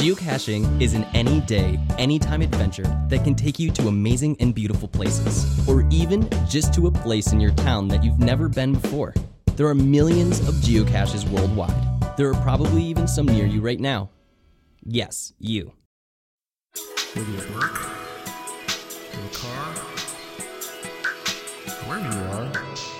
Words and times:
Geocaching 0.00 0.80
is 0.80 0.94
an 0.94 1.04
any 1.12 1.40
day, 1.42 1.78
anytime 1.98 2.40
adventure 2.40 2.86
that 3.08 3.22
can 3.22 3.34
take 3.34 3.58
you 3.58 3.70
to 3.72 3.86
amazing 3.88 4.34
and 4.40 4.54
beautiful 4.54 4.88
places, 4.88 5.68
or 5.68 5.86
even 5.90 6.26
just 6.48 6.72
to 6.72 6.86
a 6.86 6.90
place 6.90 7.34
in 7.34 7.38
your 7.38 7.50
town 7.50 7.86
that 7.88 8.02
you've 8.02 8.18
never 8.18 8.48
been 8.48 8.72
before. 8.72 9.12
There 9.56 9.66
are 9.66 9.74
millions 9.74 10.40
of 10.48 10.54
geocaches 10.54 11.28
worldwide. 11.28 12.16
There 12.16 12.30
are 12.30 12.42
probably 12.42 12.82
even 12.82 13.06
some 13.06 13.26
near 13.26 13.44
you 13.44 13.60
right 13.60 13.78
now. 13.78 14.08
Yes, 14.82 15.34
you. 15.38 15.70
Maybe 17.14 17.36
at 17.36 17.50
work, 17.50 17.78
in 19.12 19.22
the 19.22 19.34
car, 19.34 19.74
wherever 21.84 22.08
you 22.08 22.24
are. 22.38 22.99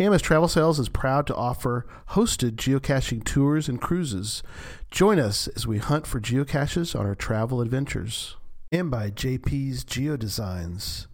AMS 0.00 0.22
Travel 0.22 0.48
Sales 0.48 0.80
is 0.80 0.88
proud 0.88 1.26
to 1.26 1.34
offer 1.34 1.84
hosted 2.12 2.52
geocaching 2.52 3.22
tours 3.22 3.68
and 3.68 3.78
cruises. 3.78 4.42
Join 4.90 5.20
us 5.20 5.46
as 5.48 5.66
we 5.66 5.76
hunt 5.76 6.06
for 6.06 6.18
geocaches 6.18 6.98
on 6.98 7.04
our 7.04 7.14
travel 7.14 7.60
adventures. 7.60 8.38
And 8.72 8.90
by 8.90 9.10
JP's 9.10 9.84
Geodesigns. 9.84 11.06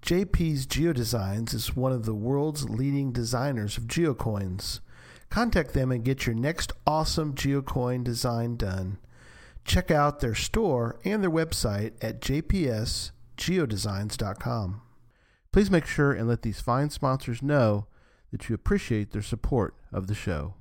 JP's 0.00 0.66
Geodesigns 0.66 1.52
is 1.52 1.76
one 1.76 1.92
of 1.92 2.06
the 2.06 2.14
world's 2.14 2.70
leading 2.70 3.12
designers 3.12 3.76
of 3.76 3.84
geocoins. 3.84 4.80
Contact 5.28 5.74
them 5.74 5.92
and 5.92 6.02
get 6.02 6.24
your 6.24 6.34
next 6.34 6.72
awesome 6.86 7.34
geocoin 7.34 8.02
design 8.02 8.56
done. 8.56 8.96
Check 9.66 9.90
out 9.90 10.20
their 10.20 10.34
store 10.34 10.98
and 11.04 11.22
their 11.22 11.30
website 11.30 11.92
at 12.00 12.22
jpsgeodesigns.com. 12.22 14.80
Please 15.52 15.70
make 15.70 15.84
sure 15.84 16.12
and 16.12 16.26
let 16.26 16.40
these 16.40 16.62
fine 16.62 16.88
sponsors 16.88 17.42
know 17.42 17.86
that 18.30 18.48
you 18.48 18.54
appreciate 18.54 19.12
their 19.12 19.22
support 19.22 19.74
of 19.92 20.06
the 20.06 20.14
show. 20.14 20.54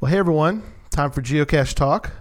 Well, 0.00 0.10
hey 0.10 0.18
everyone, 0.18 0.62
time 0.90 1.10
for 1.10 1.22
Geocache 1.22 1.74
Talk. 1.74 2.12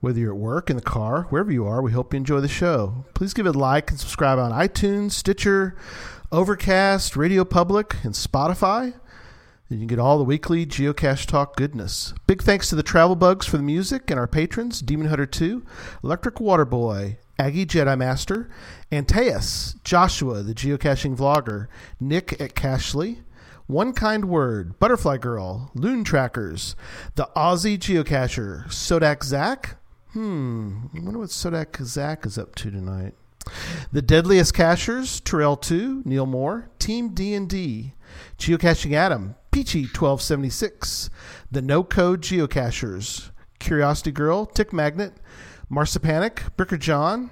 Whether 0.00 0.20
you're 0.20 0.32
at 0.32 0.40
work, 0.40 0.70
in 0.70 0.76
the 0.76 0.82
car, 0.82 1.24
wherever 1.24 1.52
you 1.52 1.66
are, 1.66 1.82
we 1.82 1.92
hope 1.92 2.14
you 2.14 2.16
enjoy 2.16 2.40
the 2.40 2.48
show. 2.48 3.04
Please 3.14 3.34
give 3.34 3.46
it 3.46 3.54
a 3.54 3.58
like 3.58 3.90
and 3.90 4.00
subscribe 4.00 4.38
on 4.38 4.50
iTunes, 4.50 5.12
Stitcher, 5.12 5.76
Overcast, 6.32 7.16
Radio 7.16 7.44
Public, 7.44 7.96
and 8.02 8.14
Spotify. 8.14 8.84
And 8.84 8.94
You 9.68 9.78
can 9.78 9.86
get 9.88 9.98
all 9.98 10.16
the 10.16 10.24
weekly 10.24 10.64
Geocache 10.64 11.26
Talk 11.26 11.54
goodness. 11.54 12.14
Big 12.26 12.42
thanks 12.42 12.70
to 12.70 12.76
the 12.76 12.82
Travel 12.82 13.14
Bugs 13.14 13.46
for 13.46 13.58
the 13.58 13.62
music 13.62 14.10
and 14.10 14.18
our 14.18 14.26
patrons 14.26 14.80
Demon 14.80 15.08
Hunter 15.08 15.26
2, 15.26 15.64
Electric 16.02 16.40
Water 16.40 16.64
Boy, 16.64 17.18
Aggie 17.38 17.66
Jedi 17.66 17.96
Master, 17.98 18.48
Antaeus, 18.90 19.82
Joshua, 19.84 20.42
the 20.42 20.54
geocaching 20.54 21.16
vlogger, 21.16 21.66
Nick 22.00 22.40
at 22.40 22.54
Cachly, 22.54 23.18
One 23.70 23.92
Kind 23.92 24.24
Word, 24.24 24.80
Butterfly 24.80 25.18
Girl, 25.18 25.70
Loon 25.74 26.02
Trackers, 26.02 26.74
the 27.14 27.28
Aussie 27.36 27.78
Geocacher, 27.78 28.66
Sodak 28.66 29.22
Zach. 29.22 29.76
Hmm, 30.12 30.86
I 30.92 30.98
wonder 30.98 31.20
what 31.20 31.28
Sodak 31.28 31.80
Zach 31.84 32.26
is 32.26 32.36
up 32.36 32.56
to 32.56 32.72
tonight. 32.72 33.14
The 33.92 34.02
Deadliest 34.02 34.54
Cachers, 34.54 35.20
Terrell 35.20 35.56
2, 35.56 36.02
Neil 36.04 36.26
Moore, 36.26 36.68
Team 36.80 37.10
D&D, 37.14 37.94
Geocaching 38.38 38.92
Adam, 38.92 39.36
Peachy 39.52 39.82
1276, 39.82 41.08
The 41.52 41.62
No 41.62 41.84
Code 41.84 42.22
Geocachers, 42.22 43.30
Curiosity 43.60 44.10
Girl, 44.10 44.46
Tick 44.46 44.72
Magnet, 44.72 45.12
Marsipanic, 45.70 46.56
Bricker 46.56 46.78
John, 46.78 47.30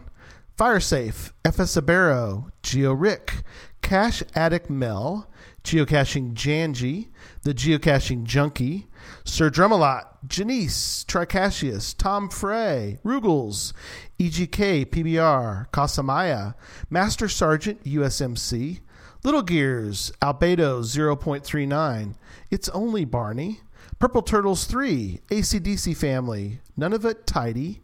Firesafe, 0.57 1.33
FS 1.45 1.77
Abero, 1.77 2.53
Geo 2.63 2.93
Rick, 2.93 3.43
Cache 3.83 4.23
Addict 4.37 4.71
Mel, 4.71 5.29
Geocaching 5.69 6.33
Janji, 6.33 7.09
The 7.43 7.53
Geocaching 7.53 8.25
Junkie, 8.25 8.87
Sir 9.25 9.51
Drumalot, 9.51 10.07
Janice, 10.27 11.05
Tricassius, 11.05 11.95
Tom 11.95 12.31
Frey, 12.31 12.99
Rugels, 13.05 13.75
EGK, 14.19 14.87
PBR, 14.87 15.69
Casamaya, 15.71 16.55
Master 16.89 17.29
Sergeant, 17.29 17.85
USMC, 17.85 18.81
Little 19.23 19.43
Gears, 19.43 20.11
Albedo 20.23 20.81
0.39, 20.81 22.15
It's 22.51 22.71
Only 22.71 23.05
Barney, 23.05 23.61
Purple 23.99 24.23
Turtles 24.23 24.65
3, 24.65 25.21
ACDC 25.29 25.95
Family, 25.95 26.61
None 26.79 26.95
of 26.95 27.05
It 27.05 27.27
Tidy, 27.27 27.83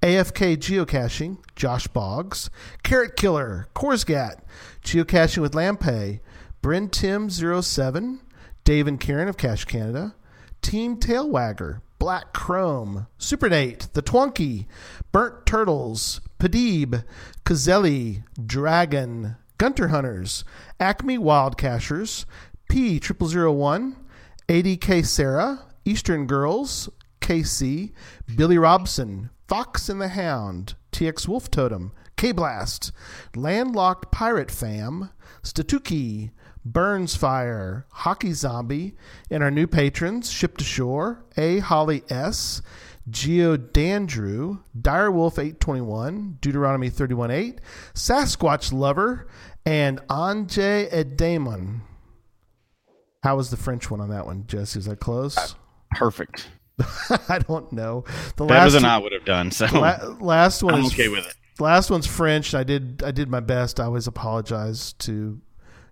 AFK 0.00 0.56
Geocaching, 0.56 1.36
Josh 1.54 1.86
Boggs, 1.86 2.48
Carrot 2.82 3.14
Killer, 3.14 3.68
Korsgat, 3.74 4.40
Geocaching 4.82 5.42
with 5.42 5.52
Lampe, 5.52 6.20
Bryn 6.66 6.88
Tim 6.88 7.30
07, 7.30 8.18
Dave 8.64 8.88
and 8.88 8.98
Karen 8.98 9.28
of 9.28 9.36
Cache 9.36 9.64
Canada, 9.66 10.16
Team 10.62 10.96
Tailwagger, 10.96 11.80
Black 12.00 12.32
Chrome, 12.32 13.06
Supernate, 13.18 13.86
The 13.92 14.02
Twonky, 14.02 14.66
Burnt 15.12 15.46
Turtles, 15.46 16.20
Padib, 16.40 17.04
Kazelli, 17.44 18.24
Dragon, 18.44 19.36
Gunter 19.58 19.88
Hunters, 19.88 20.42
Acme 20.80 21.18
Wildcachers, 21.18 22.24
P 22.68 22.98
triple 22.98 23.28
zero 23.28 23.52
one, 23.52 23.94
ADK 24.48 25.06
Sarah, 25.06 25.66
Eastern 25.84 26.26
Girls, 26.26 26.88
KC, 27.20 27.92
Billy 28.34 28.58
Robson, 28.58 29.30
Fox 29.46 29.88
and 29.88 30.00
the 30.00 30.08
Hound, 30.08 30.74
TX 30.90 31.28
Wolf 31.28 31.48
Totem, 31.48 31.92
K 32.16 32.32
Blast, 32.32 32.90
Landlocked 33.36 34.10
Pirate 34.10 34.50
Fam, 34.50 35.10
Statuki, 35.44 36.32
Burns 36.72 37.14
Fire, 37.14 37.86
Hockey 37.92 38.32
Zombie, 38.32 38.96
and 39.30 39.42
our 39.42 39.50
new 39.52 39.66
patrons, 39.68 40.30
Ship 40.30 40.56
to 40.56 40.64
Shore, 40.64 41.24
A. 41.36 41.60
Holly 41.60 42.02
S., 42.10 42.60
Geo 43.08 43.56
Dandrew, 43.56 44.62
Direwolf 44.76 45.38
821, 45.38 46.38
Deuteronomy 46.40 46.90
31.8, 46.90 47.58
Sasquatch 47.94 48.72
Lover, 48.72 49.28
and 49.64 50.00
Anje 50.08 50.90
Edamon. 50.92 51.82
How 53.22 53.36
was 53.36 53.50
the 53.50 53.56
French 53.56 53.90
one 53.90 54.00
on 54.00 54.10
that 54.10 54.26
one, 54.26 54.44
Jesse? 54.48 54.80
Is 54.80 54.86
that 54.86 54.98
close? 54.98 55.36
Uh, 55.38 55.46
perfect. 55.92 56.48
I 57.28 57.38
don't 57.38 57.72
know. 57.72 58.04
The 58.36 58.44
Better 58.44 58.60
last 58.60 58.72
than 58.72 58.82
two- 58.82 58.88
I 58.88 58.98
would 58.98 59.12
have 59.12 59.24
done. 59.24 59.50
So 59.52 59.66
la- 59.66 60.16
last 60.20 60.62
one 60.64 60.74
I'm 60.74 60.80
is 60.84 60.92
okay 60.92 61.08
with 61.08 61.26
it. 61.26 61.34
last 61.60 61.90
one's 61.90 62.06
French. 62.08 62.54
I 62.54 62.64
did 62.64 63.02
I 63.04 63.12
did 63.12 63.28
my 63.30 63.40
best. 63.40 63.78
I 63.80 63.84
always 63.84 64.06
apologize 64.06 64.92
to 64.94 65.40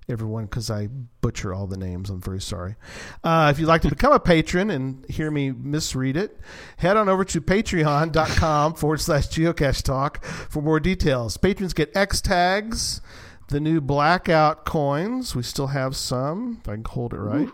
everyone 0.08 0.44
because 0.44 0.70
I 0.70 0.88
butcher 1.20 1.54
all 1.54 1.66
the 1.66 1.76
names. 1.76 2.10
I'm 2.10 2.20
very 2.20 2.40
sorry. 2.40 2.76
Uh, 3.22 3.50
if 3.52 3.58
you'd 3.58 3.66
like 3.66 3.82
to 3.82 3.88
become 3.88 4.12
a 4.12 4.20
patron 4.20 4.70
and 4.70 5.04
hear 5.08 5.30
me 5.30 5.50
misread 5.50 6.16
it, 6.16 6.38
head 6.76 6.96
on 6.96 7.08
over 7.08 7.24
to 7.24 7.40
patreon.com 7.40 8.74
forward 8.76 9.00
slash 9.00 9.28
geocache 9.28 9.82
talk 9.82 10.24
for 10.24 10.62
more 10.62 10.80
details. 10.80 11.36
Patrons 11.36 11.72
get 11.72 11.94
X 11.96 12.20
tags, 12.20 13.00
the 13.48 13.60
new 13.60 13.80
blackout 13.80 14.64
coins. 14.64 15.34
We 15.34 15.42
still 15.42 15.68
have 15.68 15.96
some. 15.96 16.58
If 16.60 16.68
I 16.68 16.74
can 16.74 16.84
hold 16.84 17.14
it 17.14 17.18
right. 17.18 17.48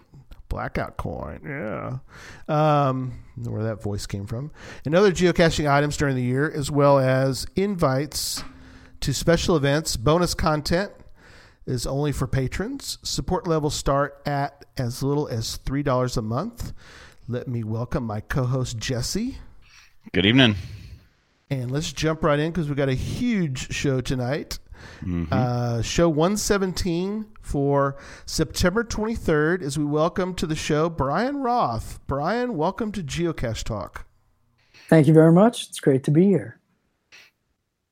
Blackout 0.49 0.97
coin, 0.97 1.41
yeah. 1.47 1.99
Um, 2.49 3.13
I 3.23 3.37
don't 3.37 3.45
know 3.45 3.51
where 3.53 3.63
that 3.63 3.81
voice 3.81 4.07
came 4.07 4.27
from. 4.27 4.51
And 4.85 4.97
other 4.97 5.13
geocaching 5.13 5.71
items 5.71 5.97
during 5.97 6.17
the 6.17 6.23
year, 6.23 6.51
as 6.51 6.73
well 6.73 6.99
as 6.99 7.47
invites 7.55 8.43
to 8.99 9.15
special 9.15 9.55
events, 9.55 9.97
bonus 9.97 10.35
content 10.35 10.91
is 11.67 11.87
only 11.87 12.13
for 12.13 12.27
patrons. 12.27 12.99
Support 13.03 13.47
levels 13.47 13.75
start 13.75 14.21
at 14.27 14.65
as 14.77 15.03
little 15.03 15.29
as 15.29 15.57
three 15.57 15.83
dollars 15.83 16.17
a 16.17 16.23
month. 16.23 16.73
Let 17.29 17.47
me 17.47 17.63
welcome 17.63 18.05
my 18.05 18.21
co-host 18.21 18.79
Jesse. 18.79 19.39
Good 20.13 20.27
evening. 20.27 20.57
And 21.51 21.71
let's 21.71 21.93
jump 21.93 22.25
right 22.25 22.39
in 22.39 22.51
because 22.51 22.69
we 22.69 22.75
got 22.75 22.89
a 22.89 22.95
huge 22.95 23.73
show 23.73 24.01
tonight. 24.01 24.59
Mm-hmm. 25.03 25.27
Uh, 25.31 25.83
show 25.83 26.09
117 26.09 27.27
for 27.41 27.97
September 28.25 28.85
23rd 28.85 29.63
as 29.63 29.79
we 29.79 29.85
welcome 29.85 30.35
to 30.35 30.47
the 30.47 30.57
show 30.57 30.89
Bryan 30.89 31.39
Roth. 31.39 31.99
Bryan, 32.07 32.57
welcome 32.57 32.93
to 32.93 33.03
Geocache 33.03 33.65
Talk. 33.65 34.07
Thank 34.89 35.07
you 35.07 35.15
very 35.15 35.33
much. 35.33 35.69
It's 35.69 35.81
great 35.81 36.05
to 36.05 36.11
be 36.11 36.25
here. 36.25 36.61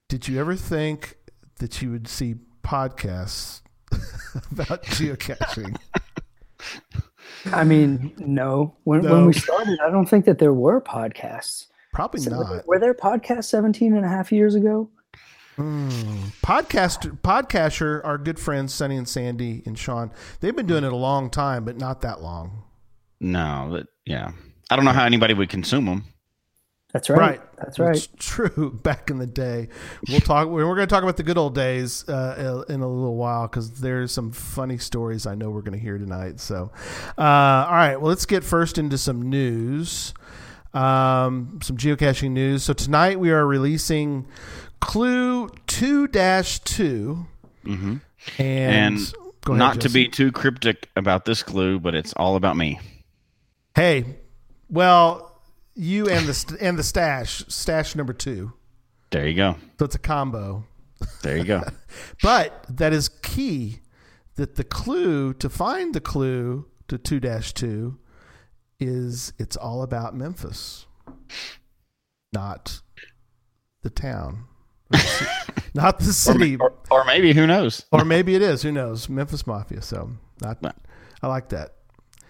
Did 0.08 0.26
you 0.26 0.40
ever 0.40 0.56
think 0.56 1.16
that 1.58 1.82
you 1.82 1.90
would 1.90 2.08
see 2.08 2.36
podcasts 2.62 3.60
about 4.52 4.82
geocaching? 4.84 5.76
I 7.52 7.64
mean, 7.64 8.12
no. 8.18 8.74
When, 8.84 9.02
No. 9.02 9.12
when 9.12 9.26
we 9.26 9.32
started, 9.32 9.78
I 9.80 9.90
don't 9.90 10.06
think 10.06 10.24
that 10.26 10.38
there 10.38 10.52
were 10.52 10.80
podcasts. 10.80 11.66
Probably 11.92 12.20
So 12.20 12.30
not. 12.30 12.66
Were 12.66 12.78
there 12.78 12.94
podcasts 12.94 13.44
17 13.44 13.94
and 13.94 14.04
a 14.04 14.08
half 14.08 14.30
years 14.32 14.54
ago? 14.54 14.90
Hmm. 15.56 15.88
Podcast 16.44 17.20
podcaster, 17.22 18.04
our 18.04 18.16
good 18.18 18.38
friends 18.38 18.72
Sunny 18.72 18.96
and 18.96 19.08
Sandy 19.08 19.62
and 19.66 19.76
Sean, 19.76 20.12
they've 20.40 20.54
been 20.54 20.66
doing 20.66 20.84
it 20.84 20.92
a 20.92 20.96
long 20.96 21.30
time, 21.30 21.64
but 21.64 21.76
not 21.76 22.02
that 22.02 22.22
long. 22.22 22.62
No, 23.20 23.66
but 23.70 23.86
yeah. 24.06 24.30
I 24.70 24.76
don't 24.76 24.84
know 24.84 24.92
how 24.92 25.04
anybody 25.04 25.34
would 25.34 25.48
consume 25.48 25.86
them. 25.86 26.04
That's 26.92 27.10
right. 27.10 27.18
Right. 27.18 27.56
That's 27.56 27.78
right. 27.78 27.96
It's 27.96 28.08
true. 28.18 28.78
Back 28.82 29.10
in 29.10 29.18
the 29.18 29.26
day, 29.26 29.68
we'll 30.08 30.20
talk. 30.20 30.48
We're 30.48 30.62
going 30.64 30.78
to 30.78 30.86
talk 30.86 31.02
about 31.02 31.18
the 31.18 31.22
good 31.22 31.36
old 31.36 31.54
days 31.54 32.08
uh, 32.08 32.64
in 32.68 32.80
a 32.80 32.88
little 32.88 33.16
while 33.16 33.46
because 33.46 33.72
there's 33.80 34.10
some 34.10 34.30
funny 34.30 34.78
stories 34.78 35.26
I 35.26 35.34
know 35.34 35.50
we're 35.50 35.60
going 35.60 35.78
to 35.78 35.78
hear 35.78 35.98
tonight. 35.98 36.40
So, 36.40 36.72
uh, 37.18 37.20
all 37.20 37.72
right. 37.72 37.96
Well, 37.96 38.08
let's 38.08 38.24
get 38.24 38.42
first 38.42 38.78
into 38.78 38.96
some 38.96 39.28
news, 39.28 40.14
um, 40.72 41.58
some 41.62 41.76
geocaching 41.76 42.30
news. 42.30 42.62
So 42.62 42.72
tonight 42.72 43.20
we 43.20 43.30
are 43.32 43.46
releasing 43.46 44.26
Clue 44.80 45.50
two 45.66 46.08
dash 46.08 46.60
two, 46.60 47.26
and, 47.66 48.00
And 48.38 49.12
go 49.44 49.52
ahead, 49.52 49.58
Not 49.58 49.80
to 49.82 49.90
be 49.90 50.08
too 50.08 50.32
cryptic 50.32 50.88
about 50.96 51.26
this 51.26 51.42
clue, 51.42 51.80
but 51.80 51.94
it's 51.94 52.12
all 52.14 52.36
about 52.36 52.56
me. 52.56 52.80
Hey, 53.74 54.16
well, 54.70 55.27
you 55.78 56.08
and 56.08 56.26
the 56.26 56.34
st- 56.34 56.60
and 56.60 56.78
the 56.78 56.82
stash 56.82 57.44
stash 57.48 57.94
number 57.94 58.12
two. 58.12 58.52
There 59.10 59.26
you 59.26 59.34
go. 59.34 59.56
So 59.78 59.84
it's 59.86 59.94
a 59.94 59.98
combo. 59.98 60.64
There 61.22 61.36
you 61.38 61.44
go. 61.44 61.62
But 62.22 62.64
that 62.68 62.92
is 62.92 63.08
key 63.08 63.80
that 64.34 64.56
the 64.56 64.64
clue 64.64 65.32
to 65.34 65.48
find 65.48 65.94
the 65.94 66.00
clue 66.00 66.66
to 66.88 66.98
2 66.98 67.20
2 67.20 67.98
is 68.80 69.32
it's 69.38 69.56
all 69.56 69.82
about 69.82 70.14
Memphis, 70.14 70.86
not 72.32 72.80
the 73.82 73.90
town, 73.90 74.44
not 75.74 75.98
the 76.00 76.12
city. 76.12 76.56
or, 76.56 76.74
or 76.90 77.04
maybe 77.04 77.32
who 77.32 77.46
knows? 77.46 77.84
or 77.92 78.04
maybe 78.04 78.34
it 78.34 78.42
is. 78.42 78.62
Who 78.62 78.72
knows? 78.72 79.08
Memphis 79.08 79.46
Mafia. 79.46 79.82
So 79.82 80.10
not. 80.40 80.58
I 81.22 81.26
like 81.28 81.48
that. 81.50 81.74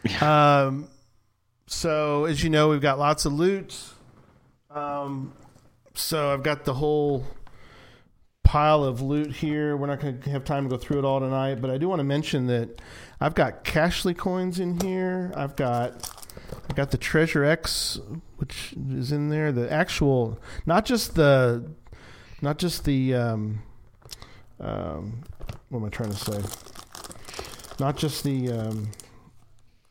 Um, 0.22 0.88
so 1.68 2.24
as 2.24 2.42
you 2.42 2.50
know, 2.50 2.68
we've 2.70 2.80
got 2.80 2.98
lots 2.98 3.24
of 3.24 3.32
loot. 3.32 3.78
Um, 4.70 5.32
so 5.94 6.32
I've 6.32 6.42
got 6.42 6.64
the 6.64 6.74
whole 6.74 7.24
pile 8.42 8.82
of 8.82 9.02
loot 9.02 9.36
here. 9.36 9.76
We're 9.76 9.86
not 9.86 10.00
going 10.00 10.20
to 10.20 10.30
have 10.30 10.44
time 10.44 10.64
to 10.64 10.70
go 10.70 10.78
through 10.78 11.00
it 11.00 11.04
all 11.04 11.20
tonight, 11.20 11.60
but 11.60 11.70
I 11.70 11.76
do 11.76 11.88
want 11.88 12.00
to 12.00 12.04
mention 12.04 12.46
that 12.46 12.80
I've 13.20 13.34
got 13.34 13.64
Cachly 13.64 14.16
coins 14.16 14.58
in 14.58 14.80
here. 14.80 15.32
I've 15.36 15.54
got 15.54 16.10
I've 16.68 16.74
got 16.74 16.90
the 16.90 16.98
Treasure 16.98 17.44
X, 17.44 18.00
which 18.36 18.74
is 18.90 19.12
in 19.12 19.28
there. 19.28 19.52
The 19.52 19.70
actual, 19.70 20.38
not 20.66 20.84
just 20.84 21.14
the, 21.14 21.64
not 22.40 22.58
just 22.58 22.84
the. 22.84 23.14
Um, 23.14 23.62
um, 24.60 25.22
what 25.68 25.80
am 25.80 25.84
I 25.84 25.88
trying 25.90 26.10
to 26.10 26.16
say? 26.16 26.42
Not 27.78 27.96
just 27.96 28.24
the 28.24 28.50
um, 28.50 28.90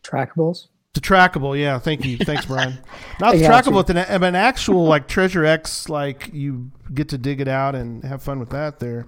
Trackables. 0.03 0.68
The 0.98 1.02
trackable. 1.02 1.60
Yeah, 1.60 1.78
thank 1.78 2.04
you, 2.04 2.18
thanks, 2.18 2.46
Bryan. 2.48 2.80
Not 3.20 3.36
the 3.36 3.44
trackable, 3.44 3.86
but 3.86 3.92
an, 3.92 4.24
an 4.24 4.34
actual 4.34 4.86
like 4.86 5.08
Treasure 5.08 5.46
X. 5.46 5.90
Like 5.90 6.34
you 6.34 6.72
get 6.92 7.10
to 7.10 7.20
dig 7.20 7.40
it 7.40 7.48
out 7.48 7.76
and 7.76 8.04
have 8.04 8.24
fun 8.24 8.40
with 8.40 8.50
that. 8.50 8.80
There, 8.80 9.06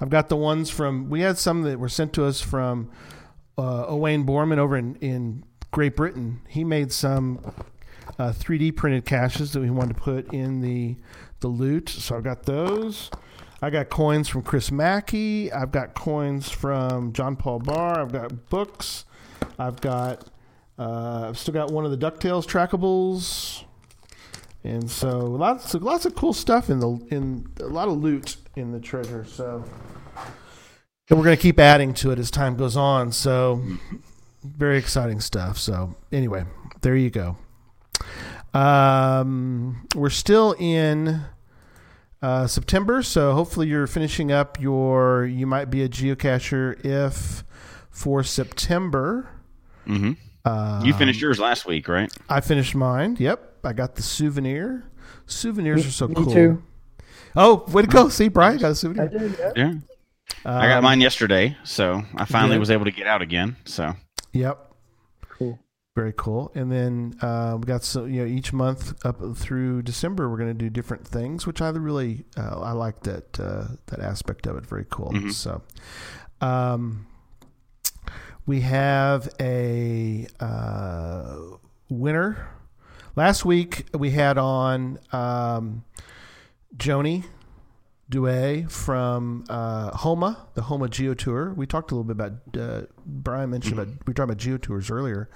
I've 0.00 0.08
got 0.08 0.30
the 0.30 0.36
ones 0.36 0.70
from. 0.70 1.10
We 1.10 1.20
had 1.20 1.36
some 1.36 1.60
that 1.64 1.78
were 1.78 1.90
sent 1.90 2.14
to 2.14 2.24
us 2.24 2.40
from 2.40 2.90
uh, 3.58 3.84
Owain 3.86 4.24
Borman 4.24 4.56
over 4.56 4.78
in 4.78 4.96
in 4.96 5.44
Great 5.72 5.94
Britain. 5.94 6.40
He 6.48 6.64
made 6.64 6.90
some 6.90 7.52
uh, 8.18 8.32
3D 8.32 8.74
printed 8.74 9.04
caches 9.04 9.52
that 9.52 9.60
we 9.60 9.68
wanted 9.68 9.96
to 9.96 10.00
put 10.00 10.32
in 10.32 10.62
the 10.62 10.96
the 11.40 11.48
loot. 11.48 11.90
So 11.90 12.16
I've 12.16 12.24
got 12.24 12.44
those. 12.44 13.10
I 13.60 13.68
got 13.68 13.90
coins 13.90 14.26
from 14.30 14.40
Chris 14.40 14.70
Mackey. 14.70 15.52
I've 15.52 15.70
got 15.70 15.92
coins 15.92 16.48
from 16.50 17.12
John 17.12 17.36
Paul 17.36 17.58
Barr. 17.58 18.00
I've 18.00 18.12
got 18.12 18.48
books. 18.48 19.04
I've 19.58 19.82
got. 19.82 20.30
Uh, 20.78 21.28
I've 21.28 21.38
still 21.38 21.54
got 21.54 21.70
one 21.70 21.84
of 21.84 21.90
the 21.90 21.96
Ducktales 21.98 22.44
trackables, 22.46 23.64
and 24.62 24.90
so 24.90 25.20
lots 25.20 25.72
of 25.74 25.82
lots 25.82 26.04
of 26.04 26.14
cool 26.14 26.34
stuff 26.34 26.68
in 26.68 26.80
the 26.80 26.88
in 27.10 27.46
a 27.60 27.66
lot 27.66 27.88
of 27.88 27.94
loot 27.98 28.36
in 28.56 28.72
the 28.72 28.80
treasure. 28.80 29.24
So, 29.24 29.64
and 31.08 31.18
we're 31.18 31.24
gonna 31.24 31.36
keep 31.38 31.58
adding 31.58 31.94
to 31.94 32.10
it 32.10 32.18
as 32.18 32.30
time 32.30 32.56
goes 32.56 32.76
on. 32.76 33.10
So, 33.12 33.62
very 34.44 34.76
exciting 34.76 35.20
stuff. 35.20 35.56
So, 35.56 35.94
anyway, 36.12 36.44
there 36.82 36.96
you 36.96 37.08
go. 37.10 37.38
Um, 38.52 39.86
we're 39.94 40.10
still 40.10 40.54
in 40.58 41.22
uh, 42.20 42.46
September, 42.46 43.02
so 43.02 43.32
hopefully 43.32 43.66
you're 43.68 43.86
finishing 43.86 44.30
up 44.30 44.60
your. 44.60 45.24
You 45.24 45.46
might 45.46 45.70
be 45.70 45.82
a 45.82 45.88
geocacher 45.88 46.84
if 46.84 47.44
for 47.90 48.22
September. 48.22 49.30
hmm 49.86 50.12
Uh, 50.46 50.80
You 50.84 50.94
finished 50.94 51.20
yours 51.20 51.38
last 51.40 51.66
week, 51.66 51.88
right? 51.88 52.12
I 52.28 52.40
finished 52.40 52.74
mine. 52.74 53.16
Yep, 53.18 53.58
I 53.64 53.72
got 53.72 53.96
the 53.96 54.02
souvenir. 54.02 54.84
Souvenirs 55.26 55.82
Me- 55.82 55.88
are 55.88 55.90
so 55.90 56.08
me 56.08 56.14
cool. 56.14 56.32
too. 56.32 56.62
Oh, 57.34 57.64
way 57.68 57.82
to 57.82 57.88
go! 57.88 58.08
See, 58.08 58.28
Bryan 58.28 58.58
got 58.58 58.68
a 58.68 58.70
I 58.70 58.72
souvenir. 58.74 59.08
did. 59.08 59.36
Yeah. 59.38 59.52
Yeah. 59.56 59.72
I 60.44 60.68
got 60.68 60.78
Um, 60.78 60.84
mine 60.84 61.00
yesterday, 61.00 61.56
so 61.64 62.02
I 62.16 62.24
finally 62.24 62.54
did? 62.54 62.60
was 62.60 62.70
able 62.70 62.84
to 62.84 62.90
get 62.92 63.06
out 63.06 63.22
again. 63.22 63.56
So 63.64 63.94
Yep, 64.32 64.72
Cool. 65.30 65.58
very 65.96 66.12
cool. 66.16 66.52
And 66.54 66.70
then 66.70 67.16
uh, 67.20 67.56
we 67.58 67.64
got 67.66 67.82
so 67.84 68.04
you 68.04 68.20
know 68.22 68.26
each 68.26 68.52
month 68.52 68.94
up 69.04 69.18
through 69.36 69.82
December 69.82 70.30
we're 70.30 70.36
going 70.38 70.48
to 70.56 70.64
do 70.64 70.70
different 70.70 71.06
things, 71.06 71.46
which 71.46 71.60
I 71.60 71.68
really 71.70 72.24
uh, 72.36 72.60
I 72.60 72.72
like 72.72 73.00
that 73.02 73.38
uh, 73.40 73.64
that 73.86 73.98
aspect 74.00 74.46
of 74.46 74.56
it. 74.56 74.66
Very 74.66 74.86
cool. 74.88 75.10
Mhm. 75.12 75.32
So, 75.32 75.62
um, 76.40 77.06
we 78.46 78.60
have 78.60 79.28
a 79.40 80.26
uh, 80.40 81.36
winner. 81.88 82.48
Last 83.16 83.44
week 83.44 83.86
we 83.94 84.10
had 84.10 84.38
on 84.38 84.98
um, 85.12 85.84
Joni 86.76 87.24
Douay 88.08 88.70
from 88.70 89.44
uh, 89.48 89.90
Homa, 89.96 90.46
the 90.54 90.62
Homa 90.62 90.88
Geo 90.88 91.12
Tour. 91.14 91.52
We 91.54 91.66
talked 91.66 91.90
a 91.90 91.96
little 91.96 92.04
bit 92.04 92.24
about. 92.24 92.56
Uh, 92.56 92.86
Bryan 93.04 93.50
mentioned 93.50 93.80
about 93.80 93.88
we 94.06 94.14
talked 94.14 94.30
about 94.30 94.36
Geo 94.36 94.58
Tours 94.58 94.90
earlier, 94.90 95.28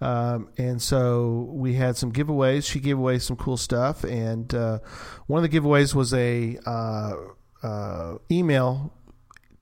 um, 0.00 0.48
and 0.58 0.82
so 0.82 1.48
we 1.52 1.74
had 1.74 1.96
some 1.96 2.12
giveaways. 2.12 2.68
She 2.68 2.80
gave 2.80 2.98
away 2.98 3.20
some 3.20 3.36
cool 3.36 3.56
stuff, 3.56 4.02
and 4.02 4.52
uh, 4.52 4.80
one 5.28 5.44
of 5.44 5.48
the 5.48 5.60
giveaways 5.60 5.94
was 5.94 6.12
a 6.12 6.58
uh, 6.66 7.14
uh, 7.62 8.18
email 8.32 8.92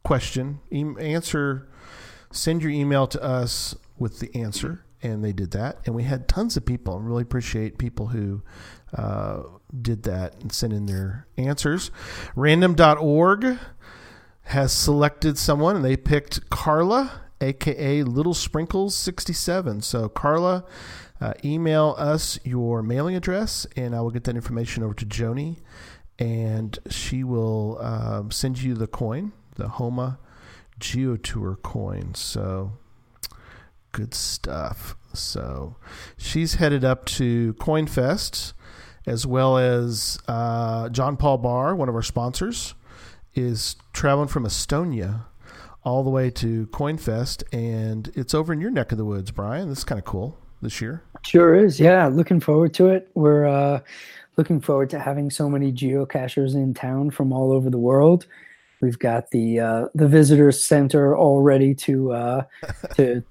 question. 0.02 0.60
E- 0.72 0.84
answer. 0.98 1.68
Send 2.36 2.62
your 2.62 2.70
email 2.70 3.06
to 3.06 3.22
us 3.22 3.74
with 3.98 4.20
the 4.20 4.34
answer, 4.34 4.84
and 5.02 5.24
they 5.24 5.32
did 5.32 5.52
that. 5.52 5.78
And 5.86 5.94
we 5.94 6.02
had 6.02 6.28
tons 6.28 6.56
of 6.56 6.66
people. 6.66 6.94
I 6.94 7.00
really 7.00 7.22
appreciate 7.22 7.78
people 7.78 8.08
who 8.08 8.42
uh, 8.94 9.42
did 9.80 10.02
that 10.02 10.40
and 10.42 10.52
sent 10.52 10.72
in 10.72 10.86
their 10.86 11.26
answers. 11.38 11.90
Random.org 12.34 13.58
has 14.42 14.72
selected 14.72 15.38
someone, 15.38 15.76
and 15.76 15.84
they 15.84 15.96
picked 15.96 16.50
Carla, 16.50 17.22
aka 17.40 18.02
Little 18.02 18.34
Sprinkles 18.34 18.94
sixty 18.94 19.32
seven. 19.32 19.80
So 19.80 20.08
Carla, 20.08 20.64
uh, 21.20 21.32
email 21.44 21.94
us 21.98 22.38
your 22.44 22.82
mailing 22.82 23.16
address, 23.16 23.66
and 23.76 23.96
I 23.96 24.02
will 24.02 24.10
get 24.10 24.24
that 24.24 24.36
information 24.36 24.82
over 24.82 24.94
to 24.94 25.06
Joni, 25.06 25.56
and 26.18 26.78
she 26.90 27.24
will 27.24 27.78
um, 27.80 28.30
send 28.30 28.60
you 28.60 28.74
the 28.74 28.86
coin, 28.86 29.32
the 29.56 29.68
Homa 29.68 30.18
Geotour 30.80 31.60
coin. 31.62 32.14
So 32.14 32.72
good 33.92 34.14
stuff. 34.14 34.96
So 35.14 35.76
she's 36.16 36.54
headed 36.54 36.84
up 36.84 37.06
to 37.06 37.54
CoinFest 37.54 38.52
as 39.06 39.24
well 39.24 39.56
as 39.56 40.18
uh, 40.26 40.88
John 40.88 41.16
Paul 41.16 41.38
Barr, 41.38 41.74
one 41.76 41.88
of 41.88 41.94
our 41.94 42.02
sponsors, 42.02 42.74
is 43.34 43.76
traveling 43.92 44.28
from 44.28 44.44
Estonia 44.44 45.24
all 45.84 46.02
the 46.02 46.10
way 46.10 46.30
to 46.30 46.66
CoinFest, 46.66 47.44
and 47.52 48.10
it's 48.16 48.34
over 48.34 48.52
in 48.52 48.60
your 48.60 48.72
neck 48.72 48.90
of 48.90 48.98
the 48.98 49.04
woods, 49.04 49.30
Bryan. 49.30 49.68
This 49.68 49.78
is 49.78 49.84
kind 49.84 50.00
of 50.00 50.04
cool 50.04 50.36
this 50.60 50.80
year. 50.80 51.02
Sure 51.22 51.54
is. 51.54 51.78
Yeah. 51.78 52.08
Looking 52.08 52.40
forward 52.40 52.74
to 52.74 52.88
it. 52.88 53.08
We're 53.14 53.46
uh, 53.46 53.80
looking 54.36 54.60
forward 54.60 54.90
to 54.90 54.98
having 54.98 55.30
so 55.30 55.48
many 55.48 55.72
geocachers 55.72 56.54
in 56.54 56.74
town 56.74 57.10
from 57.10 57.32
all 57.32 57.52
over 57.52 57.70
the 57.70 57.78
world. 57.78 58.26
We've 58.80 58.98
got 58.98 59.30
the 59.30 59.60
uh, 59.60 59.84
the 59.94 60.08
visitor 60.08 60.52
center 60.52 61.16
all 61.16 61.42
ready 61.42 61.74
to 61.76 62.12
uh, 62.12 62.42
to 62.96 63.22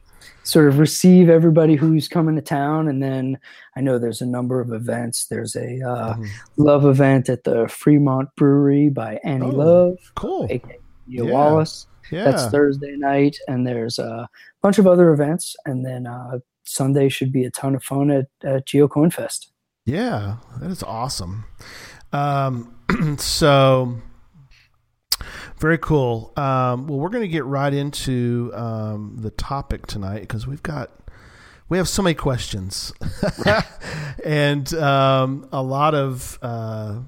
sort 0.44 0.68
of 0.68 0.78
receive 0.80 1.30
everybody 1.30 1.76
who's 1.76 2.08
coming 2.08 2.36
to 2.36 2.42
town, 2.42 2.88
and 2.88 3.02
then 3.02 3.38
I 3.76 3.82
know 3.82 3.98
there's 4.00 4.22
a 4.22 4.26
number 4.26 4.60
of 4.60 4.72
events. 4.74 5.26
There's 5.28 5.56
a 5.56 5.82
uh, 5.88 6.14
Mhm. 6.16 6.28
love 6.58 6.86
event 6.86 7.30
at 7.30 7.44
the 7.44 7.68
Fremont 7.68 8.30
Brewery 8.38 8.90
by 8.90 9.20
Annie 9.24 9.46
Oh, 9.48 9.50
Love, 9.50 9.98
Cool. 10.16 10.48
aka 10.50 10.80
Yeah. 11.08 11.24
Wallace. 11.24 11.88
Yeah. 12.12 12.26
That's 12.26 12.46
Thursday 12.48 12.96
night, 12.98 13.38
and 13.48 13.66
there's 13.66 13.98
a 13.98 14.30
bunch 14.62 14.78
of 14.78 14.86
other 14.88 15.12
events, 15.12 15.56
and 15.66 15.84
then 15.86 16.06
uh, 16.08 16.40
Sunday 16.64 17.10
should 17.10 17.32
be 17.32 17.46
a 17.46 17.52
ton 17.52 17.76
of 17.76 17.84
fun 17.84 18.10
at, 18.12 18.28
at 18.44 18.66
GeoCoin 18.68 19.12
Fest. 19.14 19.52
Yeah, 19.86 20.38
that 20.60 20.70
is 20.72 20.82
awesome. 20.84 21.46
Um, 22.14 22.76
so 23.18 23.96
very 25.58 25.78
cool. 25.78 26.34
Um, 26.36 26.88
well, 26.88 27.00
we're 27.00 27.10
going 27.10 27.24
to 27.24 27.28
get 27.28 27.46
right 27.46 27.74
into 27.74 28.52
um, 28.54 29.18
the 29.20 29.32
topic 29.32 29.88
tonight 29.88 30.22
because 30.22 30.46
we've 30.46 30.64
got 30.64 30.92
we 31.68 31.78
have 31.78 31.90
so 31.90 32.04
many 32.04 32.14
questions 32.14 32.94
and 34.26 34.72
um, 34.76 35.48
a 35.52 35.64
lot 35.64 35.96
of 35.96 36.38
uh, 36.42 37.00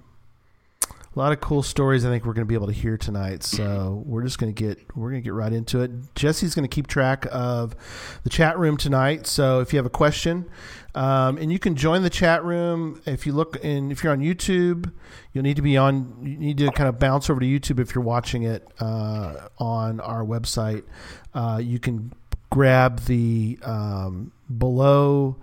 a 1.17 1.19
lot 1.19 1.31
of 1.31 1.41
cool 1.41 1.63
stories. 1.63 2.05
I 2.05 2.09
think 2.09 2.25
we're 2.25 2.33
going 2.33 2.45
to 2.45 2.49
be 2.49 2.55
able 2.55 2.67
to 2.67 2.73
hear 2.73 2.95
tonight. 2.95 3.43
So 3.43 4.03
we're 4.05 4.23
just 4.23 4.37
going 4.37 4.53
to 4.53 4.63
get 4.63 4.79
we're 4.95 5.09
going 5.09 5.21
to 5.21 5.25
get 5.25 5.33
right 5.33 5.51
into 5.51 5.81
it. 5.81 5.91
Jesse's 6.15 6.55
going 6.55 6.67
to 6.67 6.73
keep 6.73 6.87
track 6.87 7.25
of 7.31 7.75
the 8.23 8.29
chat 8.29 8.57
room 8.57 8.77
tonight. 8.77 9.27
So 9.27 9.59
if 9.59 9.73
you 9.73 9.77
have 9.77 9.85
a 9.85 9.91
question, 9.91 10.49
um, 10.95 11.37
and 11.37 11.51
you 11.51 11.59
can 11.59 11.75
join 11.75 12.01
the 12.01 12.09
chat 12.09 12.43
room 12.43 13.01
if 13.05 13.25
you 13.25 13.33
look 13.33 13.57
in 13.57 13.91
if 13.91 14.03
you're 14.03 14.13
on 14.13 14.19
YouTube, 14.19 14.91
you'll 15.31 15.43
need 15.43 15.55
to 15.57 15.61
be 15.61 15.77
on. 15.77 16.17
You 16.23 16.37
need 16.37 16.57
to 16.59 16.71
kind 16.71 16.89
of 16.89 16.99
bounce 16.99 17.29
over 17.29 17.39
to 17.39 17.45
YouTube 17.45 17.79
if 17.79 17.93
you're 17.93 18.03
watching 18.03 18.43
it 18.43 18.67
uh, 18.79 19.47
on 19.59 19.99
our 19.99 20.23
website. 20.23 20.83
Uh, 21.33 21.59
you 21.61 21.79
can 21.79 22.13
grab 22.49 23.01
the 23.01 23.59
um, 23.63 24.31
below 24.57 25.35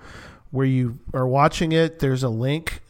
where 0.50 0.66
you 0.66 0.98
are 1.12 1.26
watching 1.26 1.72
it. 1.72 1.98
There's 1.98 2.22
a 2.22 2.28
link 2.28 2.80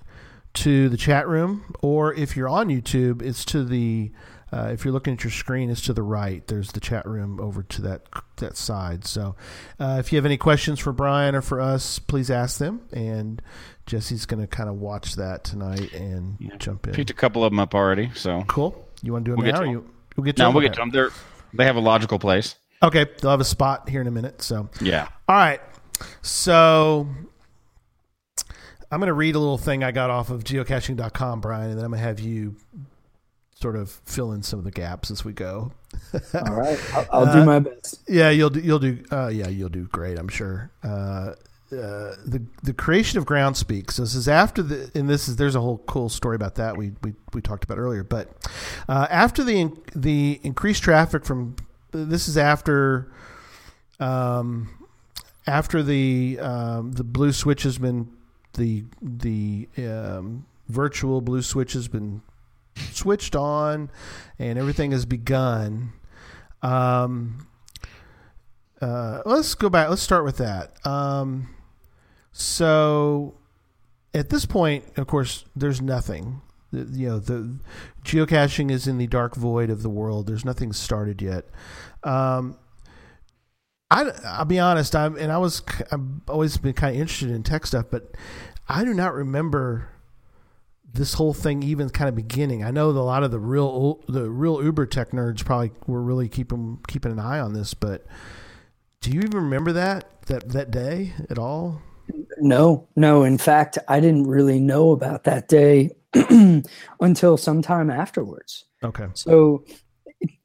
to 0.55 0.89
the 0.89 0.97
chat 0.97 1.27
room, 1.29 1.75
or 1.83 2.15
if 2.15 2.37
you're 2.37 2.49
on 2.49 2.69
YouTube, 2.69 3.23
it's 3.23 3.45
to 3.47 3.65
the. 3.65 4.11
Uh, 4.55 4.69
if 4.69 4.85
you're 4.85 4.93
looking 4.93 5.15
at 5.15 5.25
your 5.25 5.31
screen, 5.33 5.69
it's 5.69 5.81
to 5.81 5.93
the 5.93 6.03
right. 6.03 6.47
There's 6.47 6.71
the 6.73 6.79
chat 6.81 7.05
room 7.07 7.41
over 7.41 7.63
to 7.65 7.83
that 7.83 8.03
that 8.37 8.57
side. 8.57 9.05
So, 9.05 9.35
uh, 9.81 9.97
if 9.99 10.13
you 10.13 10.17
have 10.17 10.25
any 10.27 10.37
questions 10.37 10.79
for 10.79 10.93
Bryan 10.93 11.35
or 11.35 11.43
for 11.43 11.61
us, 11.61 11.99
please 11.99 12.31
ask 12.31 12.59
them. 12.59 12.83
And 12.93 13.43
Jesse's 13.87 14.27
going 14.27 14.41
to 14.41 14.47
kind 14.47 14.69
of 14.69 14.77
watch 14.77 15.17
that 15.17 15.43
tonight 15.43 15.93
and 15.93 16.37
Yeah. 16.39 16.57
jump 16.59 16.87
in. 16.87 16.93
Picked 16.95 17.11
a 17.11 17.15
couple 17.15 17.43
of 17.45 17.51
them 17.51 17.59
up 17.59 17.75
already, 17.75 18.11
so 18.15 18.45
Cool. 18.47 18.81
You 19.03 19.13
want 19.13 19.25
to 19.25 19.31
do 19.31 19.33
it 19.35 19.39
We'll 19.39 19.47
get 19.47 19.55
now? 19.57 19.63
'em. 19.63 19.71
you, 19.71 19.91
we'll 20.17 20.25
get 20.25 20.37
to 20.37 20.43
no, 20.43 20.49
'em? 20.49 20.55
we'll 20.55 20.63
get 20.63 20.75
to 20.75 20.81
them. 20.81 20.91
They're 20.91 21.11
they 21.53 21.65
have 21.65 21.77
a 21.77 21.81
logical 21.81 22.19
place. 22.21 22.55
Okay, 22.83 23.07
they'll 23.21 23.31
have 23.33 23.41
a 23.41 23.45
spot 23.45 23.89
here 23.89 24.01
in 24.01 24.07
a 24.07 24.11
minute. 24.13 24.41
So, 24.43 24.69
Yeah. 24.81 25.09
all 25.29 25.35
right. 25.37 25.61
So, 26.23 27.09
I'm 28.91 29.01
going 29.01 29.09
to 29.09 29.15
read 29.15 29.35
a 29.35 29.39
little 29.39 29.59
thing 29.59 29.83
I 29.83 29.91
got 29.91 30.11
off 30.11 30.31
of 30.31 30.45
geocaching.com, 30.45 31.41
Bryan, 31.41 31.71
and 31.71 31.79
then 31.79 31.85
I'm 31.85 31.91
going 31.91 32.01
to 32.01 32.07
have 32.07 32.21
you 32.21 32.57
sort 33.55 33.77
of 33.77 33.91
fill 34.05 34.33
in 34.33 34.43
some 34.43 34.59
of 34.59 34.65
the 34.65 34.71
gaps 34.71 35.11
as 35.11 35.25
we 35.25 35.33
go. 35.33 35.73
All 36.35 36.55
right, 36.55 36.79
I'll, 36.95 37.07
I'll 37.13 37.25
Uh, 37.29 37.33
do 37.41 37.45
my 37.45 37.59
best. 37.61 38.03
Yeah, 38.09 38.31
you'll 38.31 38.51
do. 38.51 38.61
You'll 38.61 38.79
do. 38.79 39.03
Uh, 39.11 39.29
yeah, 39.29 39.49
you'll 39.49 39.69
do 39.69 39.85
great. 39.87 40.19
I'm 40.19 40.29
sure. 40.29 40.71
Uh, 40.83 41.35
uh, 41.73 42.15
the 42.27 42.43
the 42.63 42.73
creation 42.75 43.19
of 43.19 43.25
Groundspeak. 43.25 43.91
So 43.91 44.03
this 44.03 44.15
is 44.15 44.29
after 44.29 44.63
the, 44.63 44.91
and 44.95 45.09
this 45.09 45.29
is 45.29 45.37
there's 45.37 45.55
a 45.57 45.61
whole 45.61 45.79
cool 45.87 46.09
story 46.09 46.37
about 46.37 46.57
that 46.57 46.77
we 46.77 46.93
we, 47.03 47.15
we 47.33 47.41
talked 47.41 47.65
about 47.65 47.79
earlier. 47.79 48.05
But 48.05 48.29
uh, 48.89 49.07
after 49.11 49.43
the 49.43 49.71
the 49.95 50.41
increased 50.43 50.83
traffic 50.83 51.25
from 51.25 51.57
this 51.93 52.29
is 52.29 52.37
after, 52.37 53.11
um, 54.01 54.69
after 55.47 55.83
the 55.83 56.39
um, 56.41 56.93
the 56.93 57.05
blue 57.05 57.33
switch 57.33 57.63
has 57.63 57.79
been 57.79 58.09
the 58.55 58.85
the 59.01 59.69
um, 59.79 60.47
virtual 60.69 61.21
blue 61.21 61.43
switch 61.43 61.73
has 61.73 61.89
been 61.89 62.23
switched 62.77 63.37
on, 63.37 63.91
and 64.39 64.59
everything 64.59 64.93
has 64.93 65.05
begun. 65.05 65.93
Um, 66.63 67.47
uh, 68.81 69.23
let's 69.25 69.55
go 69.55 69.69
back. 69.69 69.89
Let's 69.89 70.03
start 70.03 70.25
with 70.25 70.39
that. 70.39 70.75
Um, 70.87 71.55
so, 72.33 73.35
at 74.13 74.31
this 74.31 74.47
point, 74.47 74.85
of 74.97 75.07
course, 75.07 75.45
there's 75.55 75.81
nothing. 75.81 76.41
You 76.73 77.09
know, 77.09 77.19
the 77.21 77.59
geocaching 78.05 78.71
is 78.71 78.89
in 78.89 78.99
the 78.99 79.07
dark 79.07 79.37
void 79.37 79.71
of 79.71 79.83
the 79.83 79.89
world. 79.89 80.27
There's 80.27 80.45
nothing 80.45 80.73
started 80.73 81.23
yet. 81.23 81.45
Um, 82.03 82.59
I, 83.91 84.11
I'll 84.25 84.45
be 84.45 84.59
honest. 84.59 84.97
I'm 84.97 85.17
and 85.17 85.31
I 85.31 85.39
was 85.39 85.63
I've 85.93 86.01
always 86.29 86.57
been 86.57 86.73
kind 86.73 86.97
of 86.97 87.01
interested 87.01 87.31
in 87.31 87.45
tech 87.45 87.67
stuff, 87.67 87.87
but 87.91 88.17
I 88.69 88.85
do 88.85 88.93
not 88.93 89.15
remember 89.15 89.89
this 90.95 91.15
whole 91.15 91.35
thing 91.35 91.63
even 91.63 91.91
kind 91.91 92.09
of 92.09 92.15
beginning. 92.15 92.63
I 92.65 92.71
know 92.71 92.93
that 92.93 92.99
a 92.99 93.03
lot 93.03 93.23
of 93.25 93.31
the 93.31 93.41
real 93.41 94.01
the 94.09 94.31
real 94.31 94.63
Uber 94.63 94.87
tech 94.87 95.11
nerds 95.11 95.45
probably 95.45 95.73
were 95.87 96.03
really 96.03 96.29
keeping 96.29 96.79
keeping 96.89 97.13
an 97.13 97.19
eye 97.19 97.41
on 97.41 97.53
this, 97.53 97.75
but 97.75 98.07
do 99.01 99.11
you 99.11 99.21
even 99.21 99.35
remember 99.45 99.73
that 99.73 100.23
that 100.27 100.49
that 100.51 100.71
day 100.71 101.13
at 101.29 101.39
all? 101.39 101.83
No, 102.39 102.87
no. 102.97 103.25
In 103.25 103.39
fact, 103.39 103.79
I 103.89 103.99
didn't 104.01 104.27
really 104.27 104.61
know 104.61 104.93
about 104.93 105.25
that 105.25 105.49
day 105.49 105.91
until 107.01 107.37
sometime 107.37 107.91
afterwards. 107.91 108.67
Okay. 108.83 109.07
So, 109.15 109.65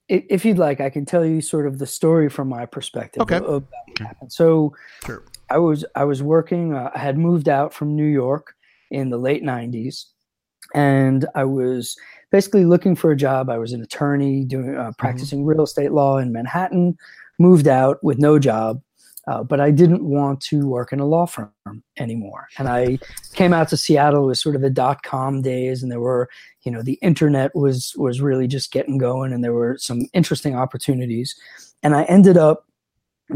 if 0.08 0.46
you'd 0.46 0.58
like, 0.58 0.80
I 0.82 0.90
can 0.90 1.06
tell 1.06 1.26
you 1.26 1.42
sort 1.42 1.68
of 1.68 1.78
the 1.78 1.86
story 1.86 2.30
from 2.30 2.48
my 2.50 2.66
perspective 2.66 3.22
Okay. 3.24 3.38
of, 3.38 3.66
happened. 4.00 4.32
So, 4.32 4.74
Sure. 5.06 5.24
I 5.50 5.58
was 5.58 5.84
I 5.96 6.06
was 6.06 6.24
working. 6.24 6.74
Uh, 6.74 6.92
I 6.96 7.00
had 7.00 7.18
moved 7.18 7.50
out 7.50 7.74
from 7.74 7.96
New 7.96 8.06
York 8.06 8.56
in 8.92 9.10
the 9.10 9.18
late 9.18 9.44
'90s, 9.44 10.06
and 10.74 11.26
I 11.36 11.44
was 11.44 11.96
basically 12.32 12.66
looking 12.66 12.96
for 12.96 13.12
a 13.12 13.18
job. 13.18 13.50
I 13.50 13.58
was 13.58 13.74
an 13.74 13.82
attorney 13.82 14.44
doing 14.46 14.76
uh, 14.76 14.92
practicing 14.98 15.46
real 15.46 15.64
estate 15.64 15.92
law 15.92 16.18
in 16.18 16.32
Manhattan. 16.32 16.98
Moved 17.40 17.68
out 17.68 18.04
with 18.04 18.20
no 18.20 18.38
job, 18.38 18.82
uh, 19.28 19.44
but 19.44 19.62
I 19.62 19.72
didn't 19.72 20.04
want 20.04 20.42
to 20.42 20.68
work 20.68 20.92
in 20.92 21.00
a 21.00 21.06
law 21.06 21.26
firm 21.26 21.54
anymore. 21.98 22.48
And 22.58 22.68
I 22.68 23.00
came 23.34 23.54
out 23.54 23.70
to 23.70 23.78
Seattle. 23.78 24.26
It 24.26 24.28
was 24.28 24.42
sort 24.42 24.56
of 24.56 24.62
the 24.62 24.70
dot 24.70 25.04
com 25.04 25.42
days, 25.42 25.82
and 25.82 25.90
there 25.90 26.02
were 26.02 26.30
you 26.64 26.72
know 26.72 26.82
the 26.82 27.00
internet 27.02 27.56
was 27.56 27.94
was 27.98 28.20
really 28.20 28.48
just 28.48 28.74
getting 28.74 28.98
going, 28.98 29.32
and 29.32 29.42
there 29.42 29.54
were 29.54 29.78
some 29.80 30.02
interesting 30.14 30.54
opportunities. 30.56 31.34
And 31.82 31.96
I 31.96 32.04
ended 32.04 32.36
up 32.36 32.66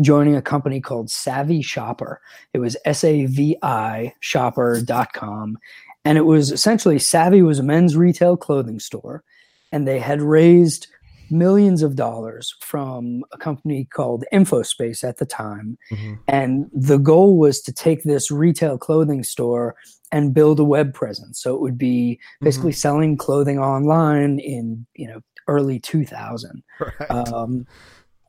joining 0.01 0.35
a 0.35 0.41
company 0.41 0.81
called 0.81 1.09
Savvy 1.09 1.61
Shopper. 1.61 2.19
It 2.53 2.59
was 2.59 2.75
S 2.85 3.03
A 3.03 3.25
V 3.25 3.57
I 3.61 4.13
shopper.com. 4.19 5.57
And 6.05 6.17
it 6.17 6.25
was 6.25 6.51
essentially 6.51 6.99
Savvy 6.99 7.41
was 7.41 7.59
a 7.59 7.63
men's 7.63 7.95
retail 7.95 8.37
clothing 8.37 8.79
store. 8.79 9.23
And 9.71 9.87
they 9.87 9.99
had 9.99 10.21
raised 10.21 10.87
millions 11.31 11.81
of 11.81 11.95
dollars 11.95 12.53
from 12.59 13.23
a 13.31 13.37
company 13.37 13.85
called 13.85 14.23
InfoSpace 14.31 15.03
at 15.03 15.17
the 15.17 15.25
time. 15.25 15.77
Mhm. 15.91 16.19
And 16.27 16.69
the 16.73 16.97
goal 16.97 17.37
was 17.37 17.61
to 17.61 17.73
take 17.73 18.03
this 18.03 18.29
retail 18.29 18.77
clothing 18.77 19.23
store 19.23 19.75
and 20.11 20.33
build 20.33 20.59
a 20.59 20.63
web 20.63 20.93
presence. 20.93 21.41
So 21.41 21.55
it 21.55 21.61
would 21.61 21.77
be 21.77 22.19
basically 22.41 22.71
selling 22.71 23.17
clothing 23.17 23.57
online 23.57 24.37
in, 24.39 24.85
you 24.93 25.07
know, 25.07 25.21
early 25.47 25.79
2000. 25.79 26.61
Right. 26.79 27.09
Um, 27.09 27.65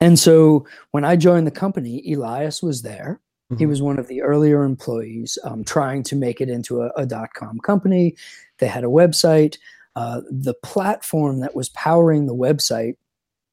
and 0.01 0.19
so 0.19 0.67
when 0.93 1.05
I 1.05 1.17
joined 1.17 1.47
the 1.47 1.53
company, 1.53 2.03
Elias 2.13 2.63
was 2.63 2.83
there. 2.83 3.21
He 3.59 3.65
Mhm. 3.67 3.69
was 3.69 3.83
one 3.83 3.99
of 3.99 4.09
the 4.09 4.23
earlier 4.23 4.65
employees 4.65 5.39
um, 5.45 5.65
trying 5.65 6.03
to 6.05 6.17
make 6.17 6.41
it 6.41 6.49
into 6.49 6.83
a, 6.83 6.91
a 6.97 7.07
dot 7.07 7.35
com 7.35 7.59
company. 7.61 8.17
They 8.59 8.67
had 8.67 8.85
a 8.85 8.89
website. 8.89 9.59
Uh, 9.97 10.23
the 10.31 10.55
platform 10.55 11.41
that 11.41 11.55
was 11.55 11.69
powering 11.71 12.27
the 12.27 12.35
website 12.35 12.97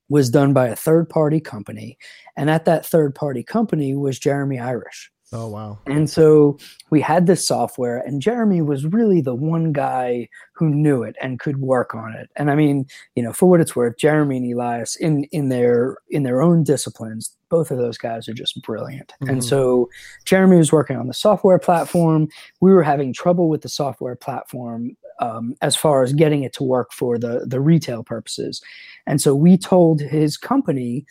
was 0.10 0.30
done 0.30 0.54
by 0.54 0.68
a 0.68 0.76
third 0.76 1.08
party 1.10 1.40
company. 1.40 1.98
And 2.36 2.50
at 2.50 2.66
that 2.66 2.86
third 2.86 3.14
party 3.16 3.44
company 3.44 3.96
was 3.96 4.18
Jeremy 4.18 4.60
Irish. 4.60 5.12
Oh 5.34 5.48
wow. 5.48 5.80
And 5.88 6.10
so 6.10 6.58
we 6.90 7.02
had 7.02 7.28
this 7.28 7.46
software, 7.48 8.00
and 8.00 8.22
Jeremy 8.22 8.62
was 8.62 8.86
really 8.86 9.22
the 9.22 9.36
one 9.36 9.72
guy 9.72 10.28
who 10.54 10.70
knew 10.70 11.04
it 11.04 11.16
and 11.22 11.40
could 11.40 11.58
work 11.58 11.96
on 11.96 12.14
it. 12.14 12.30
And 12.36 12.52
I 12.52 12.56
mean, 12.56 12.86
you 13.16 13.24
know, 13.24 13.34
for 13.34 13.50
what 13.50 13.62
it's 13.62 13.76
worth, 13.76 13.98
Jeremy 13.98 14.38
and 14.38 14.54
Elias 14.54 14.96
in 14.96 15.26
in 15.26 15.50
their 15.50 15.98
in 16.10 16.24
their 16.24 16.42
own 16.42 16.64
disciplines, 16.64 17.36
both 17.50 17.72
of 17.72 17.78
those 17.78 17.98
guys 17.98 18.28
are 18.28 18.34
just 18.34 18.62
brilliant. 18.62 19.14
Mhm. 19.22 19.30
And 19.30 19.44
so 19.44 19.90
Jeremy 20.26 20.58
was 20.58 20.72
working 20.72 20.98
on 20.98 21.08
the 21.08 21.14
software 21.14 21.60
platform. 21.60 22.28
We 22.60 22.74
were 22.74 22.84
having 22.84 23.14
trouble 23.14 23.50
with 23.50 23.62
the 23.62 23.70
software 23.70 24.16
platform 24.16 24.96
um, 25.20 25.56
as 25.62 25.76
far 25.76 26.04
as 26.04 26.14
getting 26.14 26.44
it 26.44 26.54
to 26.54 26.64
work 26.64 26.92
for 26.92 27.18
the 27.18 27.46
the 27.48 27.62
retail 27.62 28.04
purposes. 28.04 28.62
And 29.08 29.22
so 29.22 29.36
we 29.36 29.58
told 29.58 30.02
his 30.02 30.38
company 30.38 31.06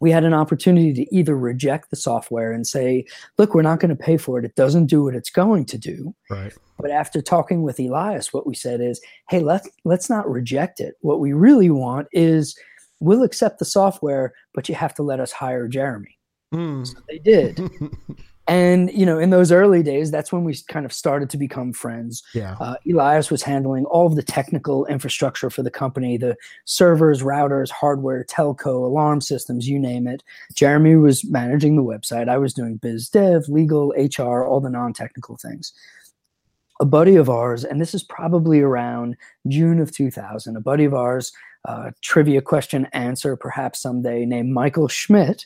we 0.00 0.10
had 0.10 0.24
an 0.24 0.34
opportunity 0.34 0.92
to 0.92 1.14
either 1.14 1.36
reject 1.36 1.90
the 1.90 1.96
software 1.96 2.52
and 2.52 2.66
say, 2.66 3.04
look, 3.36 3.54
we're 3.54 3.62
not 3.62 3.80
going 3.80 3.88
to 3.90 3.96
pay 3.96 4.16
for 4.16 4.38
it. 4.38 4.44
It 4.44 4.54
doesn't 4.54 4.86
do 4.86 5.04
what 5.04 5.14
it's 5.14 5.30
going 5.30 5.64
to 5.66 5.78
do. 5.78 6.14
Right. 6.30 6.52
But 6.78 6.90
after 6.90 7.20
talking 7.20 7.62
with 7.62 7.80
Elias, 7.80 8.32
what 8.32 8.46
we 8.46 8.54
said 8.54 8.80
is, 8.80 9.00
hey, 9.28 9.40
let's 9.40 9.68
let's 9.84 10.08
not 10.08 10.30
reject 10.30 10.80
it. 10.80 10.94
What 11.00 11.20
we 11.20 11.32
really 11.32 11.70
want 11.70 12.06
is 12.12 12.56
we'll 13.00 13.24
accept 13.24 13.58
the 13.58 13.64
software, 13.64 14.32
but 14.54 14.68
you 14.68 14.74
have 14.74 14.94
to 14.94 15.02
let 15.02 15.20
us 15.20 15.32
hire 15.32 15.66
Jeremy. 15.66 16.16
Mm. 16.54 16.86
So 16.86 16.98
they 17.08 17.18
did. 17.18 17.60
and 18.48 18.90
you 18.92 19.04
know, 19.04 19.18
in 19.18 19.28
those 19.28 19.52
early 19.52 19.82
days, 19.82 20.10
that's 20.10 20.32
when 20.32 20.42
we 20.42 20.56
kind 20.68 20.86
of 20.86 20.92
started 20.92 21.28
to 21.30 21.36
become 21.36 21.74
friends. 21.74 22.22
yeah. 22.32 22.56
Uh, 22.58 22.76
Elias 22.90 23.30
was 23.30 23.42
handling 23.42 23.84
all 23.84 24.06
of 24.06 24.16
the 24.16 24.22
technical 24.22 24.86
infrastructure 24.86 25.50
for 25.50 25.62
the 25.62 25.70
company 25.70 26.16
the 26.16 26.34
servers, 26.64 27.22
routers, 27.22 27.70
hardware, 27.70 28.24
telco, 28.24 28.84
alarm 28.84 29.20
systems, 29.20 29.68
you 29.68 29.78
name 29.78 30.06
it. 30.06 30.24
Jeremy 30.54 30.96
was 30.96 31.24
managing 31.26 31.76
the 31.76 31.84
website. 31.84 32.30
I 32.30 32.38
was 32.38 32.54
doing 32.54 32.76
biz 32.76 33.10
dev, 33.10 33.44
legal, 33.48 33.92
HR, 33.98 34.44
all 34.44 34.60
the 34.60 34.70
non 34.70 34.94
technical 34.94 35.36
things. 35.36 35.74
A 36.80 36.86
buddy 36.86 37.16
of 37.16 37.28
ours, 37.28 37.64
and 37.64 37.80
this 37.80 37.92
is 37.92 38.02
probably 38.02 38.60
around 38.60 39.16
June 39.48 39.78
of 39.78 39.92
2000, 39.92 40.56
a 40.56 40.60
buddy 40.60 40.84
of 40.84 40.94
ours, 40.94 41.32
uh, 41.66 41.90
trivia 42.00 42.40
question 42.40 42.86
answer 42.92 43.36
perhaps 43.36 43.80
someday, 43.80 44.24
named 44.24 44.52
Michael 44.52 44.88
Schmidt, 44.88 45.44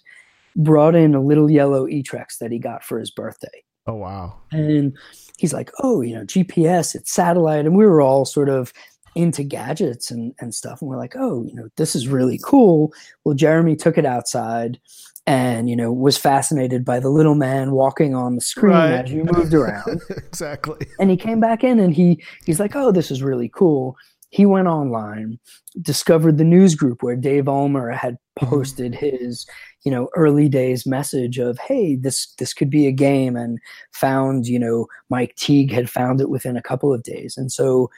brought 0.56 0.94
in 0.94 1.14
a 1.14 1.20
little 1.22 1.50
yellow 1.50 1.86
eTrex 1.86 2.38
that 2.40 2.52
he 2.52 2.58
got 2.58 2.84
for 2.84 2.98
his 2.98 3.10
birthday. 3.10 3.62
oh 3.86 3.94
wow. 3.94 4.38
And 4.52 4.96
he's 5.38 5.52
like, 5.52 5.70
oh, 5.82 6.00
you 6.02 6.14
know, 6.14 6.24
GPS, 6.24 6.94
it's 6.94 7.12
satellite. 7.12 7.66
And 7.66 7.76
we 7.76 7.84
were 7.86 8.00
all 8.00 8.24
sort 8.24 8.48
of 8.48 8.72
into 9.14 9.42
gadgets 9.42 10.10
and, 10.10 10.34
and 10.40 10.54
stuff. 10.54 10.80
And 10.80 10.88
we're 10.88 10.96
like, 10.96 11.14
oh, 11.18 11.42
you 11.44 11.54
know, 11.54 11.68
this 11.76 11.94
is 11.94 12.08
really 12.08 12.38
cool. 12.42 12.92
Well, 13.24 13.34
Jeremy 13.34 13.76
took 13.76 13.98
it 13.98 14.06
outside 14.06 14.78
and, 15.26 15.68
you 15.68 15.76
know, 15.76 15.92
was 15.92 16.16
fascinated 16.16 16.84
by 16.84 16.98
the 16.98 17.10
little 17.10 17.34
man 17.34 17.72
walking 17.72 18.14
on 18.14 18.34
the 18.36 18.40
screen 18.40 18.72
Right. 18.72 19.04
as 19.04 19.10
you 19.12 19.24
moved 19.24 19.52
around. 19.54 20.00
exactly. 20.10 20.86
and 20.98 21.10
he 21.10 21.16
came 21.16 21.40
back 21.40 21.62
in 21.62 21.78
and 21.78 21.92
he 21.94 22.22
he's 22.46 22.58
like, 22.60 22.74
oh, 22.74 22.90
this 22.92 23.10
is 23.10 23.22
really 23.22 23.48
cool. 23.48 23.96
He 24.32 24.46
went 24.46 24.66
online, 24.66 25.38
discovered 25.82 26.38
the 26.38 26.44
news 26.44 26.74
group 26.74 27.02
where 27.02 27.16
Dave 27.16 27.48
Ulmer 27.48 27.90
had 27.90 28.14
mm-hmm. 28.14 28.46
posted 28.46 28.94
his, 28.94 29.46
you 29.84 29.92
know, 29.92 30.08
early 30.16 30.48
days 30.48 30.86
message 30.86 31.38
of, 31.38 31.58
hey, 31.58 31.96
this 31.96 32.32
this 32.38 32.54
could 32.54 32.70
be 32.70 32.86
a 32.86 32.92
game, 32.92 33.36
and 33.36 33.58
found, 33.92 34.46
you 34.46 34.58
know, 34.58 34.86
Mike 35.10 35.36
Teague 35.36 35.70
had 35.70 35.90
found 35.90 36.20
it 36.20 36.30
within 36.30 36.56
a 36.56 36.62
couple 36.62 36.94
of 36.94 37.02
days. 37.02 37.36
And 37.36 37.52
so 37.52 37.90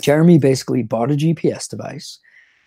Jeremy 0.00 0.38
basically 0.38 0.82
bought 0.82 1.12
a 1.12 1.14
GPS 1.14 1.68
device 1.68 2.18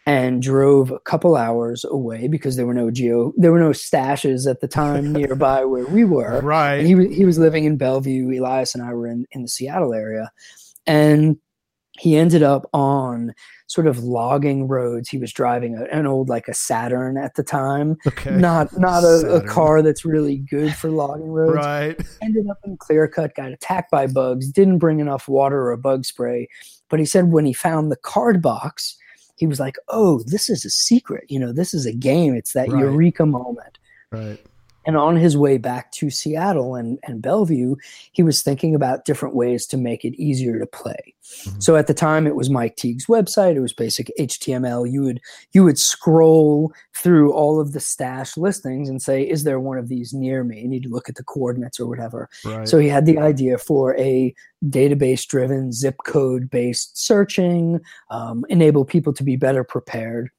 and 0.06 0.42
drove 0.42 0.90
a 0.90 1.00
couple 1.00 1.36
hours 1.36 1.84
away 1.84 2.30
because 2.30 2.56
there 2.56 2.66
were 2.66 2.74
no 2.74 2.90
geo 2.90 3.34
there 3.36 3.52
were 3.52 3.60
no 3.60 3.72
stashes 3.72 4.50
at 4.50 4.62
the 4.62 4.68
time 4.68 5.12
nearby 5.14 5.66
where 5.66 5.86
we 5.88 6.06
were. 6.06 6.40
Right. 6.40 6.76
And 6.76 6.88
he 6.88 6.96
was 6.96 7.14
he 7.14 7.26
was 7.26 7.38
living 7.38 7.66
in 7.66 7.76
Bellevue. 7.76 8.40
Elias 8.40 8.74
and 8.74 8.82
I 8.82 8.94
were 8.94 9.08
in 9.08 9.26
in 9.32 9.42
the 9.42 9.50
Seattle 9.50 9.94
area, 9.94 10.32
and 10.86 11.36
he 11.98 12.16
ended 12.16 12.44
up 12.44 12.70
on 12.74 13.34
sort 13.68 13.88
of 13.88 14.00
logging 14.00 14.68
roads. 14.68 15.10
He 15.10 15.18
was 15.18 15.32
driving 15.34 15.78
a, 15.78 15.84
an 15.86 16.08
old 16.08 16.30
like 16.30 16.48
a 16.48 16.54
Saturn 16.54 17.18
at 17.18 17.36
the 17.36 17.44
time, 17.44 17.98
okay. 18.08 18.32
not 18.32 18.78
not 18.78 19.04
a, 19.04 19.36
a 19.36 19.48
car 19.48 19.82
that's 19.82 20.06
really 20.06 20.38
good 20.38 20.74
for 20.74 20.90
logging 20.90 21.30
roads. 21.30 21.56
Right. 21.56 22.08
Ended 22.22 22.48
up 22.50 22.60
in 22.64 22.78
clear 22.78 23.08
cut, 23.08 23.36
got 23.36 23.52
attacked 23.52 23.92
by 23.92 24.08
bugs, 24.08 24.50
didn't 24.50 24.80
bring 24.80 25.00
enough 25.00 25.28
water 25.28 25.70
or 25.70 25.78
bug 25.78 26.06
spray. 26.06 26.48
But 26.90 27.00
he 27.00 27.06
said 27.06 27.32
when 27.32 27.46
he 27.46 27.54
found 27.54 27.92
the 27.92 27.98
card 27.98 28.42
box, 28.42 28.98
he 29.36 29.46
was 29.46 29.60
like, 29.60 29.76
"Oh, 29.90 30.24
this 30.26 30.50
is 30.50 30.64
a 30.66 30.70
secret. 30.70 31.26
You 31.30 31.40
know, 31.40 31.52
this 31.52 31.74
is 31.74 31.86
a 31.86 31.94
game. 31.94 32.36
It's 32.36 32.54
that 32.54 32.70
Right. 32.70 32.82
eureka 32.82 33.26
moment." 33.26 33.78
Right. 34.12 34.40
And 34.88 34.96
on 34.96 35.18
his 35.18 35.36
way 35.38 35.58
back 35.58 35.92
to 35.92 36.10
Seattle 36.10 36.74
and, 36.76 36.98
and 37.04 37.22
Bellevue, 37.22 37.76
he 38.14 38.24
was 38.24 38.42
thinking 38.42 38.74
about 38.74 39.04
different 39.04 39.36
ways 39.36 39.68
to 39.68 39.78
make 39.78 40.06
it 40.06 40.16
easier 40.16 40.58
to 40.58 40.66
play. 40.66 41.14
Mhm. 41.44 41.62
So 41.62 41.76
at 41.76 41.88
the 41.88 41.94
time, 41.94 42.26
it 42.26 42.38
was 42.38 42.50
Mike 42.50 42.78
Teague's 42.78 43.08
website. 43.08 43.56
It 43.56 43.60
was 43.60 43.74
basic 43.74 44.10
HTML. 44.18 44.86
You 44.86 45.04
would 45.04 45.20
you 45.52 45.66
would 45.66 45.78
scroll 45.78 46.72
through 46.96 47.34
all 47.34 47.60
of 47.60 47.74
the 47.74 47.82
stash 47.82 48.38
listings 48.38 48.88
and 48.88 49.02
say, 49.02 49.24
"Is 49.24 49.44
there 49.44 49.60
one 49.60 49.78
of 49.78 49.90
these 49.90 50.14
near 50.14 50.46
me?" 50.46 50.64
And 50.64 50.74
you'd 50.74 50.90
look 50.90 51.10
at 51.10 51.16
the 51.16 51.24
coordinates 51.24 51.82
or 51.82 51.88
whatever. 51.88 52.30
Right. 52.46 52.68
So 52.68 52.80
he 52.80 52.88
had 52.88 53.06
the 53.06 53.20
idea 53.20 53.58
for 53.58 53.94
a 53.98 54.34
database 54.66 55.28
driven, 55.28 55.74
zip 55.74 55.98
code 56.06 56.50
based 56.50 56.98
searching, 56.98 57.82
um, 58.10 58.46
enable 58.48 58.86
people 58.86 59.12
to 59.14 59.24
be 59.24 59.36
better 59.36 59.66
prepared. 59.66 60.30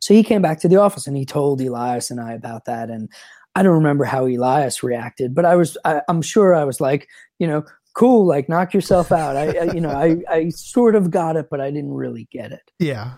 So 0.00 0.14
he 0.14 0.22
came 0.24 0.42
back 0.42 0.60
to 0.60 0.68
the 0.68 0.76
office 0.76 1.06
and 1.06 1.16
he 1.16 1.24
told 1.24 1.60
Elias 1.60 2.10
and 2.10 2.20
I 2.20 2.32
about 2.32 2.64
that. 2.64 2.90
And 2.90 3.08
I 3.54 3.62
don't 3.62 3.74
remember 3.74 4.04
how 4.04 4.26
Elias 4.26 4.82
reacted, 4.82 5.34
but 5.34 5.44
I 5.44 5.56
was, 5.56 5.76
I, 5.84 6.02
I'm 6.08 6.22
sure 6.22 6.54
I 6.54 6.64
was 6.64 6.80
like, 6.80 7.08
you 7.38 7.46
know, 7.46 7.64
cool, 7.94 8.26
like 8.26 8.48
knock 8.48 8.72
yourself 8.72 9.12
out. 9.12 9.36
I, 9.36 9.48
I 9.58 9.72
you 9.74 9.80
know, 9.80 9.90
I, 9.90 10.16
I 10.30 10.48
sort 10.50 10.94
of 10.94 11.10
got 11.10 11.36
it, 11.36 11.48
but 11.50 11.60
I 11.60 11.70
didn't 11.70 11.92
really 11.92 12.26
get 12.32 12.52
it 12.52 12.70
yeah. 12.78 13.14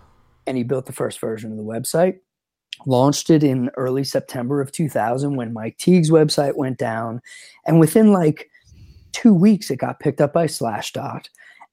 and 0.47 0.57
he 0.57 0.65
built 0.65 0.87
the 0.87 0.93
first 0.93 1.21
version 1.21 1.53
of 1.53 1.57
the 1.59 1.63
website 1.65 2.19
launched 2.87 3.31
it 3.31 3.45
in 3.45 3.71
early 3.77 4.03
september 4.03 4.61
of 4.61 4.73
2000 4.73 5.37
when 5.37 5.53
mike 5.53 5.79
teague's 5.79 6.11
website 6.11 6.57
went 6.57 6.77
down 6.77 7.21
and 7.67 7.79
within 7.79 8.13
like 8.13 8.51
two 9.13 9.33
weeks 9.33 9.71
it 9.71 9.77
got 9.77 10.01
picked 10.01 10.21
up 10.21 10.33
by 10.33 10.47
slashdot 10.47 11.27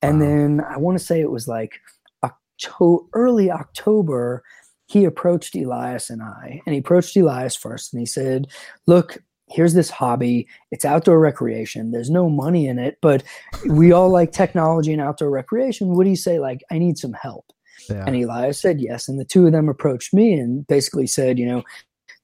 and 0.03 0.19
Wow. 0.19 0.25
then 0.27 0.61
i 0.69 0.77
want 0.77 0.99
to 0.99 1.03
say 1.03 1.19
it 1.19 1.31
was 1.31 1.47
like 1.47 1.79
october 2.23 3.03
early 3.13 3.49
october 3.49 4.43
he 4.91 5.05
approached 5.05 5.55
elias 5.55 6.09
and 6.09 6.21
i 6.21 6.61
and 6.65 6.73
he 6.73 6.79
approached 6.79 7.15
elias 7.17 7.55
first 7.55 7.93
and 7.93 7.99
he 7.99 8.05
said 8.05 8.47
look 8.87 9.17
here's 9.49 9.73
this 9.73 9.89
hobby 9.89 10.47
it's 10.71 10.85
outdoor 10.85 11.19
recreation 11.19 11.91
there's 11.91 12.09
no 12.09 12.29
money 12.29 12.67
in 12.67 12.79
it 12.79 12.97
but 13.01 13.23
we 13.67 13.91
all 13.91 14.09
like 14.09 14.31
technology 14.31 14.93
and 14.93 15.01
outdoor 15.01 15.29
recreation 15.29 15.89
what 15.95 16.03
do 16.05 16.09
you 16.09 16.15
say 16.15 16.39
like 16.39 16.61
i 16.71 16.77
need 16.77 16.97
some 16.97 17.13
help 17.13 17.45
Yeah. 17.89 18.03
and 18.05 18.15
Elias 18.15 18.61
said 18.61 18.79
yes. 18.79 19.07
And 19.09 19.19
the 19.19 19.25
two 19.25 19.45
of 19.47 19.51
them 19.53 19.67
approached 19.67 20.13
me 20.13 20.33
and 20.33 20.67
basically 20.67 21.07
said, 21.07 21.39
you 21.39 21.47
know, 21.47 21.63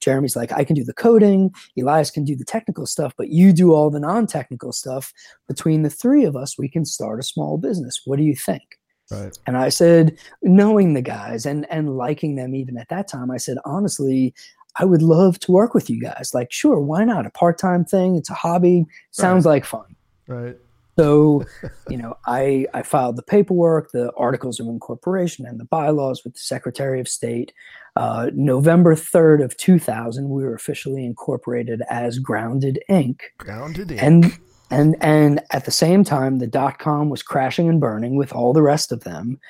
Jeremy's 0.00 0.36
like, 0.36 0.52
I 0.52 0.62
can 0.62 0.76
do 0.76 0.84
the 0.84 0.94
coding, 0.94 1.50
Elias 1.76 2.12
can 2.12 2.24
do 2.24 2.36
the 2.36 2.44
technical 2.44 2.86
stuff, 2.86 3.12
but 3.18 3.28
you 3.30 3.52
do 3.52 3.74
all 3.74 3.90
the 3.90 3.98
non 3.98 4.26
technical 4.28 4.72
stuff. 4.72 5.12
Between 5.48 5.82
the 5.82 5.90
three 5.90 6.24
of 6.24 6.36
us, 6.36 6.56
we 6.56 6.68
can 6.68 6.84
start 6.84 7.18
a 7.18 7.24
small 7.24 7.58
business. 7.58 8.00
What 8.04 8.18
do 8.18 8.22
you 8.24 8.36
think? 8.36 8.77
Right. 9.10 9.36
And 9.46 9.56
I 9.56 9.68
said, 9.68 10.18
knowing 10.42 10.94
the 10.94 11.02
guys 11.02 11.46
and 11.46 11.66
and 11.70 11.96
liking 11.96 12.36
them 12.36 12.54
even 12.54 12.76
at 12.78 12.88
that 12.88 13.08
time, 13.08 13.30
I 13.30 13.36
said, 13.36 13.58
honestly, 13.64 14.34
I 14.76 14.84
would 14.84 15.02
love 15.02 15.38
to 15.40 15.52
work 15.52 15.74
with 15.74 15.90
you 15.90 16.00
guys. 16.00 16.32
Like, 16.34 16.52
sure, 16.52 16.80
why 16.80 17.04
not? 17.04 17.26
A 17.26 17.30
part 17.30 17.58
time 17.58 17.84
thing, 17.84 18.16
it's 18.16 18.30
a 18.30 18.34
hobby, 18.34 18.86
sounds 19.10 19.44
like 19.44 19.64
fun. 19.64 19.96
Right. 20.26 20.56
So, 20.98 21.44
you 21.88 21.96
know, 21.96 22.16
I 22.26 22.66
I 22.74 22.82
filed 22.82 23.16
the 23.16 23.22
paperwork, 23.22 23.92
the 23.92 24.12
articles 24.16 24.60
of 24.60 24.66
incorporation, 24.66 25.46
and 25.46 25.58
the 25.58 25.64
bylaws 25.64 26.24
with 26.24 26.34
the 26.34 26.40
Secretary 26.40 27.00
of 27.00 27.08
State. 27.08 27.52
Uh, 27.96 28.30
November 28.34 28.94
third 28.94 29.40
of 29.40 29.56
two 29.56 29.78
thousand, 29.78 30.28
we 30.28 30.42
were 30.44 30.54
officially 30.54 31.04
incorporated 31.04 31.82
as 31.88 32.18
Grounded 32.18 32.80
Inc. 32.90 33.20
Grounded 33.38 33.90
in. 33.90 33.98
And 33.98 34.38
and 34.70 34.96
and 35.00 35.40
at 35.50 35.64
the 35.64 35.70
same 35.70 36.04
time, 36.04 36.38
the 36.38 36.46
dot 36.46 36.78
com 36.78 37.08
was 37.10 37.22
crashing 37.22 37.68
and 37.68 37.80
burning 37.80 38.16
with 38.16 38.32
all 38.32 38.52
the 38.52 38.62
rest 38.62 38.92
of 38.92 39.04
them, 39.04 39.40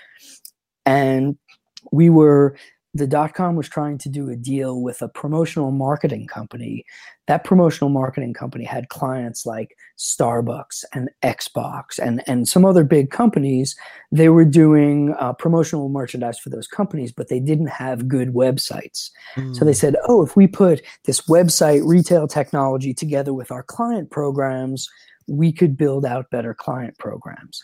and 0.86 1.36
we 1.92 2.10
were 2.10 2.56
the 2.98 3.06
dot 3.06 3.34
com 3.34 3.56
was 3.56 3.68
trying 3.68 3.98
to 3.98 4.08
do 4.08 4.28
a 4.28 4.36
deal 4.36 4.82
with 4.82 5.00
a 5.02 5.08
promotional 5.08 5.70
marketing 5.70 6.26
company. 6.26 6.84
That 7.26 7.44
promotional 7.44 7.90
marketing 7.90 8.34
company 8.34 8.64
had 8.64 8.88
clients 8.88 9.46
like 9.46 9.76
Starbucks 9.98 10.84
and 10.94 11.08
Xbox 11.22 11.98
and 11.98 12.22
and 12.26 12.48
some 12.48 12.64
other 12.64 12.84
big 12.84 13.10
companies. 13.10 13.76
They 14.12 14.28
were 14.28 14.44
doing 14.44 15.14
uh, 15.18 15.32
promotional 15.34 15.88
merchandise 15.88 16.38
for 16.38 16.50
those 16.50 16.66
companies, 16.66 17.12
but 17.12 17.28
they 17.28 17.40
didn't 17.40 17.68
have 17.68 18.08
good 18.08 18.34
websites. 18.34 19.10
So 19.52 19.64
they 19.64 19.74
said, 19.74 19.96
oh, 20.06 20.24
if 20.24 20.36
we 20.36 20.46
put 20.46 20.82
this 21.04 21.20
website 21.28 21.86
retail 21.86 22.26
technology 22.26 22.92
together 22.94 23.32
with 23.32 23.52
our 23.52 23.62
client 23.62 24.10
programs, 24.10 24.88
we 25.26 25.52
could 25.52 25.76
build 25.76 26.04
out 26.04 26.30
better 26.30 26.54
client 26.54 26.98
programs. 26.98 27.62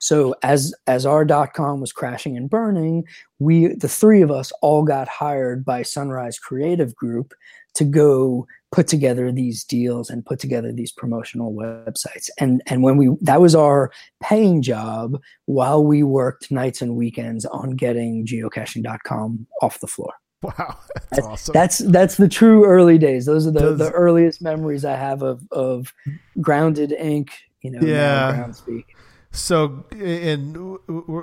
So 0.00 0.34
as 0.42 0.74
as 0.86 1.06
our 1.06 1.24
dot 1.24 1.52
com 1.54 1.80
was 1.80 1.92
crashing 1.92 2.36
and 2.36 2.50
burning, 2.50 3.04
we 3.38 3.68
the 3.68 3.88
three 3.88 4.22
of 4.22 4.30
us 4.30 4.50
all 4.62 4.82
got 4.82 5.06
hired 5.08 5.64
by 5.64 5.82
Sunrise 5.82 6.38
Creative 6.38 6.94
Group 6.96 7.32
to 7.74 7.84
go 7.84 8.46
put 8.72 8.88
together 8.88 9.30
these 9.30 9.62
deals 9.62 10.10
and 10.10 10.24
put 10.24 10.38
together 10.40 10.72
these 10.72 10.90
promotional 10.90 11.52
websites. 11.52 12.28
And 12.38 12.62
and 12.66 12.82
when 12.82 12.96
we 12.96 13.14
that 13.20 13.40
was 13.40 13.54
our 13.54 13.92
paying 14.22 14.62
job 14.62 15.20
while 15.44 15.84
we 15.84 16.02
worked 16.02 16.50
nights 16.50 16.80
and 16.82 16.96
weekends 16.96 17.44
on 17.44 17.76
getting 17.76 18.26
geocaching.com 18.26 19.46
off 19.62 19.80
the 19.80 19.86
floor. 19.86 20.14
wow. 20.42 20.78
That's 21.10 21.26
awesome. 21.26 21.52
That's 21.52 21.78
that's 21.78 22.16
the 22.16 22.28
true 22.28 22.64
early 22.64 22.96
days. 22.96 23.26
Those 23.26 23.46
are 23.46 23.50
the, 23.50 23.60
Does- 23.60 23.78
the 23.78 23.90
earliest 23.92 24.40
memories 24.40 24.86
I 24.86 24.96
have 24.96 25.20
of 25.22 25.46
of 25.52 25.92
Grounded 26.40 26.94
Inc. 26.98 27.28
You 27.60 27.72
know, 27.72 27.80
now 27.80 27.86
Yeah. 27.86 28.32
Groundspeak. 28.46 28.86
So, 29.32 29.84
and 29.92 30.56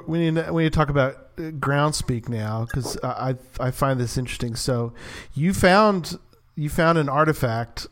we 0.08 0.18
need 0.20 0.36
to, 0.36 0.54
we 0.54 0.64
need 0.64 0.72
to 0.72 0.78
talk 0.78 0.90
about 0.90 1.16
ground 1.60 1.94
speak 1.94 2.30
now 2.30 2.66
because 2.66 2.98
I 3.04 3.36
I 3.60 3.72
find 3.72 4.00
this 4.00 4.18
interesting. 4.18 4.56
So, 4.56 4.94
you 5.34 5.54
found 5.54 6.18
you 6.56 6.70
found 6.70 6.98
an 6.98 7.10
artifact 7.10 7.88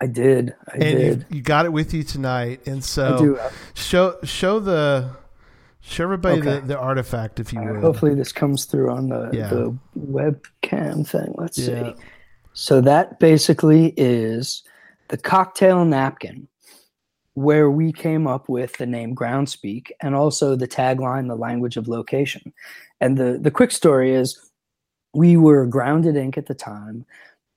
I 0.00 0.06
did. 0.06 0.54
I 0.68 0.72
and 0.74 0.98
did. 0.98 1.26
you, 1.30 1.36
you 1.38 1.42
got 1.42 1.64
it 1.66 1.72
with 1.72 1.92
you 1.94 2.02
tonight. 2.04 2.60
And 2.66 2.84
so, 2.84 3.38
show 3.74 4.16
show 4.22 4.60
the 4.60 5.10
show 5.80 6.04
everybody 6.04 6.40
the, 6.42 6.56
Okay. 6.58 6.66
the 6.66 6.78
artifact 6.78 7.40
if 7.40 7.52
you 7.52 7.60
would. 7.60 7.80
hopefully 7.80 8.14
this 8.14 8.32
comes 8.32 8.66
through 8.66 8.90
on 8.90 9.08
the, 9.08 9.30
Yeah. 9.32 9.48
the 9.48 9.76
webcam 9.98 11.06
thing. 11.06 11.34
Let's 11.36 11.58
Yeah. 11.58 11.92
see. 11.94 11.94
So 12.54 12.80
that 12.82 13.18
basically 13.20 13.94
is 13.96 14.62
the 15.08 15.16
cocktail 15.16 15.84
napkin 15.84 16.48
where 17.36 17.70
we 17.70 17.92
came 17.92 18.26
up 18.26 18.48
with 18.48 18.78
the 18.78 18.86
name 18.86 19.14
Groundspeak 19.14 19.90
and 20.00 20.14
also 20.14 20.56
the 20.56 20.66
tagline, 20.66 21.28
the 21.28 21.36
language 21.36 21.76
of 21.76 21.86
location. 21.86 22.50
And 22.98 23.18
the, 23.18 23.38
the 23.38 23.50
quick 23.50 23.72
story 23.72 24.14
is 24.14 24.40
we 25.12 25.36
were 25.36 25.66
Grounded 25.66 26.14
Inc. 26.14 26.38
at 26.38 26.46
the 26.46 26.54
time, 26.54 27.04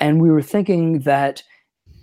and 0.01 0.21
we 0.21 0.29
were 0.31 0.41
thinking 0.41 0.99
that 0.99 1.43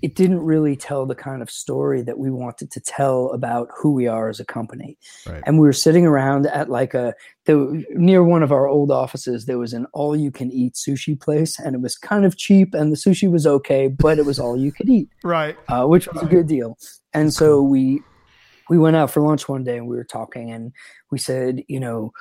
it 0.07 0.15
didn't 0.15 0.39
really 0.39 0.77
tell 0.77 1.05
the 1.05 1.17
kind 1.17 1.43
of 1.43 1.51
story 1.51 2.01
that 2.01 2.17
we 2.17 2.31
wanted 2.31 2.71
to 2.71 2.79
tell 2.79 3.29
about 3.33 3.69
who 3.77 3.91
we 3.93 4.07
are 4.07 4.29
as 4.29 4.39
a 4.39 4.45
company. 4.45 4.97
Right. 5.27 5.43
And 5.45 5.59
we 5.59 5.67
were 5.67 5.73
sitting 5.73 6.07
around 6.07 6.47
at 6.47 6.71
like 6.71 6.95
a 6.95 7.13
there, 7.45 7.67
near 7.91 8.23
one 8.23 8.45
of 8.45 8.53
our 8.53 8.69
old 8.69 8.93
offices. 8.93 9.47
There 9.47 9.59
was 9.59 9.73
an 9.73 9.85
all-you-can-eat 9.95 10.75
sushi 10.75 11.21
place, 11.21 11.59
and 11.59 11.75
it 11.75 11.81
was 11.81 11.99
kind 11.99 12.25
of 12.25 12.37
cheap, 12.37 12.73
and 12.73 12.93
the 12.93 12.97
sushi 12.97 13.29
was 13.29 13.49
okay, 13.49 13.89
but 13.89 14.21
it 14.21 14.27
was 14.27 14.39
all 14.39 14.57
you 14.57 14.71
could 14.71 14.89
eat 14.89 15.09
Right. 15.25 15.57
uh, 15.67 15.87
which 15.87 16.07
was 16.07 16.23
a 16.23 16.27
good 16.27 16.47
deal. 16.47 16.79
And 17.13 17.35
so 17.35 17.61
we 17.61 18.01
we 18.71 18.79
went 18.79 18.95
out 18.95 19.11
for 19.11 19.23
lunch 19.23 19.49
one 19.49 19.65
day 19.65 19.77
and 19.77 19.89
we 19.89 19.97
were 19.97 20.05
talking 20.05 20.53
and 20.53 20.73
we 21.11 21.19
said, 21.19 21.65
you 21.67 21.81
know, 21.81 22.13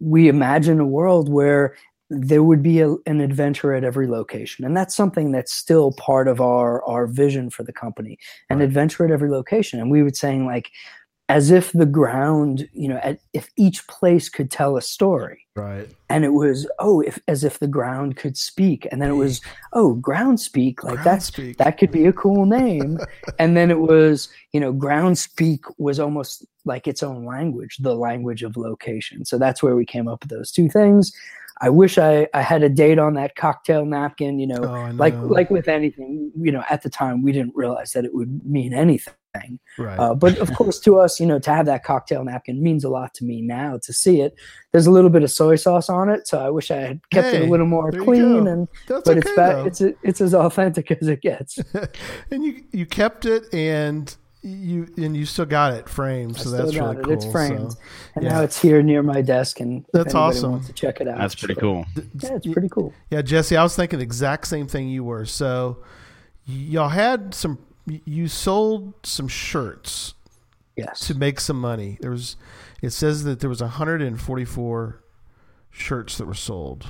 we 0.00 0.26
imagine 0.26 0.80
a 0.80 0.86
world 0.86 1.28
where 1.28 1.76
there 2.10 2.42
would 2.42 2.62
be 2.62 2.80
a, 2.80 2.94
an 3.06 3.20
adventure 3.20 3.72
at 3.72 3.84
every 3.84 4.06
location. 4.06 4.64
And 4.64 4.76
that's 4.76 4.94
something 4.94 5.32
that's 5.32 5.52
still 5.54 5.92
part 5.92 6.28
of 6.28 6.40
our 6.40 6.84
our 6.84 7.06
vision 7.06 7.50
for 7.50 7.62
the 7.62 7.72
company 7.72 8.18
an 8.50 8.58
Right. 8.58 8.64
adventure 8.64 9.04
at 9.04 9.10
every 9.10 9.30
location. 9.30 9.80
And 9.80 9.90
we 9.90 10.02
were 10.02 10.10
saying 10.12 10.46
like 10.46 10.70
as 11.30 11.50
if 11.50 11.72
the 11.72 11.86
ground 11.86 12.68
you 12.74 12.86
know 12.86 13.00
at, 13.02 13.18
if 13.32 13.48
each 13.56 13.86
place 13.88 14.28
could 14.28 14.50
tell 14.50 14.76
a 14.76 14.82
story. 14.82 15.40
Right. 15.56 15.88
and 16.10 16.24
it 16.24 16.32
was 16.34 16.68
oh 16.80 17.00
if 17.00 17.18
as 17.28 17.44
if 17.44 17.58
the 17.60 17.66
ground 17.68 18.16
could 18.16 18.36
speak. 18.36 18.86
And 18.92 19.00
then 19.00 19.08
it 19.10 19.14
was 19.14 19.40
oh 19.72 19.94
ground 19.94 20.40
speak 20.40 20.84
like 20.84 21.02
that's 21.02 21.30
Groundspeak. 21.30 21.56
that 21.56 21.78
could 21.78 21.90
be 21.90 22.04
a 22.04 22.12
cool 22.12 22.44
name. 22.44 22.98
And 23.38 23.56
then 23.56 23.70
it 23.70 23.80
was 23.80 24.28
you 24.52 24.60
know 24.60 24.72
ground 24.72 25.16
speak 25.16 25.64
was 25.78 25.98
almost 25.98 26.44
like 26.66 26.86
its 26.86 27.02
own 27.02 27.24
language 27.24 27.78
the 27.78 27.94
language 27.96 28.42
of 28.42 28.56
location. 28.58 29.24
So 29.24 29.38
that's 29.38 29.62
where 29.62 29.74
we 29.76 29.86
came 29.86 30.06
up 30.08 30.22
with 30.22 30.30
those 30.30 30.50
two 30.52 30.68
things 30.68 31.12
i 31.60 31.68
wish 31.68 31.98
i 31.98 32.26
i 32.34 32.40
had 32.42 32.62
a 32.62 32.68
date 32.68 32.98
on 32.98 33.14
that 33.14 33.36
cocktail 33.36 33.84
napkin 33.84 34.38
you 34.38 34.46
know 34.46 34.62
Oh, 34.62 34.74
I 34.74 34.90
like 34.90 35.14
like 35.16 35.50
with 35.50 35.68
anything 35.68 36.32
you 36.36 36.50
know 36.52 36.64
at 36.70 36.82
the 36.82 36.90
time 36.90 37.22
we 37.22 37.32
didn't 37.32 37.52
realize 37.54 37.92
that 37.92 38.04
it 38.04 38.14
would 38.14 38.44
mean 38.44 38.72
anything 38.74 39.14
right. 39.78 39.98
uh, 39.98 40.14
but 40.14 40.38
of 40.38 40.52
course, 40.54 40.78
to 40.80 40.98
us, 40.98 41.18
you 41.18 41.26
know, 41.26 41.40
to 41.40 41.50
have 41.50 41.66
that 41.66 41.82
cocktail 41.82 42.24
napkin 42.24 42.62
means 42.62 42.84
a 42.84 42.88
lot 42.88 43.14
to 43.14 43.24
me 43.24 43.42
now. 43.42 43.78
To 43.82 43.92
see 43.92 44.20
it, 44.20 44.34
there's 44.72 44.86
a 44.86 44.92
little 44.92 45.10
bit 45.10 45.22
of 45.24 45.30
soy 45.30 45.56
sauce 45.56 45.88
on 45.88 46.08
it, 46.08 46.28
so 46.28 46.38
I 46.38 46.50
wish 46.50 46.70
I 46.70 46.76
had 46.76 47.00
kept 47.10 47.34
it 47.34 47.42
a 47.42 47.50
little 47.50 47.66
more 47.66 47.90
clean. 47.90 48.46
And 48.46 48.68
That's 48.86 49.02
but 49.08 49.18
okay 49.18 49.28
it's 49.28 49.34
ba- 49.36 49.64
it's 49.66 49.98
it's 50.02 50.20
as 50.20 50.34
authentic 50.34 50.90
as 51.02 51.08
it 51.08 51.20
gets. 51.20 51.58
and 52.30 52.44
you 52.44 52.62
you 52.72 52.86
kept 52.86 53.26
it 53.26 53.52
and 53.52 54.14
you 54.44 54.86
and 54.98 55.16
you 55.16 55.24
still 55.26 55.46
got 55.46 55.72
it 55.74 55.88
framed. 55.88 56.36
I 56.36 56.38
So 56.40 56.50
still 56.50 56.64
that's 56.66 56.76
really 56.76 56.96
it. 56.98 57.02
cool. 57.04 57.12
It's 57.14 57.24
framed, 57.26 57.72
So, 57.72 57.78
and 58.16 58.24
yeah. 58.24 58.30
now 58.32 58.42
it's 58.42 58.60
here 58.60 58.82
near 58.82 59.02
my 59.02 59.22
desk. 59.22 59.60
And 59.60 59.84
That's 59.92 60.14
anybody 60.14 60.36
awesome. 60.36 60.50
Wants 60.52 60.66
to 60.66 60.72
check 60.74 61.00
it 61.00 61.08
out. 61.08 61.18
That's 61.18 61.34
pretty 61.34 61.54
sure. 61.54 61.60
cool. 61.60 61.86
Yeah, 62.20 62.34
it's 62.36 62.46
pretty 62.46 62.68
cool. 62.68 62.92
Yeah, 63.10 63.22
Jesse, 63.22 63.56
I 63.56 63.62
was 63.62 63.74
thinking 63.74 63.98
the 63.98 64.04
exact 64.04 64.46
same 64.46 64.66
thing 64.66 64.88
you 64.88 65.02
were. 65.04 65.24
So 65.24 65.78
y'all 66.46 66.90
had 66.90 67.34
some 67.34 67.58
you 67.86 68.28
sold 68.28 68.94
some 69.02 69.28
shirts 69.28 70.14
Yes. 70.76 71.06
to 71.06 71.14
make 71.14 71.38
some 71.40 71.60
money. 71.60 71.98
There 72.00 72.10
was 72.10 72.36
it 72.82 72.90
says 72.90 73.24
that 73.24 73.40
there 73.40 73.48
was 73.50 73.60
144 73.62 75.02
shirts 75.70 76.18
that 76.18 76.26
were 76.26 76.34
sold. 76.34 76.86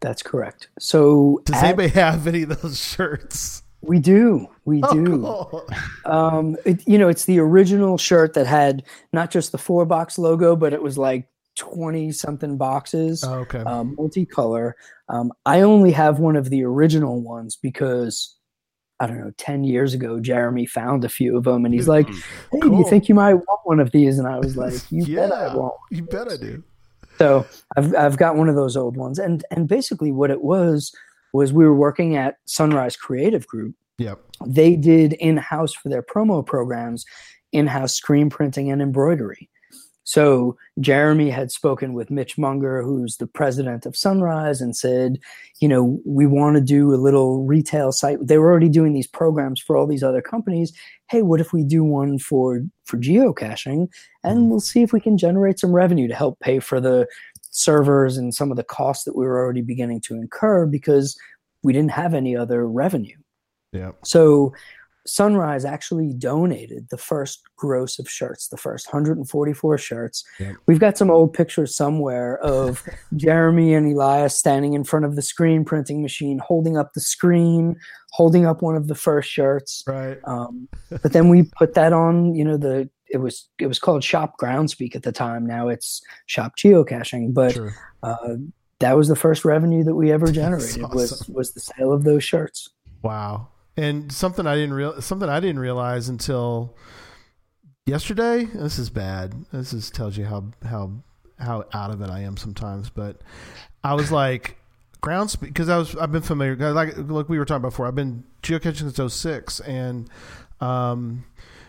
That's 0.00 0.22
correct. 0.22 0.68
So 0.78 1.40
Does 1.44 1.56
at- 1.56 1.64
anybody 1.64 1.88
have 2.00 2.26
any 2.26 2.42
of 2.42 2.60
those 2.62 2.80
shirts? 2.80 3.62
We 3.86 3.98
do, 3.98 4.46
we 4.64 4.80
Oh, 4.82 4.92
do. 4.92 5.20
cool. 5.20 5.68
Um, 6.04 6.56
it, 6.64 6.86
you 6.86 6.98
know, 6.98 7.08
it's 7.08 7.24
the 7.24 7.40
original 7.40 7.98
shirt 7.98 8.34
that 8.34 8.46
had 8.46 8.84
not 9.12 9.28
just 9.32 9.50
the 9.50 9.58
four 9.58 9.84
box 9.84 10.18
logo, 10.18 10.54
but 10.54 10.72
it 10.72 10.80
was 10.80 10.96
like 10.96 11.28
twenty 11.56 12.12
something 12.12 12.56
boxes. 12.56 13.24
Oh, 13.26 13.40
okay. 13.40 13.58
um, 13.58 13.96
multicolor. 13.98 14.74
Um, 15.08 15.32
I 15.46 15.62
only 15.62 15.90
have 15.90 16.20
one 16.20 16.36
of 16.36 16.48
the 16.48 16.62
original 16.62 17.20
ones 17.20 17.56
because 17.56 18.36
I 19.00 19.08
don't 19.08 19.18
know, 19.18 19.32
ten 19.36 19.64
years 19.64 19.94
ago, 19.94 20.20
Jeremy 20.20 20.64
found 20.64 21.04
a 21.04 21.08
few 21.08 21.36
of 21.36 21.42
them, 21.42 21.64
and 21.64 21.74
he's 21.74 21.88
like, 21.88 22.08
"Hey, 22.52 22.60
do 22.60 22.76
you 22.76 22.88
think 22.88 23.08
you 23.08 23.16
might 23.16 23.34
want 23.34 23.60
one 23.64 23.80
of 23.80 23.90
these?" 23.90 24.16
And 24.16 24.28
I 24.28 24.38
was 24.38 24.56
like, 24.56 24.74
"You 24.92 25.04
bet 25.06 25.32
I 25.32 25.46
Yeah. 25.46 25.56
want." 25.56 25.74
you 25.90 26.04
bet 26.04 26.30
I 26.30 26.36
do. 26.36 26.62
So 27.18 27.44
I've 27.76 27.96
I've 27.96 28.16
got 28.16 28.36
one 28.36 28.48
of 28.48 28.54
those 28.54 28.76
old 28.76 28.96
ones, 28.96 29.18
and 29.18 29.44
and 29.50 29.66
basically 29.66 30.12
what 30.12 30.30
it 30.30 30.42
was 30.42 30.94
was 31.36 31.52
we 31.52 31.64
were 31.64 31.74
working 31.74 32.16
at 32.16 32.38
Sunrise 32.46 32.96
Creative 32.96 33.46
Group. 33.46 33.74
Yep. 33.98 34.20
They 34.46 34.76
did 34.76 35.14
in 35.14 35.36
house 35.36 35.72
for 35.72 35.88
their 35.88 36.02
promo 36.02 36.44
programs, 36.44 37.04
in 37.52 37.66
house 37.66 37.94
screen 37.94 38.28
printing 38.28 38.70
and 38.70 38.82
embroidery. 38.82 39.48
So 40.06 40.56
Jeremy 40.78 41.30
had 41.30 41.50
spoken 41.50 41.92
with 41.92 42.12
Mitch 42.12 42.38
Munger, 42.38 42.80
who's 42.80 43.16
the 43.16 43.26
president 43.26 43.86
of 43.86 43.96
Sunrise, 43.96 44.60
and 44.60 44.76
said, 44.76 45.18
you 45.58 45.66
know, 45.66 46.00
we 46.06 46.28
want 46.28 46.54
to 46.54 46.60
do 46.60 46.94
a 46.94 46.96
little 46.96 47.42
retail 47.42 47.90
site. 47.90 48.18
They 48.22 48.38
were 48.38 48.48
already 48.48 48.68
doing 48.68 48.92
these 48.92 49.08
programs 49.08 49.60
for 49.60 49.76
all 49.76 49.84
these 49.84 50.04
other 50.04 50.22
companies. 50.22 50.72
Hey, 51.10 51.22
what 51.22 51.40
if 51.40 51.52
we 51.52 51.64
do 51.64 51.82
one 51.82 52.20
for 52.20 52.62
for 52.84 52.98
geocaching, 52.98 53.88
and 54.22 54.38
mm. 54.38 54.48
we'll 54.48 54.60
see 54.60 54.82
if 54.82 54.92
we 54.92 55.00
can 55.00 55.18
generate 55.18 55.58
some 55.58 55.72
revenue 55.72 56.06
to 56.06 56.14
help 56.14 56.38
pay 56.38 56.60
for 56.60 56.80
the 56.80 57.08
servers 57.56 58.16
and 58.16 58.34
some 58.34 58.50
of 58.50 58.56
the 58.56 58.64
costs 58.64 59.04
that 59.04 59.16
we 59.16 59.24
were 59.24 59.38
already 59.38 59.62
beginning 59.62 60.00
to 60.02 60.14
incur 60.14 60.66
because 60.66 61.16
we 61.62 61.72
didn't 61.72 61.90
have 61.90 62.14
any 62.14 62.36
other 62.36 62.68
revenue. 62.68 63.16
Yep. 63.72 63.96
So 64.04 64.52
Sunrise 65.06 65.64
actually 65.64 66.12
donated 66.12 66.88
the 66.90 66.98
first 66.98 67.42
gross 67.56 67.98
of 67.98 68.10
shirts, 68.10 68.48
the 68.48 68.56
first 68.56 68.88
144 68.88 69.78
shirts. 69.78 70.24
Yep. 70.38 70.56
We've 70.66 70.80
got 70.80 70.98
some 70.98 71.10
old 71.10 71.32
pictures 71.32 71.74
somewhere 71.74 72.38
of 72.38 72.82
Jeremy 73.16 73.74
and 73.74 73.92
Elias 73.92 74.36
standing 74.36 74.74
in 74.74 74.84
front 74.84 75.04
of 75.04 75.16
the 75.16 75.22
screen 75.22 75.64
printing 75.64 76.02
machine, 76.02 76.40
holding 76.44 76.76
up 76.76 76.92
the 76.92 77.00
screen, 77.00 77.76
holding 78.12 78.46
up 78.46 78.62
one 78.62 78.76
of 78.76 78.88
the 78.88 78.94
first 78.94 79.30
shirts. 79.30 79.82
Right. 79.86 80.18
Um, 80.24 80.68
but 80.90 81.12
then 81.12 81.28
we 81.28 81.44
put 81.44 81.74
that 81.74 81.92
on, 81.92 82.34
you 82.34 82.44
know, 82.44 82.56
the 82.56 82.90
it 83.08 83.18
was 83.18 83.48
it 83.60 83.66
was 83.66 83.78
called 83.78 84.02
Shop 84.04 84.34
Groundspeak 84.40 84.96
at 84.96 85.02
the 85.02 85.12
time. 85.12 85.46
Now 85.46 85.68
it's 85.68 86.02
Shop 86.26 86.52
Geocaching, 86.56 87.32
but 87.34 87.52
Sure. 87.54 87.74
uh, 88.02 88.36
that 88.80 88.96
was 88.96 89.08
the 89.08 89.16
first 89.16 89.44
revenue 89.44 89.84
that 89.84 89.94
we 89.94 90.12
ever 90.12 90.30
generated 90.32 90.82
was 90.92 91.12
awesome. 91.12 91.34
was 91.34 91.52
the 91.52 91.60
sale 91.60 91.92
of 91.92 92.04
those 92.04 92.24
shirts. 92.24 92.70
Wow. 93.02 93.48
And 93.76 94.10
something 94.10 94.46
I 94.46 94.54
didn't 94.54 94.74
real 94.74 95.00
something 95.02 95.28
I 95.28 95.40
didn't 95.40 95.58
realize 95.60 96.08
until 96.08 96.76
yesterday. 97.86 98.44
This 98.44 98.78
is 98.78 98.90
bad. 98.90 99.34
This 99.52 99.72
is 99.72 99.90
tells 99.90 100.16
you 100.16 100.24
how 100.24 100.50
how 100.64 101.02
how 101.38 101.64
out 101.72 101.90
of 101.90 102.00
it 102.00 102.10
I 102.10 102.20
am 102.20 102.36
sometimes. 102.36 102.90
But 102.90 103.20
I 103.84 103.94
was 103.94 104.10
like 104.10 104.56
ground 105.00 105.30
speed 105.30 105.48
because 105.48 105.68
I 105.68 105.76
was 105.78 105.94
I've 105.96 106.12
been 106.12 106.22
familiar 106.22 106.56
like 106.72 106.94
like 106.96 107.28
we 107.28 107.38
were 107.38 107.44
talking 107.44 107.62
before. 107.62 107.86
I've 107.86 107.94
been 107.94 108.24
geocaching 108.42 108.90
since 108.94 109.14
06 109.14 109.60
and 109.60 110.08
um 110.60 111.24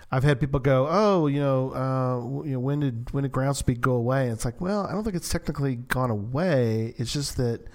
I've 0.10 0.24
had 0.24 0.40
people 0.40 0.60
go, 0.60 0.88
oh, 0.90 1.28
you 1.28 1.40
know, 1.40 1.72
uh, 1.74 2.46
you 2.46 2.54
know, 2.54 2.60
when 2.60 2.80
did 2.80 3.12
when 3.12 3.24
did 3.24 3.32
ground 3.32 3.58
speed 3.58 3.82
go 3.82 3.94
away? 3.94 4.24
And 4.24 4.34
it's 4.34 4.46
like, 4.46 4.62
well, 4.62 4.86
I 4.88 4.94
don't 4.94 5.04
think 5.04 5.16
it's 5.16 5.30
technically 5.30 5.76
gone 5.76 6.10
away. 6.10 6.94
It's 6.98 7.12
just 7.12 7.36
that 7.38 7.66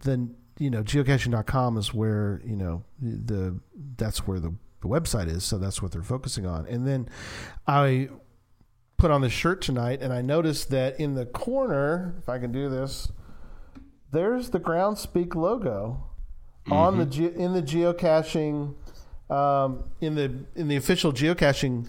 the 0.00 0.28
you 0.58 0.70
know 0.70 0.82
geocaching.com 0.82 1.76
is 1.78 1.92
where 1.92 2.40
you 2.44 2.56
know 2.56 2.84
the 3.00 3.58
that's 3.96 4.26
where 4.26 4.38
the, 4.38 4.54
the 4.80 4.88
website 4.88 5.28
is, 5.28 5.42
so 5.42 5.58
that's 5.58 5.82
what 5.82 5.90
they're 5.90 6.02
focusing 6.02 6.46
on. 6.46 6.66
And 6.66 6.86
then 6.86 7.08
I 7.66 8.10
put 8.96 9.10
on 9.10 9.20
this 9.20 9.32
shirt 9.32 9.60
tonight, 9.60 10.00
and 10.02 10.12
I 10.12 10.22
noticed 10.22 10.70
that 10.70 11.00
in 11.00 11.14
the 11.14 11.26
corner, 11.26 12.14
if 12.18 12.28
I 12.28 12.38
can 12.38 12.52
do 12.52 12.68
this, 12.68 13.10
there's 14.12 14.50
the 14.50 14.60
Groundspeak 14.60 15.34
logo 15.34 16.04
on 16.70 16.98
the 16.98 17.06
ge- 17.06 17.34
in 17.34 17.54
the 17.54 17.62
geocaching 17.62 18.76
um, 19.32 19.84
in 20.00 20.14
the 20.14 20.32
in 20.54 20.68
the 20.68 20.76
official 20.76 21.12
geocaching 21.12 21.88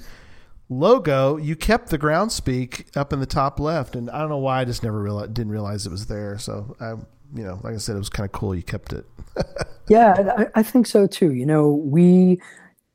logo. 0.69 1.37
You 1.37 1.55
kept 1.55 1.89
the 1.89 1.97
ground 1.97 2.31
speak 2.31 2.87
up 2.95 3.11
in 3.13 3.19
the 3.19 3.25
top 3.25 3.59
left, 3.59 3.95
and 3.95 4.09
I 4.09 4.19
don't 4.19 4.29
know 4.29 4.37
why 4.37 4.61
I 4.61 4.65
just 4.65 4.83
never 4.83 5.01
realized, 5.01 5.33
didn't 5.33 5.51
realize 5.51 5.85
it 5.85 5.91
was 5.91 6.05
there. 6.07 6.37
So 6.37 6.75
I, 6.79 6.91
you 7.37 7.43
know, 7.43 7.59
like 7.63 7.73
I 7.73 7.77
said, 7.77 7.95
it 7.95 7.99
was 7.99 8.09
kind 8.09 8.25
of 8.25 8.31
cool. 8.31 8.55
You 8.55 8.63
kept 8.63 8.93
it. 8.93 9.05
Yeah, 9.89 10.33
I, 10.37 10.59
I 10.61 10.63
think 10.63 10.87
so 10.87 11.07
too. 11.07 11.33
You 11.33 11.45
know, 11.45 11.67
we, 11.73 12.39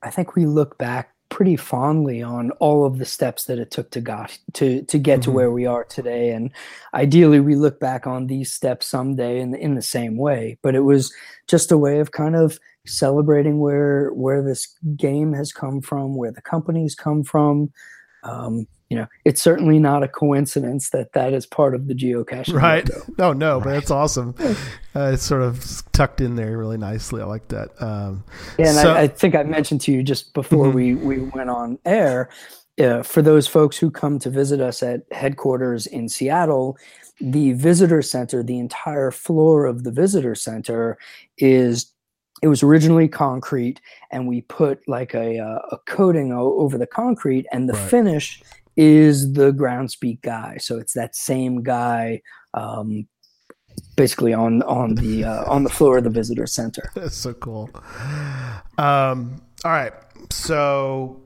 I 0.02 0.08
think 0.08 0.34
we 0.34 0.46
look 0.46 0.78
back 0.78 1.12
pretty 1.28 1.54
fondly 1.54 2.22
on 2.22 2.50
all 2.52 2.86
of 2.86 2.96
the 2.96 3.04
steps 3.04 3.44
that 3.44 3.58
it 3.58 3.70
took 3.70 3.90
to 3.90 4.00
got 4.00 4.38
to 4.54 4.80
to 4.84 4.98
get 4.98 5.20
to 5.20 5.30
Mhm. 5.30 5.34
where 5.34 5.50
we 5.50 5.66
are 5.66 5.84
today 5.84 6.30
and 6.30 6.50
ideally 6.94 7.40
we 7.40 7.54
look 7.56 7.78
back 7.78 8.06
on 8.06 8.26
these 8.26 8.50
steps 8.50 8.86
someday 8.86 9.38
in 9.38 9.54
in 9.54 9.74
the 9.74 9.82
same 9.82 10.16
way 10.16 10.56
but 10.62 10.74
it 10.74 10.80
was 10.80 11.12
just 11.46 11.70
a 11.70 11.76
way 11.76 11.98
of 12.00 12.12
kind 12.12 12.34
of 12.34 12.58
celebrating 12.88 13.60
where 13.60 14.10
where 14.10 14.42
this 14.42 14.74
game 14.96 15.32
has 15.32 15.52
come 15.52 15.80
from 15.80 16.16
where 16.16 16.32
the 16.32 16.42
company's 16.42 16.94
come 16.94 17.22
from 17.22 17.70
um, 18.24 18.66
you 18.90 18.96
know 18.96 19.06
it's 19.24 19.40
certainly 19.40 19.78
not 19.78 20.02
a 20.02 20.08
coincidence 20.08 20.90
that 20.90 21.12
that 21.12 21.32
is 21.32 21.46
part 21.46 21.74
of 21.74 21.86
the 21.86 21.94
geocaching 21.94 22.54
Right. 22.54 22.88
No, 23.18 23.32
no, 23.32 23.60
but 23.60 23.70
that's 23.70 23.90
awesome. 23.90 24.34
Uh, 24.96 25.12
it's 25.12 25.22
sort 25.22 25.42
of 25.42 25.82
tucked 25.92 26.20
in 26.20 26.34
there 26.34 26.58
really 26.58 26.76
nicely. 26.78 27.22
I 27.22 27.24
like 27.24 27.46
that. 27.48 27.68
Um, 27.80 28.24
Yeah, 28.58 28.66
and 28.70 28.76
So- 28.78 28.92
I, 28.94 29.02
I 29.02 29.06
think 29.06 29.36
I 29.36 29.44
mentioned 29.44 29.80
to 29.82 29.92
you 29.92 30.02
just 30.02 30.34
before 30.34 30.66
Mhm. 30.66 30.74
we, 30.74 30.94
we 30.96 31.18
went 31.20 31.50
on 31.50 31.78
air, 31.84 32.30
uh, 32.80 33.04
for 33.04 33.22
those 33.22 33.46
folks 33.46 33.76
who 33.76 33.92
come 33.92 34.18
to 34.18 34.28
visit 34.30 34.60
us 34.60 34.82
at 34.82 35.02
headquarters 35.12 35.86
in 35.86 36.08
Seattle, 36.08 36.76
the 37.20 37.52
visitor 37.52 38.02
center, 38.02 38.42
the 38.42 38.58
entire 38.58 39.12
floor 39.12 39.66
of 39.66 39.84
the 39.84 39.92
visitor 39.92 40.34
center 40.34 40.98
is 41.36 41.92
it 42.42 42.48
was 42.48 42.62
originally 42.62 43.08
concrete 43.08 43.80
and 44.12 44.28
we 44.28 44.42
put 44.42 44.80
like 44.88 45.14
a, 45.14 45.38
uh, 45.38 45.58
a 45.72 45.78
coating 45.86 46.32
o- 46.32 46.54
over 46.60 46.78
the 46.78 46.86
concrete 46.86 47.46
and 47.52 47.68
the 47.68 47.72
Right. 47.74 47.90
finish 47.90 48.42
is 48.76 49.32
the 49.32 49.50
ground 49.52 49.88
groundspeak 49.88 50.20
guy 50.22 50.56
so 50.58 50.78
it's 50.78 50.92
that 50.92 51.16
same 51.16 51.62
guy 51.62 52.22
um, 52.54 53.06
basically 53.96 54.32
on 54.32 54.62
on 54.62 54.94
the 54.94 55.24
uh, 55.24 55.44
on 55.52 55.64
the 55.64 55.70
floor 55.70 55.98
of 55.98 56.04
the 56.04 56.10
visitor 56.10 56.46
center 56.46 56.90
That's 56.94 57.16
so 57.16 57.34
cool. 57.34 57.70
Um, 58.78 59.42
all 59.64 59.72
right. 59.72 59.92
So, 60.30 61.20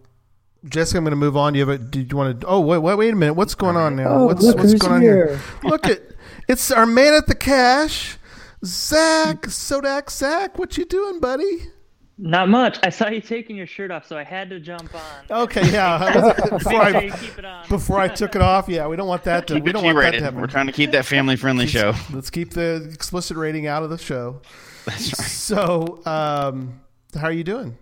Jessica, 0.64 0.98
I'm 0.98 1.04
going 1.04 1.10
to 1.12 1.16
move 1.16 1.36
on. 1.36 1.52
Do 1.52 1.58
you 1.58 1.66
have 1.68 1.80
a, 1.80 1.82
did 1.82 2.10
you 2.10 2.16
want 2.16 2.40
to? 2.40 2.46
Oh, 2.46 2.60
wait, 2.60 2.78
wait, 2.78 2.94
wait 2.96 3.12
a 3.12 3.16
minute. 3.16 3.34
What's 3.34 3.54
going 3.54 3.76
on 3.76 3.96
now? 3.96 4.08
Oh, 4.08 4.26
what's 4.26 4.42
look 4.42 4.56
what's 4.58 4.74
going 4.74 4.94
on 4.94 5.02
here. 5.02 5.26
here? 5.36 5.40
Look 5.64 5.86
at 5.86 6.00
it's 6.48 6.70
our 6.70 6.86
man 6.86 7.14
at 7.14 7.26
the 7.26 7.34
cash, 7.34 8.16
Zach 8.64 9.42
Sodak. 9.42 10.10
Zach, 10.10 10.58
what 10.58 10.76
you 10.78 10.84
doing, 10.84 11.20
buddy? 11.20 11.66
Not 12.18 12.48
much. 12.48 12.78
I 12.82 12.90
saw 12.90 13.08
you 13.08 13.20
taking 13.20 13.56
your 13.56 13.66
shirt 13.66 13.90
off, 13.90 14.06
so 14.06 14.16
I 14.16 14.22
had 14.22 14.48
to 14.50 14.60
jump 14.60 14.94
on. 14.94 15.42
Okay, 15.42 15.72
yeah. 15.72 16.30
before 16.50 16.50
Make 16.52 16.62
sure 16.62 16.82
I 16.82 17.00
you 17.00 17.12
keep 17.12 17.38
it 17.38 17.44
on. 17.44 17.66
before 17.68 17.98
I 17.98 18.06
took 18.06 18.36
it 18.36 18.42
off, 18.42 18.68
yeah, 18.68 18.86
we 18.86 18.96
don't 18.96 19.08
want 19.08 19.24
that 19.24 19.46
to. 19.48 19.54
Keep 19.54 19.64
we 19.64 19.72
don't 19.72 19.82
want 19.82 19.98
that 19.98 20.12
to 20.12 20.20
happen. 20.20 20.40
We're 20.40 20.46
trying 20.46 20.66
to 20.66 20.72
keep 20.72 20.92
that 20.92 21.06
family-friendly 21.06 21.66
show. 21.66 21.94
Let's 22.12 22.30
keep 22.30 22.50
the 22.50 22.88
explicit 22.92 23.36
rating 23.36 23.66
out 23.66 23.82
of 23.82 23.90
the 23.90 23.98
show. 23.98 24.40
That's 24.84 25.18
right. 25.18 25.28
So, 25.28 26.00
um, 26.06 26.80
how 27.14 27.26
are 27.26 27.32
you 27.32 27.44
doing? 27.44 27.76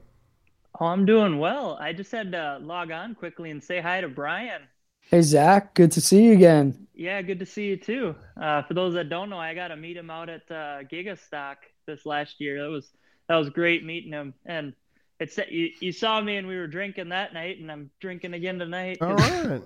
Oh, 0.80 0.86
I'm 0.86 1.04
doing 1.04 1.38
well. 1.38 1.76
I 1.78 1.92
just 1.92 2.10
had 2.10 2.32
to 2.32 2.58
log 2.62 2.90
on 2.90 3.14
quickly 3.14 3.50
and 3.50 3.62
say 3.62 3.80
hi 3.80 4.00
to 4.00 4.08
Bryan. 4.08 4.62
Hey 5.10 5.22
Zach, 5.22 5.74
good 5.74 5.90
to 5.92 6.00
see 6.00 6.24
you 6.24 6.32
again. 6.34 6.86
Yeah, 6.94 7.20
good 7.22 7.40
to 7.40 7.46
see 7.46 7.66
you 7.66 7.76
too. 7.76 8.14
Uh, 8.40 8.62
for 8.62 8.74
those 8.74 8.94
that 8.94 9.08
don't 9.08 9.30
know, 9.30 9.38
I 9.38 9.54
got 9.54 9.68
to 9.68 9.76
meet 9.76 9.96
him 9.96 10.10
out 10.10 10.28
at 10.28 10.42
uh, 10.50 10.82
Gigastock 10.90 11.56
this 11.86 12.06
last 12.06 12.40
year. 12.40 12.62
That 12.62 12.70
was 12.70 12.88
that 13.28 13.36
was 13.36 13.48
great 13.50 13.84
meeting 13.84 14.12
him. 14.12 14.34
And 14.46 14.74
it's 15.18 15.36
you, 15.50 15.70
you 15.80 15.92
saw 15.92 16.20
me 16.20 16.36
and 16.36 16.46
we 16.46 16.56
were 16.56 16.66
drinking 16.68 17.08
that 17.08 17.34
night, 17.34 17.58
and 17.58 17.72
I'm 17.72 17.90
drinking 18.00 18.34
again 18.34 18.58
tonight. 18.58 18.98
All 19.00 19.14
right, 19.16 19.62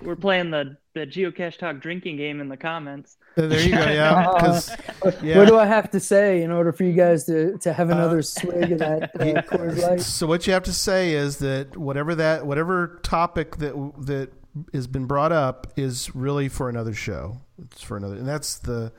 We're 0.00 0.16
playing 0.16 0.50
the 0.50 0.78
the 0.94 1.00
Geocache 1.06 1.58
Talk 1.58 1.80
drinking 1.80 2.16
game 2.16 2.40
in 2.40 2.48
the 2.48 2.56
comments. 2.56 3.18
There 3.34 3.60
you 3.60 3.72
go. 3.72 3.84
Yeah. 3.90 4.24
'cause- 4.38 4.70
yeah. 5.22 5.36
What 5.36 5.46
do 5.48 5.58
I 5.58 5.66
have 5.66 5.90
to 5.90 6.00
say 6.00 6.40
in 6.42 6.50
order 6.50 6.72
for 6.72 6.84
you 6.84 6.94
guys 6.94 7.24
to, 7.24 7.58
to 7.58 7.72
have 7.74 7.90
another 7.90 8.20
Uh, 8.20 8.22
swig 8.22 8.72
of 8.72 8.78
that 8.78 9.02
uh, 9.14 9.42
Coors 9.42 9.82
Light? 9.82 10.00
So 10.00 10.26
what 10.26 10.46
you 10.46 10.54
have 10.54 10.62
to 10.64 10.72
say 10.72 11.12
is 11.12 11.36
that 11.38 11.76
whatever 11.76 12.14
that 12.14 12.46
whatever 12.46 12.98
topic 13.02 13.56
that 13.56 13.74
that 14.06 14.30
has 14.72 14.86
been 14.86 15.06
brought 15.06 15.32
up 15.32 15.72
is 15.76 16.14
really 16.14 16.48
for 16.48 16.68
another 16.68 16.94
show. 16.94 17.38
It's 17.70 17.82
for 17.82 17.96
another, 17.96 18.16
and 18.16 18.28
that's 18.28 18.58
the 18.58 18.92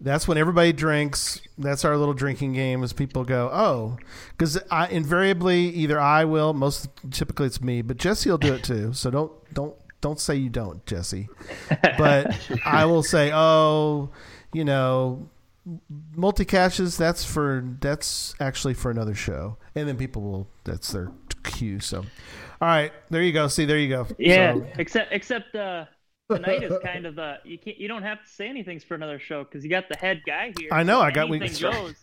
that's 0.00 0.28
when 0.28 0.38
everybody 0.38 0.72
drinks. 0.72 1.40
That's 1.56 1.84
our 1.84 1.96
little 1.96 2.14
drinking 2.14 2.52
game. 2.52 2.82
As 2.82 2.92
people 2.92 3.24
go, 3.24 3.50
oh, 3.52 3.96
because 4.30 4.58
I 4.70 4.88
invariably 4.88 5.68
either 5.70 5.98
I 5.98 6.24
will, 6.24 6.52
most 6.52 6.88
typically 7.10 7.46
it's 7.46 7.60
me, 7.60 7.82
but 7.82 7.96
Jesse 7.96 8.30
will 8.30 8.38
do 8.38 8.54
it 8.54 8.62
too. 8.62 8.92
So 8.92 9.10
don't 9.10 9.32
don't 9.54 9.74
don't 10.00 10.20
say 10.20 10.36
you 10.36 10.48
don't, 10.48 10.84
Jesse. 10.86 11.28
But 11.98 12.38
I 12.64 12.84
will 12.84 13.02
say, 13.02 13.32
oh, 13.32 14.10
you 14.52 14.64
know, 14.64 15.28
multi 16.14 16.44
caches 16.44 16.96
that's 16.96 17.24
for 17.24 17.64
that's 17.80 18.34
actually 18.40 18.74
for 18.74 18.90
another 18.90 19.14
show 19.14 19.56
and 19.74 19.88
then 19.88 19.96
people 19.96 20.22
will 20.22 20.48
that's 20.64 20.92
their 20.92 21.10
cue 21.42 21.78
so 21.80 22.04
all 22.60 22.68
right 22.68 22.92
there 23.10 23.22
you 23.22 23.32
go 23.32 23.48
see 23.48 23.64
there 23.64 23.78
you 23.78 23.88
go 23.88 24.06
Yeah, 24.18 24.54
So- 24.54 24.66
except 24.78 25.12
except 25.12 25.54
uh, 25.54 25.84
tonight 26.30 26.62
is 26.62 26.72
kind 26.84 27.06
of 27.06 27.14
the 27.14 27.36
you 27.44 27.58
can't 27.58 27.78
you 27.78 27.88
don't 27.88 28.02
have 28.02 28.22
to 28.22 28.28
say 28.28 28.48
anything 28.48 28.80
for 28.80 28.94
another 28.94 29.18
show 29.18 29.44
because 29.44 29.64
you 29.64 29.70
got 29.70 29.88
the 29.88 29.96
head 29.96 30.22
guy 30.26 30.52
here. 30.58 30.68
I 30.72 30.82
know, 30.82 30.98
so 30.98 31.02
I 31.02 31.10
got- 31.10 31.28
we- 31.28 31.36
anything 31.40 31.70
goes. 31.70 31.94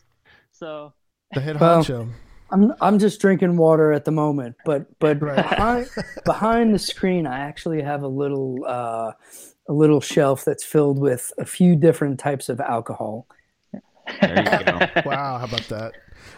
So 0.51 0.93
the 1.33 1.41
head 1.41 1.59
Well, 1.59 1.83
honcho 1.83 2.09
I'm 2.51 2.73
I'm 2.79 2.99
just 2.99 3.19
drinking 3.19 3.57
water 3.57 3.91
at 3.91 4.05
the 4.05 4.11
moment, 4.11 4.55
but 4.65 4.85
but 4.99 5.21
Right. 5.21 5.35
behind 5.35 5.89
behind 6.25 6.73
the 6.75 6.79
screen, 6.79 7.25
I 7.27 7.39
actually 7.39 7.81
have 7.81 8.03
a 8.03 8.07
little 8.07 8.63
uh, 8.65 9.11
a 9.67 9.73
little 9.73 9.99
shelf 9.99 10.45
that's 10.45 10.63
filled 10.63 10.99
with 10.99 11.33
a 11.39 11.45
few 11.45 11.75
different 11.75 12.19
types 12.19 12.47
of 12.49 12.59
alcohol, 12.61 13.27
There 14.21 14.37
you 14.37 14.63
go. 14.65 15.01
wow 15.09 15.39
how 15.39 15.45
about 15.45 15.67
that 15.69 15.93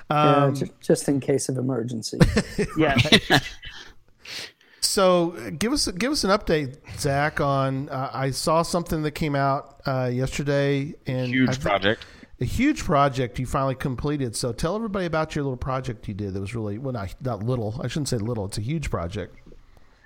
uh, 0.09 0.45
um, 0.47 0.55
ju- 0.55 0.69
just 0.81 1.09
in 1.09 1.19
case 1.19 1.49
of 1.49 1.57
emergency. 1.57 2.17
yeah, 2.77 2.95
so 4.97 5.09
give 5.59 5.71
us 5.71 5.87
give 6.03 6.11
us 6.11 6.23
an 6.23 6.31
update 6.31 6.77
zach 6.97 7.39
on 7.39 7.87
uh, 7.89 8.09
i 8.13 8.31
saw 8.31 8.63
something 8.63 9.03
that 9.03 9.11
came 9.11 9.35
out 9.35 9.79
uh, 9.85 10.09
yesterday 10.11 10.93
and 11.05 11.27
Huge 11.27 11.49
think- 11.51 11.61
project. 11.61 12.05
a 12.41 12.45
huge 12.45 12.83
project 12.83 13.37
you 13.39 13.45
finally 13.45 13.75
completed 13.75 14.35
so 14.35 14.51
tell 14.51 14.75
everybody 14.75 15.05
about 15.05 15.35
your 15.35 15.43
little 15.43 15.57
project 15.71 16.07
you 16.07 16.13
did 16.13 16.33
that 16.33 16.39
was 16.41 16.55
really 16.55 16.77
well 16.79 16.93
not, 16.93 17.13
not 17.21 17.43
little 17.43 17.79
i 17.83 17.87
shouldn't 17.87 18.09
say 18.09 18.17
little 18.17 18.45
it's 18.45 18.57
a 18.57 18.61
huge 18.71 18.89
project 18.89 19.35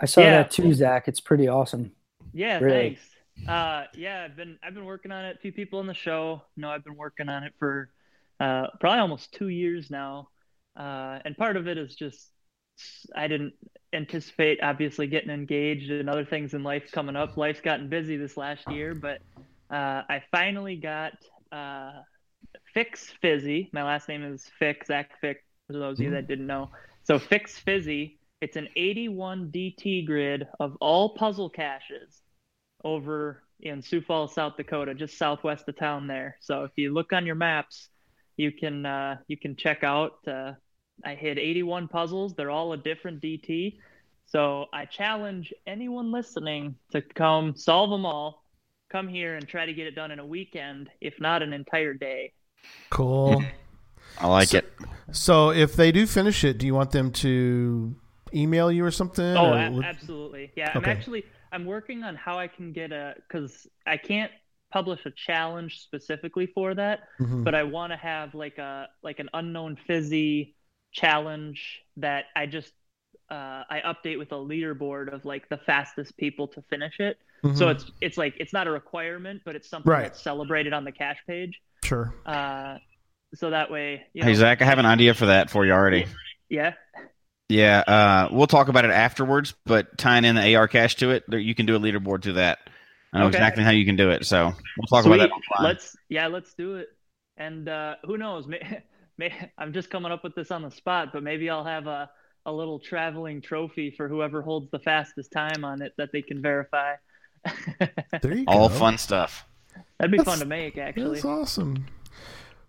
I 0.03 0.07
saw 0.07 0.21
Yeah. 0.21 0.37
that 0.37 0.49
too, 0.49 0.73
Zach. 0.73 1.07
It's 1.07 1.19
pretty 1.19 1.47
awesome. 1.47 1.91
yeah. 2.33 2.57
Really? 2.57 2.97
Thanks. 2.97 3.47
Uh, 3.47 3.83
yeah, 3.95 4.23
I've 4.25 4.35
been 4.35 4.57
I've 4.63 4.73
been 4.73 4.85
working 4.93 5.11
on 5.11 5.25
it. 5.25 5.35
A 5.35 5.39
few 5.39 5.51
people 5.51 5.77
on 5.77 5.85
the 5.85 5.93
show 5.93 6.41
know 6.57 6.69
I've 6.71 6.83
been 6.83 6.97
working 6.97 7.29
on 7.29 7.43
it 7.43 7.53
for 7.59 7.91
uh, 8.39 8.65
probably 8.79 8.97
almost 8.99 9.31
two 9.31 9.49
years 9.49 9.91
now. 9.91 10.29
Uh, 10.75 11.19
and 11.23 11.37
part 11.37 11.55
of 11.55 11.67
it 11.67 11.77
is 11.77 11.93
just 11.93 12.31
I 13.15 13.27
didn't 13.27 13.53
anticipate 13.93 14.59
obviously 14.63 15.07
getting 15.07 15.29
engaged 15.29 15.91
and 15.91 16.09
other 16.09 16.25
things 16.25 16.53
in 16.53 16.63
life 16.63 16.91
coming 16.91 17.15
up. 17.15 17.37
Life's 17.37 17.61
gotten 17.61 17.89
busy 17.89 18.17
this 18.17 18.37
last 18.37 18.69
year, 18.71 18.95
but 18.95 19.19
uh, 19.69 20.03
I 20.09 20.23
finally 20.31 20.75
got 20.75 21.13
uh, 21.51 21.91
Fix 22.73 23.13
Fizzy. 23.21 23.69
My 23.73 23.83
last 23.83 24.07
name 24.07 24.23
is 24.23 24.49
Fix, 24.59 24.87
Zach 24.87 25.19
Fix, 25.19 25.41
for 25.67 25.73
those 25.73 25.99
of 25.99 26.05
you 26.05 26.11
that 26.11 26.27
didn't 26.27 26.47
know. 26.47 26.69
So 27.03 27.19
Fix 27.19 27.57
Fizzy, 27.57 28.19
it's 28.41 28.55
an 28.55 28.69
81 28.75 29.51
DT 29.53 30.05
grid 30.05 30.47
of 30.59 30.77
all 30.79 31.09
puzzle 31.15 31.49
caches 31.49 32.21
over 32.83 33.43
in 33.59 33.81
Sioux 33.81 34.01
Falls, 34.01 34.33
South 34.33 34.57
Dakota, 34.57 34.93
just 34.93 35.17
southwest 35.17 35.67
of 35.67 35.77
town 35.77 36.07
there. 36.07 36.37
So 36.39 36.63
if 36.63 36.71
you 36.75 36.93
look 36.93 37.13
on 37.13 37.25
your 37.25 37.35
maps, 37.35 37.89
you 38.37 38.51
can 38.51 38.85
uh, 38.85 39.17
you 39.27 39.37
can 39.37 39.55
check 39.55 39.83
out. 39.83 40.13
I 41.03 41.15
hit 41.15 41.37
81 41.37 41.87
puzzles. 41.87 42.33
They're 42.35 42.51
all 42.51 42.73
a 42.73 42.77
different 42.77 43.21
DT. 43.21 43.77
So 44.25 44.67
I 44.71 44.85
challenge 44.85 45.53
anyone 45.67 46.11
listening 46.11 46.75
to 46.91 47.01
come 47.01 47.55
solve 47.55 47.89
them 47.89 48.05
all. 48.05 48.43
Come 48.89 49.07
here 49.07 49.35
and 49.35 49.47
try 49.47 49.65
to 49.65 49.73
get 49.73 49.87
it 49.87 49.95
done 49.95 50.11
in 50.11 50.19
a 50.19 50.25
weekend, 50.25 50.89
if 51.01 51.19
not 51.19 51.41
an 51.41 51.53
entire 51.53 51.93
day. 51.93 52.33
cool 52.91 53.43
I 54.19 54.27
like 54.27 54.49
So- 54.49 54.57
it. 54.59 54.73
So 55.11 55.49
if 55.51 55.75
they 55.75 55.91
do 55.91 56.05
finish 56.05 56.43
it, 56.43 56.57
do 56.59 56.67
you 56.67 56.75
want 56.75 56.91
them 56.91 57.11
to 57.13 57.95
email 58.33 58.71
you 58.71 58.85
or 58.85 58.91
something? 58.91 59.25
Oh, 59.35 59.53
or 59.53 59.57
a- 59.57 59.71
would- 59.71 59.83
absolutely. 59.85 60.51
Yeah, 60.55 60.71
I'm 60.75 60.85
actually 60.85 61.25
I'm 61.53 61.65
working 61.65 62.03
on 62.03 62.15
how 62.15 62.37
I 62.39 62.47
can 62.47 62.71
get 62.71 62.91
a 62.93 63.15
because 63.17 63.67
I 63.87 63.97
can't 63.97 64.31
publish 64.71 64.99
a 65.05 65.11
challenge 65.11 65.79
specifically 65.81 66.45
for 66.45 66.73
that, 66.75 67.01
Mhm. 67.19 67.43
but 67.43 67.55
I 67.55 67.63
want 67.63 67.91
to 67.91 67.97
have 67.97 68.35
like 68.35 68.57
a 68.59 68.87
like 69.01 69.19
an 69.19 69.29
unknown 69.33 69.75
fizzy 69.87 70.55
challenge 70.91 71.81
that 71.97 72.25
I 72.35 72.45
just 72.45 72.71
uh, 73.29 73.63
I 73.69 73.79
update 73.85 74.19
with 74.19 74.33
a 74.33 74.35
leaderboard 74.35 75.13
of 75.13 75.23
like 75.23 75.47
the 75.47 75.55
fastest 75.57 76.17
people 76.17 76.49
to 76.49 76.61
finish 76.69 76.99
it. 76.99 77.17
So 77.55 77.65
Mhm. 77.67 77.71
it's 77.71 77.91
it's 78.01 78.17
like 78.17 78.35
it's 78.39 78.51
not 78.51 78.67
a 78.67 78.71
requirement, 78.71 79.41
but 79.45 79.55
it's 79.55 79.69
something 79.69 79.89
Right. 79.89 80.03
that's 80.03 80.21
celebrated 80.21 80.73
on 80.73 80.83
the 80.83 80.91
cache 80.91 81.19
page. 81.25 81.59
sure. 81.83 82.13
Uh, 82.25 82.77
so 83.33 83.49
that 83.51 83.71
way, 83.71 84.05
you 84.13 84.21
know, 84.21 84.27
Hey 84.27 84.33
Zach, 84.35 84.61
I 84.61 84.65
have 84.65 84.77
an 84.79 84.85
idea 84.85 85.13
for 85.13 85.27
that 85.27 85.49
for 85.49 85.65
you 85.65 85.71
already. 85.71 86.05
Yeah. 86.49 86.73
Yeah, 87.47 87.79
uh, 87.79 88.29
we'll 88.31 88.47
talk 88.47 88.67
about 88.69 88.85
it 88.85 88.91
afterwards, 88.91 89.53
but 89.65 89.97
tying 89.97 90.23
in 90.25 90.35
the 90.35 90.55
AR 90.55 90.67
cache 90.67 90.95
to 90.95 91.11
it, 91.11 91.23
you 91.29 91.55
can 91.55 91.65
do 91.65 91.75
a 91.75 91.79
leaderboard 91.79 92.21
to 92.23 92.33
that. 92.33 92.59
I 93.13 93.19
know 93.19 93.25
Okay. 93.27 93.37
exactly 93.37 93.63
how 93.63 93.71
you 93.71 93.85
can 93.85 93.95
do 93.97 94.09
it, 94.11 94.25
so 94.25 94.53
we'll 94.77 94.87
talk 94.87 95.03
Sweet. 95.03 95.15
about 95.15 95.29
that 95.29 95.31
offline. 95.31 95.63
Let's 95.63 95.95
yeah, 96.09 96.27
let's 96.27 96.53
do 96.53 96.75
it. 96.75 96.89
And 97.37 97.67
uh, 97.67 97.95
who 98.05 98.17
knows? 98.17 98.47
May, 99.21 99.29
may 99.29 99.51
I'm 99.57 99.71
just 99.73 99.89
coming 99.89 100.11
up 100.11 100.23
with 100.23 100.35
this 100.35 100.51
on 100.51 100.61
the 100.63 100.71
spot, 100.71 101.09
but 101.13 101.23
maybe 101.23 101.49
I'll 101.49 101.63
have 101.65 101.87
a 101.87 102.09
a 102.47 102.51
little 102.51 102.79
traveling 102.79 103.39
trophy 103.39 103.91
for 103.91 104.07
whoever 104.07 104.41
holds 104.41 104.71
the 104.71 104.79
fastest 104.79 105.31
time 105.31 105.63
on 105.63 105.81
it 105.83 105.93
that 105.97 106.11
they 106.11 106.21
can 106.23 106.41
verify. 106.41 106.95
There 108.21 108.33
you 108.33 108.45
go. 108.45 108.51
All 108.51 108.69
fun 108.69 108.97
stuff. 108.97 109.45
That'd 109.99 110.11
be 110.11 110.17
That's- 110.17 110.31
fun 110.37 110.39
to 110.39 110.45
make, 110.49 110.77
actually. 110.77 111.13
That's 111.15 111.25
awesome. 111.25 111.85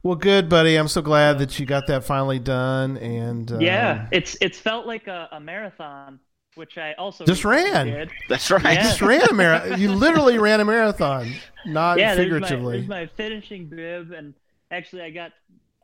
Well, 0.03 0.15
good, 0.17 0.49
buddy. 0.49 0.77
I'm 0.77 0.89
so 0.89 1.01
glad 1.01 1.39
that 1.39 1.59
you 1.59 1.65
got 1.67 1.87
that 1.87 2.05
finally 2.05 2.39
done. 2.39 2.97
And 2.99 3.51
uh, 3.53 3.59
Yeah, 3.59 4.09
it's 4.13 4.37
it's 4.41 4.59
felt 4.59 4.87
like 4.87 5.07
a, 5.09 5.29
a 5.33 5.41
marathon, 5.41 6.19
which 6.55 6.77
I 6.77 6.93
also 6.95 7.25
Just 7.25 7.45
ran. 7.45 7.87
Did. 7.87 8.11
That's 8.29 8.51
right. 8.51 8.63
Yeah. 8.65 8.83
just 8.83 9.01
ran 9.01 9.23
a 9.29 9.33
marathon. 9.33 9.81
You 9.81 9.93
literally 9.93 10.39
ran 10.39 10.61
a 10.61 10.65
marathon, 10.65 11.33
not 11.67 11.99
figuratively. 11.99 12.81
yeah, 12.81 12.87
there's 12.87 12.89
my, 12.89 12.97
there's 12.97 13.11
my 13.11 13.17
finishing 13.17 13.67
bib, 13.67 14.13
and 14.13 14.35
actually, 14.71 15.03
I 15.03 15.11
got 15.11 15.33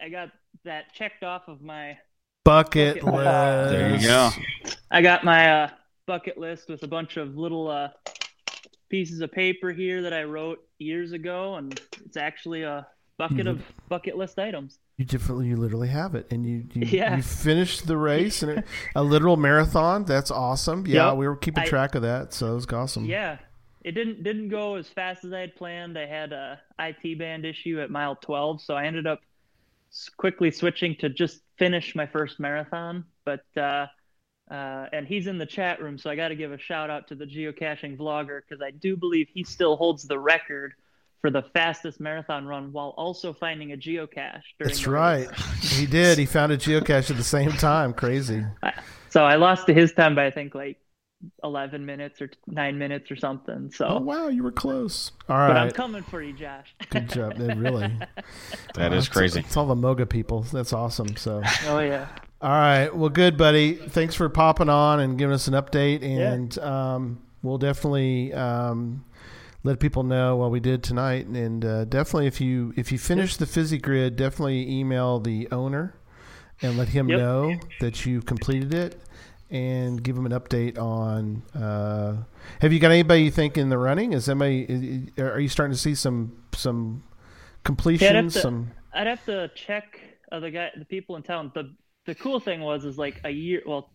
I 0.00 0.08
got 0.08 0.30
that 0.64 0.92
checked 0.94 1.22
off 1.22 1.48
of 1.48 1.62
my 1.62 1.98
Bucket 2.44 3.00
Bucket 3.02 3.04
list. 3.14 3.70
There 3.70 3.96
you 3.96 4.06
go. 4.06 4.30
I 4.90 5.02
got 5.02 5.22
my 5.24 5.64
uh, 5.64 5.70
bucket 6.06 6.38
list 6.38 6.68
with 6.68 6.82
a 6.82 6.88
bunch 6.88 7.16
of 7.18 7.36
little 7.36 7.68
uh, 7.68 7.88
pieces 8.88 9.20
of 9.20 9.30
paper 9.32 9.70
here 9.72 10.02
that 10.02 10.12
I 10.14 10.24
wrote 10.24 10.58
years 10.78 11.12
ago, 11.12 11.56
and 11.56 11.78
it's 12.04 12.16
actually 12.16 12.62
a 12.62 12.86
bucket 13.18 13.46
Mhm. 13.46 13.50
of 13.50 13.62
bucket 13.88 14.16
list 14.16 14.38
items. 14.38 14.78
You 14.96 15.04
definitely, 15.04 15.48
you 15.48 15.56
literally 15.56 15.88
have 15.88 16.14
it, 16.14 16.26
and 16.32 16.46
you 16.46 16.64
you, 16.72 16.82
Yeah. 16.86 17.16
you 17.16 17.22
finished 17.22 17.86
the 17.86 17.96
race 17.96 18.42
and 18.42 18.58
it, 18.58 18.64
a 18.94 19.02
literal 19.02 19.36
marathon. 19.36 20.04
That's 20.04 20.30
awesome. 20.30 20.86
Yeah, 20.86 21.08
Yep. 21.08 21.16
we 21.18 21.28
were 21.28 21.36
keeping 21.36 21.64
I- 21.64 21.66
track 21.66 21.94
of 21.94 22.02
that, 22.02 22.32
so 22.32 22.52
it 22.52 22.54
was 22.54 22.66
awesome. 22.72 23.04
Yeah, 23.04 23.38
it 23.84 23.92
didn't 23.92 24.22
didn't 24.22 24.48
go 24.48 24.76
as 24.76 24.88
fast 24.88 25.24
as 25.24 25.32
I 25.32 25.40
had 25.40 25.54
planned. 25.56 25.98
I 25.98 26.06
had 26.06 26.32
a 26.32 26.60
IT 26.78 27.18
band 27.18 27.44
issue 27.44 27.80
at 27.80 27.90
mile 27.90 28.16
12, 28.16 28.62
so 28.62 28.74
I 28.74 28.86
ended 28.86 29.06
up 29.06 29.18
s- 29.18 29.27
quickly 30.16 30.50
switching 30.50 30.96
to 30.96 31.08
just 31.08 31.40
finish 31.58 31.94
my 31.94 32.06
first 32.06 32.40
marathon. 32.40 33.04
But 33.24 33.44
uh, 33.56 33.86
uh, 34.50 34.86
and 34.92 35.06
he's 35.06 35.26
in 35.26 35.38
the 35.38 35.46
chat 35.46 35.82
room, 35.82 35.98
so 35.98 36.10
I 36.10 36.16
got 36.16 36.28
to 36.28 36.36
give 36.36 36.52
a 36.52 36.58
shout 36.58 36.90
out 36.90 37.08
to 37.08 37.14
the 37.14 37.26
geocaching 37.26 37.96
vlogger 37.96 38.40
because 38.46 38.62
I 38.62 38.70
do 38.70 38.96
believe 38.96 39.28
he 39.32 39.44
still 39.44 39.76
holds 39.76 40.04
the 40.04 40.18
record 40.18 40.74
for 41.20 41.30
the 41.30 41.42
fastest 41.42 42.00
marathon 42.00 42.46
run 42.46 42.72
while 42.72 42.94
also 42.96 43.32
finding 43.32 43.72
a 43.72 43.76
geocache. 43.76 44.42
During 44.58 44.68
That's 44.68 44.86
right. 44.86 45.28
He 45.60 45.84
did. 45.84 46.16
He 46.16 46.26
found 46.26 46.52
a 46.52 46.56
geocache 46.56 47.10
at 47.10 47.16
the 47.16 47.24
same 47.24 47.52
time. 47.52 47.92
Crazy. 47.92 48.44
So 49.10 49.24
I 49.24 49.36
lost 49.36 49.66
to 49.68 49.72
his 49.72 49.92
time 49.92 50.14
by 50.14 50.26
I 50.26 50.30
think 50.30 50.54
like 50.54 50.76
11 51.42 51.84
minutes 51.84 52.20
or 52.22 52.30
nine 52.46 52.78
minutes 52.78 53.10
or 53.10 53.16
something. 53.16 53.70
So. 53.72 53.86
Oh 53.86 53.98
wow, 54.00 54.28
you 54.28 54.42
were 54.42 54.52
close. 54.52 55.10
All 55.28 55.36
right. 55.36 55.48
But 55.48 55.56
I'm 55.56 55.70
coming 55.72 56.02
for 56.04 56.22
you, 56.22 56.32
Josh. 56.32 56.74
Good 56.90 57.08
job. 57.08 57.34
Yeah, 57.38 57.54
really. 57.56 57.90
That 58.74 58.92
Uh, 58.92 58.96
is 58.96 59.08
crazy. 59.08 59.40
It's 59.40 59.56
all 59.56 59.66
the 59.66 59.74
Moga 59.74 60.06
people. 60.06 60.42
That's 60.42 60.72
awesome. 60.72 61.16
So, 61.16 61.42
Oh 61.66 61.80
yeah. 61.80 62.06
all 62.40 62.50
right. 62.50 62.94
Well, 62.94 63.08
good, 63.08 63.36
buddy. 63.36 63.74
Thanks 63.74 64.14
for 64.14 64.28
popping 64.28 64.68
on 64.68 65.00
and 65.00 65.18
giving 65.18 65.34
us 65.34 65.48
an 65.48 65.54
update. 65.54 66.04
And 66.04 66.56
um, 66.58 67.20
we'll 67.42 67.58
definitely 67.58 68.32
um, 68.34 69.04
let 69.64 69.80
people 69.80 70.04
know 70.04 70.36
what 70.36 70.52
we 70.52 70.60
did 70.60 70.84
tonight. 70.84 71.26
And 71.26 71.64
uh, 71.64 71.84
definitely, 71.86 72.26
if 72.28 72.40
you 72.40 72.72
if 72.76 72.92
you 72.92 72.98
finish 72.98 73.36
the 73.36 73.46
fizzy 73.46 73.78
grid, 73.78 74.14
definitely 74.14 74.70
email 74.70 75.18
the 75.18 75.48
owner 75.50 75.94
and 76.62 76.76
let 76.78 76.88
him 76.90 77.08
Yep. 77.08 77.18
know 77.18 77.58
that 77.80 78.06
you 78.06 78.20
completed 78.22 78.72
it. 78.74 79.00
And 79.50 80.02
give 80.02 80.14
them 80.14 80.26
an 80.26 80.32
update 80.32 80.76
on. 80.78 81.42
Uh, 81.54 82.24
have 82.60 82.72
you 82.72 82.78
got 82.78 82.90
anybody 82.90 83.22
you 83.22 83.30
think 83.30 83.56
in 83.56 83.70
the 83.70 83.78
running? 83.78 84.12
Is 84.12 84.28
anybody? 84.28 85.10
Are 85.18 85.40
you 85.40 85.48
starting 85.48 85.72
to 85.74 85.80
see 85.80 85.94
some 85.94 86.42
some 86.54 87.02
completions? 87.64 88.34
to- 88.34 88.40
some 88.40 88.72
I'd 88.92 89.06
have 89.06 89.24
to 89.24 89.50
check 89.54 89.98
uh, 90.30 90.40
the 90.40 90.50
guy, 90.50 90.70
the 90.78 90.84
people 90.84 91.16
in 91.16 91.22
town. 91.22 91.50
the 91.54 91.74
The 92.06 92.14
cool 92.14 92.40
thing 92.40 92.60
was, 92.60 92.84
is 92.84 92.98
like 92.98 93.20
a 93.24 93.30
year, 93.30 93.62
well, 93.66 93.90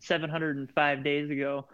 705 0.00 1.04
days 1.04 1.30
ago, 1.30 1.66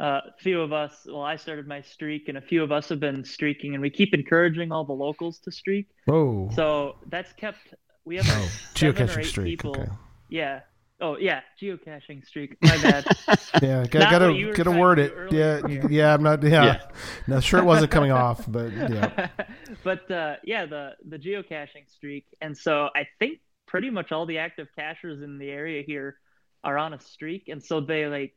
uh, 0.00 0.04
a 0.04 0.20
few 0.40 0.60
of 0.60 0.72
us. 0.72 1.06
Well, 1.06 1.22
I 1.22 1.36
started 1.36 1.68
my 1.68 1.80
streak, 1.82 2.28
and 2.28 2.38
a 2.38 2.40
few 2.40 2.62
of 2.62 2.72
us 2.72 2.88
have 2.88 2.98
been 3.00 3.24
streaking, 3.24 3.74
and 3.74 3.82
we 3.82 3.90
keep 3.90 4.14
encouraging 4.14 4.72
all 4.72 4.84
the 4.84 4.92
locals 4.92 5.38
to 5.40 5.52
streak. 5.52 5.86
whoa. 6.06 6.50
So 6.54 6.96
that's 7.08 7.32
kept. 7.34 7.58
We 8.04 8.16
have 8.16 8.26
Oh, 8.28 8.40
like 8.42 8.50
seven 8.74 9.02
or 9.02 9.06
geocaching 9.06 9.24
streak. 9.26 9.46
people. 9.46 9.70
Okay. 9.78 9.90
Yeah. 10.28 10.60
Oh 11.00 11.16
yeah, 11.18 11.40
geocaching 11.60 12.24
streak. 12.24 12.56
My 12.62 12.76
bad. 12.80 13.04
Yeah, 13.62 13.80
Not 13.82 13.90
got, 13.90 14.10
gotta 14.10 14.26
what 14.26 14.34
you 14.36 14.46
were 14.48 14.52
gotta 14.52 14.70
word 14.72 14.98
it. 14.98 15.30
do 15.30 15.36
Yeah, 15.36 15.66
here. 15.66 15.86
yeah. 15.90 16.14
I'm 16.14 16.22
not. 16.22 16.42
Yeah, 16.42 16.64
Yeah. 16.64 16.80
no, 17.28 17.40
sure 17.40 17.60
it 17.60 17.64
wasn't 17.64 17.90
coming 17.92 18.10
off, 18.24 18.44
but 18.50 18.72
yeah. 18.72 19.28
but 19.84 20.10
uh, 20.10 20.36
yeah, 20.44 20.66
the 20.66 20.92
the 21.08 21.18
geocaching 21.18 21.88
streak, 21.88 22.26
and 22.40 22.56
so 22.56 22.88
I 22.94 23.06
think 23.18 23.38
pretty 23.66 23.90
much 23.90 24.12
all 24.12 24.26
the 24.26 24.38
active 24.38 24.68
cachers 24.76 25.22
in 25.22 25.38
the 25.38 25.50
area 25.50 25.82
here 25.86 26.16
are 26.62 26.78
on 26.78 26.94
a 26.94 27.00
streak, 27.00 27.48
and 27.48 27.62
so 27.62 27.80
they 27.80 28.06
like 28.06 28.34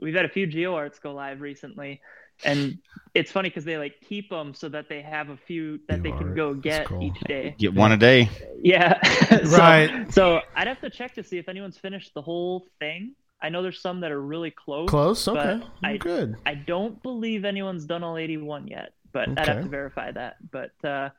we've 0.00 0.14
had 0.14 0.24
a 0.26 0.30
few 0.30 0.46
GeoArts 0.46 1.00
go 1.00 1.12
live 1.14 1.40
recently, 1.40 2.00
and 2.44 2.78
it's 3.14 3.32
funny 3.32 3.48
because 3.48 3.64
they 3.64 3.78
like 3.78 3.94
keep 4.06 4.28
them 4.28 4.52
so 4.54 4.68
that 4.68 4.88
they 4.88 5.00
have 5.02 5.30
a 5.30 5.36
few 5.36 5.80
that 5.88 6.02
they 6.02 6.10
can 6.12 6.34
go 6.34 6.54
get 6.54 6.86
cool. 6.86 7.02
each 7.02 7.18
day. 7.20 7.54
Get 7.58 7.74
one 7.74 7.92
a 7.92 7.96
day. 7.96 8.28
Yeah, 8.62 9.02
so, 9.44 9.56
Right. 9.56 10.12
So 10.12 10.40
I'd 10.54 10.66
have 10.66 10.80
to 10.82 10.90
check 10.90 11.14
to 11.14 11.22
see 11.22 11.38
if 11.38 11.48
anyone's 11.48 11.78
finished 11.78 12.12
the 12.14 12.22
whole 12.22 12.66
thing. 12.78 13.14
I 13.40 13.48
know 13.48 13.62
there's 13.62 13.80
some 13.80 14.00
that 14.00 14.12
are 14.12 14.20
really 14.20 14.50
close. 14.50 14.88
Close. 14.88 15.24
but 15.24 15.36
Okay, 15.36 15.64
I- 15.82 15.96
good. 15.96 16.36
I 16.46 16.54
don't 16.54 17.02
believe 17.02 17.44
anyone's 17.44 17.84
done 17.84 18.02
all 18.02 18.16
81 18.16 18.68
yet, 18.68 18.92
but 19.12 19.28
I'd 19.38 19.46
have 19.48 19.62
to 19.62 19.68
verify 19.68 20.10
that. 20.10 20.36
But 20.50 20.72
uh, 20.84 21.10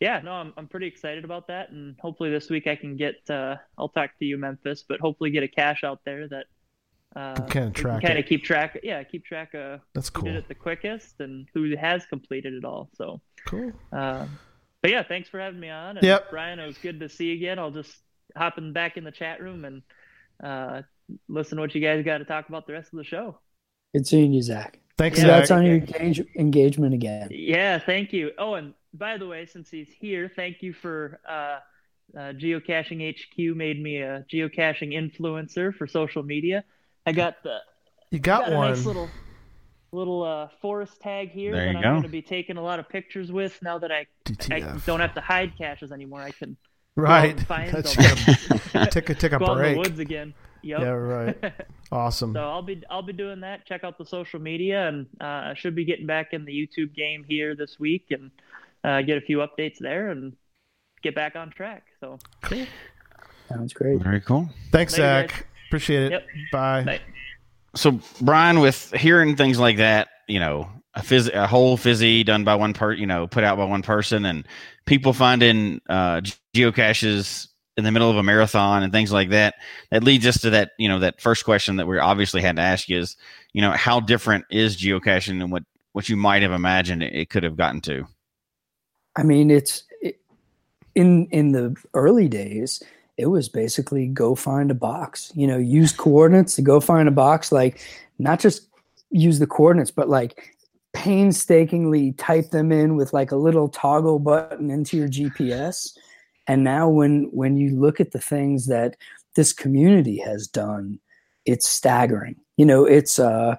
yeah, 0.00 0.20
no, 0.22 0.32
I'm, 0.32 0.52
I'm 0.56 0.66
pretty 0.68 0.86
excited 0.86 1.24
about 1.24 1.48
that, 1.48 1.70
and 1.70 1.96
hopefully 2.00 2.30
this 2.30 2.48
week 2.50 2.66
I 2.66 2.76
can 2.76 2.96
get. 2.96 3.16
Uh, 3.28 3.56
I'll 3.76 3.88
talk 3.88 4.10
to 4.18 4.24
you, 4.24 4.36
Memphis, 4.38 4.84
but 4.88 5.00
hopefully 5.00 5.30
get 5.30 5.42
a 5.42 5.48
cache 5.48 5.82
out 5.84 6.00
there 6.04 6.28
that 6.28 6.46
uh, 7.16 7.34
kinda 7.46 7.70
track 7.70 8.02
kind 8.02 8.18
of 8.18 8.26
keep 8.26 8.44
track. 8.44 8.78
Yeah, 8.82 9.02
keep 9.02 9.24
track 9.24 9.54
of 9.54 9.80
That's 9.94 10.10
cool. 10.10 10.22
who 10.22 10.26
cool. 10.28 10.34
did 10.34 10.44
it 10.44 10.48
the 10.48 10.54
quickest 10.54 11.20
and 11.20 11.48
who 11.54 11.74
has 11.76 12.04
completed 12.06 12.54
it 12.54 12.64
all. 12.64 12.90
So, 12.94 13.20
Cool. 13.46 13.72
uh, 13.92 14.26
but 14.82 14.90
yeah, 14.90 15.02
thanks 15.02 15.28
for 15.28 15.40
having 15.40 15.58
me 15.60 15.70
on. 15.70 15.96
And 15.96 16.06
Yep. 16.06 16.30
Bryan, 16.30 16.58
it 16.58 16.66
was 16.66 16.78
good 16.78 17.00
to 17.00 17.08
see 17.08 17.26
you 17.26 17.34
again. 17.34 17.58
I'll 17.58 17.70
just 17.70 17.96
hop 18.36 18.58
in 18.58 18.72
back 18.72 18.96
in 18.96 19.04
the 19.04 19.10
chat 19.10 19.40
room 19.40 19.64
and 19.64 19.82
uh, 20.42 20.82
listen 21.28 21.56
to 21.56 21.62
what 21.62 21.74
you 21.74 21.80
guys 21.80 22.04
got 22.04 22.18
to 22.18 22.24
talk 22.24 22.48
about 22.48 22.66
the 22.66 22.74
rest 22.74 22.92
of 22.92 22.98
the 22.98 23.04
show. 23.04 23.38
Good 23.94 24.06
seeing 24.06 24.32
you, 24.32 24.42
Zach. 24.42 24.78
Thanks, 24.98 25.18
Yeah, 25.18 25.24
Congrats 25.24 25.48
Zach. 25.48 25.58
on 25.58 25.64
your 25.66 25.76
engage- 25.76 26.26
engagement 26.36 26.92
again. 26.94 27.28
Yeah, 27.30 27.78
thank 27.78 28.12
you. 28.12 28.32
Oh, 28.36 28.54
and 28.54 28.74
by 28.92 29.16
the 29.16 29.26
way, 29.26 29.46
since 29.46 29.70
he's 29.70 29.88
here, 29.98 30.30
thank 30.36 30.62
you 30.62 30.72
for 30.74 31.20
uh, 31.28 31.58
uh, 32.16 32.32
Geocaching 32.34 33.00
HQ 33.16 33.56
made 33.56 33.82
me 33.82 33.98
a 33.98 34.24
geocaching 34.32 34.92
influencer 34.92 35.74
for 35.74 35.86
social 35.86 36.22
media. 36.22 36.64
I 37.06 37.12
got 37.12 37.42
the 37.42 37.58
You 38.10 38.18
got, 38.18 38.44
got 38.44 38.52
a 38.52 38.56
one. 38.56 38.70
nice 38.70 38.84
little 38.84 39.08
little 39.92 40.22
uh, 40.22 40.48
forest 40.60 41.00
tag 41.00 41.30
here 41.30 41.52
There 41.52 41.64
that 41.72 41.76
I'm 41.76 41.82
go. 41.82 41.90
going 41.92 42.02
to 42.02 42.08
be 42.10 42.20
taking 42.22 42.56
a 42.58 42.62
lot 42.62 42.78
of 42.78 42.88
pictures 42.88 43.32
with 43.32 43.58
now 43.62 43.78
that 43.78 43.90
I, 43.90 44.06
I 44.50 44.60
don't 44.84 45.00
have 45.00 45.14
to 45.14 45.20
hide 45.22 45.56
caches 45.56 45.92
anymore. 45.92 46.20
I 46.20 46.30
can 46.30 46.58
right. 46.94 47.34
go 47.36 47.40
out 47.40 47.46
find 47.46 47.72
That's 47.72 47.96
them. 47.96 48.60
right. 48.74 48.90
take 48.92 49.08
a 49.08 49.14
take 49.14 49.32
a 49.32 49.38
go 49.38 49.46
out 49.46 49.52
in 49.52 49.56
the 49.56 49.62
break. 49.62 49.78
woods 49.78 49.98
again. 49.98 50.34
Yep. 50.62 50.80
Yeah, 50.80 50.88
right. 50.88 51.52
Awesome. 51.92 52.34
So 52.34 52.40
I'll 52.40 52.60
be 52.60 52.82
I'll 52.90 53.00
be 53.02 53.14
doing 53.14 53.40
that. 53.40 53.64
Check 53.64 53.82
out 53.82 53.96
the 53.96 54.04
social 54.04 54.40
media, 54.40 54.88
and 54.88 55.06
uh, 55.22 55.24
I 55.24 55.54
should 55.56 55.74
be 55.74 55.86
getting 55.86 56.04
back 56.06 56.34
in 56.34 56.44
the 56.44 56.52
YouTube 56.52 56.94
game 56.94 57.24
here 57.26 57.54
this 57.56 57.80
week, 57.80 58.08
and 58.10 58.30
uh, 58.84 59.00
get 59.00 59.16
a 59.16 59.22
few 59.22 59.38
updates 59.38 59.78
there, 59.80 60.10
and 60.10 60.34
get 61.02 61.14
back 61.14 61.34
on 61.34 61.48
track. 61.50 61.84
So 62.00 62.18
Sounds 63.48 63.72
great. 63.72 64.02
Very 64.02 64.20
cool. 64.20 64.50
Thanks, 64.70 64.98
Later, 64.98 65.28
guys. 65.28 65.42
Zach. 65.68 65.70
Appreciate 65.70 66.02
it. 66.04 66.12
Yep. 66.12 66.26
Bye. 66.52 66.84
Bye. 66.84 67.00
So 67.74 68.00
Bryan, 68.20 68.60
with 68.60 68.92
hearing 68.92 69.36
things 69.36 69.58
like 69.58 69.76
that, 69.76 70.08
you 70.26 70.40
know, 70.40 70.68
a 70.94 71.00
phys- 71.00 71.32
a 71.32 71.46
whole 71.46 71.76
fizzy 71.76 72.24
done 72.24 72.44
by 72.44 72.54
one 72.54 72.74
part, 72.74 72.98
you 72.98 73.06
know, 73.06 73.26
put 73.26 73.44
out 73.44 73.58
by 73.58 73.64
one 73.64 73.82
person, 73.82 74.24
and 74.24 74.46
people 74.86 75.12
finding 75.12 75.80
uh, 75.88 76.22
geocaches 76.54 77.48
in 77.76 77.84
the 77.84 77.92
middle 77.92 78.10
of 78.10 78.16
a 78.16 78.22
marathon 78.22 78.82
and 78.82 78.92
things 78.92 79.12
like 79.12 79.30
that. 79.30 79.54
That 79.90 80.02
leads 80.02 80.26
us 80.26 80.40
to 80.40 80.50
that, 80.50 80.72
you 80.78 80.88
know, 80.88 80.98
that 80.98 81.20
first 81.20 81.44
question 81.44 81.76
that 81.76 81.86
we 81.86 81.98
obviously 81.98 82.42
had 82.42 82.56
to 82.56 82.62
ask 82.62 82.88
you 82.88 82.98
is, 82.98 83.16
you 83.52 83.60
know, 83.60 83.70
how 83.70 84.00
different 84.00 84.46
is 84.50 84.76
geocaching 84.76 85.40
and 85.40 85.52
what 85.52 85.62
what 85.92 86.08
you 86.08 86.16
might 86.16 86.42
have 86.42 86.52
imagined 86.52 87.02
it, 87.02 87.14
it 87.14 87.30
could 87.30 87.44
have 87.44 87.56
gotten 87.56 87.80
to. 87.82 88.06
I 89.16 89.22
mean, 89.22 89.50
it's 89.50 89.84
it, 90.00 90.20
in 90.94 91.26
in 91.30 91.52
the 91.52 91.76
early 91.94 92.28
days. 92.28 92.82
It 93.18 93.26
was 93.26 93.48
basically 93.48 94.06
go 94.06 94.34
find 94.34 94.70
a 94.70 94.74
box. 94.74 95.32
You 95.34 95.46
know, 95.46 95.58
use 95.58 95.92
coordinates 95.92 96.54
to 96.56 96.62
go 96.62 96.80
find 96.80 97.08
a 97.08 97.12
box. 97.12 97.52
Like, 97.52 97.80
not 98.18 98.40
just 98.40 98.68
use 99.10 99.38
the 99.38 99.46
coordinates, 99.46 99.90
but 99.90 100.08
like 100.08 100.56
painstakingly 100.94 102.12
type 102.12 102.50
them 102.50 102.72
in 102.72 102.96
with 102.96 103.12
like 103.12 103.30
a 103.30 103.36
little 103.36 103.68
toggle 103.68 104.18
button 104.18 104.70
into 104.70 104.96
your 104.96 105.08
GPS. 105.08 105.96
And 106.46 106.64
now, 106.64 106.88
when 106.88 107.24
when 107.32 107.56
you 107.56 107.78
look 107.78 108.00
at 108.00 108.12
the 108.12 108.20
things 108.20 108.66
that 108.66 108.96
this 109.34 109.52
community 109.52 110.18
has 110.18 110.46
done, 110.46 110.98
it's 111.44 111.68
staggering. 111.68 112.36
You 112.56 112.66
know, 112.66 112.84
it's 112.84 113.18
uh 113.18 113.56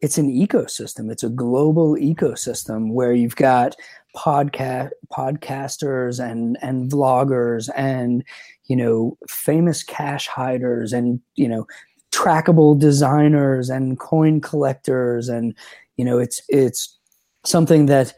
it's 0.00 0.18
an 0.18 0.30
ecosystem. 0.30 1.10
It's 1.10 1.22
a 1.22 1.28
global 1.28 1.94
ecosystem 1.96 2.92
where 2.92 3.12
you've 3.12 3.36
got 3.36 3.76
podcast 4.16 4.90
podcasters 5.12 6.22
and 6.24 6.56
and 6.62 6.90
vloggers 6.90 7.68
and 7.76 8.24
you 8.66 8.76
know 8.76 9.16
famous 9.28 9.82
cache 9.82 10.26
hiders 10.26 10.92
and 10.92 11.20
you 11.36 11.48
know 11.48 11.66
trackable 12.12 12.78
designers 12.78 13.70
and 13.70 13.98
coin 13.98 14.40
collectors 14.40 15.28
and 15.28 15.54
you 15.96 16.04
know 16.04 16.18
it's 16.18 16.40
it's 16.48 16.98
something 17.44 17.86
that 17.86 18.12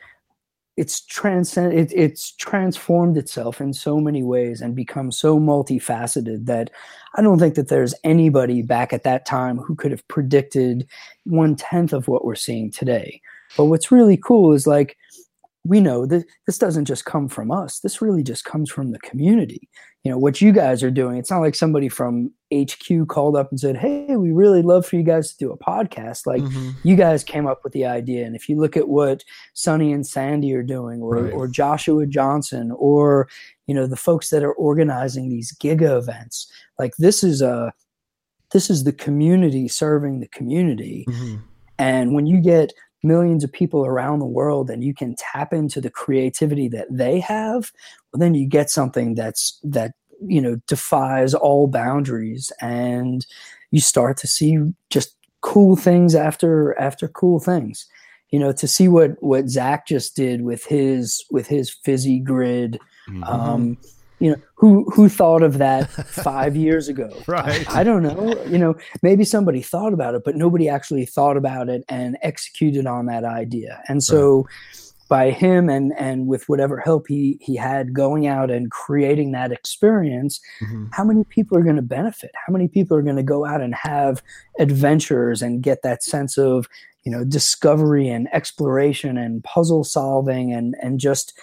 it's 0.76 1.02
transcend 1.02 1.72
it, 1.74 1.92
it's 1.94 2.32
transformed 2.36 3.18
itself 3.18 3.60
in 3.60 3.72
so 3.72 4.00
many 4.00 4.22
ways 4.22 4.62
and 4.62 4.74
become 4.74 5.12
so 5.12 5.38
multifaceted 5.38 6.46
that 6.46 6.70
I 7.14 7.22
don't 7.22 7.38
think 7.38 7.56
that 7.56 7.68
there's 7.68 7.94
anybody 8.04 8.62
back 8.62 8.92
at 8.92 9.02
that 9.02 9.26
time 9.26 9.58
who 9.58 9.74
could 9.74 9.90
have 9.90 10.06
predicted 10.08 10.86
one 11.24 11.56
tenth 11.56 11.92
of 11.92 12.08
what 12.08 12.24
we're 12.24 12.34
seeing 12.34 12.70
today. 12.70 13.20
But 13.56 13.66
what's 13.66 13.92
really 13.92 14.16
cool 14.16 14.54
is 14.54 14.66
like 14.66 14.96
we 15.64 15.80
know 15.80 16.06
that 16.06 16.24
this 16.46 16.58
doesn't 16.58 16.86
just 16.86 17.04
come 17.04 17.28
from 17.28 17.50
us. 17.52 17.80
This 17.80 18.02
really 18.02 18.22
just 18.24 18.44
comes 18.44 18.70
from 18.70 18.90
the 18.92 18.98
community 19.00 19.68
you 20.04 20.10
know 20.10 20.18
what 20.18 20.40
you 20.40 20.50
guys 20.50 20.82
are 20.82 20.90
doing 20.90 21.16
it's 21.16 21.30
not 21.30 21.38
like 21.38 21.54
somebody 21.54 21.88
from 21.88 22.28
hq 22.52 23.06
called 23.06 23.36
up 23.36 23.50
and 23.52 23.60
said 23.60 23.76
hey 23.76 24.16
we 24.16 24.32
really 24.32 24.60
love 24.60 24.84
for 24.84 24.96
you 24.96 25.02
guys 25.04 25.30
to 25.30 25.36
do 25.38 25.52
a 25.52 25.56
podcast 25.56 26.26
like 26.26 26.42
Mhm. 26.42 26.74
you 26.82 26.96
guys 26.96 27.22
came 27.22 27.46
up 27.46 27.60
with 27.62 27.72
the 27.72 27.86
idea 27.86 28.26
and 28.26 28.34
if 28.34 28.48
you 28.48 28.56
look 28.58 28.76
at 28.76 28.88
what 28.88 29.22
sonny 29.54 29.92
and 29.92 30.04
sandy 30.04 30.52
are 30.54 30.62
doing 30.64 31.00
or, 31.02 31.18
Right. 31.18 31.32
or 31.32 31.46
joshua 31.46 32.04
johnson 32.06 32.72
or 32.76 33.28
you 33.68 33.74
know 33.76 33.86
the 33.86 33.94
folks 33.94 34.30
that 34.30 34.42
are 34.42 34.54
organizing 34.54 35.28
these 35.28 35.56
giga 35.62 35.96
events 35.96 36.50
like 36.80 36.96
this 36.98 37.22
is 37.22 37.40
a 37.40 37.72
this 38.52 38.68
is 38.70 38.82
the 38.82 38.92
community 38.92 39.68
serving 39.68 40.18
the 40.18 40.26
community 40.28 41.04
Mhm. 41.08 41.42
and 41.78 42.12
when 42.12 42.26
you 42.26 42.40
get 42.40 42.72
millions 43.02 43.44
of 43.44 43.52
people 43.52 43.84
around 43.84 44.18
the 44.18 44.26
world 44.26 44.70
and 44.70 44.84
you 44.84 44.94
can 44.94 45.14
tap 45.16 45.52
into 45.52 45.80
the 45.80 45.90
creativity 45.90 46.68
that 46.68 46.86
they 46.90 47.20
have, 47.20 47.72
well, 48.12 48.20
then 48.20 48.34
you 48.34 48.46
get 48.46 48.70
something 48.70 49.14
that's 49.14 49.58
that 49.62 49.92
you 50.24 50.40
know 50.40 50.56
defies 50.68 51.34
all 51.34 51.66
boundaries 51.66 52.52
and 52.60 53.26
you 53.72 53.80
start 53.80 54.16
to 54.16 54.26
see 54.28 54.58
just 54.88 55.16
cool 55.40 55.74
things 55.76 56.14
after 56.14 56.78
after 56.78 57.08
cool 57.08 57.40
things. 57.40 57.86
You 58.30 58.38
know, 58.38 58.52
to 58.52 58.66
see 58.66 58.88
what 58.88 59.22
what 59.22 59.48
Zach 59.48 59.86
just 59.86 60.16
did 60.16 60.42
with 60.42 60.64
his 60.64 61.24
with 61.30 61.46
his 61.48 61.70
fizzy 61.70 62.18
grid. 62.18 62.78
Mhm. 63.08 63.28
Um, 63.28 63.78
you 64.22 64.30
know, 64.30 64.36
who 64.54 64.84
who 64.94 65.08
thought 65.08 65.42
of 65.42 65.58
that 65.58 65.90
five 66.06 66.54
years 66.54 66.88
ago? 66.88 67.10
Right. 67.26 67.68
I 67.74 67.82
don't 67.82 68.02
know. 68.02 68.40
You 68.44 68.58
know, 68.58 68.76
maybe 69.02 69.24
somebody 69.24 69.60
thought 69.62 69.92
about 69.92 70.14
it, 70.14 70.22
but 70.24 70.36
nobody 70.36 70.68
actually 70.68 71.06
thought 71.06 71.36
about 71.36 71.68
it 71.68 71.84
and 71.88 72.16
executed 72.22 72.86
on 72.86 73.06
that 73.06 73.24
idea. 73.24 73.82
And 73.88 74.02
so 74.02 74.46
by 75.08 75.30
him 75.30 75.68
and 75.68 75.92
and 75.98 76.26
with 76.28 76.48
whatever 76.48 76.78
help 76.78 77.06
he 77.08 77.36
he 77.40 77.56
had 77.56 77.92
going 77.92 78.26
out 78.26 78.48
and 78.50 78.70
creating 78.70 79.32
that 79.32 79.50
experience, 79.52 80.40
Mhm. 80.62 80.88
how 80.92 81.04
many 81.04 81.24
people 81.24 81.58
are 81.58 81.62
going 81.64 81.76
to 81.76 81.82
benefit? 81.82 82.30
How 82.46 82.52
many 82.52 82.68
people 82.68 82.96
are 82.96 83.02
going 83.02 83.16
to 83.16 83.22
go 83.24 83.44
out 83.44 83.60
and 83.60 83.74
have 83.74 84.22
adventures 84.58 85.42
and 85.42 85.62
get 85.62 85.82
that 85.82 86.02
sense 86.02 86.38
of, 86.38 86.66
you 87.02 87.10
know, 87.12 87.24
discovery 87.24 88.08
and 88.08 88.28
exploration 88.32 89.18
and 89.18 89.42
puzzle 89.44 89.84
solving 89.84 90.52
and 90.52 90.76
and 90.80 91.00
just 91.00 91.34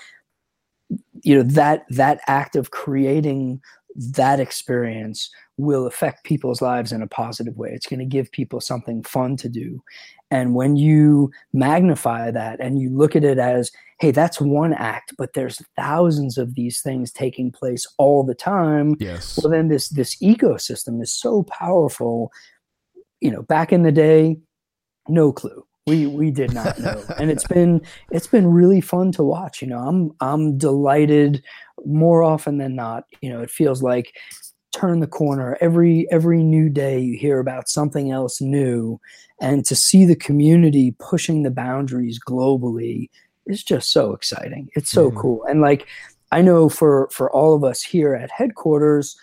you 1.23 1.35
know 1.35 1.43
that 1.43 1.85
that 1.89 2.21
act 2.27 2.55
of 2.55 2.71
creating 2.71 3.61
that 3.95 4.39
experience 4.39 5.29
will 5.57 5.85
affect 5.85 6.23
people's 6.23 6.61
lives 6.61 6.91
in 6.91 7.01
a 7.01 7.07
positive 7.07 7.57
way. 7.57 7.69
It's 7.73 7.87
going 7.87 7.99
to 7.99 8.05
give 8.05 8.31
people 8.31 8.61
something 8.61 9.03
fun 9.03 9.35
to 9.37 9.49
do. 9.49 9.83
And 10.31 10.55
when 10.55 10.75
you 10.75 11.31
magnify 11.53 12.31
that 12.31 12.59
and 12.61 12.79
you 12.79 12.89
look 12.89 13.15
at 13.15 13.23
it 13.23 13.39
as, 13.39 13.71
hey, 13.99 14.11
that's 14.11 14.39
one 14.39 14.73
act, 14.73 15.13
but 15.17 15.33
there's 15.33 15.61
thousands 15.75 16.37
of 16.37 16.55
these 16.55 16.81
things 16.81 17.11
taking 17.11 17.51
place 17.51 17.85
all 17.97 18.23
the 18.23 18.35
time. 18.35 18.95
Yes. 18.99 19.39
Well, 19.41 19.51
then 19.51 19.67
this 19.67 19.89
this 19.89 20.15
ecosystem 20.21 21.01
is 21.01 21.11
so 21.11 21.43
powerful. 21.43 22.31
You 23.19 23.31
know, 23.31 23.41
back 23.41 23.73
in 23.73 23.83
the 23.83 23.91
day, 23.91 24.37
no 25.09 25.33
clue. 25.33 25.65
We 25.89 26.05
we 26.07 26.31
did 26.31 26.53
not 26.53 26.79
know, 26.79 27.03
and 27.17 27.29
it's 27.29 27.45
been 27.47 27.81
it's 28.11 28.27
been 28.27 28.47
really 28.47 28.81
fun 28.81 29.11
to 29.13 29.23
watch. 29.23 29.61
You 29.61 29.67
know, 29.67 29.79
I'm 29.79 30.11
I'm 30.21 30.57
delighted 30.57 31.43
more 31.85 32.23
often 32.23 32.57
than 32.59 32.75
not. 32.75 33.03
You 33.21 33.29
know, 33.31 33.41
it 33.41 33.49
feels 33.49 33.81
like 33.83 34.15
turn 34.71 34.99
the 34.99 35.07
corner 35.07 35.57
every 35.61 36.07
every 36.11 36.43
new 36.43 36.69
day 36.69 36.99
you 36.99 37.17
hear 37.17 37.39
about 37.39 37.67
something 37.67 38.11
else 38.11 38.39
new 38.39 38.99
and 39.41 39.65
to 39.65 39.75
see 39.75 40.05
the 40.05 40.15
community 40.15 40.95
pushing 40.99 41.41
the 41.41 41.49
boundaries 41.49 42.19
globally 42.19 43.09
is 43.47 43.63
just 43.63 43.91
so 43.91 44.13
exciting 44.13 44.69
it's 44.75 44.91
so 44.91 45.09
Mhm. 45.09 45.15
cool 45.17 45.43
and 45.45 45.59
like 45.59 45.87
i 46.31 46.39
know 46.39 46.69
for 46.69 47.09
for 47.11 47.31
all 47.31 47.55
of 47.55 47.63
us 47.63 47.81
here 47.81 48.13
at 48.13 48.29
headquarters 48.29 49.17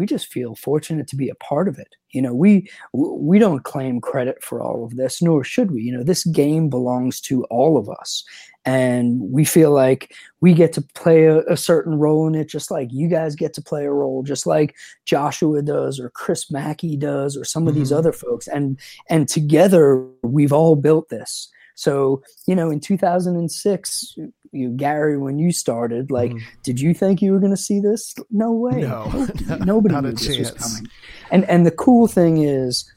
we 0.00 0.06
just 0.06 0.32
feel 0.32 0.54
fortunate 0.56 1.06
to 1.08 1.16
be 1.16 1.28
a 1.28 1.34
part 1.36 1.68
of 1.68 1.78
it. 1.78 1.94
You 2.10 2.22
know 2.22 2.34
we 2.34 2.68
we 2.92 3.38
don't 3.38 3.62
claim 3.62 4.00
credit 4.00 4.42
for 4.42 4.60
all 4.62 4.84
of 4.84 4.96
this 4.96 5.22
nor 5.22 5.44
should 5.44 5.70
we. 5.70 5.82
You 5.82 5.92
know 5.96 6.02
this 6.02 6.24
game 6.24 6.68
belongs 6.70 7.20
to 7.28 7.44
all 7.44 7.76
of 7.78 7.88
us. 7.88 8.24
And 8.66 9.20
we 9.36 9.44
feel 9.46 9.70
like 9.72 10.12
we 10.42 10.52
get 10.52 10.72
to 10.74 10.82
play 10.82 11.24
a, 11.24 11.38
a 11.46 11.56
certain 11.56 11.94
role 11.94 12.26
in 12.28 12.34
it 12.34 12.48
just 12.48 12.70
like 12.70 12.88
you 12.92 13.08
guys 13.08 13.34
get 13.34 13.54
to 13.54 13.62
play 13.62 13.84
a 13.86 13.92
role 13.92 14.22
just 14.22 14.46
like 14.46 14.74
joshua 15.06 15.62
does 15.62 15.98
or 15.98 16.10
chris 16.10 16.50
mackey 16.50 16.94
does 16.96 17.36
or 17.38 17.44
some 17.44 17.66
of 17.68 17.74
these 17.74 17.90
Mhm. 17.92 17.96
other 17.98 18.12
folks. 18.12 18.48
And 18.48 18.78
and 19.08 19.28
together 19.28 20.04
we've 20.22 20.52
all 20.52 20.76
built 20.76 21.08
this. 21.10 21.48
So 21.74 22.22
you 22.46 22.54
know 22.56 22.70
in 22.70 22.80
2006 22.80 24.16
you 24.52 24.70
gary 24.70 25.16
when 25.16 25.38
you 25.38 25.52
started 25.52 26.10
like 26.10 26.32
Mhm. 26.32 26.40
did 26.64 26.80
you 26.80 26.92
think 26.94 27.22
you 27.22 27.32
were 27.32 27.38
going 27.38 27.52
to 27.54 27.56
see 27.56 27.78
this? 27.80 28.14
No 28.30 28.52
way. 28.52 28.80
No, 28.82 29.04
Nobody- 29.04 29.64
nobody 29.64 29.94
not 29.94 30.04
a 30.04 30.08
knew 30.08 30.12
this 30.16 30.38
was 30.38 30.50
chance. 30.50 30.76
coming. 30.76 30.90
And 31.30 31.44
and 31.48 31.64
the 31.66 31.70
cool 31.70 32.06
thing 32.06 32.38
is 32.42 32.90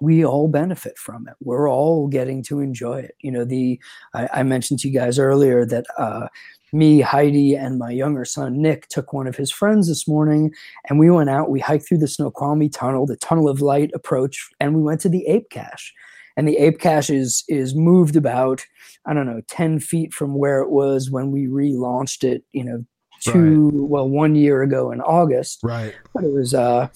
we 0.00 0.24
all 0.24 0.48
benefit 0.48 0.96
from 0.96 1.28
it. 1.28 1.34
We're 1.42 1.70
all 1.70 2.08
getting 2.08 2.42
to 2.44 2.60
enjoy 2.60 3.00
it. 3.00 3.14
You 3.20 3.30
know 3.32 3.44
the 3.44 3.78
i, 4.14 4.28
I 4.32 4.42
mentioned 4.42 4.80
to 4.80 4.88
you 4.88 4.98
guys 4.98 5.18
earlier 5.18 5.66
that 5.66 5.84
uh 5.98 6.28
me 6.72 7.00
heidi 7.00 7.54
and 7.56 7.78
my 7.78 7.90
younger 7.90 8.24
son 8.24 8.62
nick 8.62 8.86
took 8.88 9.12
one 9.12 9.26
of 9.26 9.34
his 9.36 9.50
friends 9.50 9.88
this 9.88 10.06
morning 10.06 10.52
and 10.88 11.00
we 11.00 11.10
went 11.10 11.28
out 11.28 11.50
we 11.50 11.58
hiked 11.58 11.86
through 11.88 11.98
the 11.98 12.06
snoqualmie 12.06 12.68
tunnel 12.68 13.06
the 13.06 13.16
tunnel 13.16 13.48
of 13.48 13.60
light 13.60 13.90
approach 13.92 14.48
and 14.60 14.76
we 14.76 14.80
went 14.80 15.00
to 15.00 15.08
the 15.08 15.26
ape 15.26 15.50
cache. 15.50 15.92
And 16.36 16.46
the 16.48 16.56
ape 16.58 16.78
cache 16.78 17.10
is 17.10 17.44
is 17.48 17.74
moved 17.74 18.16
about 18.16 18.64
i 19.06 19.12
don't 19.14 19.26
know 19.26 19.40
10 19.48 19.80
feet 19.80 20.12
from 20.12 20.34
where 20.34 20.60
it 20.60 20.70
was 20.70 21.10
when 21.10 21.30
we 21.30 21.46
relaunched 21.46 22.24
it 22.24 22.42
you 22.52 22.64
know 22.64 22.84
two 23.20 23.70
well 23.86 24.08
one 24.08 24.34
year 24.34 24.62
ago 24.62 24.90
in 24.90 25.00
august. 25.02 25.60
Right. 25.62 25.94
but 26.14 26.24
it 26.24 26.32
was 26.32 26.54
uh 26.54 26.88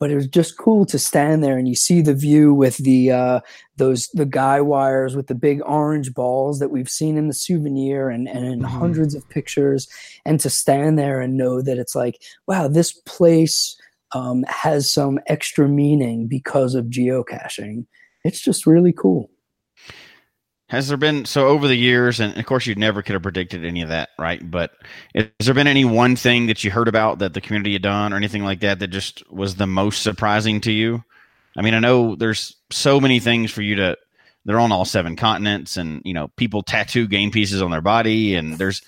but 0.00 0.10
it 0.12 0.14
was 0.16 0.28
just 0.28 0.56
cool 0.58 0.84
to 0.86 0.98
stand 0.98 1.42
there 1.42 1.56
and 1.58 1.66
you 1.68 1.74
see 1.74 2.00
the 2.02 2.14
view 2.14 2.52
with 2.54 2.76
the 2.78 3.10
uh 3.12 3.40
those 3.76 4.08
the 4.14 4.26
guy 4.26 4.60
wires 4.60 5.14
with 5.16 5.26
the 5.28 5.34
big 5.34 5.60
orange 5.64 6.14
balls 6.14 6.58
that 6.58 6.70
we've 6.70 6.88
seen 6.88 7.16
in 7.16 7.26
the 7.28 7.34
souvenir 7.34 8.08
and, 8.08 8.28
and 8.28 8.44
in 8.44 8.60
Mhm. 8.60 8.66
hundreds 8.66 9.14
of 9.14 9.28
pictures. 9.28 9.88
And 10.24 10.38
to 10.40 10.50
stand 10.50 10.98
there 10.98 11.20
and 11.20 11.36
know 11.36 11.62
that 11.62 11.78
it's 11.78 11.94
like 11.96 12.20
wow 12.48 12.66
this 12.68 12.92
place 13.06 13.76
um, 14.12 14.44
has 14.48 14.90
some 14.90 15.18
extra 15.26 15.68
meaning 15.68 16.26
because 16.28 16.74
of 16.74 16.86
geocaching. 16.86 17.86
It's 18.24 18.40
just 18.40 18.66
really 18.66 18.92
cool 18.92 19.30
Has 20.68 20.88
there 20.88 20.98
been 20.98 21.24
so 21.24 21.48
over 21.48 21.66
the 21.66 21.76
years, 21.76 22.20
and 22.20 22.36
of 22.36 22.44
course 22.44 22.66
you 22.66 22.74
never 22.74 23.02
could 23.02 23.14
have 23.14 23.22
predicted 23.22 23.64
any 23.64 23.80
of 23.80 23.88
that, 23.88 24.10
right? 24.18 24.48
But 24.50 24.72
has 25.14 25.26
there 25.40 25.54
been 25.54 25.66
any 25.66 25.84
one 25.84 26.14
thing 26.14 26.46
that 26.46 26.62
you 26.62 26.70
heard 26.70 26.88
about 26.88 27.20
that 27.20 27.32
the 27.32 27.40
community 27.40 27.72
had 27.72 27.82
done, 27.82 28.12
or 28.12 28.16
anything 28.16 28.44
like 28.44 28.60
that, 28.60 28.78
that 28.78 28.88
just 28.88 29.28
was 29.30 29.54
the 29.54 29.66
most 29.66 30.02
surprising 30.02 30.60
to 30.62 30.72
you? 30.72 31.02
I 31.56 31.62
mean, 31.62 31.74
I 31.74 31.78
know 31.78 32.16
there's 32.16 32.54
so 32.70 33.00
many 33.00 33.18
things 33.18 33.50
for 33.50 33.62
you 33.62 33.76
to. 33.76 33.96
They're 34.44 34.60
on 34.60 34.72
all 34.72 34.84
seven 34.84 35.16
continents, 35.16 35.76
and 35.76 36.02
you 36.04 36.14
know, 36.14 36.28
people 36.36 36.62
tattoo 36.62 37.06
game 37.06 37.30
pieces 37.30 37.62
on 37.62 37.70
their 37.70 37.80
body, 37.80 38.34
and 38.34 38.54
there's 38.54 38.82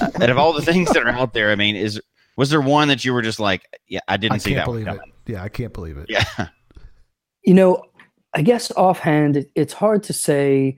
uh, 0.00 0.10
out 0.20 0.30
of 0.30 0.38
all 0.38 0.52
the 0.52 0.62
things 0.62 0.92
that 0.92 1.02
are 1.02 1.10
out 1.10 1.34
there. 1.34 1.50
I 1.50 1.56
mean, 1.56 1.76
is 1.76 2.00
was 2.36 2.50
there 2.50 2.60
one 2.60 2.88
that 2.88 3.04
you 3.04 3.12
were 3.12 3.22
just 3.22 3.40
like, 3.40 3.62
yeah, 3.88 4.00
I 4.08 4.16
didn't 4.16 4.34
I 4.34 4.38
see 4.38 4.54
can't 4.54 4.66
that 4.66 4.68
one 4.68 4.84
believe 4.84 5.00
it. 5.00 5.32
Yeah, 5.32 5.42
I 5.42 5.48
can't 5.48 5.72
believe 5.72 5.98
it. 5.98 6.06
Yeah, 6.08 6.48
You 7.44 7.54
know, 7.54 7.82
I 8.32 8.42
guess 8.42 8.70
offhand, 8.72 9.36
it, 9.36 9.50
it's 9.54 9.72
hard 9.72 10.02
to 10.04 10.12
say 10.12 10.76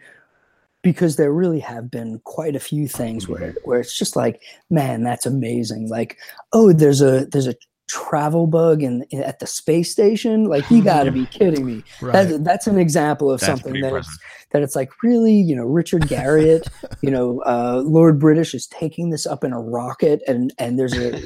because 0.87 1.17
there 1.17 1.33
really 1.33 1.59
have 1.59 1.91
been 1.91 2.21
quite 2.23 2.55
a 2.55 2.61
few 2.61 2.87
things 2.87 3.27
where 3.27 3.57
where 3.65 3.81
it's 3.81 3.99
just 3.99 4.15
like, 4.15 4.41
man, 4.71 5.03
that's 5.03 5.27
amazing. 5.27 5.89
Like, 5.89 6.17
oh, 6.53 6.73
there's 6.73 7.03
a 7.03 7.27
there's 7.27 7.49
a 7.49 7.57
travel 7.89 8.47
bug 8.47 8.85
in, 8.85 9.05
in 9.11 9.21
at 9.21 9.41
the 9.41 9.49
space 9.49 9.91
station. 9.91 10.45
Like, 10.45 10.71
you 10.71 10.85
got 10.85 11.03
to 11.03 11.11
be 11.11 11.27
kidding 11.33 11.67
me. 11.67 11.83
Right. 12.01 12.13
That's 12.13 12.39
that's 12.39 12.67
an 12.69 12.79
example 12.79 13.33
of 13.33 13.41
That's 13.41 13.61
something 13.61 13.81
that 13.81 13.95
it's, 13.95 14.19
that 14.53 14.63
it's 14.63 14.77
like 14.77 14.91
really, 15.03 15.35
you 15.35 15.57
know, 15.57 15.65
Richard 15.65 16.03
Garriott, 16.03 16.69
you 17.03 17.11
know, 17.11 17.41
uh, 17.47 17.83
Lord 17.85 18.21
British 18.21 18.55
is 18.55 18.69
taking 18.69 19.11
this 19.11 19.27
up 19.27 19.43
in 19.43 19.53
a 19.53 19.61
rocket, 19.61 20.23
and 20.29 20.55
and 20.57 20.79
there's 20.79 20.97
a 20.97 21.17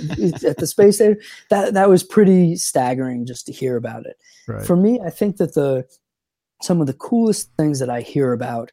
at 0.48 0.56
the 0.56 0.66
space 0.66 0.96
station. 0.96 1.18
That 1.50 1.74
that 1.74 1.90
was 1.90 2.02
pretty 2.02 2.56
staggering 2.56 3.26
just 3.26 3.44
to 3.44 3.52
hear 3.52 3.76
about 3.76 4.06
it 4.06 4.16
right. 4.48 4.66
for 4.66 4.76
me 4.76 5.00
i 5.04 5.10
think 5.10 5.36
that 5.36 5.54
the 5.54 5.86
some 6.62 6.80
of 6.80 6.86
the 6.86 6.94
coolest 6.94 7.50
things 7.56 7.78
that 7.78 7.90
i 7.90 8.00
hear 8.00 8.32
about 8.32 8.70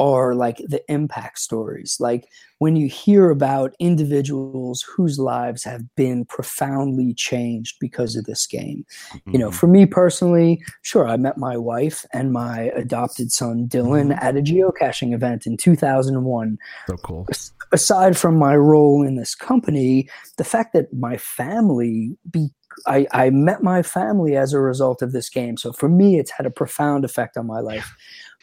are 0.00 0.34
like 0.34 0.56
the 0.66 0.82
impact 0.90 1.38
stories. 1.38 1.98
Like 2.00 2.24
when 2.58 2.74
you 2.74 2.88
hear 2.88 3.28
about 3.30 3.74
individuals 3.78 4.82
whose 4.82 5.18
lives 5.18 5.62
have 5.64 5.82
been 5.94 6.24
profoundly 6.24 7.12
changed 7.14 7.76
because 7.80 8.16
of 8.16 8.24
this 8.24 8.46
game. 8.46 8.84
You 9.26 9.38
know, 9.38 9.50
Mhm. 9.50 9.54
for 9.54 9.66
me 9.66 9.84
personally, 9.84 10.62
sure, 10.80 11.06
I 11.06 11.16
met 11.18 11.36
my 11.36 11.56
wife 11.58 12.06
and 12.14 12.32
my 12.32 12.70
adopted 12.74 13.30
son 13.30 13.68
Dylan 13.68 14.16
at 14.22 14.36
a 14.36 14.40
geocaching 14.40 15.12
event 15.14 15.46
in 15.46 15.58
2001 15.58 16.56
So 16.88 16.96
cool. 16.96 17.26
aside 17.72 18.16
from 18.16 18.36
my 18.36 18.56
role 18.56 19.06
in 19.06 19.16
this 19.16 19.34
company, 19.34 20.08
the 20.38 20.44
fact 20.44 20.72
that 20.72 20.92
my 20.94 21.18
family 21.18 22.16
be 22.30 22.48
I, 22.86 23.06
I 23.12 23.30
met 23.30 23.62
my 23.62 23.82
family 23.82 24.36
as 24.36 24.52
a 24.54 24.60
result 24.60 25.02
of 25.02 25.12
this 25.12 25.28
game. 25.28 25.56
So 25.58 25.72
for 25.72 25.88
me, 25.88 26.18
it's 26.18 26.30
had 26.30 26.46
a 26.46 26.50
profound 26.50 27.04
effect 27.04 27.36
on 27.36 27.46
my 27.46 27.60
life. 27.60 27.94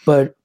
But 0.05 0.35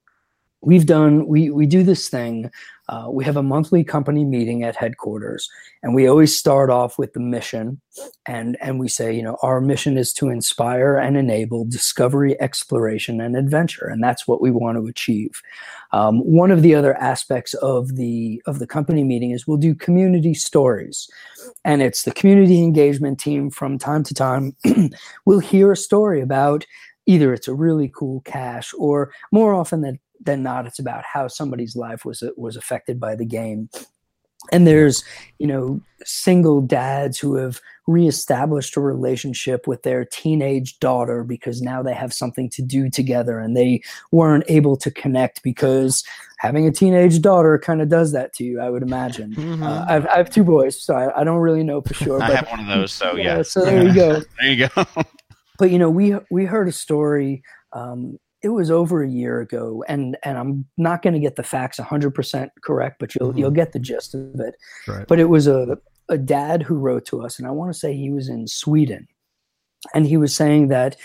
we've 0.62 0.86
done 0.86 1.26
we 1.26 1.50
we 1.50 1.66
do 1.66 1.82
this 1.82 2.08
thing. 2.08 2.50
Uh, 2.88 3.06
we 3.08 3.24
have 3.24 3.36
a 3.36 3.42
monthly 3.42 3.84
company 3.84 4.24
meeting 4.24 4.64
at 4.64 4.76
headquarters, 4.76 5.48
and 5.82 5.94
we 5.94 6.06
always 6.06 6.36
start 6.36 6.68
off 6.68 6.98
with 6.98 7.12
the 7.12 7.20
mission, 7.20 7.80
and 8.26 8.56
and 8.60 8.78
we 8.78 8.88
say, 8.88 9.14
you 9.14 9.22
know, 9.22 9.38
our 9.42 9.60
mission 9.60 9.96
is 9.96 10.12
to 10.12 10.28
inspire 10.28 10.96
and 10.96 11.16
enable 11.16 11.64
discovery, 11.64 12.40
exploration, 12.40 13.20
and 13.20 13.36
adventure, 13.36 13.86
and 13.86 14.02
that's 14.02 14.26
what 14.26 14.40
we 14.40 14.50
want 14.50 14.78
to 14.78 14.86
achieve. 14.86 15.40
Um, 15.92 16.18
one 16.20 16.50
of 16.50 16.62
the 16.62 16.74
other 16.74 16.94
aspects 16.96 17.54
of 17.54 17.96
the 17.96 18.42
of 18.46 18.58
the 18.58 18.66
company 18.66 19.04
meeting 19.04 19.30
is 19.30 19.46
we'll 19.46 19.58
do 19.58 19.74
community 19.74 20.34
stories, 20.34 21.08
and 21.64 21.82
it's 21.82 22.02
the 22.02 22.12
community 22.12 22.62
engagement 22.62 23.18
team. 23.18 23.50
From 23.50 23.78
time 23.78 24.02
to 24.04 24.14
time, 24.14 24.56
we'll 25.24 25.38
hear 25.38 25.72
a 25.72 25.76
story 25.76 26.20
about 26.20 26.66
either 27.06 27.32
it's 27.32 27.48
a 27.48 27.54
really 27.54 27.90
cool 27.94 28.20
cache, 28.22 28.74
or 28.76 29.12
more 29.32 29.54
often 29.54 29.80
than 29.80 29.98
than 30.24 30.42
not, 30.42 30.66
it's 30.66 30.78
about 30.78 31.04
how 31.04 31.28
somebody's 31.28 31.76
life 31.76 32.04
was 32.04 32.22
was 32.36 32.56
affected 32.56 32.98
by 33.00 33.14
the 33.16 33.26
game. 33.26 33.68
And 34.50 34.66
there's 34.66 35.04
you 35.38 35.46
know 35.46 35.80
single 36.04 36.60
dads 36.62 37.18
who 37.18 37.36
have 37.36 37.60
reestablished 37.86 38.76
a 38.76 38.80
relationship 38.80 39.66
with 39.66 39.82
their 39.82 40.04
teenage 40.04 40.78
daughter 40.80 41.24
because 41.24 41.60
now 41.62 41.82
they 41.82 41.94
have 41.94 42.12
something 42.12 42.48
to 42.50 42.62
do 42.62 42.88
together 42.88 43.38
and 43.40 43.56
they 43.56 43.80
weren't 44.12 44.44
able 44.48 44.76
to 44.76 44.90
connect 44.90 45.42
because 45.42 46.04
having 46.38 46.66
a 46.66 46.72
teenage 46.72 47.20
daughter 47.20 47.58
kind 47.58 47.82
of 47.82 47.88
does 47.88 48.12
that 48.12 48.32
to 48.32 48.44
you 48.44 48.60
i 48.60 48.70
would 48.70 48.82
imagine 48.84 49.32
Mm-hmm. 49.34 49.62
uh, 49.64 49.84
I've, 49.88 50.06
I 50.06 50.16
have 50.16 50.30
two 50.30 50.44
boys 50.44 50.80
so 50.80 50.94
I, 50.94 51.20
I 51.20 51.24
don't 51.24 51.38
really 51.40 51.64
know 51.64 51.80
for 51.80 51.94
sure 51.94 52.22
I 52.22 52.28
but 52.28 52.36
have 52.36 52.50
one 52.50 52.60
of 52.60 52.66
those, 52.68 52.92
so 52.92 53.16
yeah. 53.16 53.42
so 53.42 53.64
there 53.64 53.84
you 53.84 53.94
go 53.94 54.20
There 54.40 54.52
you 54.52 54.68
go. 54.68 54.86
but 55.58 55.70
you 55.72 55.78
know 55.80 55.90
we 55.90 56.14
we 56.30 56.44
heard 56.44 56.68
a 56.68 56.72
story 56.72 57.42
um, 57.72 58.16
it 58.42 58.48
was 58.48 58.70
over 58.70 59.02
a 59.02 59.08
year 59.08 59.40
ago 59.40 59.84
and 59.88 60.16
and 60.24 60.36
i'm 60.38 60.64
not 60.76 61.02
going 61.02 61.14
to 61.14 61.20
get 61.20 61.36
the 61.36 61.42
facts 61.42 61.78
100% 61.78 62.48
correct 62.62 62.96
but 62.98 63.14
you'll 63.14 63.32
Mhm. 63.32 63.38
you'll 63.38 63.50
get 63.50 63.72
the 63.72 63.78
gist 63.78 64.14
of 64.14 64.38
it 64.40 64.54
Right. 64.88 65.06
but 65.06 65.18
it 65.20 65.28
was 65.28 65.46
a 65.46 65.78
a 66.08 66.18
dad 66.18 66.62
who 66.62 66.74
wrote 66.76 67.06
to 67.06 67.22
us 67.22 67.38
and 67.38 67.46
i 67.46 67.50
want 67.50 67.72
to 67.72 67.78
say 67.78 67.94
he 67.94 68.10
was 68.10 68.28
in 68.28 68.46
sweden 68.48 69.06
and 69.94 70.06
he 70.06 70.16
was 70.16 70.34
saying 70.34 70.68
that 70.68 70.96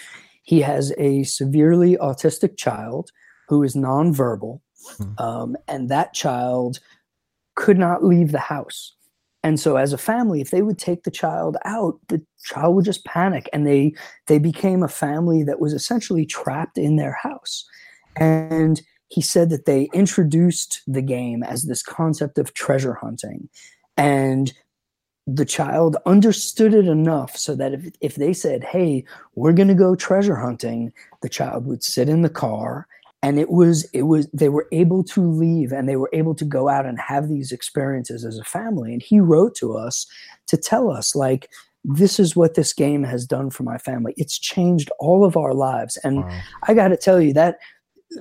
he 0.44 0.62
has 0.62 0.94
a 0.98 1.24
severely 1.24 1.96
autistic 1.98 2.58
child 2.58 3.12
who 3.48 3.64
is 3.64 3.76
nonverbal 3.76 4.62
Hmm. 4.98 5.14
um, 5.18 5.58
and 5.68 5.90
that 5.90 6.14
child 6.14 6.80
could 7.56 7.78
not 7.78 8.04
leave 8.06 8.32
the 8.32 8.40
house 8.40 8.94
and 9.48 9.62
so 9.62 9.78
as 9.78 9.94
a 9.94 9.98
family 9.98 10.42
if 10.42 10.52
they 10.52 10.62
would 10.62 10.78
take 10.78 11.04
the 11.04 11.12
child 11.12 11.56
out 11.64 11.98
the 12.10 12.22
child 12.44 12.76
would 12.76 12.86
just 12.86 13.06
panic 13.06 13.50
and 13.54 13.66
they 13.66 13.94
they 14.28 14.40
became 14.40 14.84
a 14.84 14.90
family 14.90 15.42
that 15.44 15.62
was 15.62 15.74
essentially 15.74 16.26
trapped 16.26 16.78
in 16.78 16.98
their 16.98 17.14
house. 17.14 17.66
And 18.18 18.82
he 19.10 19.22
said 19.22 19.50
that 19.52 19.66
they 19.66 19.90
introduced 19.94 20.82
the 20.86 21.02
game 21.02 21.44
as 21.44 21.64
this 21.64 21.82
concept 21.82 22.38
of 22.38 22.54
treasure 22.54 22.96
hunting. 22.96 23.48
And 23.96 24.52
the 25.26 25.46
child 25.46 25.96
understood 26.06 26.74
it 26.74 26.88
enough 26.88 27.38
so 27.38 27.56
that 27.56 27.74
if, 27.74 27.90
if 28.00 28.16
they 28.16 28.34
said 28.34 28.64
hey 28.64 29.04
we're 29.36 29.52
going 29.52 29.68
to 29.68 29.76
go 29.76 29.94
treasure 29.94 30.38
hunting 30.38 30.94
the 31.22 31.28
child 31.28 31.66
would 31.66 31.84
sit 31.84 32.08
in 32.08 32.22
the 32.22 32.30
car 32.30 32.88
and 33.24 33.40
it 33.40 33.50
was 33.50 33.90
it 33.94 34.04
was 34.04 34.28
they 34.32 34.50
were 34.50 34.68
able 34.72 35.04
to 35.04 35.22
leave 35.22 35.72
and 35.72 35.90
they 35.90 35.96
were 35.96 36.10
able 36.14 36.36
to 36.36 36.46
go 36.46 36.70
out 36.70 36.86
and 36.86 37.00
have 37.00 37.30
these 37.30 37.52
experiences 37.52 38.24
as 38.24 38.38
a 38.38 38.44
family. 38.44 38.94
And 38.94 39.02
he 39.02 39.20
wrote 39.20 39.56
to 39.56 39.76
us 39.76 40.06
to 40.48 40.58
tell 40.58 40.92
us 40.92 41.16
like 41.16 41.50
this 41.84 42.20
is 42.20 42.36
what 42.36 42.56
this 42.56 42.74
game 42.74 43.04
has 43.04 43.26
done 43.26 43.50
for 43.50 43.64
my 43.64 43.78
family. 43.78 44.14
It's 44.18 44.38
changed 44.38 44.92
all 45.00 45.24
of 45.24 45.38
our 45.38 45.54
lives. 45.54 45.98
And 46.04 46.24
Wow. 46.24 46.40
I 46.68 46.74
got 46.74 46.90
to 46.90 46.98
tell 46.98 47.22
you 47.22 47.34
that 47.34 47.58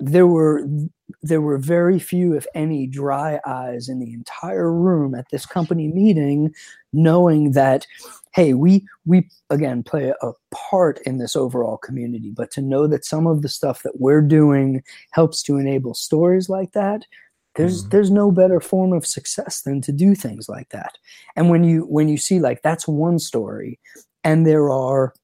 there 0.01 0.27
were 0.27 0.67
there 1.23 1.41
were 1.41 1.59
very 1.59 1.99
few, 1.99 2.35
if 2.35 2.47
any, 2.55 2.87
dry 2.87 3.41
eyes 3.47 3.89
in 3.89 3.99
the 3.99 4.13
entire 4.13 4.73
room 4.73 5.15
at 5.15 5.27
this 5.31 5.47
company 5.47 5.89
meeting, 5.89 6.53
knowing 6.97 7.53
that, 7.53 7.87
hey, 8.35 8.55
we 8.55 8.87
we 9.07 9.29
again 9.51 9.83
play 9.83 10.13
a 10.23 10.33
part 10.53 10.99
in 11.07 11.19
this 11.19 11.37
overall 11.37 11.79
community, 11.79 12.33
but 12.37 12.51
to 12.53 12.63
know 12.63 12.87
that 12.89 13.05
some 13.05 13.27
of 13.27 13.43
the 13.43 13.49
stuff 13.49 13.83
that 13.85 14.01
we're 14.01 14.23
doing 14.23 14.83
helps 15.13 15.43
to 15.45 15.57
enable 15.59 15.95
stories 15.95 16.49
like 16.49 16.73
that. 16.73 17.05
There's 17.57 17.85
Mhm. 17.87 17.91
there's 17.91 18.11
no 18.11 18.31
better 18.31 18.61
form 18.61 18.93
of 18.93 19.07
success 19.07 19.63
than 19.63 19.81
to 19.83 19.93
do 19.93 20.15
things 20.15 20.49
like 20.49 20.71
that. 20.71 20.95
And 21.37 21.51
when 21.51 21.65
you 21.65 21.83
when 21.87 22.09
you 22.09 22.19
see 22.19 22.41
like 22.41 22.63
that's 22.63 22.89
one 22.89 23.19
story, 23.19 23.79
and 24.25 24.47
there 24.47 24.71
are 24.71 25.15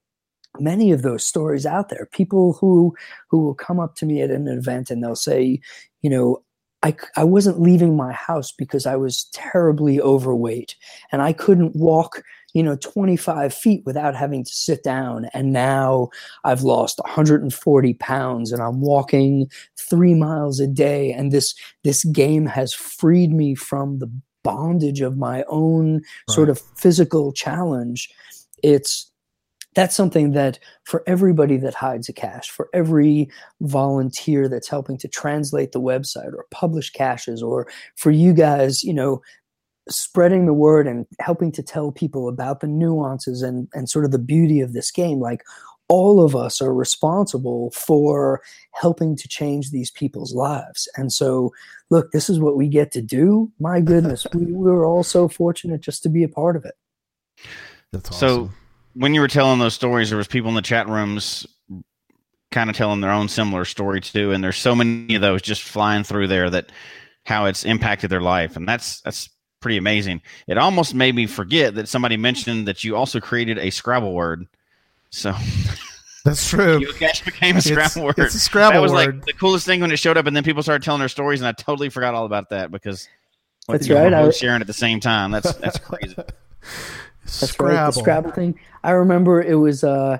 many 0.60 0.92
of 0.92 1.02
those 1.02 1.24
stories 1.24 1.64
out 1.66 1.88
there 1.88 2.08
people 2.12 2.52
who 2.54 2.94
who 3.30 3.38
will 3.40 3.54
come 3.54 3.80
up 3.80 3.94
to 3.96 4.06
me 4.06 4.20
at 4.22 4.30
an 4.30 4.46
event 4.48 4.90
and 4.90 5.02
they'll 5.02 5.16
say 5.16 5.58
you 6.02 6.10
know 6.10 6.42
I, 6.82 6.96
I 7.16 7.24
wasn't 7.24 7.60
leaving 7.60 7.96
my 7.96 8.12
house 8.12 8.50
because 8.50 8.86
I 8.86 8.96
was 8.96 9.24
terribly 9.32 10.00
overweight 10.00 10.74
and 11.12 11.22
I 11.22 11.32
couldn't 11.32 11.76
walk, 11.76 12.22
you 12.54 12.62
know, 12.62 12.76
25 12.76 13.54
feet 13.54 13.82
without 13.86 14.16
having 14.16 14.44
to 14.44 14.52
sit 14.52 14.82
down. 14.82 15.26
And 15.32 15.52
now 15.52 16.08
I've 16.44 16.62
lost 16.62 16.98
140 16.98 17.94
pounds 17.94 18.50
and 18.50 18.60
I'm 18.60 18.80
walking 18.80 19.48
three 19.78 20.14
miles 20.14 20.58
a 20.58 20.66
day. 20.66 21.12
And 21.12 21.30
this, 21.30 21.54
this 21.84 22.02
game 22.04 22.46
has 22.46 22.74
freed 22.74 23.32
me 23.32 23.54
from 23.54 23.98
the 24.00 24.10
bondage 24.42 25.00
of 25.00 25.16
my 25.16 25.44
own 25.48 26.02
sort 26.28 26.48
of 26.48 26.60
physical 26.76 27.32
challenge. 27.32 28.10
It's, 28.64 29.11
that's 29.74 29.96
something 29.96 30.32
that 30.32 30.58
for 30.84 31.02
everybody 31.06 31.56
that 31.56 31.74
hides 31.74 32.08
a 32.08 32.12
cache, 32.12 32.50
for 32.50 32.68
every 32.74 33.28
volunteer 33.60 34.48
that's 34.48 34.68
helping 34.68 34.98
to 34.98 35.08
translate 35.08 35.72
the 35.72 35.80
website 35.80 36.32
or 36.34 36.46
publish 36.50 36.90
caches, 36.90 37.42
or 37.42 37.66
for 37.96 38.10
you 38.10 38.32
guys, 38.34 38.84
you 38.84 38.92
know, 38.92 39.22
spreading 39.88 40.46
the 40.46 40.52
word 40.52 40.86
and 40.86 41.06
helping 41.20 41.50
to 41.52 41.62
tell 41.62 41.90
people 41.90 42.28
about 42.28 42.60
the 42.60 42.66
nuances 42.68 43.42
and, 43.42 43.68
and 43.72 43.88
sort 43.88 44.04
of 44.04 44.12
the 44.12 44.18
beauty 44.18 44.60
of 44.60 44.74
this 44.74 44.90
game, 44.90 45.18
like 45.20 45.42
all 45.88 46.22
of 46.22 46.36
us 46.36 46.62
are 46.62 46.72
responsible 46.72 47.70
for 47.72 48.40
helping 48.72 49.16
to 49.16 49.26
change 49.28 49.70
these 49.70 49.90
people's 49.90 50.34
lives. 50.34 50.88
And 50.96 51.12
so, 51.12 51.52
look, 51.90 52.12
this 52.12 52.30
is 52.30 52.38
what 52.38 52.56
we 52.56 52.68
get 52.68 52.92
to 52.92 53.02
do. 53.02 53.50
My 53.58 53.80
goodness, 53.80 54.26
we, 54.32 54.52
we're 54.52 54.86
all 54.86 55.02
so 55.02 55.28
fortunate 55.28 55.80
just 55.80 56.02
to 56.04 56.08
be 56.08 56.22
a 56.22 56.28
part 56.28 56.56
of 56.56 56.64
it. 56.64 56.74
That's 57.92 58.16
So- 58.16 58.26
awesome. 58.26 58.54
When 58.94 59.14
you 59.14 59.20
were 59.20 59.28
telling 59.28 59.58
those 59.58 59.74
stories, 59.74 60.08
there 60.10 60.18
was 60.18 60.26
people 60.28 60.48
in 60.50 60.54
the 60.54 60.62
chat 60.62 60.88
rooms 60.88 61.46
kind 62.50 62.68
of 62.68 62.76
telling 62.76 63.00
their 63.00 63.10
own 63.10 63.28
similar 63.28 63.64
story 63.64 64.00
too, 64.00 64.32
and 64.32 64.42
there's 64.44 64.58
so 64.58 64.74
many 64.74 65.14
of 65.14 65.22
those 65.22 65.40
just 65.42 65.62
flying 65.62 66.04
through 66.04 66.26
there 66.28 66.50
that 66.50 66.70
how 67.24 67.46
it's 67.46 67.64
impacted 67.64 68.10
their 68.10 68.20
life, 68.20 68.56
and 68.56 68.68
that's 68.68 69.00
that's 69.02 69.30
pretty 69.60 69.76
amazing. 69.76 70.20
It 70.46 70.58
almost 70.58 70.94
made 70.94 71.14
me 71.14 71.26
forget 71.26 71.74
that 71.76 71.88
somebody 71.88 72.16
mentioned 72.16 72.66
that 72.68 72.82
you 72.84 72.96
also 72.96 73.20
created 73.20 73.58
a 73.58 73.70
Scrabble 73.70 74.12
word. 74.12 74.46
So 75.10 75.32
That's 76.24 76.48
true. 76.48 76.80
geocache 76.80 77.24
became 77.24 77.54
a 77.56 77.58
It's, 77.58 77.66
Scrabble 77.68 78.04
word. 78.06 78.18
it's 78.18 78.34
a 78.34 78.38
Scrabble 78.40 78.74
that 78.74 78.80
was 78.82 78.92
word. 78.92 79.16
like 79.16 79.26
the 79.26 79.32
coolest 79.32 79.66
thing 79.66 79.80
when 79.80 79.90
it 79.90 79.98
showed 79.98 80.16
up, 80.18 80.26
and 80.26 80.36
then 80.36 80.44
people 80.44 80.62
started 80.62 80.82
telling 80.84 80.98
their 81.00 81.08
stories, 81.08 81.40
and 81.40 81.48
I 81.48 81.52
totally 81.52 81.88
forgot 81.90 82.14
all 82.14 82.26
about 82.26 82.50
that 82.50 82.70
because 82.70 83.08
That's 83.68 83.86
you 83.88 83.94
right, 83.94 84.10
we're 84.10 84.18
I- 84.18 84.22
both 84.24 84.36
sharing 84.36 84.60
at 84.60 84.66
the 84.66 84.72
same 84.72 85.00
time. 85.00 85.30
That's 85.30 85.52
that's 85.54 85.78
crazy. 85.78 86.16
That's 87.24 87.58
right. 87.60 87.86
The 87.86 87.92
Scrabble 87.92 88.32
thing. 88.32 88.58
I 88.84 88.92
remember 88.92 89.42
it 89.42 89.54
was 89.54 89.84
uh, 89.84 90.18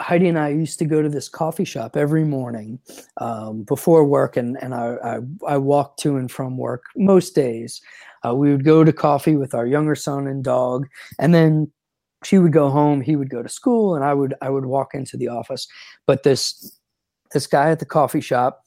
Heidi 0.00 0.28
and 0.28 0.38
I 0.38 0.48
used 0.48 0.78
to 0.80 0.84
go 0.84 1.02
to 1.02 1.08
this 1.08 1.28
coffee 1.28 1.64
shop 1.64 1.96
every 1.96 2.24
morning 2.24 2.78
um, 3.18 3.62
before 3.62 4.04
work, 4.04 4.36
and 4.36 4.56
and 4.62 4.74
I, 4.74 4.96
I 5.02 5.18
I 5.46 5.56
walked 5.58 6.00
to 6.00 6.16
and 6.16 6.30
from 6.30 6.56
work 6.56 6.84
most 6.96 7.34
days. 7.34 7.80
Uh, 8.26 8.34
we 8.34 8.50
would 8.50 8.64
go 8.64 8.84
to 8.84 8.92
coffee 8.92 9.36
with 9.36 9.54
our 9.54 9.66
younger 9.66 9.94
son 9.94 10.26
and 10.26 10.42
dog, 10.42 10.88
and 11.18 11.34
then 11.34 11.70
she 12.24 12.38
would 12.38 12.52
go 12.52 12.68
home. 12.68 13.00
He 13.00 13.16
would 13.16 13.30
go 13.30 13.42
to 13.42 13.48
school, 13.48 13.94
and 13.94 14.04
I 14.04 14.14
would 14.14 14.34
I 14.42 14.50
would 14.50 14.66
walk 14.66 14.94
into 14.94 15.16
the 15.16 15.28
office. 15.28 15.66
But 16.06 16.22
this 16.22 16.78
this 17.32 17.46
guy 17.46 17.70
at 17.70 17.78
the 17.78 17.86
coffee 17.86 18.20
shop 18.20 18.62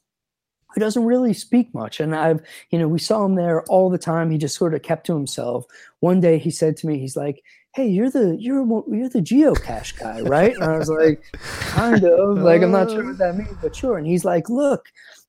who 0.74 0.80
doesn't 0.80 1.06
really 1.06 1.34
speak 1.34 1.74
much, 1.74 2.00
and 2.00 2.16
I've 2.16 2.42
you 2.70 2.80
know 2.80 2.88
we 2.88 3.00
saw 3.00 3.26
him 3.26 3.36
there 3.36 3.64
all 3.64 3.90
the 3.90 3.98
time. 3.98 4.32
He 4.32 4.38
just 4.38 4.56
sort 4.56 4.74
of 4.74 4.82
kept 4.82 5.06
to 5.08 5.14
himself 5.14 5.66
one 6.00 6.20
day 6.20 6.38
he 6.38 6.52
said 6.52 6.78
to 6.78 6.88
me, 6.88 7.00
he's 7.00 7.16
like, 7.16 7.44
"Hey, 7.76 7.88
you're 7.88 8.10
the 8.10 8.36
you're 8.40 8.66
you're 8.94 9.10
the 9.10 9.20
geocache 9.22 10.00
guy, 10.00 10.22
right?" 10.22 10.54
And 10.56 10.64
I 10.64 10.78
was 10.78 10.90
like, 10.90 11.24
"Kind 11.34 12.04
of." 12.04 12.38
Like 12.40 12.62
I'm 12.62 12.72
not 12.72 12.88
uh. 12.88 12.96
sure 12.96 13.06
what 13.06 13.18
that 13.20 13.36
means, 13.38 13.56
but 13.62 13.76
sure. 13.76 13.98
And 13.98 14.08
he's 14.08 14.26
like, 14.26 14.50
"Look, 14.50 14.86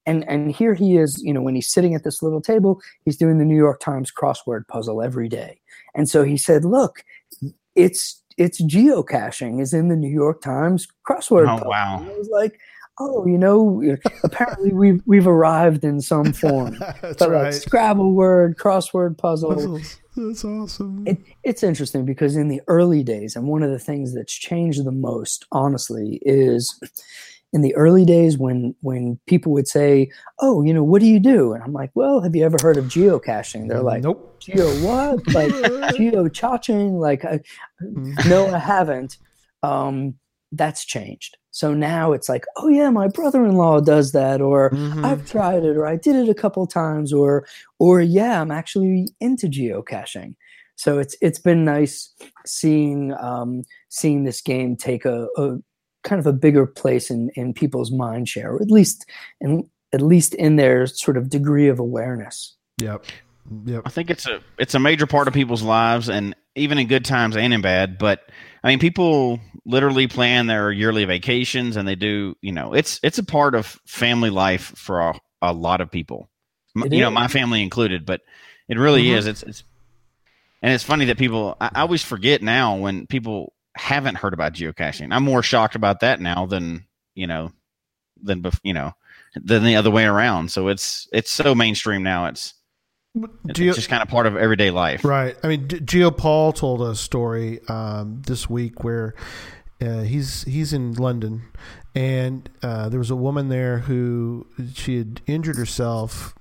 and 0.06 0.26
and 0.28 0.50
here 0.52 0.74
he 0.74 0.96
is 0.96 1.22
you 1.22 1.32
know 1.32 1.42
when 1.42 1.54
he's 1.54 1.68
sitting 1.70 1.94
at 1.94 2.04
this 2.04 2.22
little 2.22 2.40
table 2.40 2.80
he's 3.04 3.16
doing 3.16 3.38
the 3.38 3.44
new 3.44 3.56
york 3.56 3.80
times 3.80 4.10
crossword 4.12 4.66
puzzle 4.68 5.02
every 5.02 5.28
day 5.28 5.60
and 5.94 6.08
so 6.08 6.24
he 6.24 6.36
said 6.36 6.64
look 6.64 7.04
it's 7.76 8.20
it's 8.38 8.60
geocaching 8.62 9.60
is 9.60 9.72
in 9.72 9.88
the 9.88 9.96
new 9.96 10.10
york 10.10 10.40
times 10.42 10.88
crossword 11.08 11.44
Oh, 11.48 11.54
puzzle. 11.58 11.70
wow. 11.70 11.98
And 12.00 12.10
i 12.10 12.16
was 12.18 12.28
like 12.30 12.58
oh 12.98 13.26
you 13.26 13.38
know 13.38 13.82
apparently 14.24 14.72
we've 14.72 15.02
we've 15.06 15.26
arrived 15.26 15.84
in 15.84 16.00
some 16.00 16.32
form 16.32 16.78
That's 17.00 17.16
but 17.18 17.30
right. 17.30 17.44
like 17.44 17.54
scrabble 17.54 18.12
word 18.12 18.56
crossword 18.58 19.16
puzzle 19.18 19.54
Puzzles. 19.54 19.98
That's 20.14 20.44
awesome. 20.44 21.04
it, 21.06 21.18
it's 21.42 21.62
interesting 21.62 22.04
because 22.04 22.36
in 22.36 22.48
the 22.48 22.60
early 22.68 23.02
days, 23.02 23.34
and 23.34 23.46
one 23.46 23.62
of 23.62 23.70
the 23.70 23.78
things 23.78 24.14
that's 24.14 24.34
changed 24.34 24.84
the 24.84 24.92
most, 24.92 25.46
honestly, 25.52 26.18
is 26.20 26.78
in 27.52 27.62
the 27.62 27.74
early 27.76 28.04
days 28.04 28.36
when 28.36 28.74
when 28.80 29.18
people 29.26 29.52
would 29.52 29.68
say, 29.68 30.10
"Oh, 30.38 30.62
you 30.62 30.74
know, 30.74 30.84
what 30.84 31.00
do 31.00 31.06
you 31.06 31.18
do?" 31.18 31.52
and 31.54 31.62
I'm 31.62 31.72
like, 31.72 31.90
"Well, 31.94 32.20
have 32.20 32.36
you 32.36 32.44
ever 32.44 32.58
heard 32.60 32.76
of 32.76 32.86
geocaching?" 32.86 33.68
They're 33.68 33.82
like, 33.82 34.02
nope. 34.02 34.38
"Geo 34.40 34.68
what? 34.86 35.26
Like 35.32 35.94
geo 35.96 36.28
chaching?" 36.28 36.98
Like, 36.98 37.24
I, 37.24 37.40
no, 38.26 38.48
I 38.48 38.58
haven't. 38.58 39.16
Um, 39.62 40.14
that's 40.50 40.84
changed. 40.84 41.38
So 41.52 41.74
now 41.74 42.12
it's 42.12 42.28
like, 42.28 42.44
"Oh 42.56 42.68
yeah, 42.68 42.90
my 42.90 43.08
brother-in-law 43.08 43.80
does 43.82 44.12
that," 44.12 44.40
or 44.40 44.70
Mhm. 44.70 45.04
I've 45.04 45.30
tried 45.30 45.64
it 45.64 45.76
or 45.76 45.86
I 45.86 45.96
did 45.96 46.16
it 46.16 46.28
a 46.28 46.34
couple 46.34 46.66
times 46.66 47.12
or 47.12 47.46
or 47.78 48.00
yeah, 48.00 48.40
I'm 48.40 48.50
actually 48.50 49.08
into 49.20 49.46
geocaching. 49.46 50.34
So 50.76 50.98
it's 50.98 51.14
it's 51.20 51.38
been 51.38 51.64
nice 51.64 52.12
seeing 52.46 53.12
um, 53.20 53.62
seeing 53.88 54.24
this 54.24 54.40
game 54.40 54.76
take 54.76 55.04
a, 55.04 55.28
a 55.36 55.58
kind 56.02 56.18
of 56.18 56.26
a 56.26 56.32
bigger 56.32 56.66
place 56.66 57.10
in 57.10 57.30
in 57.34 57.52
people's 57.52 57.92
mind 57.92 58.28
share, 58.28 58.52
or 58.54 58.62
at 58.62 58.70
least 58.70 59.04
in 59.40 59.68
at 59.92 60.00
least 60.00 60.34
in 60.34 60.56
their 60.56 60.86
sort 60.86 61.16
of 61.18 61.28
degree 61.28 61.68
of 61.68 61.78
awareness. 61.78 62.56
Yep. 62.80 63.04
Yep. 63.66 63.82
I 63.84 63.90
think 63.90 64.10
it's 64.10 64.26
a 64.26 64.40
it's 64.58 64.74
a 64.74 64.78
major 64.78 65.06
part 65.06 65.28
of 65.28 65.34
people's 65.34 65.62
lives, 65.62 66.08
and 66.08 66.34
even 66.56 66.78
in 66.78 66.86
good 66.86 67.04
times 67.04 67.36
and 67.36 67.52
in 67.52 67.60
bad. 67.60 67.98
But 67.98 68.30
I 68.64 68.68
mean, 68.68 68.78
people 68.78 69.40
literally 69.64 70.06
plan 70.06 70.46
their 70.46 70.70
yearly 70.70 71.04
vacations, 71.04 71.76
and 71.76 71.86
they 71.86 71.94
do. 71.96 72.36
You 72.40 72.52
know, 72.52 72.74
it's 72.74 73.00
it's 73.02 73.18
a 73.18 73.24
part 73.24 73.54
of 73.54 73.66
family 73.86 74.30
life 74.30 74.72
for 74.76 75.00
a, 75.00 75.20
a 75.40 75.52
lot 75.52 75.80
of 75.80 75.90
people. 75.90 76.28
It 76.76 76.92
you 76.92 77.00
know, 77.00 77.10
my 77.10 77.28
family 77.28 77.62
included, 77.62 78.06
but 78.06 78.20
it 78.68 78.78
really 78.78 79.04
Mhm. 79.06 79.16
is. 79.16 79.26
It's 79.26 79.42
it's 79.42 79.64
and 80.62 80.72
it's 80.72 80.84
funny 80.84 81.06
that 81.06 81.18
people. 81.18 81.56
I, 81.60 81.70
I 81.74 81.80
always 81.82 82.02
forget 82.04 82.42
now 82.42 82.76
when 82.76 83.06
people 83.06 83.52
haven't 83.74 84.16
heard 84.16 84.34
about 84.34 84.52
geocaching. 84.54 85.12
I'm 85.12 85.24
more 85.24 85.42
shocked 85.42 85.74
about 85.74 86.00
that 86.00 86.20
now 86.20 86.46
than 86.46 86.86
you 87.14 87.26
know 87.26 87.52
than 88.22 88.42
bef- 88.42 88.60
you 88.62 88.72
know 88.74 88.92
than 89.34 89.64
the 89.64 89.76
other 89.76 89.90
way 89.90 90.04
around. 90.04 90.50
So 90.50 90.68
it's 90.68 91.08
it's 91.12 91.30
so 91.30 91.54
mainstream 91.54 92.02
now. 92.02 92.26
It's 92.26 92.54
it's 93.14 93.58
Geo- 93.58 93.72
just 93.74 93.88
kind 93.88 94.02
of 94.02 94.08
part 94.08 94.26
of 94.26 94.36
everyday 94.36 94.70
life. 94.70 95.04
Right. 95.04 95.36
I 95.42 95.48
mean, 95.48 95.68
Geo 95.84 96.10
Paul 96.10 96.52
told 96.52 96.82
a 96.82 96.94
story 96.94 97.60
um, 97.68 98.22
this 98.26 98.48
week 98.48 98.82
where 98.84 99.14
uh, 99.80 100.02
he's 100.02 100.44
he's 100.44 100.72
in 100.72 100.94
London, 100.94 101.42
and 101.94 102.48
uh, 102.62 102.88
there 102.88 102.98
was 102.98 103.10
a 103.10 103.16
woman 103.16 103.48
there 103.48 103.78
who 103.78 104.46
she 104.74 104.96
had 104.98 105.20
injured 105.26 105.56
herself, 105.56 106.34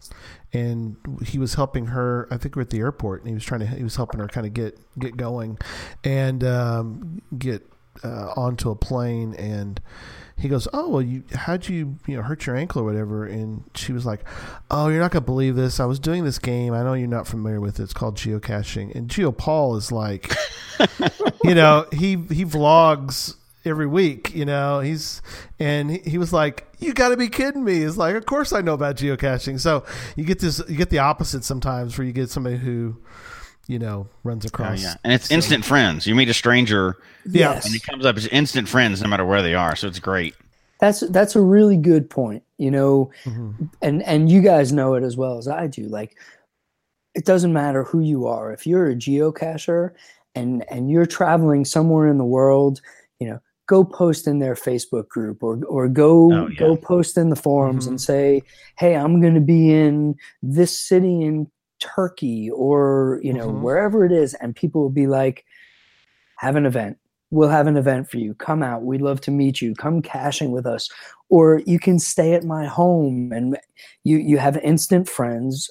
and 0.53 0.95
he 1.25 1.37
was 1.37 1.55
helping 1.55 1.87
her. 1.87 2.27
I 2.31 2.37
think 2.37 2.55
we're 2.55 2.61
at 2.63 2.69
the 2.69 2.79
airport, 2.79 3.21
and 3.21 3.27
he 3.29 3.33
was 3.33 3.43
trying 3.43 3.61
to 3.61 3.67
he 3.67 3.83
was 3.83 3.95
helping 3.95 4.19
her 4.19 4.27
kind 4.27 4.47
of 4.47 4.53
get 4.53 4.79
get 4.97 5.17
going, 5.17 5.57
and 6.03 6.43
um, 6.43 7.21
get 7.37 7.67
uh, 8.03 8.33
onto 8.35 8.69
a 8.69 8.75
plane 8.75 9.33
and. 9.35 9.81
He 10.41 10.49
goes, 10.49 10.67
oh 10.73 10.89
well, 10.89 11.01
you 11.01 11.23
how'd 11.33 11.67
you 11.69 11.97
you 12.07 12.17
know 12.17 12.23
hurt 12.23 12.45
your 12.45 12.55
ankle 12.55 12.81
or 12.81 12.85
whatever? 12.85 13.25
And 13.25 13.63
she 13.75 13.93
was 13.93 14.05
like, 14.05 14.21
oh, 14.69 14.87
you're 14.87 14.99
not 14.99 15.11
gonna 15.11 15.25
believe 15.25 15.55
this. 15.55 15.79
I 15.79 15.85
was 15.85 15.99
doing 15.99 16.25
this 16.25 16.39
game. 16.39 16.73
I 16.73 16.83
know 16.83 16.93
you're 16.93 17.07
not 17.07 17.27
familiar 17.27 17.61
with 17.61 17.79
it. 17.79 17.83
It's 17.83 17.93
called 17.93 18.17
geocaching. 18.17 18.95
And 18.95 19.09
Geo 19.09 19.31
Paul 19.31 19.75
is 19.75 19.91
like, 19.91 20.33
you 21.43 21.55
know, 21.55 21.85
he 21.91 22.15
he 22.15 22.45
vlogs 22.45 23.35
every 23.65 23.87
week. 23.87 24.33
You 24.33 24.45
know, 24.45 24.79
he's 24.79 25.21
and 25.59 25.91
he, 25.91 25.97
he 25.99 26.17
was 26.17 26.33
like, 26.33 26.67
you 26.79 26.93
got 26.93 27.09
to 27.09 27.17
be 27.17 27.29
kidding 27.29 27.63
me. 27.63 27.83
It's 27.83 27.97
like, 27.97 28.15
of 28.15 28.25
course 28.25 28.53
I 28.53 28.61
know 28.61 28.73
about 28.73 28.97
geocaching. 28.97 29.59
So 29.59 29.85
you 30.15 30.23
get 30.23 30.39
this, 30.39 30.61
you 30.67 30.75
get 30.75 30.89
the 30.89 30.99
opposite 30.99 31.43
sometimes, 31.43 31.97
where 31.97 32.05
you 32.05 32.13
get 32.13 32.29
somebody 32.29 32.57
who, 32.57 32.97
you 33.71 33.79
know, 33.79 34.07
runs 34.23 34.45
Oh, 34.45 34.49
across. 34.49 34.83
yeah. 34.83 34.95
And 35.03 35.13
it's 35.13 35.31
instant 35.31 35.63
friends. 35.63 36.05
You 36.05 36.13
meet 36.13 36.27
a 36.29 36.33
stranger 36.33 36.97
Yeah. 37.25 37.53
Yes. 37.53 37.65
and 37.65 37.73
he 37.73 37.79
comes 37.79 38.05
up 38.05 38.17
as 38.17 38.27
instant 38.27 38.67
friends 38.67 39.01
no 39.01 39.07
matter 39.07 39.25
where 39.25 39.41
they 39.41 39.55
are. 39.55 39.75
So 39.77 39.87
it's 39.87 39.99
great. 39.99 40.35
That's 40.81 40.99
that's 41.11 41.35
a 41.35 41.41
really 41.41 41.77
good 41.77 42.09
point. 42.09 42.43
You 42.57 42.71
know, 42.71 43.11
Mhm. 43.23 43.69
and 43.81 44.03
and 44.03 44.29
you 44.29 44.41
guys 44.41 44.71
know 44.73 44.95
it 44.95 45.03
as 45.03 45.15
well 45.15 45.37
as 45.37 45.47
I 45.47 45.67
do. 45.67 45.83
Like, 45.83 46.17
it 47.15 47.23
doesn't 47.25 47.53
matter 47.53 47.83
who 47.83 47.99
you 48.01 48.27
are. 48.27 48.51
If 48.51 48.65
you're 48.67 48.89
a 48.89 48.95
geocacher 48.95 49.91
and 50.35 50.65
and 50.69 50.89
you're 50.91 51.05
traveling 51.05 51.65
somewhere 51.65 52.07
in 52.07 52.17
the 52.17 52.25
world, 52.25 52.81
you 53.19 53.27
know, 53.29 53.39
go 53.67 53.83
post 53.85 54.27
in 54.27 54.39
their 54.39 54.55
Facebook 54.55 55.07
group 55.07 55.43
or 55.43 55.63
or 55.65 55.87
go 55.87 56.33
Oh, 56.33 56.47
yeah. 56.47 56.59
go 56.59 56.75
post 56.75 57.17
in 57.17 57.29
the 57.29 57.35
forums 57.35 57.85
Mhm. 57.85 57.89
and 57.89 58.01
say, 58.01 58.43
"Hey, 58.77 58.95
I'm 58.95 59.21
going 59.21 59.35
to 59.35 59.39
be 59.57 59.71
in 59.73 60.15
this 60.41 60.77
city 60.77 61.21
in 61.21 61.47
Turkey 61.81 62.49
or, 62.49 63.19
you 63.21 63.33
know, 63.33 63.49
Mhm. 63.49 63.61
wherever 63.61 64.05
it 64.05 64.13
is." 64.13 64.33
And 64.35 64.55
people 64.55 64.81
will 64.81 64.89
be 64.89 65.07
like, 65.07 65.43
"Have 66.37 66.55
an 66.55 66.65
event. 66.65 66.97
We'll 67.31 67.49
have 67.49 67.67
an 67.67 67.77
event 67.77 68.09
for 68.09 68.17
you. 68.17 68.33
Come 68.35 68.63
out. 68.63 68.83
We'd 68.83 69.01
love 69.01 69.19
to 69.21 69.31
meet 69.31 69.61
you. 69.61 69.73
Come 69.75 70.01
caching 70.01 70.51
with 70.51 70.65
us." 70.65 70.89
Or 71.29 71.61
you 71.65 71.79
can 71.79 71.99
stay 71.99 72.33
at 72.33 72.43
my 72.43 72.65
home 72.65 73.31
and 73.33 73.57
you 74.03 74.17
you 74.17 74.37
have 74.37 74.57
instant 74.57 75.09
friends 75.09 75.69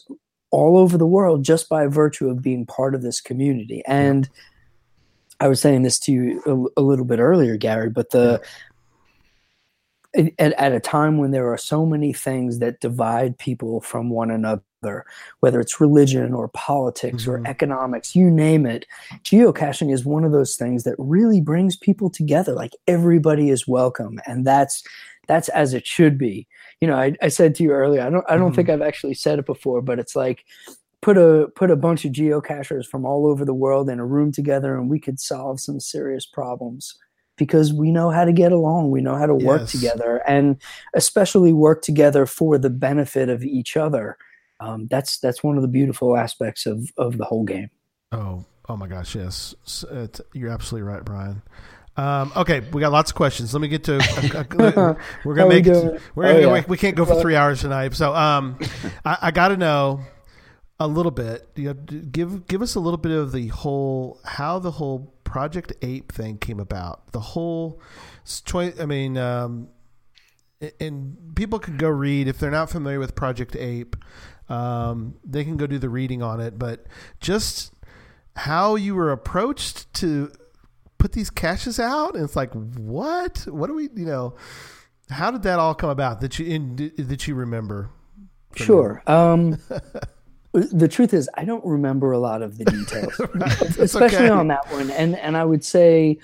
all 0.51 0.77
over 0.77 0.99
the 0.99 1.07
world 1.07 1.45
just 1.45 1.69
by 1.69 1.87
virtue 1.87 2.29
of 2.29 2.43
being 2.43 2.67
part 2.67 2.95
of 2.95 3.03
this 3.03 3.21
community. 3.21 3.83
And 3.87 4.29
I 5.39 5.49
was 5.49 5.61
saying 5.61 5.83
this 5.83 5.99
to 6.01 6.13
you 6.13 6.71
a, 6.77 6.81
a 6.81 6.83
little 6.83 7.05
bit 7.05 7.19
earlier, 7.19 7.57
Gary, 7.57 7.89
but 7.89 8.11
the 8.11 8.43
at, 10.15 10.53
at 10.55 10.73
a 10.73 10.81
time 10.81 11.19
when 11.19 11.31
there 11.31 11.53
are 11.53 11.57
so 11.57 11.87
many 11.87 12.13
things 12.13 12.59
that 12.59 12.81
divide 12.81 13.39
people 13.39 13.81
from 13.81 14.11
one 14.11 14.31
another, 14.31 14.63
whether 15.41 15.61
it's 15.61 15.81
religion 15.81 16.33
or 16.33 16.49
politics 16.49 17.27
or 17.27 17.39
Mhm. 17.39 17.47
economics, 17.49 18.15
you 18.17 18.31
name 18.31 18.67
it, 18.67 18.87
geocaching 19.25 19.93
is 19.93 20.05
one 20.05 20.25
of 20.25 20.33
those 20.33 20.57
things 20.57 20.85
that 20.85 20.95
really 20.99 21.41
brings 21.41 21.77
people 21.77 22.11
together. 22.11 22.53
Like 22.55 22.73
everybody 22.87 23.51
is 23.51 23.69
welcome, 23.69 24.19
and 24.27 24.47
that's 24.47 24.83
that's 25.29 25.49
as 25.51 25.75
it 25.75 25.87
should 25.87 26.19
be. 26.19 26.49
You 26.81 26.89
know, 26.89 26.97
I, 26.97 27.15
I 27.23 27.29
said 27.29 27.55
to 27.57 27.63
you 27.63 27.71
earlier, 27.71 28.03
I 28.03 28.11
don't 28.11 28.25
I 28.29 28.37
don't 28.37 28.53
Mhm. 28.53 28.57
think 28.57 28.69
I've 28.71 28.83
actually 28.83 29.15
said 29.15 29.39
it 29.39 29.47
before, 29.47 29.81
but 29.83 29.99
it's 29.99 30.17
like 30.17 30.45
put 31.03 31.17
a 31.17 31.49
put 31.55 31.71
a 31.71 31.77
bunch 31.77 32.05
of 32.05 32.13
geocachers 32.13 32.87
from 32.87 33.05
all 33.07 33.27
over 33.27 33.45
the 33.45 33.55
world 33.55 33.89
in 33.89 34.01
a 34.01 34.07
room 34.07 34.33
together 34.33 34.77
and 34.77 34.91
we 34.91 34.99
could 34.99 35.21
solve 35.21 35.61
some 35.61 35.81
serious 35.81 36.27
problems 36.27 36.95
because 37.37 37.73
we 37.73 37.91
know 37.91 38.11
how 38.11 38.23
to 38.23 38.33
get 38.33 38.53
along 38.53 38.91
we 38.91 39.01
know 39.01 39.15
how 39.15 39.25
to 39.25 39.35
work 39.35 39.63
Yes. 39.63 39.73
together 39.73 40.21
and 40.27 40.57
especially 40.93 41.55
work 41.55 41.81
together 41.81 42.27
for 42.27 42.59
the 42.59 42.69
benefit 42.69 43.31
of 43.31 43.43
each 43.43 43.79
other 43.79 44.19
um, 44.61 44.87
that's 44.91 45.19
that's 45.19 45.43
one 45.43 45.57
of 45.57 45.63
the 45.63 45.69
beautiful 45.69 46.17
aspects 46.17 46.67
of 46.67 46.89
of 46.99 47.19
the 47.19 47.25
whole 47.25 47.45
game 47.45 47.71
Oh, 48.13 48.45
oh 48.69 48.77
my 48.77 48.87
gosh, 48.89 49.15
yes, 49.15 49.55
it's- 49.91 50.21
you're 50.35 50.51
absolutely 50.51 50.89
right, 50.89 51.05
Bryan. 51.05 51.43
Um, 51.97 52.33
okay, 52.37 52.61
we 52.61 52.81
got 52.81 52.93
lots 52.93 53.11
of 53.11 53.15
questions. 53.17 53.53
Let 53.53 53.61
me 53.61 53.69
get 53.69 53.85
to. 53.85 53.99
we're 55.25 55.35
gonna 55.35 55.49
we 55.49 55.61
make. 55.63 55.67
We're 55.67 55.99
Oh, 56.27 56.33
gonna, 56.33 56.41
yeah. 56.41 56.53
we, 56.55 56.61
we 56.69 56.77
can't 56.79 56.97
go 56.97 57.05
for 57.05 57.21
three 57.21 57.37
hours 57.37 57.61
tonight. 57.61 57.95
So, 57.95 58.15
um, 58.15 58.59
I, 59.05 59.19
I 59.23 59.31
got 59.33 59.49
to 59.49 59.57
know 59.57 60.01
a 60.79 60.87
little 60.89 61.11
bit. 61.11 61.47
You 61.57 61.65
know, 61.69 61.75
give 61.75 62.47
give 62.47 62.63
us 62.63 62.75
a 62.75 62.81
little 62.81 62.97
bit 62.97 63.13
of 63.13 63.33
the 63.33 63.49
whole 63.49 64.19
how 64.25 64.59
the 64.61 64.71
whole 64.71 65.13
Project 65.25 65.73
Ape 65.83 66.11
thing 66.11 66.39
came 66.39 66.59
about. 66.61 67.13
The 67.13 67.21
whole. 67.21 67.81
I 68.57 68.87
mean, 68.87 69.19
um, 69.19 69.69
and 70.79 71.17
people 71.35 71.59
can 71.59 71.77
go 71.77 71.89
read 71.89 72.29
if 72.29 72.39
they're 72.39 72.51
not 72.51 72.71
familiar 72.71 72.99
with 72.99 73.15
Project 73.15 73.57
Ape. 73.57 73.97
Um, 74.51 75.15
they 75.25 75.45
can 75.45 75.57
go 75.57 75.67
do 75.67 75.79
the 75.79 75.89
reading 75.89 76.23
on 76.23 76.41
it, 76.41 76.59
but 76.59 76.87
just 77.21 77.73
how 78.35 78.75
you 78.75 78.95
were 78.95 79.13
approached 79.13 79.93
to 79.95 80.33
put 80.99 81.13
these 81.13 81.31
caches 81.31 81.79
out 81.81 82.15
and 82.15 82.25
it's 82.25 82.37
like 82.37 82.53
what? 82.53 83.47
What 83.49 83.69
do 83.69 83.75
we 83.75 83.85
you 83.95 84.07
know 84.07 84.35
how 85.09 85.31
did 85.31 85.43
that 85.43 85.59
all 85.59 85.75
come 85.75 85.91
about 85.91 86.21
that 86.21 86.39
you 86.39 86.47
in, 86.47 86.93
that 86.99 87.27
you 87.27 87.35
remember? 87.35 87.91
Sure. 88.57 89.03
um, 89.07 89.57
the 90.53 90.89
truth 90.89 91.15
is 91.15 91.31
i 91.37 91.45
don't 91.45 91.65
remember 91.65 92.11
a 92.11 92.19
lot 92.19 92.43
of 92.43 92.59
the 92.59 92.65
details 92.65 93.15
It's 93.61 93.79
especially 93.79 94.17
okay. 94.17 94.29
on 94.31 94.49
that 94.49 94.69
one. 94.73 94.91
And 94.91 95.17
and 95.17 95.37
i 95.37 95.45
would 95.45 95.65
say 95.65 96.19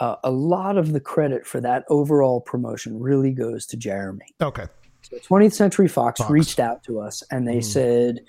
uh, 0.00 0.16
a 0.24 0.30
lot 0.30 0.76
of 0.76 0.92
the 0.92 0.98
credit 0.98 1.46
for 1.46 1.60
that 1.60 1.84
overall 1.88 2.40
promotion 2.40 2.98
really 2.98 3.32
goes 3.32 3.66
to 3.66 3.76
jeremy. 3.76 4.26
Okay 4.40 4.66
So 5.10 5.18
20th 5.18 5.52
Century 5.54 5.88
Fox, 5.88 6.18
Fox. 6.18 6.30
reached 6.30 6.60
out 6.60 6.82
to 6.84 7.00
us 7.00 7.22
and 7.30 7.46
they 7.48 7.58
Mhm. 7.58 7.64
said, 7.64 8.20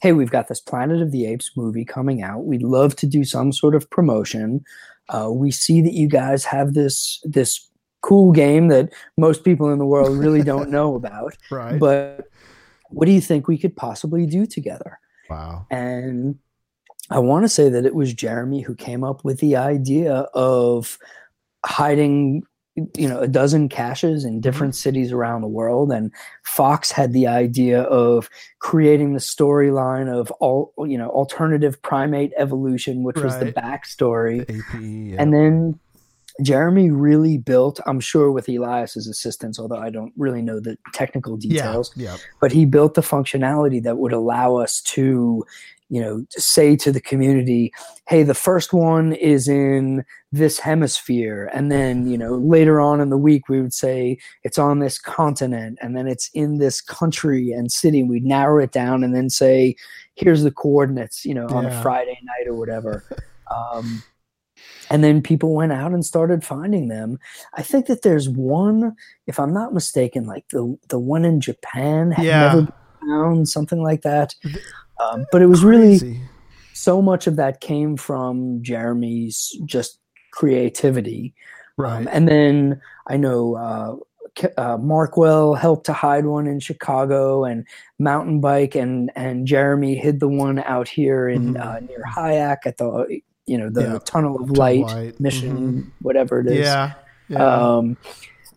"Hey, 0.00 0.12
we've 0.12 0.30
got 0.30 0.48
this 0.48 0.60
Planet 0.60 1.00
of 1.02 1.10
the 1.12 1.26
Apes 1.26 1.50
movie 1.56 1.84
coming 1.84 2.22
out. 2.22 2.44
We'd 2.46 2.62
love 2.62 2.96
to 2.96 3.06
do 3.06 3.24
some 3.24 3.52
sort 3.52 3.74
of 3.74 3.88
promotion. 3.90 4.64
Uh, 5.08 5.30
we 5.30 5.50
see 5.50 5.82
that 5.82 5.92
you 5.92 6.08
guys 6.08 6.44
have 6.44 6.74
this 6.74 7.20
this 7.24 7.68
cool 8.02 8.32
game 8.32 8.68
that 8.68 8.88
most 9.18 9.44
people 9.44 9.70
in 9.70 9.78
the 9.78 9.84
world 9.84 10.16
really 10.16 10.42
don't 10.42 10.70
know 10.78 10.94
about. 10.94 11.36
Right. 11.50 11.78
But 11.78 12.26
what 12.88 13.04
do 13.06 13.12
you 13.12 13.20
think 13.20 13.46
we 13.46 13.58
could 13.58 13.76
possibly 13.76 14.24
do 14.26 14.46
together? 14.46 14.98
wow. 15.28 15.66
And 15.70 16.38
I 17.10 17.18
want 17.18 17.44
to 17.44 17.48
say 17.48 17.68
that 17.68 17.84
it 17.84 17.94
was 17.94 18.14
Jeremy 18.14 18.62
who 18.62 18.74
came 18.74 19.04
up 19.04 19.24
with 19.24 19.38
the 19.40 19.56
idea 19.56 20.12
of 20.34 20.96
hiding, 21.64 22.42
you 22.76 23.08
know, 23.08 23.20
a 23.20 23.28
dozen 23.28 23.68
caches 23.68 24.24
in 24.24 24.32
mm-hmm. 24.32 24.40
different 24.40 24.76
cities 24.76 25.12
around 25.12 25.40
the 25.40 25.48
world. 25.48 25.90
And 25.90 26.12
Fox 26.44 26.90
had 26.90 27.12
the 27.12 27.26
idea 27.26 27.82
of 27.82 28.30
creating 28.60 29.12
the 29.12 29.20
storyline 29.20 30.08
of 30.08 30.30
all, 30.32 30.72
you 30.78 30.96
know, 30.96 31.10
alternative 31.10 31.80
primate 31.82 32.32
evolution, 32.36 33.02
which 33.02 33.16
was 33.16 33.38
the 33.38 33.52
backstory. 33.52 34.46
The 34.46 34.54
APE. 34.54 35.12
yeah. 35.12 35.22
And 35.22 35.34
then 35.34 35.78
Jeremy 36.42 36.90
really 36.90 37.38
built, 37.38 37.80
I'm 37.86 38.00
sure 38.00 38.30
with 38.30 38.48
Elias's 38.48 39.06
assistance, 39.06 39.58
although 39.58 39.78
I 39.78 39.90
don't 39.90 40.12
really 40.16 40.42
know 40.42 40.60
the 40.60 40.78
technical 40.94 41.38
yeah. 41.40 41.64
details, 41.64 41.92
Yeah. 41.96 42.16
but 42.40 42.52
he 42.52 42.64
built 42.64 42.94
the 42.94 43.02
functionality 43.02 43.82
that 43.82 43.98
would 43.98 44.12
allow 44.12 44.56
us 44.56 44.80
to 44.82 45.44
you 45.90 46.00
know 46.00 46.24
say 46.30 46.76
to 46.76 46.90
the 46.92 47.00
community 47.00 47.72
hey 48.08 48.22
the 48.22 48.34
first 48.34 48.72
one 48.72 49.12
is 49.14 49.48
in 49.48 50.04
this 50.32 50.58
hemisphere 50.60 51.50
and 51.52 51.70
then 51.70 52.06
you 52.06 52.16
know 52.16 52.36
later 52.36 52.80
on 52.80 53.00
in 53.00 53.10
the 53.10 53.18
week 53.18 53.48
we 53.48 53.60
would 53.60 53.74
say 53.74 54.16
it's 54.44 54.56
on 54.58 54.78
this 54.78 54.98
continent 54.98 55.76
and 55.82 55.96
then 55.96 56.06
it's 56.06 56.30
in 56.32 56.58
this 56.58 56.80
country 56.80 57.50
and 57.50 57.72
city 57.72 58.02
we'd 58.04 58.24
narrow 58.24 58.62
it 58.62 58.70
down 58.72 59.02
and 59.04 59.14
then 59.14 59.28
say 59.28 59.74
here's 60.14 60.42
the 60.44 60.52
coordinates 60.52 61.24
you 61.24 61.34
know 61.34 61.48
on 61.48 61.64
Yeah. 61.64 61.78
a 61.78 61.82
friday 61.82 62.18
night 62.22 62.46
or 62.48 62.54
whatever 62.54 63.04
um, 63.50 64.02
and 64.90 65.02
then 65.02 65.22
people 65.22 65.54
went 65.54 65.72
out 65.72 65.92
and 65.92 66.06
started 66.06 66.44
finding 66.44 66.86
them 66.88 67.18
i 67.54 67.62
think 67.62 67.86
that 67.86 68.02
there's 68.02 68.28
one 68.28 68.94
if 69.26 69.40
i'm 69.40 69.52
not 69.52 69.74
mistaken 69.74 70.24
like 70.24 70.46
the 70.50 70.78
the 70.88 70.98
one 71.00 71.24
in 71.24 71.40
japan 71.40 72.12
had 72.12 72.24
Yeah. 72.24 72.40
never 72.42 72.62
been 72.62 72.72
found 73.08 73.48
something 73.48 73.82
like 73.82 74.02
that 74.02 74.34
um, 75.00 75.24
but 75.32 75.40
it 75.42 75.46
was 75.46 75.64
really 75.64 76.20
so 76.74 77.00
much 77.02 77.26
of 77.26 77.36
that 77.36 77.60
came 77.60 77.96
from 77.96 78.62
jeremy's 78.62 79.56
just 79.64 79.98
creativity 80.32 81.34
Right. 81.76 82.00
um, 82.00 82.08
and 82.12 82.28
then 82.28 82.80
i 83.08 83.16
know 83.16 83.54
uh, 83.56 83.96
uh, 84.56 84.76
Markwell 84.78 85.58
helped 85.58 85.84
to 85.86 85.92
hide 85.92 86.24
one 86.24 86.46
in 86.46 86.60
Chicago, 86.60 87.44
and 87.44 87.66
Moun10Bike 88.00 88.80
and 88.80 89.10
and 89.16 89.44
Jeremy 89.44 89.96
hid 89.96 90.20
the 90.20 90.28
one 90.28 90.60
out 90.60 90.86
here 90.88 91.28
in 91.28 91.54
Mhm. 91.54 91.60
uh, 91.60 91.80
near 91.80 92.04
Hyak 92.16 92.58
at 92.64 92.76
the 92.78 93.20
you 93.46 93.58
know 93.58 93.68
the 93.68 93.82
Yeah. 93.82 93.98
Tunnel 94.04 94.40
of 94.40 94.50
Light, 94.56 94.84
Light, 94.84 95.18
mission, 95.20 95.92
whatever 96.00 96.40
it 96.40 96.46
is. 96.46 96.58
yeah. 96.64 96.92
Yeah. 97.28 97.44
Um, 97.44 97.96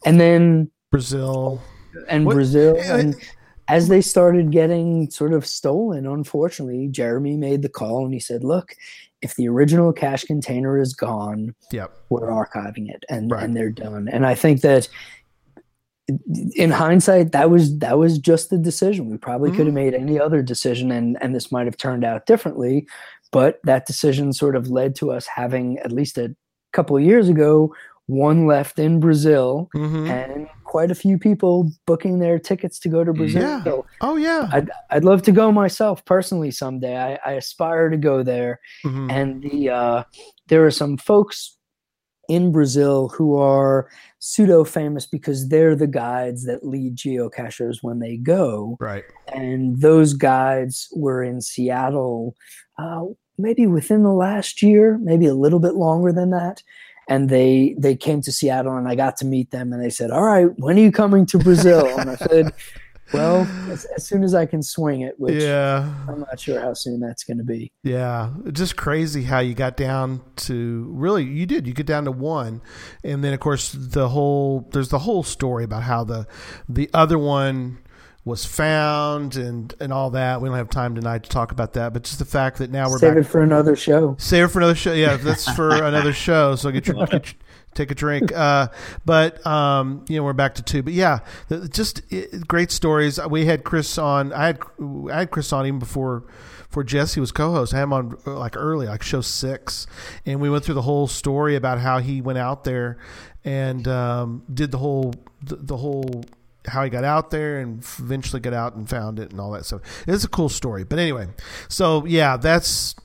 and 0.06 0.20
then 0.22 0.70
Brazil. 0.92 1.60
and 2.08 2.26
What- 2.28 2.36
Brazil, 2.36 2.78
and 2.80 3.16
as 3.68 3.88
they 3.88 4.02
started 4.02 4.52
getting 4.52 5.10
sort 5.10 5.34
of 5.34 5.46
stolen, 5.46 6.06
unfortunately, 6.06 6.88
Jeremy 6.90 7.38
made 7.38 7.62
the 7.62 7.70
call 7.70 8.04
and 8.06 8.14
he 8.14 8.20
said, 8.20 8.44
"Look, 8.44 8.76
if 9.22 9.36
the 9.36 9.48
original 9.48 9.94
cache 9.94 10.26
container 10.26 10.78
is 10.80 10.94
gone, 10.94 11.56
Yep. 11.72 11.92
we're 12.10 12.30
archiving 12.30 12.90
it 12.94 13.04
and 13.10 13.32
Right. 13.32 13.44
and 13.44 13.56
they're 13.56 13.70
done 13.72 14.08
and 14.10 14.26
i 14.26 14.36
think 14.36 14.62
that 14.62 14.88
in 16.56 16.70
hindsight 16.70 17.32
that 17.32 17.50
was 17.50 17.78
that 17.80 17.98
was 17.98 18.18
just 18.20 18.50
the 18.50 18.58
decision 18.58 19.10
we 19.10 19.18
probably 19.18 19.50
could 19.52 19.60
Mm-hmm. 19.68 19.78
have 19.78 19.86
made 19.86 19.94
any 19.94 20.20
other 20.20 20.42
decision 20.42 20.92
and 20.92 21.18
and 21.22 21.34
this 21.34 21.52
might 21.52 21.66
have 21.66 21.78
turned 21.78 22.04
out 22.04 22.26
differently 22.26 22.86
but 23.32 23.60
that 23.64 23.86
decision 23.86 24.34
sort 24.34 24.56
of 24.58 24.68
led 24.70 24.94
to 24.96 25.12
us 25.12 25.26
having 25.26 25.80
at 25.80 25.92
least 25.94 26.18
a 26.18 26.36
couple 26.74 26.98
of 26.98 27.04
years 27.04 27.30
ago 27.30 27.74
one 28.08 28.46
left 28.46 28.78
in 28.78 29.00
brazil 29.00 29.70
hmm 29.74 30.06
and 30.08 30.48
quite 30.74 30.90
a 30.92 30.96
few 30.96 31.20
people 31.20 31.70
booking 31.86 32.18
their 32.18 32.40
tickets 32.40 32.80
to 32.80 32.90
go 32.90 33.04
to 33.04 33.14
brazil 33.14 33.42
Yeah. 33.44 33.82
Oh 34.02 34.16
yeah. 34.16 34.50
I'd, 34.52 34.70
I'd 34.90 35.04
love 35.12 35.22
to 35.24 35.32
go 35.32 35.52
myself 35.52 36.04
personally 36.06 36.50
someday 36.50 36.98
I, 36.98 37.20
I 37.30 37.32
aspire 37.34 37.90
to 37.90 37.98
go 38.10 38.24
there 38.24 38.60
Mhm. 38.84 39.12
and 39.18 39.44
the 39.44 39.70
uh, 39.70 40.04
there 40.50 40.66
are 40.66 40.72
some 40.72 40.98
folks 40.98 41.38
in 42.30 42.52
Brazil 42.52 43.10
who 43.16 43.36
are 43.38 43.88
pseudo 44.20 44.64
famous 44.64 45.06
because 45.06 45.50
they're 45.50 45.76
the 45.76 45.94
guides 46.04 46.46
that 46.46 46.66
lead 46.66 46.96
geocachers 46.96 47.78
when 47.82 48.00
they 48.00 48.16
go, 48.16 48.78
Right. 48.80 49.04
and 49.34 49.82
those 49.82 50.14
guides 50.14 50.88
were 50.96 51.22
in 51.22 51.42
Seattle, 51.42 52.34
uh, 52.80 53.04
maybe 53.38 53.68
within 53.68 54.04
the 54.04 54.14
last 54.28 54.62
year, 54.62 54.98
maybe 55.04 55.26
a 55.28 55.36
little 55.36 55.60
bit 55.60 55.76
longer 55.76 56.14
than 56.14 56.30
that. 56.32 56.64
And 57.08 57.30
they 57.30 57.76
they 57.78 57.96
came 57.96 58.22
to 58.22 58.32
Seattle, 58.32 58.76
and 58.78 58.88
I 58.88 58.96
got 58.96 59.18
to 59.18 59.26
meet 59.26 59.52
them, 59.52 59.74
and 59.74 59.84
they 59.84 59.90
said, 59.90 60.12
"All 60.12 60.24
right, 60.24 60.48
when 60.58 60.78
are 60.78 60.82
you 60.82 60.92
coming 60.92 61.26
to 61.28 61.38
Brazil?" 61.38 61.86
and 62.00 62.10
I 62.10 62.16
said, 62.16 62.54
"Well, 63.14 63.42
as, 63.70 63.86
as 63.98 64.08
soon 64.08 64.24
as 64.24 64.34
I 64.34 64.46
can 64.46 64.64
swing 64.64 65.02
it." 65.02 65.20
Which 65.20 65.44
Yeah. 65.44 65.94
I'm 66.08 66.22
not 66.22 66.40
sure 66.40 66.62
how 66.62 66.74
soon 66.74 67.02
that's 67.02 67.26
going 67.26 67.40
to 67.40 67.44
be. 67.44 67.74
Yeah, 67.84 68.32
it's 68.46 68.58
just 68.58 68.78
crazy 68.78 69.24
how 69.24 69.40
you 69.40 69.54
got 69.54 69.76
down 69.76 70.22
to 70.38 70.88
really 70.92 71.24
you 71.26 71.46
did 71.46 71.68
you 71.68 71.74
get 71.74 71.86
down 71.86 72.06
to 72.06 72.12
one, 72.12 72.62
and 73.04 73.24
then 73.24 73.34
of 73.34 73.42
course 73.42 73.74
the 73.74 74.10
whole 74.10 74.70
there's 74.72 74.90
the 74.90 75.00
whole 75.00 75.24
story 75.24 75.66
about 75.66 75.84
how 75.84 76.06
the 76.06 76.26
the 76.70 76.90
other 76.94 77.20
one 77.20 77.80
was 78.26 78.46
found 78.46 79.36
and 79.36 79.74
and 79.80 79.92
all 79.92 80.12
that. 80.12 80.42
We 80.42 80.48
don't 80.50 80.58
have 80.58 80.70
time 80.70 80.96
tonight 80.96 81.24
to 81.24 81.30
talk 81.30 81.52
about 81.52 81.74
that, 81.74 81.94
but 81.94 82.04
just 82.04 82.20
the 82.20 82.26
fact 82.26 82.58
that 82.60 82.72
now 82.72 82.90
we're 82.90 83.00
Save 83.00 83.16
back. 83.16 83.22
it 83.26 83.28
for 83.28 83.42
another 83.42 83.76
show. 83.76 84.16
Save 84.18 84.46
it 84.46 84.48
for 84.50 84.60
another 84.60 84.76
show. 84.76 84.94
Yeah, 84.94 85.18
that's 85.18 85.50
for 85.54 85.70
another 85.84 86.14
show. 86.14 86.56
So 86.56 86.72
get 86.72 86.88
your, 86.88 87.06
get 87.08 87.12
your 87.12 87.34
take 87.74 87.92
a 87.92 87.96
drink. 87.96 88.32
Uh, 88.32 88.68
but 89.04 89.46
um, 89.46 90.06
you 90.08 90.18
know, 90.18 90.24
we're 90.24 90.34
back 90.34 90.56
to 90.56 90.64
two. 90.64 90.84
But 90.84 90.94
yeah, 90.94 91.20
the- 91.50 91.68
just 91.68 92.02
it, 92.12 92.48
great 92.48 92.72
stories. 92.72 93.20
We 93.30 93.46
had 93.46 93.64
Chris 93.64 93.98
on. 93.98 94.32
I 94.32 94.46
had 94.48 94.60
I 95.12 95.20
had 95.20 95.32
Chris 95.32 95.52
on 95.52 95.66
even 95.66 95.80
before. 95.80 96.24
before 96.70 96.84
Jesse 96.84 97.20
was 97.20 97.32
co-host, 97.32 97.72
I 97.74 97.78
had 97.78 97.84
him 97.84 97.94
on 97.94 98.18
uh, 98.26 98.36
like 98.40 98.56
early, 98.58 98.88
like 98.88 99.04
show 99.04 99.22
six, 99.22 99.86
and 100.26 100.40
we 100.42 100.50
went 100.50 100.64
through 100.64 100.74
the 100.76 100.82
whole 100.82 101.08
story 101.08 101.56
about 101.56 101.80
how 101.80 102.00
he 102.00 102.20
went 102.22 102.40
out 102.40 102.64
there 102.64 102.98
and 103.46 103.88
um, 103.88 104.44
did 104.52 104.72
the 104.72 104.78
whole 104.80 105.14
the, 105.44 105.58
the 105.58 105.78
whole 105.78 106.24
how 106.68 106.84
he 106.84 106.90
got 106.90 107.04
out 107.04 107.30
there 107.32 107.60
and 107.60 107.80
eventually 107.80 108.40
got 108.40 108.54
out 108.54 108.76
and 108.76 108.90
found 108.90 109.20
it 109.20 109.32
and 109.32 109.40
all 109.40 109.52
that 109.52 109.66
stuff. 109.66 109.82
It's 110.08 110.24
a 110.24 110.30
cool 110.30 110.50
story. 110.50 110.84
But 110.84 111.00
anyway, 111.00 111.28
so 111.70 112.06
yeah, 112.06 112.38
that's 112.38 112.96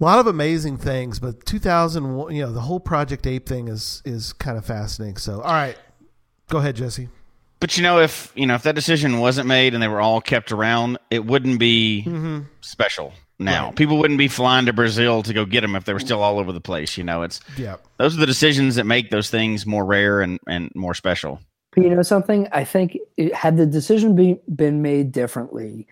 a 0.00 0.04
lot 0.04 0.18
of 0.18 0.26
amazing 0.26 0.78
things. 0.78 1.18
But 1.18 1.44
2001, 1.46 2.34
you 2.34 2.42
know, 2.42 2.52
the 2.52 2.60
whole 2.60 2.80
Project 2.80 3.26
Ape 3.26 3.46
thing 3.46 3.68
is 3.68 4.02
is 4.04 4.32
kind 4.32 4.58
of 4.58 4.64
fascinating. 4.64 5.16
So 5.16 5.40
all 5.40 5.52
right, 5.52 5.76
go 6.48 6.58
ahead, 6.58 6.76
Jesse. 6.76 7.08
But 7.60 7.76
you 7.76 7.82
know, 7.84 8.00
if 8.00 8.32
you 8.34 8.46
know 8.46 8.54
if 8.54 8.62
that 8.64 8.74
decision 8.74 9.20
wasn't 9.20 9.46
made 9.46 9.74
and 9.74 9.82
they 9.82 9.88
were 9.88 10.00
all 10.00 10.20
kept 10.20 10.50
around, 10.52 10.98
it 11.10 11.24
wouldn't 11.24 11.58
be 11.58 12.04
Mm-hmm. 12.06 12.40
special. 12.60 13.12
Now, 13.38 13.66
Right. 13.66 13.76
people 13.76 13.98
wouldn't 13.98 14.18
be 14.18 14.28
flying 14.28 14.66
to 14.66 14.72
Brazil 14.72 15.22
to 15.24 15.32
go 15.32 15.44
get 15.44 15.62
them 15.62 15.74
if 15.74 15.84
they 15.84 15.92
were 15.92 15.98
still 15.98 16.22
all 16.22 16.38
over 16.38 16.52
the 16.52 16.60
place. 16.60 16.96
You 16.96 17.02
know, 17.02 17.22
it's 17.22 17.40
Yeah. 17.56 17.76
those 17.98 18.16
are 18.16 18.20
the 18.20 18.26
decisions 18.26 18.76
that 18.76 18.84
make 18.86 19.10
those 19.10 19.30
things 19.30 19.66
more 19.66 19.84
rare 19.84 20.20
and, 20.20 20.38
and 20.46 20.70
more 20.76 20.94
special. 20.94 21.40
But 21.74 21.84
you 21.84 21.90
know 21.94 22.02
something? 22.02 22.48
I 22.52 22.64
think 22.64 22.98
it, 23.16 23.34
had 23.34 23.56
the 23.56 23.66
decision 23.66 24.14
be, 24.14 24.38
been 24.54 24.82
made 24.82 25.10
differently, 25.12 25.86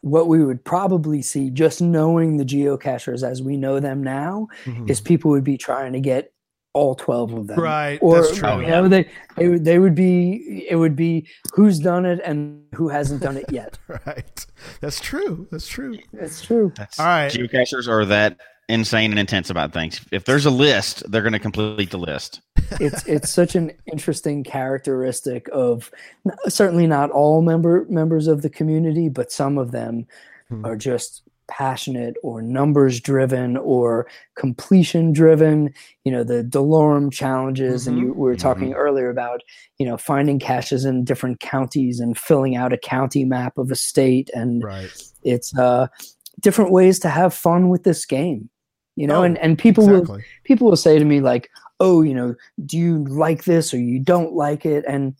what 0.00 0.28
we 0.28 0.44
would 0.44 0.64
probably 0.64 1.20
see, 1.22 1.50
just 1.50 1.80
knowing 1.82 2.36
the 2.38 2.44
geocachers 2.44 3.22
as 3.28 3.42
we 3.42 3.56
know 3.56 3.78
them 3.80 4.02
now, 4.02 4.48
Mhm. 4.64 4.88
is 4.88 5.00
people 5.00 5.30
would 5.32 5.44
be 5.44 5.58
trying 5.58 5.92
to 5.92 6.00
get 6.00 6.32
all 6.72 6.94
twelve 6.94 7.32
of 7.32 7.46
them. 7.46 7.58
Right, 7.58 7.98
Or 8.02 8.20
that's 8.20 8.36
true. 8.36 8.60
you 8.60 8.66
know, 8.68 8.86
they 8.86 9.08
they 9.36 9.48
would 9.48 9.64
they 9.64 9.78
would 9.78 9.94
be 9.94 10.66
it 10.68 10.76
would 10.76 10.94
be 10.94 11.26
who's 11.54 11.78
done 11.78 12.04
it 12.04 12.20
and 12.22 12.62
who 12.74 12.88
hasn't 12.88 13.22
done 13.22 13.36
it 13.38 13.46
yet. 13.50 13.78
Right. 14.06 14.46
That's 14.82 15.00
true. 15.00 15.46
That's 15.50 15.66
true. 15.66 15.98
That's 16.12 16.42
true. 16.42 16.72
That's 16.76 17.00
All 17.00 17.06
right. 17.06 17.32
Geocachers 17.32 17.88
are 17.88 18.04
that 18.06 18.38
insane 18.68 19.10
and 19.12 19.18
intense 19.18 19.50
about 19.50 19.72
things. 19.72 20.00
If 20.10 20.24
there's 20.24 20.46
a 20.46 20.50
list, 20.50 21.08
they're 21.10 21.22
going 21.22 21.32
to 21.32 21.38
complete 21.38 21.90
the 21.90 21.98
list. 21.98 22.40
it's 22.80 23.04
it's 23.06 23.30
such 23.30 23.54
an 23.54 23.70
interesting 23.90 24.42
characteristic 24.42 25.48
of 25.52 25.90
certainly 26.48 26.86
not 26.86 27.10
all 27.10 27.42
member 27.42 27.86
members 27.88 28.26
of 28.26 28.42
the 28.42 28.50
community, 28.50 29.08
but 29.08 29.30
some 29.32 29.58
of 29.58 29.70
them 29.72 30.06
Hmm. 30.48 30.64
are 30.64 30.76
just 30.76 31.22
passionate 31.48 32.16
or 32.22 32.40
numbers 32.42 33.00
driven 33.00 33.56
or 33.56 34.06
completion 34.36 35.12
driven. 35.12 35.72
You 36.04 36.12
know, 36.12 36.22
the 36.22 36.44
DeLorme 36.44 37.12
challenges, 37.12 37.86
and 37.88 37.98
you 37.98 38.06
we 38.12 38.28
were 38.28 38.36
talking 38.36 38.72
earlier 38.72 39.10
about 39.10 39.42
you 39.78 39.86
know 39.86 39.96
finding 39.96 40.38
caches 40.38 40.84
in 40.84 41.02
different 41.04 41.40
counties 41.40 41.98
and 41.98 42.16
filling 42.16 42.54
out 42.54 42.72
a 42.72 42.78
county 42.78 43.24
map 43.24 43.58
of 43.58 43.70
a 43.72 43.76
state, 43.76 44.30
and 44.34 44.62
Right. 44.62 44.90
it's 45.24 45.56
uh, 45.58 45.88
different 46.40 46.70
ways 46.70 46.98
to 47.00 47.08
have 47.08 47.34
fun 47.34 47.68
with 47.70 47.82
this 47.84 48.04
game. 48.06 48.48
You 48.96 49.06
know, 49.06 49.20
Oh, 49.20 49.22
and 49.24 49.38
and 49.38 49.58
people 49.58 49.86
will 49.86 50.20
people 50.44 50.68
will 50.68 50.76
say 50.76 50.98
to 50.98 51.04
me 51.04 51.20
like 51.20 51.50
oh 51.80 52.00
you 52.02 52.14
know 52.14 52.34
do 52.64 52.78
you 52.78 53.04
like 53.04 53.44
this 53.44 53.74
or 53.74 53.78
you 53.78 54.00
don't 54.00 54.32
like 54.32 54.64
it 54.64 54.82
and 54.88 55.14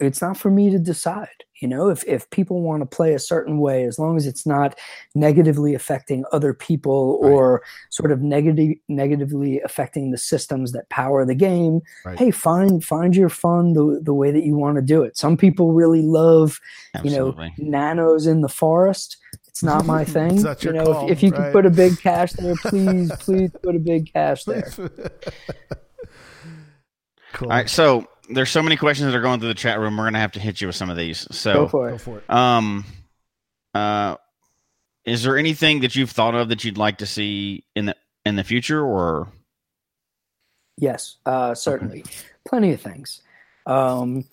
it's 0.00 0.20
not 0.20 0.36
for 0.36 0.50
me 0.50 0.70
to 0.70 0.78
decide 0.78 1.28
You 1.60 1.68
know, 1.68 1.88
if 1.90 2.02
if 2.08 2.28
people 2.30 2.60
want 2.62 2.82
to 2.82 2.96
play 2.96 3.14
a 3.14 3.18
certain 3.20 3.58
way, 3.58 3.84
as 3.84 3.96
long 3.98 4.16
as 4.16 4.26
it's 4.26 4.44
not 4.46 4.76
negatively 5.14 5.74
affecting 5.74 6.24
other 6.32 6.52
people 6.54 7.20
Right. 7.22 7.30
or 7.30 7.62
sort 7.90 8.10
of 8.12 8.20
negative 8.20 8.76
negatively 8.88 9.60
affecting 9.60 10.10
the 10.10 10.18
systems 10.18 10.72
that 10.72 10.88
power 10.88 11.24
the 11.24 11.36
game, 11.36 11.80
Right. 12.04 12.18
hey, 12.18 12.30
find 12.32 12.82
find 12.84 13.14
your 13.14 13.28
fun 13.28 13.74
the 13.74 14.00
the 14.02 14.14
way 14.14 14.32
that 14.32 14.44
you 14.44 14.56
want 14.56 14.76
to 14.76 14.82
do 14.94 15.04
it. 15.04 15.16
Some 15.16 15.36
people 15.36 15.72
really 15.72 16.02
love 16.02 16.58
Absolutely. 16.94 17.52
you 17.60 17.70
know 17.70 17.78
nanos 17.78 18.26
in 18.26 18.40
the 18.42 18.48
forest 18.62 19.16
it's 19.52 19.62
not 19.62 19.86
my 19.86 20.04
thing 20.16 20.34
It's 20.34 20.42
not 20.42 20.64
you 20.64 20.72
know 20.72 20.84
call, 20.92 21.06
if, 21.06 21.12
if 21.18 21.22
you 21.22 21.30
right. 21.30 21.42
can 21.44 21.52
put 21.52 21.66
a 21.66 21.70
big 21.70 21.98
cache 22.02 22.32
there 22.32 22.54
please 22.56 23.12
please 23.20 23.50
put 23.62 23.76
a 23.76 23.78
big 23.78 24.12
cache 24.12 24.44
there 24.44 24.70
cool. 27.34 27.50
All 27.50 27.56
right, 27.56 27.68
so 27.70 28.06
there's 28.30 28.50
so 28.50 28.62
many 28.62 28.76
questions 28.76 29.10
that 29.10 29.16
are 29.18 29.22
going 29.22 29.40
through 29.40 29.48
the 29.48 29.54
chat 29.54 29.78
room. 29.80 29.96
We're 29.96 30.04
gonna 30.04 30.18
have 30.20 30.32
to 30.32 30.40
hit 30.40 30.60
you 30.60 30.66
with 30.66 30.76
some 30.76 30.90
of 30.90 30.96
these. 30.96 31.24
go 31.26 31.34
So, 31.34 31.68
for 31.68 31.90
Go 31.90 31.98
for 31.98 32.18
it. 32.18 32.30
um, 32.30 32.84
uh, 33.74 34.16
is 35.04 35.22
there 35.22 35.36
anything 35.38 35.80
that 35.80 35.96
you've 35.96 36.10
thought 36.10 36.34
of 36.34 36.48
that 36.50 36.62
you'd 36.64 36.78
like 36.78 36.98
to 36.98 37.06
see 37.06 37.64
in 37.74 37.86
the 37.86 37.96
in 38.24 38.36
the 38.36 38.44
future, 38.44 38.82
or 38.84 39.28
yes 40.78 41.16
uh, 41.26 41.54
certainly 41.54 42.04
plenty 42.46 42.72
of 42.72 42.80
things 42.80 43.22
um, 43.66 44.24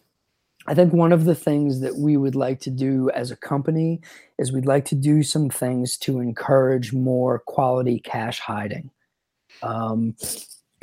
i 0.70 0.74
think 0.74 0.94
one 0.94 1.12
of 1.12 1.26
the 1.26 1.36
things 1.36 1.82
that 1.82 1.96
we 1.98 2.16
would 2.16 2.36
like 2.36 2.60
to 2.62 2.70
do 2.70 3.10
as 3.22 3.32
a 3.32 3.36
company 3.52 4.00
is 4.38 4.52
we'd 4.54 4.66
like 4.76 4.86
to 4.86 4.96
do 4.96 5.24
some 5.24 5.50
things 5.50 5.98
to 5.98 6.20
encourage 6.20 6.94
more 6.94 7.40
quality 7.40 8.00
cache 8.00 8.40
hiding 8.40 8.90
um, 9.62 10.16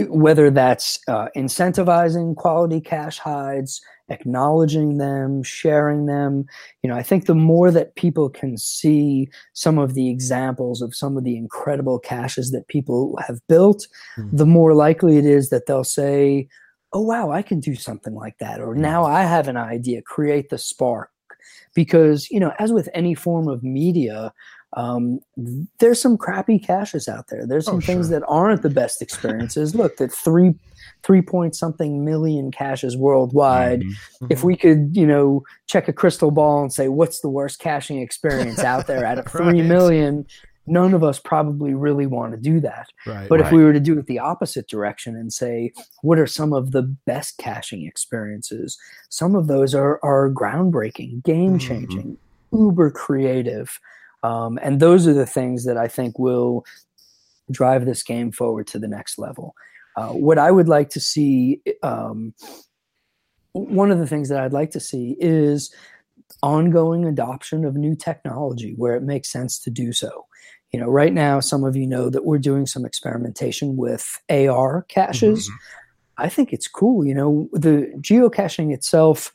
whether 0.09 0.51
that's 0.51 0.99
uh, 1.09 1.29
incentivizing 1.35 2.37
quality 2.37 2.81
cache 2.83 3.19
hides 3.19 3.81
acknowledging 4.09 4.99
them 4.99 5.43
sharing 5.43 6.07
them 6.07 6.45
you 6.83 6.89
know 6.91 6.97
i 6.97 7.03
think 7.03 7.25
the 7.27 7.35
more 7.35 7.71
that 7.71 7.95
people 7.97 8.29
can 8.29 8.57
see 8.57 9.29
some 9.55 9.79
of 9.79 9.95
the 9.95 10.09
examples 10.11 10.83
of 10.83 10.95
some 10.95 11.17
of 11.17 11.25
the 11.25 11.37
incredible 11.37 11.99
caches 11.99 12.51
that 12.53 12.69
people 12.69 13.19
have 13.27 13.39
built 13.49 13.89
Hmm. 14.17 14.37
the 14.37 14.47
more 14.47 14.75
likely 14.75 15.17
it 15.17 15.27
is 15.27 15.49
that 15.51 15.67
they'll 15.67 15.83
say 16.03 16.47
oh 16.97 17.01
wow 17.03 17.31
i 17.31 17.43
can 17.43 17.61
do 17.61 17.75
something 17.75 18.15
like 18.15 18.39
that. 18.39 18.61
Or 18.61 18.75
now 18.75 19.05
i 19.05 19.23
have 19.23 19.49
an 19.49 19.57
idea 19.57 20.01
create 20.03 20.49
the 20.51 20.59
spark. 20.59 21.11
Because 21.75 22.31
you 22.31 22.41
know 22.41 22.53
as 22.59 22.73
with 22.73 22.89
any 22.95 23.15
form 23.15 23.49
of 23.49 23.63
media 23.63 24.33
um, 24.73 25.21
there's 25.79 26.01
some 26.03 26.19
crappy 26.19 26.59
caches 26.59 27.09
out 27.09 27.29
there. 27.29 27.47
There's 27.47 27.67
Oh, 27.69 27.73
some 27.73 27.81
things 27.81 28.09
sure. 28.09 28.19
that 28.21 28.27
aren't 28.29 28.61
the 28.63 28.69
best 28.69 29.01
experiences. 29.01 29.75
Look 29.75 29.97
that 29.99 30.13
three 30.13 30.55
three 31.03 31.23
point 31.23 31.55
something 31.55 32.05
million 32.05 32.51
caches 32.51 32.97
worldwide. 32.97 33.83
Mhm. 33.83 34.27
if 34.31 34.43
we 34.45 34.55
could 34.57 34.95
you 34.97 35.07
know 35.07 35.43
check 35.67 35.89
a 35.89 35.93
crystal 35.93 36.31
ball 36.31 36.63
and 36.63 36.73
say 36.73 36.89
what's 36.89 37.21
the 37.21 37.29
worst 37.39 37.59
caching 37.59 37.99
experience 38.01 38.59
out 38.73 38.87
there? 38.87 39.05
Out 39.07 39.19
of 39.19 39.27
three 39.33 39.61
Right. 39.61 39.65
million 39.65 40.27
none 40.67 40.95
of 40.95 41.05
us 41.05 41.19
probably 41.19 41.75
really 41.75 42.07
want 42.07 42.33
to 42.33 42.39
do 42.39 42.59
that 42.61 42.89
Right. 43.07 43.29
but 43.29 43.41
if 43.41 43.53
we 43.53 43.63
were 43.63 43.73
to 43.73 43.81
do 43.81 43.99
it 43.99 44.07
the 44.07 44.19
opposite 44.19 44.67
direction 44.69 45.15
and 45.17 45.33
say, 45.33 45.73
what 46.03 46.19
are 46.19 46.27
some 46.27 46.53
of 46.53 46.73
the 46.73 46.83
best 46.83 47.39
caching 47.39 47.87
experiences? 47.87 48.77
Some 49.09 49.35
of 49.37 49.47
those 49.47 49.75
are, 49.75 50.01
are 50.03 50.31
groundbreaking, 50.31 51.23
game 51.23 51.59
changing, 51.59 52.19
uber 52.53 52.91
creative. 52.91 53.79
Um, 54.23 54.59
and 54.63 54.81
those 54.81 55.07
are 55.07 55.13
the 55.15 55.27
things 55.27 55.65
that 55.67 55.77
I 55.77 55.89
think 55.89 56.19
will 56.19 56.65
drive 57.51 57.85
this 57.87 58.03
game 58.03 58.33
forward 58.33 58.67
to 58.69 58.79
the 58.79 58.89
next 58.89 59.19
level. 59.19 59.55
Uh, 59.97 60.09
what 60.09 60.39
I 60.39 60.51
would 60.51 60.69
like 60.69 60.91
to 60.91 61.01
see, 61.01 61.63
um, 61.83 62.35
one 63.53 63.91
of 63.91 63.99
the 63.99 64.07
things 64.07 64.29
that 64.29 64.41
I'd 64.41 64.53
like 64.53 64.71
to 64.73 64.81
see 64.81 65.17
is 65.21 65.73
ongoing 66.43 67.05
adoption 67.05 67.65
of 67.65 67.77
new 67.77 67.95
technology 67.95 68.75
where 68.77 68.97
it 68.97 69.03
makes 69.03 69.31
sense 69.31 69.59
to 69.61 69.71
do 69.71 69.93
so. 69.93 70.26
You 70.77 70.83
know, 70.83 70.91
right 70.91 71.15
now, 71.15 71.41
some 71.41 71.65
of 71.65 71.75
you 71.75 71.87
know 71.87 72.11
that 72.11 72.27
we're 72.27 72.37
doing 72.37 72.67
some 72.67 72.85
experimentation 72.85 73.79
with 73.79 74.21
AR 74.29 74.83
caches. 74.91 75.49
I 76.19 76.29
think 76.29 76.53
it's 76.53 76.69
cool. 76.69 77.07
You 77.07 77.15
know, 77.15 77.49
the 77.55 77.91
geocaching 78.01 78.75
itself, 78.75 79.33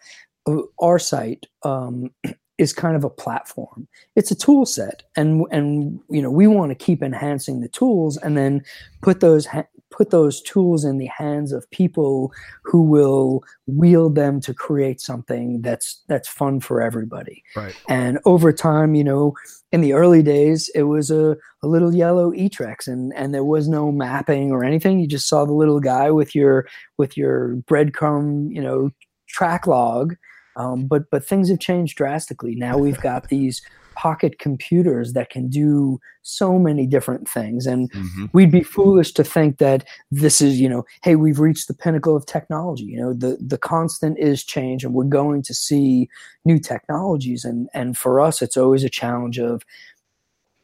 uh, 0.47 0.57
our 0.79 0.99
site 0.99 1.47
um, 1.63 2.11
is 2.59 2.73
kind 2.73 2.95
of 2.95 3.03
a 3.03 3.09
platform. 3.09 3.87
It's 4.15 4.29
a 4.29 4.35
tool 4.35 4.67
set, 4.67 5.01
and 5.15 5.47
and 5.49 5.99
you 6.11 6.21
know 6.21 6.29
we 6.29 6.45
want 6.45 6.69
to 6.69 6.75
keep 6.75 7.01
enhancing 7.01 7.61
the 7.61 7.69
tools, 7.69 8.17
and 8.17 8.37
then 8.37 8.61
put 9.01 9.19
those 9.19 9.47
ha- 9.47 9.65
put 9.91 10.09
those 10.09 10.41
tools 10.41 10.83
in 10.83 10.97
the 10.97 11.07
hands 11.07 11.51
of 11.51 11.69
people 11.69 12.31
who 12.63 12.81
will 12.81 13.43
wield 13.67 14.15
them 14.15 14.39
to 14.41 14.53
create 14.53 14.99
something 14.99 15.61
that's 15.61 16.01
that's 16.07 16.27
fun 16.27 16.59
for 16.59 16.81
everybody. 16.81 17.43
Right. 17.55 17.75
And 17.87 18.17
over 18.25 18.51
time, 18.51 18.95
you 18.95 19.03
know, 19.03 19.35
in 19.71 19.81
the 19.81 19.93
early 19.93 20.23
days, 20.23 20.69
it 20.73 20.83
was 20.83 21.11
a, 21.11 21.37
a 21.61 21.67
little 21.67 21.93
yellow 21.93 22.31
eTrex 22.31 22.87
and, 22.87 23.13
and 23.15 23.33
there 23.33 23.43
was 23.43 23.67
no 23.67 23.91
mapping 23.91 24.51
or 24.51 24.63
anything. 24.63 24.99
You 24.99 25.07
just 25.07 25.27
saw 25.27 25.45
the 25.45 25.53
little 25.53 25.79
guy 25.79 26.09
with 26.09 26.33
your 26.33 26.67
with 26.97 27.15
your 27.17 27.57
breadcrumb, 27.67 28.53
you 28.53 28.61
know, 28.61 28.89
track 29.27 29.67
log. 29.67 30.15
Um, 30.55 30.87
but 30.87 31.03
but 31.11 31.25
things 31.25 31.49
have 31.49 31.59
changed 31.59 31.97
drastically. 31.97 32.55
Now 32.55 32.77
we've 32.77 32.99
got 33.01 33.27
these 33.29 33.61
pocket 34.01 34.39
computers 34.39 35.13
that 35.13 35.29
can 35.29 35.47
do 35.47 35.99
so 36.23 36.57
many 36.57 36.87
different 36.87 37.29
things. 37.29 37.67
And 37.67 37.91
Mhm. 37.91 38.29
we'd 38.33 38.51
be 38.51 38.63
foolish 38.63 39.13
to 39.13 39.23
think 39.23 39.59
that 39.59 39.87
this 40.09 40.41
is 40.41 40.59
you 40.59 40.67
know 40.67 40.83
hey 41.03 41.15
we've 41.15 41.39
reached 41.39 41.67
the 41.67 41.73
pinnacle 41.83 42.15
of 42.15 42.25
technology 42.25 42.85
you 42.85 42.99
know 43.01 43.13
the 43.13 43.37
the 43.39 43.57
constant 43.57 44.17
is 44.17 44.43
change 44.43 44.83
and 44.83 44.93
we're 44.95 45.17
going 45.21 45.41
to 45.43 45.53
see 45.53 46.09
new 46.45 46.57
technologies 46.57 47.45
and 47.45 47.69
and 47.73 47.95
for 47.97 48.19
us 48.27 48.41
it's 48.41 48.57
always 48.57 48.83
a 48.83 48.89
challenge 49.01 49.37
of 49.37 49.61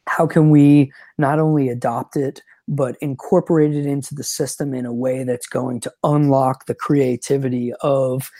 how 0.06 0.26
can 0.26 0.50
we 0.50 0.90
not 1.18 1.38
only 1.38 1.68
adopt 1.68 2.16
it 2.16 2.42
but 2.66 2.96
incorporate 3.00 3.74
it 3.74 3.86
into 3.86 4.14
the 4.14 4.24
system 4.24 4.74
in 4.74 4.86
a 4.86 4.98
way 5.04 5.24
that's 5.24 5.46
going 5.46 5.78
to 5.80 5.92
unlock 6.02 6.66
the 6.66 6.74
creativity 6.74 7.72
of 7.82 8.30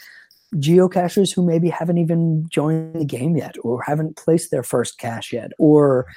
geocachers 0.55 1.33
who 1.33 1.45
maybe 1.45 1.69
haven't 1.69 1.97
even 1.97 2.47
joined 2.49 2.95
the 2.95 3.05
game 3.05 3.37
yet 3.37 3.55
or 3.63 3.81
haven't 3.83 4.17
placed 4.17 4.51
their 4.51 4.63
first 4.63 4.97
cache 4.97 5.33
yet? 5.33 5.51
Or 5.57 6.07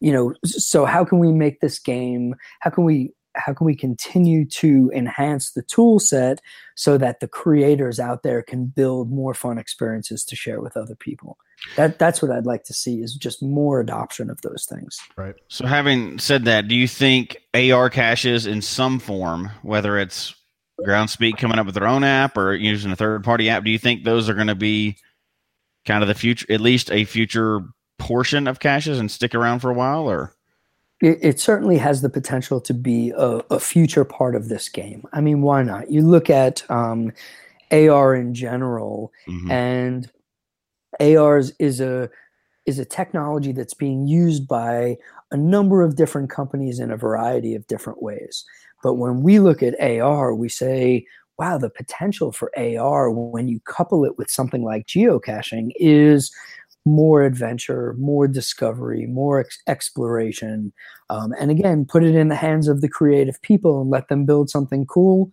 you 0.00 0.12
know 0.12 0.34
so 0.44 0.84
how 0.84 1.04
can 1.04 1.18
we 1.18 1.32
make 1.32 1.60
this 1.60 1.78
game 1.78 2.34
how 2.60 2.68
can 2.68 2.84
we 2.84 3.12
how 3.36 3.52
can 3.52 3.66
we 3.66 3.74
continue 3.74 4.44
to 4.44 4.90
enhance 4.94 5.52
the 5.52 5.62
tool 5.62 5.98
set 5.98 6.40
so 6.76 6.96
that 6.98 7.20
the 7.20 7.28
creators 7.28 7.98
out 7.98 8.22
there 8.22 8.42
can 8.42 8.66
build 8.66 9.10
more 9.10 9.34
fun 9.34 9.58
experiences 9.58 10.24
to 10.24 10.36
share 10.36 10.60
with 10.60 10.76
other 10.76 10.94
people? 10.94 11.36
That 11.76 11.98
that's 11.98 12.20
what 12.20 12.30
i'd 12.30 12.46
like 12.46 12.64
to 12.64 12.74
see 12.74 13.00
is 13.00 13.14
just 13.14 13.42
more 13.42 13.80
adoption 13.80 14.28
of 14.28 14.40
those 14.42 14.66
things. 14.68 14.98
Right. 15.16 15.34
So, 15.48 15.66
having 15.66 16.18
said 16.18 16.44
that, 16.44 16.68
do 16.68 16.74
you 16.74 16.86
think 16.86 17.38
AR 17.54 17.90
caches 17.90 18.46
in 18.46 18.60
some 18.60 18.98
form, 18.98 19.50
whether 19.62 19.98
it's 19.98 20.34
Groundspeak 20.80 21.38
coming 21.38 21.58
up 21.58 21.66
with 21.66 21.74
their 21.74 21.86
own 21.86 22.04
app 22.04 22.36
or 22.36 22.54
using 22.54 22.90
a 22.92 22.96
third 22.96 23.22
party 23.24 23.48
app, 23.48 23.64
do 23.64 23.70
you 23.70 23.78
think 23.78 24.04
those 24.04 24.28
are 24.28 24.34
going 24.34 24.48
to 24.48 24.54
be 24.54 24.96
kind 25.86 26.02
of 26.02 26.08
the 26.08 26.14
future, 26.14 26.46
at 26.50 26.60
least 26.60 26.90
a 26.90 27.04
future 27.04 27.60
portion 27.98 28.48
of 28.48 28.58
caches 28.60 28.98
and 28.98 29.10
stick 29.10 29.34
around 29.34 29.60
for 29.60 29.70
a 29.70 29.74
while? 29.74 30.10
Or 30.10 30.34
it, 31.00 31.18
it 31.22 31.40
certainly 31.40 31.78
has 31.78 32.02
the 32.02 32.08
potential 32.08 32.60
to 32.62 32.74
be 32.74 33.12
a, 33.16 33.40
a 33.50 33.60
future 33.60 34.04
part 34.04 34.34
of 34.36 34.48
this 34.48 34.68
game 34.68 35.04
i 35.12 35.20
mean 35.20 35.42
why 35.42 35.60
not 35.62 35.90
you 35.90 36.02
look 36.02 36.30
at 36.30 36.68
um, 36.70 37.12
ar 37.72 38.14
in 38.14 38.32
general 38.32 39.12
Mhm. 39.28 39.50
and 39.50 40.10
ARs 41.00 41.52
is 41.58 41.80
a 41.80 42.08
is 42.66 42.78
a 42.78 42.84
technology 42.84 43.52
that's 43.52 43.74
being 43.74 44.06
used 44.06 44.46
by 44.48 44.96
a 45.30 45.36
number 45.36 45.82
of 45.82 45.96
different 45.96 46.30
companies 46.30 46.78
in 46.78 46.90
a 46.90 46.96
variety 46.96 47.54
of 47.54 47.66
different 47.66 48.00
ways. 48.02 48.44
But 48.84 48.94
when 48.94 49.22
we 49.22 49.40
look 49.40 49.62
at 49.62 49.80
AR, 49.80 50.34
we 50.34 50.50
say, 50.50 51.06
wow, 51.38 51.56
the 51.56 51.70
potential 51.70 52.32
for 52.32 52.52
AR 52.56 53.10
when 53.10 53.48
you 53.48 53.58
couple 53.60 54.04
it 54.04 54.18
with 54.18 54.30
something 54.30 54.62
like 54.62 54.86
geocaching 54.86 55.70
is 55.76 56.30
more 56.84 57.22
adventure, 57.22 57.94
more 57.98 58.28
discovery, 58.28 59.06
more 59.06 59.40
ex- 59.40 59.58
exploration. 59.66 60.70
Um, 61.08 61.32
and 61.40 61.50
again, 61.50 61.86
put 61.86 62.04
it 62.04 62.14
in 62.14 62.28
the 62.28 62.34
hands 62.34 62.68
of 62.68 62.82
the 62.82 62.88
creative 62.88 63.40
people 63.40 63.80
and 63.80 63.88
let 63.88 64.08
them 64.08 64.26
build 64.26 64.50
something 64.50 64.84
cool. 64.84 65.30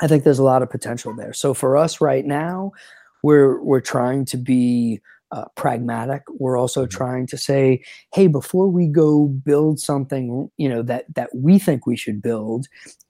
I 0.00 0.08
think 0.08 0.24
there's 0.24 0.38
a 0.38 0.44
lot 0.44 0.62
of 0.62 0.70
potential 0.70 1.14
there. 1.14 1.34
So 1.34 1.52
for 1.52 1.76
us 1.76 2.00
right 2.00 2.24
now, 2.24 2.72
we're 3.22 3.62
we're 3.62 3.80
trying 3.80 4.24
to 4.26 4.38
be 4.38 5.00
uh, 5.32 5.46
pragmatic. 5.56 6.22
We're 6.28 6.58
also 6.58 6.86
trying 6.86 7.26
to 7.28 7.38
say, 7.38 7.82
hey, 8.12 8.26
before 8.26 8.68
we 8.68 8.86
go 8.86 9.26
build 9.26 9.80
something, 9.80 10.50
you 10.56 10.68
know 10.68 10.82
that 10.82 11.06
that 11.14 11.30
we 11.34 11.58
think 11.58 11.86
we 11.86 11.96
should 11.96 12.22
build, 12.22 12.66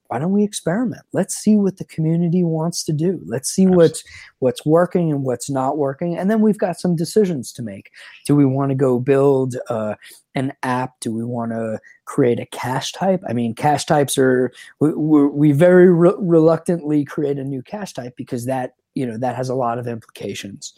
why 0.07 0.19
don't 0.19 0.31
we 0.31 0.43
experiment? 0.43 1.01
Let's 1.13 1.35
see 1.35 1.57
what 1.57 1.77
the 1.77 1.85
community 1.85 2.43
wants 2.43 2.83
to 2.83 2.93
do. 2.93 3.21
Let's 3.25 3.49
see 3.49 3.65
what's 3.65 4.03
what's 4.39 4.65
working 4.65 5.11
and 5.11 5.23
what's 5.23 5.49
not 5.49 5.77
working, 5.77 6.15
and 6.17 6.29
then 6.29 6.41
we've 6.41 6.57
got 6.57 6.79
some 6.79 6.95
decisions 6.95 7.51
to 7.53 7.63
make. 7.63 7.91
Do 8.27 8.35
we 8.35 8.45
want 8.45 8.69
to 8.69 8.75
go 8.75 8.99
build 8.99 9.55
uh, 9.69 9.95
an 10.35 10.53
app? 10.63 10.99
Do 10.99 11.11
we 11.11 11.23
want 11.23 11.51
to 11.51 11.79
create 12.05 12.39
a 12.39 12.45
cache 12.45 12.91
type? 12.91 13.21
I 13.27 13.33
mean, 13.33 13.55
cache 13.55 13.85
types 13.85 14.17
are 14.17 14.51
we, 14.79 14.93
we 14.93 15.27
we 15.27 15.51
very 15.51 15.91
re- 15.91 16.13
reluctantly 16.19 17.03
create 17.03 17.37
a 17.37 17.43
new 17.43 17.63
cache 17.63 17.93
type 17.93 18.15
because 18.15 18.45
that 18.45 18.75
you 18.93 19.05
know 19.05 19.17
that 19.17 19.35
has 19.35 19.49
a 19.49 19.55
lot 19.55 19.79
of 19.79 19.87
implications. 19.87 20.73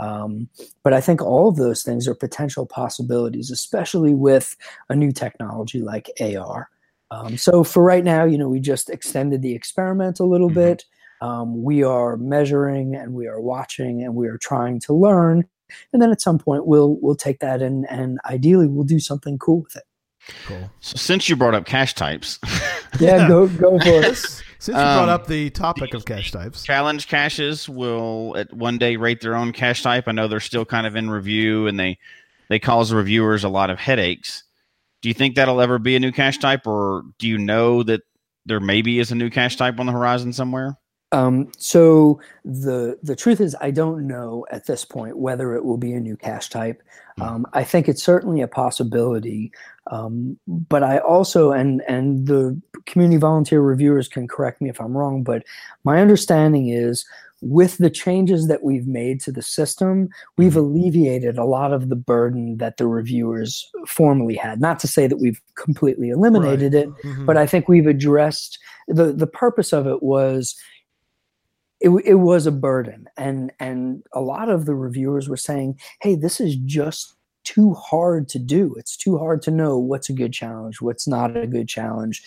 Um, 0.00 0.48
but 0.82 0.92
I 0.94 1.00
think 1.00 1.20
all 1.22 1.48
of 1.48 1.56
those 1.56 1.82
things 1.82 2.08
are 2.08 2.14
potential 2.14 2.64
possibilities, 2.66 3.50
especially 3.50 4.14
with 4.14 4.56
a 4.88 4.96
new 4.96 5.12
technology 5.12 5.82
like 5.82 6.08
AR. 6.20 6.68
Um, 7.10 7.36
so 7.36 7.62
for 7.64 7.82
right 7.82 8.02
now, 8.04 8.24
you 8.24 8.38
know, 8.38 8.48
we 8.48 8.60
just 8.60 8.88
extended 8.88 9.42
the 9.42 9.54
experiment 9.54 10.18
a 10.20 10.24
little 10.24 10.48
Mhm. 10.50 10.54
bit. 10.54 10.84
Um, 11.20 11.62
we 11.62 11.82
are 11.82 12.16
measuring 12.16 12.94
and 12.96 13.12
we 13.12 13.26
are 13.26 13.40
watching 13.40 14.02
and 14.02 14.14
we 14.14 14.26
are 14.28 14.38
trying 14.38 14.80
to 14.80 14.94
learn. 14.94 15.44
And 15.92 16.00
then 16.00 16.10
at 16.10 16.20
some 16.22 16.38
point, 16.38 16.66
we'll 16.66 16.96
we'll 17.02 17.14
take 17.14 17.40
that 17.40 17.60
and 17.62 17.86
and 17.90 18.18
ideally 18.24 18.66
we'll 18.66 18.86
do 18.86 18.98
something 19.00 19.38
cool 19.38 19.60
with 19.62 19.76
it. 19.76 19.82
Cool. 20.46 20.70
So 20.80 20.96
since 20.96 21.28
you 21.28 21.36
brought 21.36 21.54
up 21.54 21.66
cache 21.66 21.94
types, 21.94 22.38
Yeah, 22.98 23.16
Yeah. 23.18 23.28
go 23.34 23.48
go 23.48 23.78
for 23.78 24.02
it. 24.04 24.42
Since 24.60 24.76
you 24.76 24.82
brought 24.82 25.04
Um, 25.04 25.08
up 25.08 25.26
the 25.26 25.48
topic 25.50 25.94
of 25.94 26.04
cache 26.04 26.30
types, 26.30 26.62
challenge 26.64 27.08
caches 27.08 27.66
will 27.66 28.36
at 28.36 28.52
one 28.52 28.76
day 28.76 28.96
rate 28.96 29.22
their 29.22 29.34
own 29.34 29.52
cache 29.52 29.82
type. 29.82 30.04
I 30.06 30.12
know 30.12 30.28
they're 30.28 30.38
still 30.38 30.66
kind 30.66 30.86
of 30.86 30.96
in 30.96 31.08
review 31.08 31.66
and 31.66 31.80
they 31.80 31.98
they 32.50 32.58
cause 32.58 32.92
reviewers 32.92 33.42
a 33.42 33.48
lot 33.48 33.70
of 33.70 33.78
headaches. 33.78 34.44
Do 35.00 35.08
you 35.08 35.14
think 35.14 35.34
that'll 35.34 35.62
ever 35.62 35.78
be 35.78 35.96
a 35.96 36.00
new 36.00 36.12
cache 36.12 36.36
type, 36.36 36.66
or 36.66 37.04
do 37.18 37.26
you 37.26 37.38
know 37.38 37.82
that 37.84 38.02
there 38.44 38.60
maybe 38.60 38.98
is 38.98 39.10
a 39.10 39.14
new 39.14 39.30
cache 39.30 39.56
type 39.56 39.80
on 39.80 39.86
the 39.86 39.92
horizon 39.92 40.32
somewhere? 40.34 40.76
Um, 41.12 41.50
so 41.56 42.20
the 42.44 42.98
the 43.02 43.16
truth 43.16 43.40
is, 43.40 43.56
I 43.60 43.70
don't 43.70 44.06
know 44.06 44.46
at 44.50 44.66
this 44.66 44.84
point 44.84 45.16
whether 45.16 45.54
it 45.54 45.64
will 45.64 45.78
be 45.78 45.94
a 45.94 46.00
new 46.00 46.16
cache 46.16 46.50
type. 46.50 46.82
Hmm. 47.16 47.22
Um, 47.22 47.46
I 47.54 47.64
think 47.64 47.88
it's 47.88 48.02
certainly 48.02 48.42
a 48.42 48.46
possibility, 48.46 49.52
um, 49.90 50.38
but 50.46 50.82
I 50.82 50.98
also 50.98 51.50
and 51.50 51.82
and 51.88 52.26
the 52.26 52.60
community 52.86 53.18
volunteer 53.18 53.60
reviewers 53.60 54.08
can 54.08 54.28
correct 54.28 54.60
me 54.60 54.68
if 54.70 54.80
I'm 54.80 54.96
wrong, 54.96 55.22
but 55.22 55.44
my 55.84 56.00
understanding 56.00 56.68
is 56.68 57.04
with 57.42 57.78
the 57.78 57.88
changes 57.90 58.48
that 58.48 58.62
we've 58.62 58.86
made 58.86 59.18
to 59.22 59.32
the 59.32 59.40
system, 59.42 60.10
we've 60.36 60.56
alleviated 60.56 61.38
a 61.38 61.44
lot 61.44 61.72
of 61.72 61.88
the 61.88 61.96
burden 61.96 62.58
that 62.58 62.76
the 62.76 62.86
reviewers 62.86 63.70
formerly 63.86 64.34
had. 64.34 64.60
Not 64.60 64.78
to 64.80 64.86
say 64.86 65.06
that 65.06 65.16
we've 65.20 65.40
completely 65.54 66.10
eliminated 66.10 66.74
it, 66.74 66.90
Mhm. 67.02 67.24
but 67.24 67.38
I 67.38 67.46
think 67.46 67.66
we've 67.66 67.86
addressed 67.86 68.58
the 68.88 69.12
the 69.12 69.26
purpose 69.26 69.72
of 69.72 69.86
it 69.86 70.02
was 70.02 70.54
it, 71.80 71.88
it 72.04 72.16
was 72.16 72.46
a 72.46 72.52
burden. 72.52 73.08
And 73.16 73.52
and 73.58 74.02
a 74.12 74.20
lot 74.20 74.50
of 74.50 74.66
the 74.66 74.74
reviewers 74.74 75.28
were 75.28 75.36
saying 75.38 75.78
hey 76.02 76.14
this 76.16 76.40
is 76.40 76.56
just 76.56 77.14
too 77.44 77.72
hard 77.72 78.28
to 78.28 78.38
do. 78.38 78.74
It's 78.76 78.98
too 78.98 79.16
hard 79.16 79.40
to 79.42 79.50
know 79.50 79.78
what's 79.78 80.10
a 80.10 80.12
good 80.12 80.34
challenge 80.34 80.82
what's 80.82 81.08
not 81.08 81.34
a 81.38 81.46
good 81.46 81.68
challenge 81.68 82.22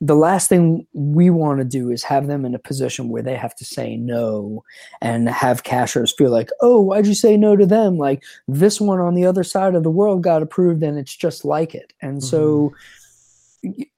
the 0.00 0.14
last 0.14 0.48
thing 0.48 0.86
we 0.92 1.30
want 1.30 1.58
to 1.58 1.64
do 1.64 1.90
is 1.90 2.02
have 2.02 2.26
them 2.26 2.44
in 2.44 2.54
a 2.54 2.58
position 2.58 3.08
where 3.08 3.22
they 3.22 3.34
have 3.34 3.54
to 3.56 3.64
say 3.64 3.96
no 3.96 4.62
and 5.00 5.28
have 5.28 5.62
cachers 5.62 6.12
feel 6.12 6.30
like 6.30 6.50
oh 6.60 6.80
why'd 6.80 7.06
you 7.06 7.14
say 7.14 7.36
no 7.36 7.56
to 7.56 7.66
them? 7.66 7.96
Like 7.96 8.22
this 8.46 8.80
one 8.80 9.00
on 9.00 9.14
the 9.14 9.24
other 9.24 9.44
side 9.44 9.74
of 9.74 9.82
the 9.82 9.90
world 9.90 10.22
got 10.22 10.42
approved 10.42 10.82
and 10.82 10.98
it's 10.98 11.16
just 11.16 11.44
like 11.44 11.74
it. 11.74 11.92
And 12.02 12.22
so 12.22 12.74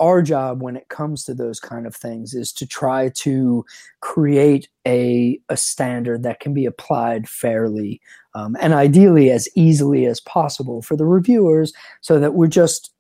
our 0.01 0.22
job 0.22 0.62
when 0.62 0.76
it 0.76 0.88
comes 0.88 1.24
to 1.24 1.34
those 1.34 1.61
kind 1.61 1.86
of 1.86 1.94
things 1.94 2.34
is 2.34 2.53
to 2.53 2.66
try 2.66 3.11
to 3.11 3.64
create 4.01 4.68
a, 4.86 5.38
a 5.49 5.57
standard 5.57 6.22
that 6.22 6.40
can 6.40 6.55
be 6.55 6.64
applied 6.64 7.28
fairly 7.28 8.01
um, 8.34 8.57
and 8.61 8.72
ideally 8.72 9.30
as 9.30 9.49
easily 9.55 10.07
as 10.07 10.20
possible 10.20 10.80
for 10.80 10.96
the 10.96 11.05
reviewers 11.05 11.72
so 12.01 12.18
that 12.20 12.34
we're 12.34 12.46
just 12.46 12.92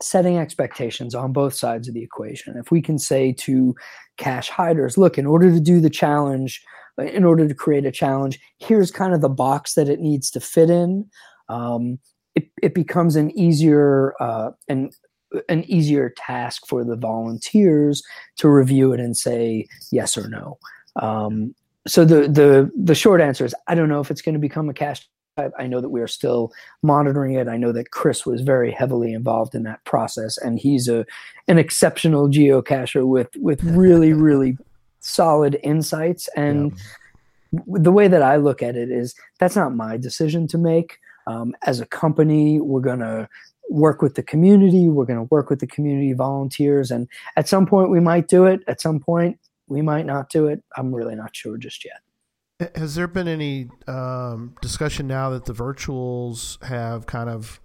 setting 0.00 0.38
expectations 0.38 1.14
on 1.14 1.32
both 1.32 1.54
sides 1.54 1.88
of 1.88 1.94
the 1.94 2.02
equation 2.02 2.56
if 2.56 2.70
we 2.70 2.80
can 2.80 2.98
say 2.98 3.32
to 3.32 3.74
cache 4.16 4.48
hiders 4.48 4.96
look 4.96 5.18
in 5.18 5.26
order 5.26 5.50
to 5.50 5.60
do 5.60 5.80
the 5.80 5.90
challenge 5.90 6.62
uh, 6.98 7.04
in 7.04 7.24
order 7.24 7.48
to 7.48 7.54
create 7.54 7.84
a 7.84 7.92
challenge 7.92 8.38
here's 8.58 8.90
kind 8.90 9.12
of 9.12 9.20
the 9.20 9.28
box 9.28 9.74
that 9.74 9.88
it 9.88 10.00
needs 10.00 10.30
to 10.30 10.40
fit 10.40 10.70
in 10.70 11.04
um, 11.48 11.98
it, 12.34 12.48
it 12.62 12.74
becomes 12.74 13.16
an 13.16 13.36
easier 13.36 14.14
uh, 14.20 14.50
and 14.68 14.94
an 15.48 15.64
easier 15.64 16.12
task 16.16 16.66
for 16.66 16.84
the 16.84 16.96
volunteers 16.96 18.02
to 18.36 18.48
review 18.48 18.92
it 18.92 19.00
and 19.00 19.16
say 19.16 19.66
yes 19.90 20.16
or 20.16 20.28
no. 20.28 20.58
Um, 21.00 21.54
so 21.86 22.04
the 22.04 22.28
the 22.28 22.70
the 22.76 22.94
short 22.94 23.20
answer 23.20 23.44
is 23.44 23.54
I 23.66 23.74
don't 23.74 23.88
know 23.88 24.00
if 24.00 24.10
it's 24.10 24.22
going 24.22 24.34
to 24.34 24.38
become 24.38 24.68
a 24.68 24.74
type. 24.74 24.98
I 25.58 25.66
know 25.66 25.80
that 25.80 25.90
we 25.90 26.00
are 26.00 26.08
still 26.08 26.52
monitoring 26.82 27.34
it. 27.34 27.48
I 27.48 27.56
know 27.56 27.72
that 27.72 27.90
Chris 27.90 28.26
was 28.26 28.40
very 28.40 28.70
heavily 28.70 29.12
involved 29.12 29.54
in 29.54 29.62
that 29.64 29.84
process, 29.84 30.38
and 30.38 30.58
he's 30.58 30.88
a 30.88 31.04
an 31.46 31.58
exceptional 31.58 32.28
geocacher 32.28 33.06
with 33.06 33.28
with 33.36 33.62
really 33.64 34.12
really 34.12 34.56
solid 35.00 35.58
insights. 35.62 36.28
And 36.36 36.76
w- 37.54 37.82
the 37.82 37.92
way 37.92 38.08
that 38.08 38.22
I 38.22 38.36
look 38.36 38.62
at 38.62 38.76
it 38.76 38.90
is 38.90 39.14
that's 39.38 39.56
not 39.56 39.74
my 39.74 39.96
decision 39.96 40.46
to 40.48 40.58
make. 40.58 40.98
Um, 41.26 41.54
as 41.66 41.80
a 41.80 41.86
company, 41.86 42.58
we're 42.60 42.80
going 42.80 43.00
to 43.00 43.28
work 43.68 44.00
with 44.00 44.14
the 44.14 44.22
community. 44.22 44.88
We're 44.88 45.04
going 45.04 45.18
to 45.18 45.28
work 45.30 45.50
with 45.50 45.60
the 45.60 45.66
community 45.66 46.14
volunteers. 46.14 46.90
And 46.90 47.06
at 47.36 47.48
some 47.48 47.66
point, 47.66 47.90
we 47.90 48.00
might 48.00 48.28
do 48.28 48.46
it. 48.46 48.60
At 48.66 48.80
some 48.80 48.98
point, 48.98 49.38
we 49.66 49.82
might 49.82 50.06
not 50.06 50.30
do 50.30 50.46
it. 50.46 50.62
I'm 50.76 50.94
really 50.94 51.14
not 51.14 51.36
sure 51.36 51.58
just 51.58 51.84
yet. 51.84 52.00
Has 52.74 52.96
there 52.96 53.06
been 53.06 53.28
any 53.28 53.68
um, 53.86 54.56
discussion 54.60 55.06
now 55.06 55.30
that 55.30 55.44
the 55.44 55.52
virtuals 55.52 56.62
have 56.64 57.06
kind 57.06 57.30
of 57.30 57.60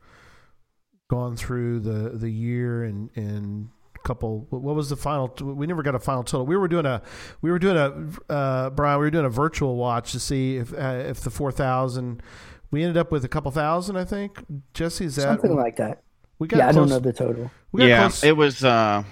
gone 1.09 1.35
through 1.35 1.79
the, 1.79 2.09
the 2.09 2.29
year 2.29 2.83
and, 2.83 3.09
and 3.15 3.69
couple 4.03 4.45
what 4.49 4.75
was 4.75 4.89
the 4.89 4.97
final 4.97 5.33
we 5.41 5.65
never 5.65 5.81
got 5.81 5.95
a 5.95 5.99
final 5.99 6.23
total 6.23 6.45
we 6.45 6.57
were 6.57 6.67
doing 6.67 6.85
a 6.85 7.01
we 7.41 7.49
were 7.49 7.57
doing 7.57 7.77
a 7.77 8.33
uh, 8.33 8.69
bryan 8.69 8.99
we 8.99 9.05
were 9.05 9.09
doing 9.09 9.23
a 9.23 9.29
virtual 9.29 9.77
watch 9.77 10.11
to 10.11 10.19
see 10.19 10.57
if 10.57 10.73
uh, 10.73 11.03
if 11.07 11.21
the 11.21 11.29
4000 11.29 12.21
we 12.69 12.83
ended 12.83 12.97
up 12.97 13.13
with 13.13 13.23
a 13.23 13.29
couple 13.29 13.49
thousand 13.49 13.95
i 13.95 14.03
think 14.03 14.43
jesse 14.73 15.05
is 15.05 15.15
that 15.15 15.23
Something 15.23 15.55
like 15.55 15.77
that. 15.77 16.03
we 16.37 16.49
got 16.49 16.57
Yeah, 16.57 16.67
I 16.67 16.71
don't 16.73 16.89
know 16.89 16.99
the 16.99 17.13
total. 17.13 17.49
we 17.71 17.79
got 17.79 17.85
yeah, 17.85 17.99
close, 18.01 18.23
it 18.25 18.35
was 18.35 18.63
uh, 18.65 19.03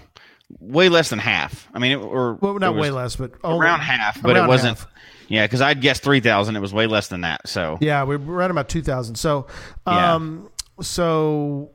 way 0.60 0.90
less 0.90 1.10
than 1.10 1.20
half. 1.20 1.68
I 1.74 1.80
mean, 1.80 1.92
it, 1.94 1.96
or 1.96 2.36
well 2.36 2.58
not 2.60 2.76
way 2.76 2.92
less 2.92 3.16
but 3.16 3.32
around 3.44 3.80
half, 3.82 4.22
but 4.22 4.36
around 4.36 4.46
it 4.46 4.48
wasn't. 4.48 4.78
half. 4.80 4.88
Yeah, 5.28 5.46
because 5.46 5.62
I'd 5.62 5.82
guessed 5.82 6.04
three 6.04 6.20
thousand. 6.20 6.56
It 6.56 6.60
was 6.60 6.74
way 6.74 6.88
less 6.88 7.08
than 7.08 7.22
that. 7.22 7.48
So 7.48 7.78
Yeah, 7.80 8.04
we 8.04 8.18
we're 8.18 8.42
at 8.42 8.52
about 8.52 8.68
two 8.70 8.82
thousand. 8.82 9.16
So, 9.16 9.48
Yeah. 9.88 10.16
um, 10.16 10.50
so 10.82 11.72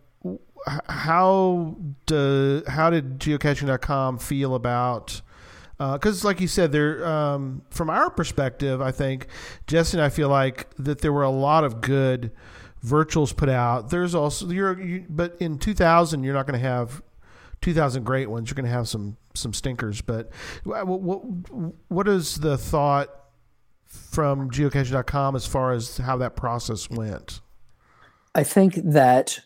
how 0.88 1.76
do 2.06 2.62
how 2.66 2.90
did 2.90 3.18
geocaching.com 3.18 4.18
feel 4.18 4.54
about? 4.54 5.22
Because, 5.78 6.24
like 6.24 6.40
you 6.40 6.48
said, 6.48 6.72
there 6.72 7.06
um, 7.06 7.60
from 7.70 7.90
our 7.90 8.08
perspective, 8.08 8.80
I 8.80 8.92
think 8.92 9.26
Jesse 9.66 9.98
and 9.98 10.04
I 10.04 10.08
feel 10.08 10.30
like 10.30 10.68
that 10.78 11.02
there 11.02 11.12
were 11.12 11.22
a 11.22 11.30
lot 11.30 11.64
of 11.64 11.82
good 11.82 12.32
virtuals 12.84 13.36
put 13.36 13.50
out. 13.50 13.90
There's 13.90 14.14
also 14.14 14.48
you're, 14.48 14.80
you, 14.80 15.04
but 15.08 15.36
in 15.38 15.58
2000, 15.58 16.24
you're 16.24 16.32
not 16.32 16.46
going 16.46 16.58
to 16.58 16.66
have 16.66 17.02
2000 17.62 18.04
great 18.04 18.30
ones. 18.30 18.48
You're 18.50 18.54
going 18.56 18.64
to 18.66 18.70
have 18.70 18.88
some 18.88 19.16
some 19.34 19.52
stinkers. 19.52 20.00
But 20.00 20.30
what 20.64 20.86
what, 20.86 21.20
what 21.88 22.08
is 22.08 22.36
the 22.36 22.56
thought? 22.58 23.10
from 23.88 24.50
geocaching.com 24.50 25.36
as 25.36 25.46
far 25.46 25.72
as 25.72 25.98
how 25.98 26.16
that 26.16 26.34
process 26.36 26.90
went. 26.90 27.40
I 28.34 28.42
think 28.42 28.74
that 28.74 29.38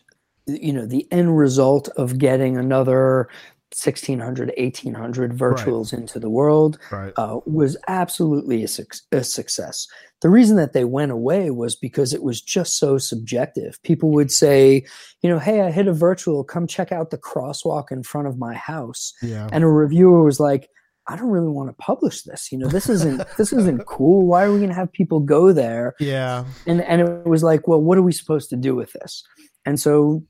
you 0.47 0.73
know 0.73 0.85
the 0.85 1.07
end 1.11 1.37
result 1.37 1.87
of 1.89 2.17
getting 2.17 2.57
another 2.57 3.29
1600 3.71 4.51
1800 4.57 5.31
virtuals 5.37 5.93
into 5.93 6.19
the 6.19 6.29
world 6.29 6.79
Right. 6.91 7.13
uh, 7.15 7.39
was 7.45 7.77
absolutely 7.87 8.63
a, 8.63 8.67
suc 8.67 8.95
a 9.11 9.23
success 9.23 9.87
the 10.21 10.29
reason 10.29 10.55
that 10.57 10.73
they 10.73 10.85
went 10.85 11.11
away 11.11 11.49
was 11.49 11.75
because 11.75 12.13
it 12.13 12.23
was 12.23 12.41
just 12.41 12.77
so 12.77 12.97
subjective. 12.97 13.81
People 13.83 14.11
would 14.11 14.31
say 14.31 14.85
you 15.21 15.29
know 15.29 15.39
hey 15.39 15.61
i 15.61 15.71
hit 15.71 15.87
a 15.87 15.93
virtual 15.93 16.43
come 16.43 16.67
check 16.67 16.91
out 16.91 17.09
the 17.09 17.17
crosswalk 17.17 17.91
in 17.91 18.03
front 18.03 18.27
of 18.27 18.37
my 18.37 18.53
house. 18.53 19.13
Yeah. 19.21 19.49
and 19.51 19.63
a 19.63 19.67
reviewer 19.67 20.23
was 20.23 20.39
like 20.39 20.69
i 21.07 21.15
don't 21.15 21.29
really 21.31 21.49
want 21.49 21.67
to 21.67 21.73
publish 21.73 22.21
this 22.21 22.51
you 22.51 22.57
know 22.59 22.67
this 22.67 22.87
isn't 22.87 23.23
this 23.37 23.51
isn't 23.53 23.85
cool. 23.85 24.27
Why 24.27 24.43
are 24.45 24.51
we 24.51 24.57
going 24.59 24.69
to 24.69 24.75
have 24.75 24.91
people 24.91 25.19
go 25.19 25.51
there? 25.53 25.95
Yeah. 25.99 26.45
and 26.67 26.81
and 26.81 27.01
it 27.01 27.25
was 27.25 27.43
like 27.43 27.67
well 27.67 27.81
what 27.81 27.97
are 27.97 28.03
we 28.03 28.11
supposed 28.11 28.49
to 28.51 28.55
do 28.55 28.75
with 28.75 28.91
this? 28.93 29.23
And 29.65 29.79
so 29.79 30.23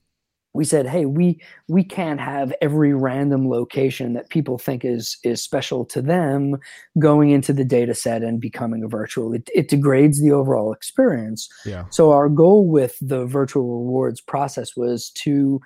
we 0.53 0.65
said 0.65 0.85
hey 0.87 1.05
we 1.05 1.39
we 1.67 1.83
can't 1.83 2.19
have 2.19 2.53
every 2.61 2.93
random 2.93 3.49
location 3.49 4.13
that 4.13 4.29
people 4.29 4.57
think 4.57 4.83
is 4.83 5.17
is 5.23 5.41
special 5.41 5.85
to 5.85 6.01
them 6.01 6.57
going 6.99 7.29
into 7.29 7.53
the 7.53 7.63
data 7.63 7.93
set 7.93 8.23
and 8.23 8.41
becoming 8.41 8.83
a 8.83 8.87
virtual. 8.87 9.33
It, 9.33 9.49
it 9.53 9.69
degrades 9.69 10.21
the 10.21 10.31
overall 10.31 10.73
experience. 10.73 11.49
Yeah. 11.65 11.85
so 11.89 12.11
our 12.11 12.29
goal 12.29 12.67
with 12.67 12.97
the 13.01 13.25
virtual 13.25 13.79
rewards 13.79 14.21
process 14.21 14.75
was 14.75 15.09
to 15.11 15.61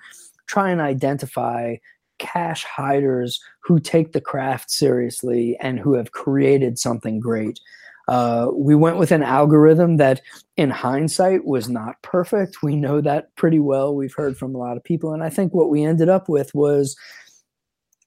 try 0.46 0.70
and 0.70 0.80
identify 0.80 1.76
cache 2.18 2.64
hiders 2.64 3.40
who 3.62 3.78
take 3.78 4.12
the 4.12 4.20
craft 4.20 4.70
seriously 4.70 5.56
and 5.60 5.78
who 5.78 5.94
have 5.94 6.12
created 6.12 6.78
something 6.78 7.20
great 7.20 7.60
uh, 8.08 8.48
we 8.54 8.74
went 8.74 8.98
with 8.98 9.10
an 9.10 9.22
algorithm 9.22 9.96
that, 9.96 10.20
in 10.56 10.70
hindsight, 10.70 11.44
was 11.44 11.68
not 11.68 12.00
perfect. 12.02 12.62
We 12.62 12.76
know 12.76 13.00
that 13.00 13.34
pretty 13.36 13.58
well. 13.58 13.94
We've 13.94 14.14
heard 14.14 14.36
from 14.36 14.54
a 14.54 14.58
lot 14.58 14.76
of 14.76 14.84
people. 14.84 15.12
And 15.12 15.22
I 15.24 15.30
think 15.30 15.52
what 15.54 15.70
we 15.70 15.82
ended 15.84 16.08
up 16.08 16.28
with 16.28 16.54
was 16.54 16.96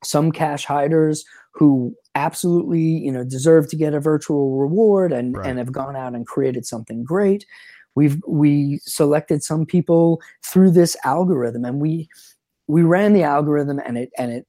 some 0.03 0.31
cache 0.31 0.65
hiders 0.65 1.25
who 1.53 1.93
absolutely 2.15 2.79
you 2.81 3.11
know 3.11 3.23
deserve 3.23 3.67
to 3.69 3.75
get 3.75 3.93
a 3.93 3.99
virtual 3.99 4.57
reward 4.57 5.11
and 5.11 5.35
Right. 5.37 5.47
and 5.47 5.59
have 5.59 5.71
gone 5.71 5.95
out 5.95 6.15
and 6.15 6.25
created 6.25 6.65
something 6.65 7.03
great 7.03 7.45
we've 7.95 8.21
we 8.27 8.79
selected 8.83 9.43
some 9.43 9.65
people 9.65 10.21
through 10.45 10.71
this 10.71 10.95
algorithm 11.03 11.65
and 11.65 11.79
we 11.81 12.07
we 12.67 12.81
ran 12.83 13.13
the 13.13 13.23
algorithm 13.23 13.79
and 13.85 13.97
it 13.97 14.09
and 14.17 14.31
it 14.31 14.47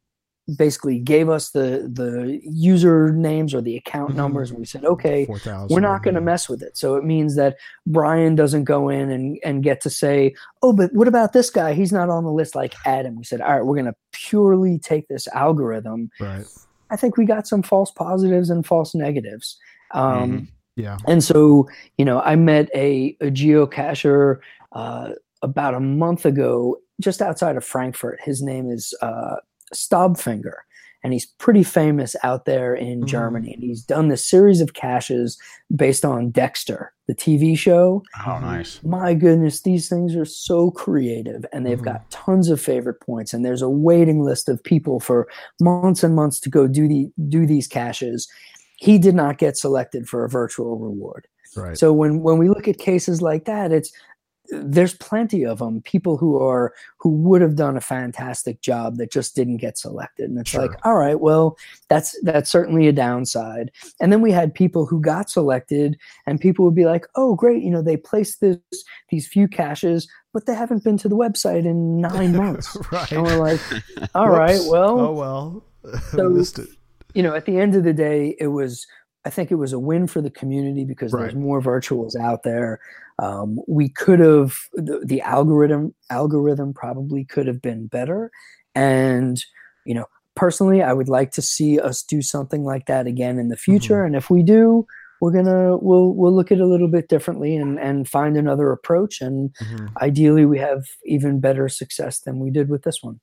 basically 0.57 0.99
gave 0.99 1.29
us 1.29 1.51
the 1.51 1.89
the 1.93 2.41
user 2.45 3.13
names 3.13 3.55
or 3.55 3.61
the 3.61 3.77
account 3.77 4.13
Mhm. 4.13 4.17
numbers 4.17 4.51
and 4.51 4.59
we 4.59 4.65
said 4.65 4.85
okay 4.85 5.27
4,000. 5.27 5.75
we're 5.75 5.81
not 5.81 6.03
going 6.03 6.15
to 6.15 6.21
mess 6.21 6.49
with 6.49 6.63
it 6.63 6.77
so 6.77 6.97
it 6.97 7.05
means 7.05 7.37
that 7.37 7.57
bryan 7.87 8.35
doesn't 8.35 8.65
go 8.65 8.89
in 8.89 9.11
and, 9.11 9.39
and 9.45 9.63
get 9.63 9.81
to 9.83 9.91
say 9.91 10.35
oh 10.63 10.73
but 10.73 10.93
what 10.93 11.07
about 11.09 11.33
this 11.33 11.51
guy 11.51 11.73
he's 11.75 11.93
not 11.93 12.09
on 12.09 12.25
the 12.25 12.33
list 12.33 12.55
like 12.55 12.75
adam 12.87 13.17
we 13.17 13.25
said 13.25 13.41
all 13.41 13.53
right 13.53 13.65
we're 13.67 13.75
going 13.77 13.85
to 13.87 13.95
purely 14.13 14.79
take 14.79 15.09
this 15.09 15.29
algorithm 15.29 16.11
Right. 16.21 16.45
i 16.91 16.97
think 16.97 17.17
we 17.17 17.25
got 17.27 17.47
some 17.47 17.63
false 17.63 17.91
positives 17.91 18.51
and 18.51 18.65
false 18.67 18.95
negatives 18.95 19.59
um, 19.93 20.31
Mhm. 20.33 20.49
Yeah. 20.77 20.97
and 21.07 21.23
so, 21.23 21.69
you 21.99 22.05
know, 22.05 22.21
I 22.21 22.37
met 22.37 22.71
a, 22.75 23.15
a 23.21 23.27
geocacher 23.31 24.39
uh, 24.73 25.11
about 25.43 25.75
a 25.75 25.81
month 25.81 26.25
ago 26.25 26.77
just 27.01 27.21
outside 27.21 27.57
of 27.57 27.65
Frankfurt. 27.65 28.19
His 28.23 28.41
name 28.41 28.71
is 28.71 28.95
uh, 29.03 29.37
Staubfinger, 29.75 30.55
and 31.03 31.13
he's 31.13 31.27
pretty 31.27 31.63
famous 31.63 32.15
out 32.23 32.45
there 32.45 32.75
in 32.75 33.01
Mhm. 33.03 33.07
Germany. 33.07 33.55
And 33.55 33.63
he's 33.63 33.83
done 33.83 34.09
this 34.09 34.27
series 34.27 34.61
of 34.61 34.75
caches 34.75 35.39
based 35.75 36.05
on 36.05 36.31
Dexter, 36.31 36.93
the 37.07 37.15
TV 37.15 37.55
show. 37.57 38.03
Oh, 38.27 38.39
nice. 38.41 38.81
My 38.85 39.15
goodness, 39.15 39.63
these 39.63 39.89
things 39.89 40.15
are 40.15 40.27
so 40.27 40.71
creative 40.71 41.47
and 41.53 41.65
they've 41.65 41.81
Mhm. 41.81 41.85
got 41.85 42.11
tons 42.11 42.51
of 42.51 42.61
favorite 42.61 43.01
points. 43.01 43.33
And 43.33 43.45
there's 43.45 43.63
a 43.63 43.71
waiting 43.71 44.23
list 44.23 44.49
of 44.49 44.63
people 44.63 45.01
for 45.01 45.27
months 45.61 46.05
and 46.05 46.15
months 46.15 46.39
to 46.41 46.51
go 46.51 46.67
do 46.67 46.87
the 46.87 47.11
do 47.29 47.47
these 47.47 47.67
caches. 47.67 48.29
He 48.77 48.99
did 48.99 49.15
not 49.15 49.39
get 49.39 49.57
selected 49.57 50.09
for 50.09 50.25
a 50.25 50.29
virtual 50.29 50.79
reward. 50.79 51.27
Right. 51.57 51.77
So 51.77 51.93
when 51.93 52.23
when 52.23 52.39
we 52.39 52.49
look 52.49 52.69
at 52.69 52.79
cases 52.79 53.21
like 53.23 53.45
that, 53.47 53.73
it's 53.73 53.91
there's 54.53 54.95
plenty 54.95 55.45
of 55.45 55.59
them. 55.59 55.81
People 55.83 56.17
who 56.17 56.41
are 56.43 56.73
who 56.99 57.11
would 57.11 57.41
have 57.41 57.57
done 57.57 57.77
a 57.77 57.81
fantastic 57.81 58.61
job 58.61 58.97
that 58.97 59.11
just 59.13 59.35
didn't 59.37 59.59
get 59.59 59.79
selected, 59.79 60.29
and 60.31 60.39
it's 60.39 60.51
Sure. 60.51 60.63
like, 60.63 60.73
all 60.85 60.97
right, 60.97 61.21
well, 61.21 61.57
that's 61.89 62.19
that's 62.23 62.51
certainly 62.51 62.89
a 62.89 62.93
downside. 62.93 63.71
And 64.01 64.13
then 64.13 64.21
we 64.21 64.33
had 64.33 64.53
people 64.55 64.87
who 64.87 65.01
got 65.01 65.31
selected, 65.31 65.97
and 66.27 66.41
people 66.41 66.65
would 66.65 66.75
be 66.75 66.85
like, 66.87 67.07
oh, 67.17 67.35
great, 67.35 67.63
you 67.63 67.71
know, 67.71 67.83
they 67.83 67.97
placed 67.97 68.41
this 68.41 68.59
these 69.11 69.27
few 69.27 69.49
caches, 69.49 70.09
but 70.33 70.47
they 70.47 70.55
haven't 70.55 70.85
been 70.85 70.99
to 70.99 71.09
the 71.09 71.17
website 71.17 71.65
in 71.65 72.01
nine 72.01 72.37
months. 72.37 72.77
right. 72.93 73.11
And 73.13 73.23
we're 73.23 73.39
like, 73.39 73.61
all 74.15 74.31
right, 74.31 74.61
well, 74.69 74.99
Oh 75.01 75.13
well. 75.13 75.65
So- 76.11 76.29
missed 76.29 76.59
it. 76.59 76.69
you 77.15 77.23
know, 77.23 77.35
at 77.35 77.47
the 77.47 77.59
end 77.59 77.75
of 77.75 77.85
the 77.85 77.93
day, 77.95 78.37
it 78.39 78.49
was, 78.49 78.87
I 79.25 79.31
think 79.31 79.51
it 79.51 79.55
was 79.57 79.73
a 79.73 79.79
win 79.79 80.07
for 80.07 80.21
the 80.21 80.31
community 80.31 80.85
because 80.85 81.13
there's 81.13 81.35
more 81.35 81.61
virtuals 81.61 82.15
out 82.17 82.43
there. 82.43 82.81
Um, 83.21 83.59
we 83.69 83.89
could 83.91 84.19
have, 84.21 84.57
the, 84.73 85.03
the 85.05 85.21
algorithm, 85.21 85.95
algorithm 86.09 86.73
probably 86.73 87.25
could 87.25 87.47
have 87.47 87.61
been 87.61 87.87
better. 87.87 88.31
And, 88.75 89.43
you 89.85 89.95
know, 89.95 90.07
personally, 90.37 90.83
I 90.83 90.93
would 90.93 91.09
like 91.09 91.33
to 91.33 91.43
see 91.43 91.79
us 91.79 92.03
do 92.03 92.23
something 92.23 92.65
like 92.65 92.87
that 92.87 93.07
again 93.07 93.39
in 93.39 93.49
the 93.49 93.57
future. 93.57 94.05
And 94.05 94.17
if 94.17 94.31
we 94.31 94.43
do, 94.43 94.87
we're 95.21 95.33
gonna 95.33 95.77
we'll 95.77 96.15
we'll 96.15 96.35
look 96.35 96.51
at 96.51 96.59
it 96.59 96.63
a 96.63 96.67
little 96.67 96.89
bit 96.89 97.09
differently 97.09 97.55
and 97.55 97.79
and 97.79 98.09
find 98.09 98.39
another 98.39 98.73
approach 98.73 99.21
and 99.21 99.55
Mhm. 99.61 99.93
ideally 100.01 100.47
we 100.47 100.59
have 100.59 100.85
even 101.05 101.41
better 101.41 101.69
success 101.69 102.21
than 102.21 102.39
we 102.39 102.51
did 102.51 102.71
with 102.71 102.85
this 102.85 103.03
one 103.03 103.21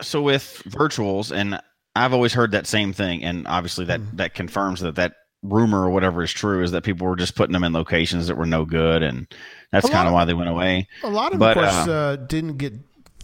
so 0.00 0.22
with 0.22 0.62
virtuals 0.66 1.30
and 1.30 1.60
i've 1.94 2.14
always 2.14 2.32
heard 2.32 2.52
that 2.52 2.66
same 2.66 2.92
thing 2.94 3.22
and 3.22 3.46
obviously 3.46 3.84
that 3.84 4.00
Mhm. 4.00 4.16
that 4.16 4.34
confirms 4.34 4.80
that 4.80 4.94
that 4.94 5.12
rumor 5.44 5.82
or 5.84 5.90
whatever 5.90 6.22
is 6.22 6.32
true 6.32 6.62
is 6.62 6.70
that 6.72 6.82
people 6.82 7.06
were 7.06 7.16
just 7.16 7.36
putting 7.36 7.52
them 7.52 7.62
in 7.62 7.72
locations 7.72 8.26
that 8.28 8.36
were 8.36 8.46
no 8.46 8.64
good 8.64 9.02
and 9.02 9.26
that's 9.70 9.86
kind 9.88 10.02
of 10.02 10.06
of- 10.08 10.14
why 10.14 10.24
they 10.24 10.32
went 10.34 10.48
away 10.48 10.88
A 11.02 11.08
lot 11.08 11.32
of 11.34 11.38
But, 11.38 11.54
them, 11.54 11.64
of 11.64 11.70
course, 11.74 11.88
uh, 11.88 11.92
uh, 11.92 12.16
didn't 12.16 12.56
get 12.56 12.72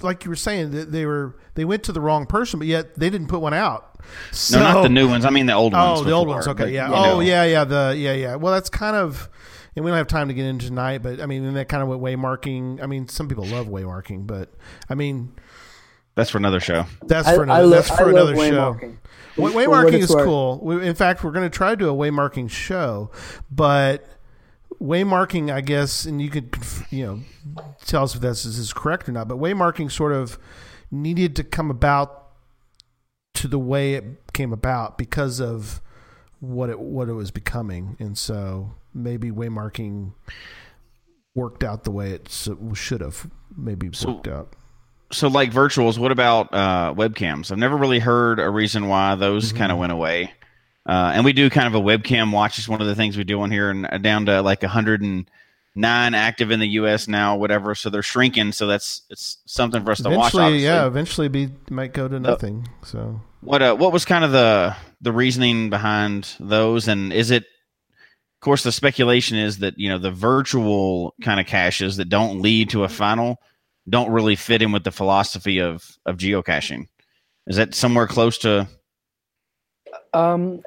like 0.03 0.25
you 0.25 0.31
were 0.31 0.37
saying 0.37 0.71
that 0.73 0.93
they 0.93 1.07
were 1.07 1.37
they 1.55 1.65
went 1.65 1.83
to 1.85 1.93
the 1.93 2.01
wrong 2.01 2.27
person, 2.27 2.59
but 2.59 2.69
yet 2.69 2.95
they 2.99 3.11
didn't 3.11 3.29
put 3.29 3.41
one 3.41 3.55
out. 3.55 3.99
So, 4.33 4.59
no 4.59 4.73
not 4.73 4.83
the 4.83 4.89
new 4.89 5.09
ones 5.09 5.25
i 5.27 5.31
mean 5.31 5.45
the 5.47 5.53
old 5.55 5.73
ones 5.75 6.01
Oh, 6.01 6.05
the 6.05 6.13
old 6.13 6.29
ones. 6.29 6.47
Okay, 6.49 6.65
but, 6.65 6.73
yeah. 6.73 6.89
Oh, 6.89 6.93
know. 7.15 7.21
yeah, 7.21 7.45
yeah. 7.45 7.65
The 7.65 7.95
yeah, 7.97 8.13
yeah. 8.13 8.35
Well, 8.37 8.53
that's 8.55 8.71
kind 8.71 8.97
of, 8.97 9.29
and 9.77 9.85
we 9.85 9.91
don't 9.91 9.99
have 9.99 10.07
time 10.07 10.29
to 10.29 10.35
get 10.35 10.47
into 10.47 10.67
tonight, 10.67 11.03
but 11.03 11.21
I 11.21 11.27
mean, 11.27 11.45
and 11.45 11.55
that 11.57 11.69
kind 11.69 11.83
of 11.83 11.89
what 11.91 12.01
waymarking. 12.01 12.83
I 12.83 12.87
mean, 12.87 13.09
some 13.09 13.29
people 13.29 13.45
love 13.45 13.67
waymarking, 13.67 14.27
but 14.27 14.53
I 14.89 14.95
mean, 14.95 15.33
that's 16.15 16.31
for 16.31 16.39
another 16.39 16.61
show 16.61 16.87
that's 17.07 17.29
I- 17.29 17.35
for 17.35 17.41
I 17.43 17.45
another. 17.45 17.63
lo- 17.65 17.71
that's 17.71 17.91
I 17.91 17.97
for 17.97 18.13
love 18.13 18.29
another 18.31 18.37
show. 18.37 18.75
waymarking. 18.75 18.97
Way- 19.37 19.53
For 19.53 19.71
what 19.71 19.87
Waymarking 19.87 19.99
is 19.99 20.15
cool. 20.25 20.61
We, 20.63 20.87
in 20.87 20.95
fact, 20.95 21.23
we're 21.25 21.31
going 21.33 21.49
to 21.49 21.57
try 21.57 21.71
to 21.71 21.77
do 21.77 21.89
a 21.89 21.95
waymarking 21.95 22.51
show, 22.51 23.11
but 23.51 24.05
waymarking, 24.81 25.53
I 25.53 25.61
guess, 25.61 26.05
and 26.05 26.21
you 26.21 26.31
could 26.31 26.57
you 26.91 27.07
know 27.07 27.21
tell 27.87 28.03
us 28.05 28.15
if 28.15 28.21
this 28.21 28.45
is, 28.45 28.59
is 28.59 28.73
correct 28.73 29.09
or 29.09 29.13
not. 29.13 29.29
But 29.29 29.39
waymarking 29.39 29.91
sort 29.93 30.13
of 30.13 30.39
needed 30.91 31.37
to 31.37 31.45
come 31.45 31.71
about 31.71 32.17
to 33.35 33.47
the 33.49 33.59
way 33.59 33.95
it 33.95 34.33
came 34.33 34.53
about 34.53 34.99
because 34.99 35.41
of 35.41 35.81
what 36.41 36.69
it 36.71 36.81
what 36.81 37.09
it 37.09 37.13
was 37.13 37.31
becoming, 37.31 37.97
and 38.01 38.17
so 38.19 38.75
maybe 38.93 39.31
waymarking 39.31 40.13
worked 41.35 41.63
out 41.63 41.85
the 41.85 41.91
way 41.93 42.11
it 42.11 42.29
should 42.75 43.01
have 43.01 43.31
maybe 43.57 43.89
So- 43.93 44.13
worked 44.15 44.29
out. 44.29 44.55
So 45.13 45.29
like 45.29 45.51
virtuals 45.53 45.99
what 45.99 46.13
about 46.13 46.53
uh 46.55 46.95
webcams 46.95 47.51
i've 47.51 47.59
never 47.59 47.77
really 47.77 47.99
heard 47.99 48.39
a 48.39 48.49
reason 48.51 48.89
why 48.89 49.15
those 49.17 49.53
Mhm. 49.53 49.57
kind 49.57 49.73
of 49.73 49.79
went 49.79 49.93
away 49.93 50.33
uh 50.87 51.13
and 51.15 51.25
we 51.25 51.33
do 51.33 51.51
kind 51.51 51.67
of 51.67 51.75
a 51.75 51.81
webcam 51.81 52.33
watch 52.33 52.59
is 52.59 52.69
one 52.69 52.81
of 52.81 52.87
the 52.87 52.95
things 52.95 53.17
we 53.17 53.25
do 53.25 53.41
on 53.43 53.51
here 53.51 53.71
and 53.71 53.87
uh, 53.87 53.99
down 53.99 54.27
to 54.27 54.41
like 54.43 54.63
109 54.63 56.15
active 56.15 56.51
in 56.51 56.61
the 56.61 56.67
us 56.69 57.09
now 57.09 57.37
whatever 57.37 57.75
so 57.75 57.91
they're 57.91 58.03
shrinking 58.03 58.53
so 58.53 58.67
that's 58.67 59.03
it's 59.11 59.39
something 59.47 59.85
for 59.85 59.91
us 59.93 60.01
to 60.03 60.11
watch 60.11 60.35
obviously. 60.35 60.65
yeah, 60.65 60.87
eventually 60.87 61.29
be 61.29 61.49
might 61.71 61.93
go 61.93 62.09
to 62.09 62.19
nothing. 62.21 62.69
So 62.85 63.21
what 63.41 63.63
uh 63.63 63.75
what 63.77 63.93
was 63.93 64.05
kind 64.05 64.25
of 64.25 64.33
the 64.33 64.75
the 65.01 65.13
reasoning 65.13 65.71
behind 65.71 66.35
those 66.41 66.89
and 66.89 67.13
is 67.13 67.31
it 67.31 67.43
of 67.45 68.41
course 68.43 68.63
the 68.63 68.73
speculation 68.73 69.39
is 69.39 69.59
that 69.59 69.79
you 69.79 69.89
know 69.89 69.99
the 69.99 70.11
virtual 70.11 71.15
kind 71.23 71.41
of 71.41 71.47
caches 71.47 71.97
that 71.97 72.09
don't 72.09 72.41
lead 72.43 72.71
to 72.71 72.85
a 72.85 72.89
final 72.89 73.39
don't 73.89 74.11
really 74.11 74.37
fit 74.37 74.63
in 74.63 74.73
with 74.73 74.85
the 74.85 74.91
philosophy 74.91 75.61
of 75.61 75.99
of 76.07 76.17
geocaching 76.17 76.87
is 77.47 77.57
that 77.57 77.75
somewhere 77.75 78.07
close 78.07 78.39
to 78.39 78.69
Um, 80.13 80.63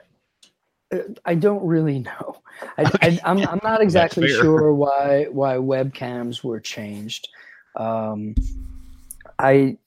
uh, 0.91 0.99
I 1.25 1.35
don't 1.35 1.65
really 1.65 1.99
know. 1.99 2.41
I, 2.77 2.83
Okay. 2.83 2.97
I, 3.01 3.19
I'm, 3.25 3.47
I'm 3.47 3.59
not 3.63 3.81
exactly 3.81 4.27
sure 4.27 4.73
why 4.73 5.27
why 5.31 5.55
webcams 5.55 6.43
were 6.43 6.59
changed. 6.59 7.27
Um, 7.75 8.35
I 9.39 9.77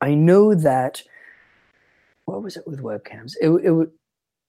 I 0.00 0.14
know 0.14 0.54
that 0.54 1.02
what 2.24 2.42
was 2.42 2.56
it 2.56 2.66
with 2.66 2.82
webcams? 2.82 3.32
It, 3.40 3.50
it 3.64 3.70
would 3.70 3.90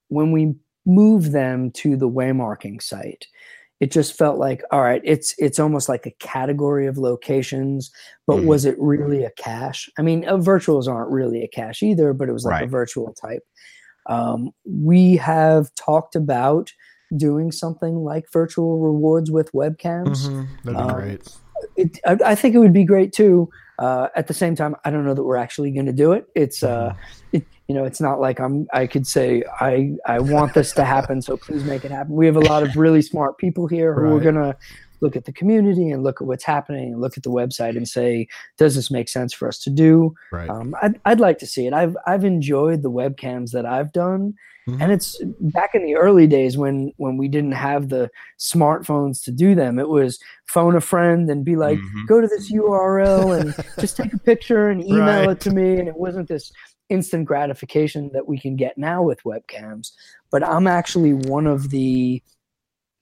when 0.10 0.32
we 0.32 0.56
moved 0.86 1.32
them 1.32 1.72
to 1.72 1.96
the 1.96 2.10
waymarking 2.10 2.82
site. 2.82 3.28
It 3.82 3.92
just 3.92 4.18
felt 4.18 4.38
like 4.38 4.62
all 4.72 4.82
right. 4.84 5.02
It's 5.04 5.34
it's 5.38 5.60
almost 5.60 5.90
like 5.90 6.06
a 6.06 6.12
category 6.20 6.86
of 6.88 6.98
locations, 6.98 7.92
but 8.28 8.38
Mhm. 8.38 8.46
was 8.46 8.64
it 8.64 8.76
really 8.80 9.24
a 9.26 9.32
cache? 9.32 9.90
I 9.98 10.04
mean, 10.04 10.24
uh, 10.26 10.38
virtuals 10.38 10.88
aren't 10.88 11.12
really 11.12 11.44
a 11.44 11.48
cache 11.50 11.84
either, 11.84 12.14
but 12.14 12.30
it 12.30 12.32
was 12.34 12.46
like 12.46 12.62
a 12.68 12.68
virtual 12.70 13.14
type. 13.14 13.44
Um, 14.08 14.52
we 14.66 15.18
have 15.18 15.74
talked 15.76 16.16
about 16.16 16.72
doing 17.18 17.52
something 17.52 17.96
like 17.98 18.26
virtual 18.32 18.80
rewards 18.80 19.30
with 19.32 19.52
webcams. 19.52 20.30
mhm, 20.30 20.48
that'd 20.64 20.78
be 20.78 20.84
Um, 20.84 20.96
great. 20.96 21.38
It, 21.76 22.00
I, 22.06 22.18
I 22.32 22.36
think 22.36 22.56
it 22.56 22.60
would 22.60 22.74
be 22.74 22.86
great 22.86 23.12
too. 23.14 23.50
Uh, 23.80 24.08
at 24.16 24.28
the 24.28 24.34
same 24.34 24.56
time, 24.56 24.76
I 24.86 24.92
don't 24.92 25.06
know 25.06 25.14
that 25.14 25.24
we're 25.24 25.38
actually 25.38 25.72
going 25.72 25.88
to 25.88 25.94
do 25.94 26.12
it. 26.12 26.28
It's 26.36 26.62
uh, 26.64 26.94
it, 27.32 27.46
you 27.68 27.76
know, 27.76 27.86
it's 27.86 28.02
not 28.02 28.20
like 28.20 28.40
I'm. 28.40 28.68
I 28.74 28.86
could 28.86 29.08
say 29.08 29.44
I 29.60 29.94
I 30.06 30.20
want 30.20 30.54
this 30.54 30.72
to 30.74 30.84
happen, 30.84 31.22
so 31.22 31.38
please 31.38 31.64
make 31.64 31.86
it 31.86 31.92
happen. 31.92 32.16
We 32.16 32.26
have 32.26 32.36
a 32.36 32.42
lot 32.42 32.64
of 32.64 32.76
really 32.76 33.02
smart 33.02 33.38
people 33.38 33.68
here 33.68 33.94
who 33.94 34.16
are 34.16 34.20
going 34.20 34.36
to 34.36 34.56
look 35.02 35.16
at 35.16 35.26
the 35.26 35.34
community 35.34 35.90
and 35.90 36.04
look 36.04 36.22
at 36.22 36.28
what's 36.28 36.44
happening 36.44 36.94
and 36.94 37.02
look 37.02 37.18
at 37.18 37.24
the 37.24 37.32
website 37.32 37.76
and 37.76 37.88
say, 37.88 38.28
does 38.58 38.76
this 38.76 38.92
make 38.92 39.10
sense 39.10 39.34
for 39.34 39.48
us 39.48 39.58
to 39.58 39.70
do? 39.70 40.14
Right. 40.32 40.50
Um, 40.50 40.76
I'd, 40.82 41.00
I'd 41.06 41.20
like 41.20 41.40
to 41.40 41.48
see 41.48 41.66
it. 41.66 41.74
I've 41.74 41.98
I've 42.06 42.24
enjoyed 42.24 42.84
the 42.84 42.92
webcams 42.92 43.52
that 43.52 43.66
I've 43.66 43.92
done, 43.92 44.36
Mhm. 44.68 44.82
and 44.82 44.92
it's 44.92 45.20
back 45.40 45.74
in 45.74 45.84
the 45.84 45.96
early 45.96 46.28
days 46.28 46.58
when 46.58 46.92
when 46.98 47.18
we 47.18 47.28
didn't 47.28 47.54
have 47.54 47.90
the 47.90 48.10
smartphones 48.40 49.24
to 49.24 49.32
do 49.32 49.56
them. 49.56 49.80
It 49.80 49.90
was 49.90 50.20
phone 50.48 50.76
a 50.76 50.82
friend 50.82 51.30
and 51.30 51.44
be 51.44 51.56
like, 51.56 51.80
Mhm. 51.80 52.08
go 52.08 52.22
to 52.22 52.28
this 52.28 52.52
URL 52.52 53.32
and 53.40 53.56
just 53.80 53.98
take 53.98 54.14
a 54.14 54.20
picture 54.32 54.68
and 54.70 54.84
email 54.86 55.00
Right. 55.26 55.30
it 55.30 55.40
to 55.42 55.52
me. 55.52 55.80
And 55.80 55.88
it 55.88 55.96
wasn't 55.98 56.28
this 56.28 56.52
instant 56.90 57.26
gratification 57.26 58.12
that 58.14 58.28
we 58.28 58.38
can 58.40 58.56
get 58.56 58.78
now 58.78 59.02
with 59.02 59.24
webcams. 59.24 59.92
But 60.30 60.44
I'm 60.44 60.68
actually 60.68 61.14
one 61.14 61.48
of 61.48 61.70
the 61.70 62.22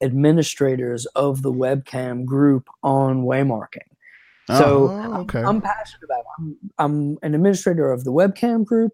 administrators 0.02 1.04
of 1.14 1.42
the 1.42 1.52
webcam 1.52 2.24
group 2.24 2.68
on 2.82 3.24
Waymarking. 3.24 3.86
So 4.48 4.88
Oh, 4.90 5.20
okay. 5.20 5.42
I'm 5.42 5.60
passionate 5.60 6.02
about. 6.04 6.20
It. 6.20 6.26
I'm, 6.38 6.56
I'm 6.78 7.18
an 7.22 7.34
administrator 7.34 7.92
of 7.92 8.04
the 8.04 8.12
webcam 8.12 8.64
group, 8.64 8.92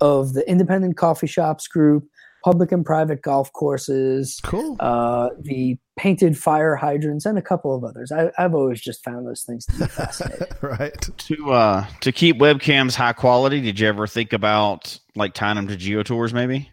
of 0.00 0.32
the 0.34 0.48
independent 0.48 0.96
coffee 0.96 1.26
shops 1.26 1.66
group, 1.68 2.04
public 2.44 2.70
and 2.72 2.84
private 2.86 3.20
golf 3.22 3.52
courses, 3.52 4.38
Cool. 4.44 4.76
uh, 4.80 5.30
the 5.40 5.76
painted 5.96 6.38
fire 6.38 6.76
hydrants, 6.76 7.26
and 7.26 7.36
a 7.36 7.42
couple 7.42 7.74
of 7.74 7.82
others. 7.82 8.12
I, 8.12 8.30
I've 8.38 8.54
always 8.54 8.80
just 8.80 9.02
found 9.04 9.26
those 9.26 9.42
things 9.42 9.66
to 9.66 9.72
be 9.78 9.86
fascinating. 9.88 10.46
right. 10.62 11.08
To 11.16 11.50
uh 11.52 11.86
to 12.02 12.12
keep 12.12 12.38
webcams 12.38 12.94
high 12.94 13.12
quality, 13.12 13.60
did 13.60 13.80
you 13.80 13.88
ever 13.88 14.06
think 14.06 14.32
about 14.32 14.98
like 15.16 15.34
tying 15.34 15.56
them 15.56 15.66
to 15.68 15.76
GeoTours 15.76 16.32
maybe? 16.32 16.70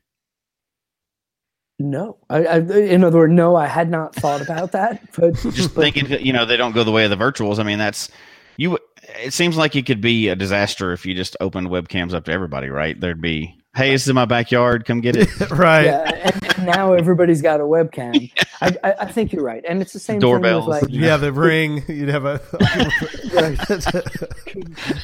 no, 1.77 2.17
I, 2.29 2.45
I, 2.45 2.57
in 2.59 3.03
other 3.03 3.17
words, 3.17 3.33
no, 3.33 3.55
I 3.57 3.67
had 3.67 3.89
not 3.91 4.15
thought 4.15 4.41
about 4.41 4.71
that. 4.71 5.01
But 5.17 5.33
Just 5.35 5.75
but- 5.75 5.81
thinking, 5.81 6.09
you 6.25 6.31
know, 6.31 6.45
they 6.45 6.55
don't 6.57 6.71
go 6.73 6.83
the 6.85 6.91
way 6.91 7.03
of 7.03 7.09
the 7.09 7.17
virtuals. 7.17 7.59
I 7.59 7.63
mean, 7.63 7.79
that's 7.79 8.09
you. 8.57 8.77
It 9.23 9.33
seems 9.33 9.57
like 9.57 9.75
it 9.75 9.85
could 9.85 10.01
be 10.01 10.29
a 10.29 10.35
disaster 10.35 10.91
if 10.91 11.05
you 11.05 11.13
just 11.13 11.35
opened 11.39 11.67
webcams 11.67 12.13
up 12.13 12.25
to 12.25 12.31
everybody, 12.31 12.69
right? 12.69 12.99
There'd 12.99 13.21
be, 13.21 13.55
hey, 13.75 13.91
this 13.91 14.07
is 14.07 14.13
my 14.13 14.25
backyard, 14.25 14.85
come 14.85 15.01
get 15.01 15.15
it. 15.15 15.29
right. 15.51 15.85
yeah, 15.85 16.11
and, 16.23 16.55
and 16.57 16.65
now 16.65 16.93
everybody's 16.93 17.41
got 17.41 17.59
a 17.59 17.63
webcam. 17.63 18.31
I, 18.61 18.75
I, 18.83 18.93
I 19.01 19.05
think 19.11 19.31
you're 19.33 19.43
right, 19.43 19.63
and 19.67 19.81
it's 19.81 19.93
the 19.93 19.99
same 19.99 20.19
Doorbells. 20.19 20.65
thing 20.65 20.69
with 20.69 20.81
like 20.83 20.91
Yeah, 20.91 21.17
the 21.17 21.31
ring. 21.33 21.83
You'd 21.87 22.09
have 22.09 22.25
a. 22.25 22.41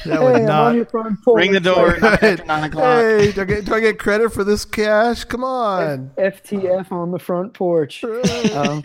that 0.04 0.18
would 0.20 0.36
hey, 0.36 0.44
not. 0.44 0.90
front 0.90 1.22
porch. 1.22 1.38
Ring 1.38 1.52
the 1.52 1.60
door 1.60 1.98
like, 2.00 2.22
not 2.22 2.46
nine 2.46 2.64
o'clock. 2.64 2.84
Hey, 2.84 3.32
do 3.32 3.42
I, 3.42 3.44
get, 3.44 3.64
do 3.64 3.74
I 3.74 3.80
get 3.80 3.98
credit 3.98 4.32
for 4.32 4.44
this 4.44 4.64
cache? 4.64 5.24
Come 5.24 5.44
on. 5.44 6.10
FTF 6.18 6.90
on 6.92 7.10
the 7.10 7.18
front 7.18 7.54
porch. 7.54 8.02
um, 8.04 8.82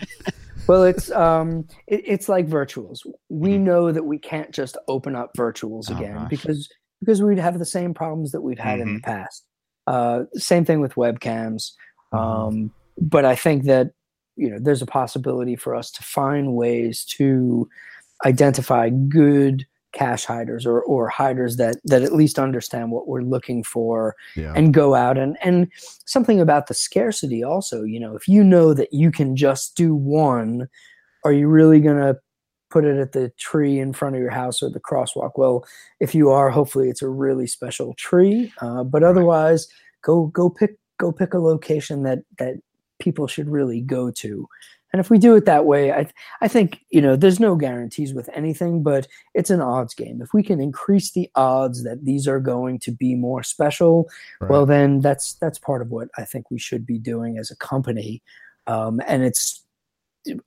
well, 0.67 0.83
it's 0.83 1.09
um, 1.11 1.67
it, 1.87 2.01
it's 2.05 2.29
like 2.29 2.47
virtuals. 2.47 2.99
We 3.29 3.57
know 3.57 3.91
that 3.91 4.03
we 4.03 4.17
can't 4.19 4.51
just 4.51 4.77
open 4.87 5.15
up 5.15 5.31
virtuals 5.37 5.85
Mm-hmm. 5.85 5.93
Oh, 5.93 5.97
again 5.97 6.15
gosh. 6.15 6.29
because 6.29 6.69
because 6.99 7.21
we'd 7.21 7.37
have 7.39 7.59
the 7.59 7.65
same 7.65 7.93
problems 7.93 8.31
that 8.31 8.41
we've 8.41 8.57
had 8.59 8.79
in 8.79 8.87
Mm-hmm. 8.87 8.95
the 8.97 9.01
past. 9.01 9.43
Uh, 9.85 10.23
same 10.33 10.65
thing 10.65 10.81
with 10.81 10.95
webcams. 10.95 11.71
Mm-hmm. 12.13 12.17
Um, 12.17 12.71
but 12.99 13.25
I 13.25 13.35
think 13.35 13.63
that 13.65 13.91
you 14.35 14.49
know 14.49 14.57
there's 14.59 14.81
a 14.81 14.85
possibility 14.87 15.55
for 15.55 15.75
us 15.75 15.91
to 15.91 16.03
find 16.03 16.53
ways 16.55 17.05
to 17.17 17.67
identify 18.25 18.89
good 18.89 19.65
cache 19.93 20.25
hiders 20.25 20.65
or, 20.65 20.81
or 20.83 21.07
hiders 21.07 21.55
that 21.57 21.77
that 21.85 22.03
at 22.03 22.13
least 22.13 22.37
understand 22.37 22.91
what 22.91 23.07
we're 23.07 23.21
looking 23.21 23.63
for 23.63 24.15
Yeah. 24.35 24.53
and 24.55 24.73
go 24.73 24.95
out 24.95 25.17
and 25.17 25.37
and 25.41 25.67
something 26.05 26.39
about 26.39 26.67
the 26.67 26.73
scarcity 26.73 27.43
also 27.43 27.83
you 27.83 27.99
know 27.99 28.15
if 28.15 28.27
you 28.27 28.43
know 28.43 28.73
that 28.73 28.91
you 28.91 29.11
can 29.11 29.35
just 29.35 29.75
do 29.75 29.95
one 29.95 30.67
are 31.23 31.31
you 31.33 31.47
really 31.47 31.79
going 31.79 31.97
to 31.97 32.19
put 32.69 32.83
it 32.85 32.97
at 32.97 33.13
the 33.13 33.29
tree 33.37 33.79
in 33.79 33.93
front 33.93 34.15
of 34.15 34.21
your 34.21 34.29
house 34.29 34.61
or 34.61 34.69
the 34.69 34.79
crosswalk? 34.79 35.31
Well 35.37 35.65
if 35.99 36.13
you 36.13 36.29
are 36.31 36.49
hopefully 36.49 36.89
it's 36.89 37.01
a 37.01 37.09
really 37.09 37.47
special 37.47 37.93
tree 37.95 38.51
uh, 38.61 38.83
but 38.83 39.03
otherwise 39.03 39.67
go 40.03 40.27
go 40.27 40.49
pick 40.49 40.77
go 40.99 41.11
pick 41.11 41.33
a 41.33 41.39
location 41.39 42.03
that 42.03 42.19
that 42.39 42.55
people 42.99 43.27
should 43.27 43.47
really 43.49 43.79
go 43.81 44.11
to 44.11 44.47
and 44.93 44.99
if 44.99 45.09
we 45.09 45.17
do 45.17 45.35
it 45.35 45.45
that 45.45 45.65
way 45.65 45.91
i 45.91 46.07
i 46.41 46.47
think 46.47 46.79
you 46.89 47.01
know 47.01 47.15
there's 47.15 47.39
no 47.39 47.55
guarantees 47.55 48.13
with 48.13 48.29
anything 48.33 48.83
but 48.83 49.07
it's 49.33 49.49
an 49.49 49.61
odds 49.61 49.93
game 49.93 50.21
if 50.21 50.33
we 50.33 50.43
can 50.43 50.59
increase 50.59 51.11
the 51.11 51.29
odds 51.35 51.83
that 51.83 52.05
these 52.05 52.27
are 52.27 52.39
going 52.39 52.79
to 52.79 52.91
be 52.91 53.15
more 53.15 53.43
special 53.43 54.07
well 54.49 54.65
then 54.65 54.99
that's 54.99 55.33
that's 55.35 55.59
part 55.59 55.81
of 55.81 55.89
what 55.89 56.09
i 56.17 56.23
think 56.23 56.49
we 56.51 56.59
should 56.59 56.85
be 56.85 56.97
doing 56.97 57.37
as 57.37 57.51
a 57.51 57.55
company 57.57 58.21
um, 58.67 58.99
and 59.07 59.23
it's 59.23 59.63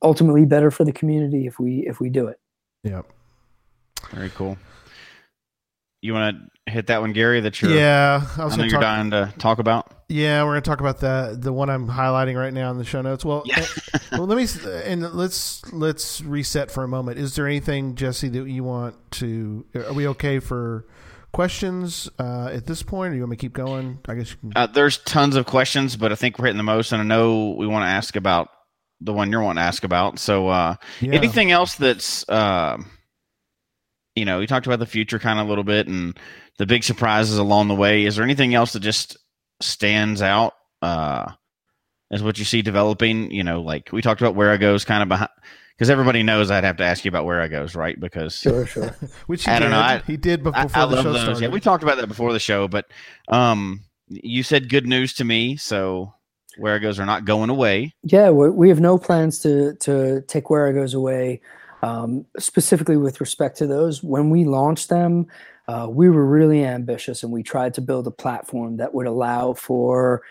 ultimately 0.03 0.45
better 0.45 0.69
for 0.69 0.83
the 0.83 0.91
community 0.91 1.47
if 1.47 1.59
we 1.59 1.87
if 1.87 1.99
we 1.99 2.09
do 2.09 2.27
it 2.27 2.39
yeah. 2.83 3.01
Very 4.09 4.29
cool. 4.31 4.57
You 6.01 6.13
want 6.13 6.35
to 6.65 6.71
hit 6.71 6.87
that 6.87 7.01
one, 7.01 7.13
Gary? 7.13 7.41
That 7.41 7.61
you're, 7.61 7.71
Yeah. 7.71 8.23
I 8.37 8.41
I 8.41 8.45
was 8.45 8.57
know 8.57 8.63
you're 8.63 8.71
talk. 8.73 8.81
dying 8.81 9.11
to 9.11 9.33
talk 9.37 9.59
about. 9.59 9.93
Yeah, 10.09 10.43
we're 10.43 10.51
going 10.53 10.63
to 10.63 10.69
talk 10.69 10.79
about 10.81 10.99
that. 11.01 11.41
The 11.41 11.53
one 11.53 11.69
I'm 11.69 11.87
highlighting 11.87 12.35
right 12.35 12.53
now 12.53 12.71
in 12.71 12.77
the 12.77 12.83
show 12.83 13.01
notes. 13.01 13.23
Well, 13.23 13.43
Yeah. 13.45 13.65
well, 14.11 14.25
let 14.25 14.37
me 14.37 14.47
and 14.83 15.13
let's 15.13 15.61
let's 15.71 16.21
reset 16.21 16.71
for 16.71 16.83
a 16.83 16.87
moment. 16.87 17.17
Is 17.19 17.35
there 17.35 17.45
anything, 17.47 17.95
Jesse, 17.95 18.29
that 18.29 18.49
you 18.49 18.63
want 18.63 18.95
to? 19.11 19.65
Are 19.75 19.93
we 19.93 20.07
okay 20.09 20.39
for 20.39 20.87
questions 21.31 22.09
uh, 22.19 22.49
at 22.51 22.65
this 22.65 22.83
point, 22.83 23.13
or 23.13 23.15
you 23.15 23.21
want 23.21 23.31
me 23.31 23.37
to 23.37 23.41
keep 23.41 23.53
going? 23.53 23.99
I 24.07 24.15
guess 24.15 24.31
you 24.31 24.37
can. 24.37 24.51
Uh, 24.55 24.67
there's 24.67 24.97
tons 24.99 25.35
of 25.35 25.45
questions, 25.45 25.95
but 25.95 26.11
I 26.11 26.15
think 26.15 26.37
we're 26.39 26.45
hitting 26.45 26.57
the 26.57 26.63
most, 26.63 26.91
and 26.91 27.01
I 27.01 27.05
know 27.05 27.51
we 27.51 27.67
want 27.67 27.83
to 27.83 27.89
ask 27.89 28.15
about 28.15 28.49
the 28.99 29.13
one 29.13 29.31
you're 29.31 29.41
wanting 29.41 29.61
to 29.61 29.65
ask 29.65 29.83
about. 29.83 30.19
So, 30.19 30.47
uh, 30.49 30.75
yeah. 30.99 31.13
anything 31.13 31.51
else 31.51 31.75
that's, 31.75 32.27
uh, 32.29 32.77
you 34.15 34.25
know, 34.25 34.39
we 34.39 34.47
talked 34.47 34.65
about 34.65 34.79
the 34.79 34.85
future 34.85 35.19
kind 35.19 35.39
of 35.39 35.45
a 35.45 35.49
little 35.49 35.63
bit 35.63 35.87
and 35.87 36.17
the 36.57 36.65
big 36.65 36.83
surprises 36.83 37.37
along 37.37 37.67
the 37.69 37.75
way. 37.75 38.05
Is 38.05 38.15
there 38.15 38.25
anything 38.25 38.53
else 38.53 38.73
that 38.73 38.81
just 38.81 39.17
stands 39.61 40.21
out 40.21 40.53
uh, 40.81 41.31
as 42.11 42.21
what 42.23 42.37
you 42.37 42.45
see 42.45 42.61
developing? 42.61 43.31
You 43.31 43.43
know, 43.43 43.61
like 43.61 43.89
we 43.91 44.01
talked 44.01 44.21
about 44.21 44.35
Wherigos 44.35 44.85
kind 44.85 45.03
of 45.03 45.09
behind. 45.09 45.29
Because 45.77 45.89
everybody 45.89 46.21
knows 46.21 46.51
I'd 46.51 46.63
have 46.63 46.77
to 46.77 46.83
ask 46.83 47.03
you 47.05 47.09
about 47.09 47.25
Wherigos, 47.25 47.75
right? 47.75 47.99
Because 47.99 48.35
sure 48.35 48.67
sure 48.67 48.95
Which 49.25 49.45
he 49.45 49.51
I 49.51 49.57
don't 49.57 49.71
know, 49.71 49.79
I- 49.79 50.03
he 50.05 50.15
did 50.15 50.43
before 50.43 50.59
I, 50.59 50.63
I 50.83 50.85
the 50.85 50.95
love 50.95 51.03
show 51.05 51.13
those. 51.13 51.21
started. 51.21 51.41
Yeah, 51.41 51.47
we 51.49 51.59
talked 51.59 51.81
about 51.81 51.97
that 51.97 52.07
before 52.07 52.33
the 52.33 52.39
show, 52.39 52.67
but 52.67 52.85
um, 53.29 53.81
you 54.07 54.43
said 54.43 54.69
good 54.69 54.85
news 54.85 55.13
to 55.15 55.23
me. 55.23 55.55
So 55.57 56.13
Wherigos 56.59 56.99
are 56.99 57.05
not 57.07 57.25
going 57.25 57.49
away. 57.49 57.95
yeah 58.03 58.29
we 58.29 58.49
we 58.51 58.69
have 58.69 58.79
no 58.81 58.99
plans 58.99 59.39
to 59.39 59.73
to 59.77 60.21
take 60.27 60.45
Wherigos 60.45 60.93
away 60.93 61.41
um, 61.81 62.25
specifically 62.37 62.97
with 62.97 63.19
respect 63.19 63.57
to 63.57 63.67
those 63.67 64.03
when 64.03 64.29
we 64.29 64.45
launched 64.45 64.89
them 64.89 65.25
uh, 65.67 65.87
we 65.89 66.09
were 66.09 66.25
really 66.25 66.63
ambitious 66.65 67.23
and 67.23 67.31
we 67.31 67.43
tried 67.43 67.73
to 67.73 67.81
build 67.81 68.05
a 68.07 68.11
platform 68.11 68.77
that 68.77 68.93
would 68.93 69.07
allow 69.07 69.53
for 69.53 70.21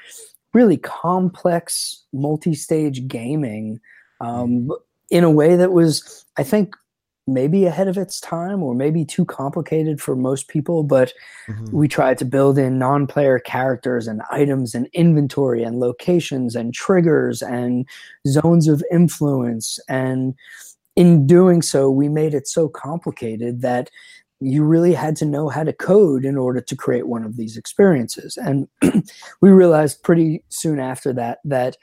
really 0.52 0.76
complex 0.76 2.04
multi-stage 2.12 3.06
gaming 3.06 3.80
um, 4.20 4.70
in 5.10 5.24
a 5.24 5.30
way 5.30 5.56
that 5.56 5.72
was 5.72 6.24
i 6.36 6.42
think 6.42 6.74
maybe 7.26 7.64
ahead 7.64 7.86
of 7.86 7.96
its 7.96 8.20
time 8.20 8.60
or 8.62 8.74
maybe 8.74 9.04
too 9.04 9.24
complicated 9.24 10.00
for 10.00 10.16
most 10.16 10.48
people 10.48 10.82
but 10.82 11.12
Mhm. 11.48 11.72
we 11.72 11.86
tried 11.86 12.18
to 12.18 12.24
build 12.24 12.58
in 12.58 12.78
non-player 12.78 13.38
characters 13.38 14.08
and 14.08 14.22
items 14.30 14.74
and 14.74 14.88
inventory 14.92 15.62
and 15.62 15.78
locations 15.78 16.56
and 16.56 16.74
triggers 16.74 17.40
and 17.42 17.86
zones 18.26 18.66
of 18.68 18.82
influence 18.90 19.78
and 19.88 20.34
in 21.00 21.26
doing 21.26 21.62
so 21.62 21.90
we 21.90 22.10
made 22.10 22.34
it 22.34 22.46
so 22.46 22.68
complicated 22.68 23.62
that 23.62 23.90
you 24.38 24.62
really 24.62 24.92
had 24.92 25.16
to 25.16 25.24
know 25.24 25.48
how 25.48 25.64
to 25.64 25.72
code 25.72 26.26
in 26.26 26.36
order 26.36 26.60
to 26.60 26.76
create 26.76 27.08
one 27.08 27.24
of 27.24 27.38
these 27.38 27.56
experiences. 27.56 28.36
And 28.36 28.68
we 29.40 29.48
realized 29.48 30.02
pretty 30.02 30.44
soon 30.50 30.78
after 30.78 31.14
that 31.14 31.38
that 31.44 31.78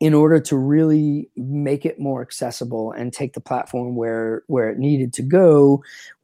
in 0.00 0.14
order 0.14 0.38
to 0.38 0.56
really 0.56 1.30
make 1.36 1.84
it 1.84 1.98
more 1.98 2.22
accessible 2.22 2.92
and 2.92 3.12
take 3.12 3.32
the 3.32 3.40
platform 3.40 3.96
where 3.96 4.44
where 4.46 4.70
it 4.70 4.78
needed 4.78 5.12
to 5.14 5.22
go 5.22 5.82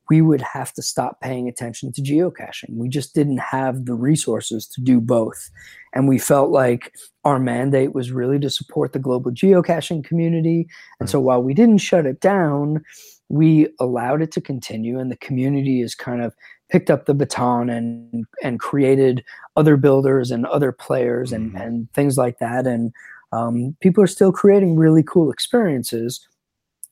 we 0.09 0.23
would 0.23 0.41
have 0.41 0.73
to 0.73 0.83
stop 0.83 1.21
paying 1.21 1.49
attention 1.49 1.93
to 1.93 2.03
geocaching. 2.03 2.71
We 2.77 2.89
just 2.89 3.15
didn't 3.15 3.39
have 3.39 3.85
the 3.85 3.95
resources 3.95 4.67
to 4.69 4.81
do 4.81 5.01
both. 5.01 5.51
And 5.95 6.09
we 6.09 6.19
felt 6.19 6.51
like 6.51 6.95
our 7.25 7.39
mandate 7.39 7.95
was 7.95 8.11
really 8.11 8.39
to 8.41 8.51
support 8.51 8.93
the 8.93 8.99
global 8.99 9.31
geocaching 9.31 10.03
community. 10.05 10.67
And 10.99 11.11
so 11.11 11.21
while 11.21 11.43
we 11.43 11.53
didn't 11.55 11.79
shut 11.79 12.07
it 12.07 12.21
down, 12.21 12.83
we 13.29 13.69
allowed 13.79 14.23
it 14.23 14.33
to 14.33 14.41
continue 14.41 14.99
and 14.99 15.11
the 15.11 15.17
community 15.17 15.83
has 15.83 15.95
kind 15.95 16.23
of 16.23 16.35
picked 16.71 16.91
up 16.91 17.05
the 17.05 17.15
baton 17.15 17.69
and 17.69 18.25
and 18.43 18.59
created 18.61 19.23
other 19.57 19.77
builders 19.77 20.31
and 20.31 20.47
other 20.47 20.73
players 20.73 21.33
and, 21.33 21.53
Mhm. 21.53 21.67
and 21.67 21.93
things 21.93 22.17
like 22.17 22.39
that. 22.39 22.67
And 22.67 22.93
um, 23.33 23.77
people 23.81 24.03
are 24.03 24.07
still 24.07 24.33
creating 24.33 24.77
really 24.77 25.03
cool 25.03 25.31
experiences 25.31 26.27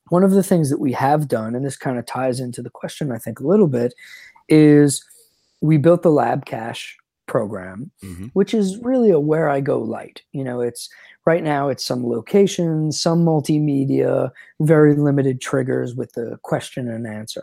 one 0.08 0.22
of 0.24 0.30
the 0.32 0.42
things 0.42 0.70
that 0.70 0.80
we 0.80 0.92
have 0.92 1.28
done, 1.28 1.54
and 1.54 1.64
this 1.64 1.76
kind 1.76 1.98
of 1.98 2.06
ties 2.06 2.40
into 2.40 2.62
the 2.62 2.70
question, 2.70 3.12
I 3.12 3.18
think, 3.18 3.40
a 3.40 3.46
little 3.46 3.66
bit, 3.68 3.94
is 4.48 5.04
we 5.60 5.76
built 5.76 6.02
the 6.02 6.10
Lab 6.10 6.44
Cache 6.44 6.96
program, 7.26 7.90
Mhm. 8.04 8.30
which 8.34 8.54
is 8.54 8.78
really 8.82 9.10
a 9.10 9.20
Wherigo 9.20 9.84
light. 9.84 10.22
You 10.32 10.44
know, 10.44 10.60
it's 10.60 10.88
right 11.26 11.42
now 11.42 11.68
it's 11.68 11.84
some 11.84 12.06
locations, 12.06 13.00
some 13.00 13.24
multimedia, 13.24 14.30
very 14.60 14.94
limited 14.94 15.40
triggers 15.40 15.96
with 15.96 16.12
the 16.12 16.38
question 16.42 16.88
and 16.88 17.06
answer. 17.06 17.42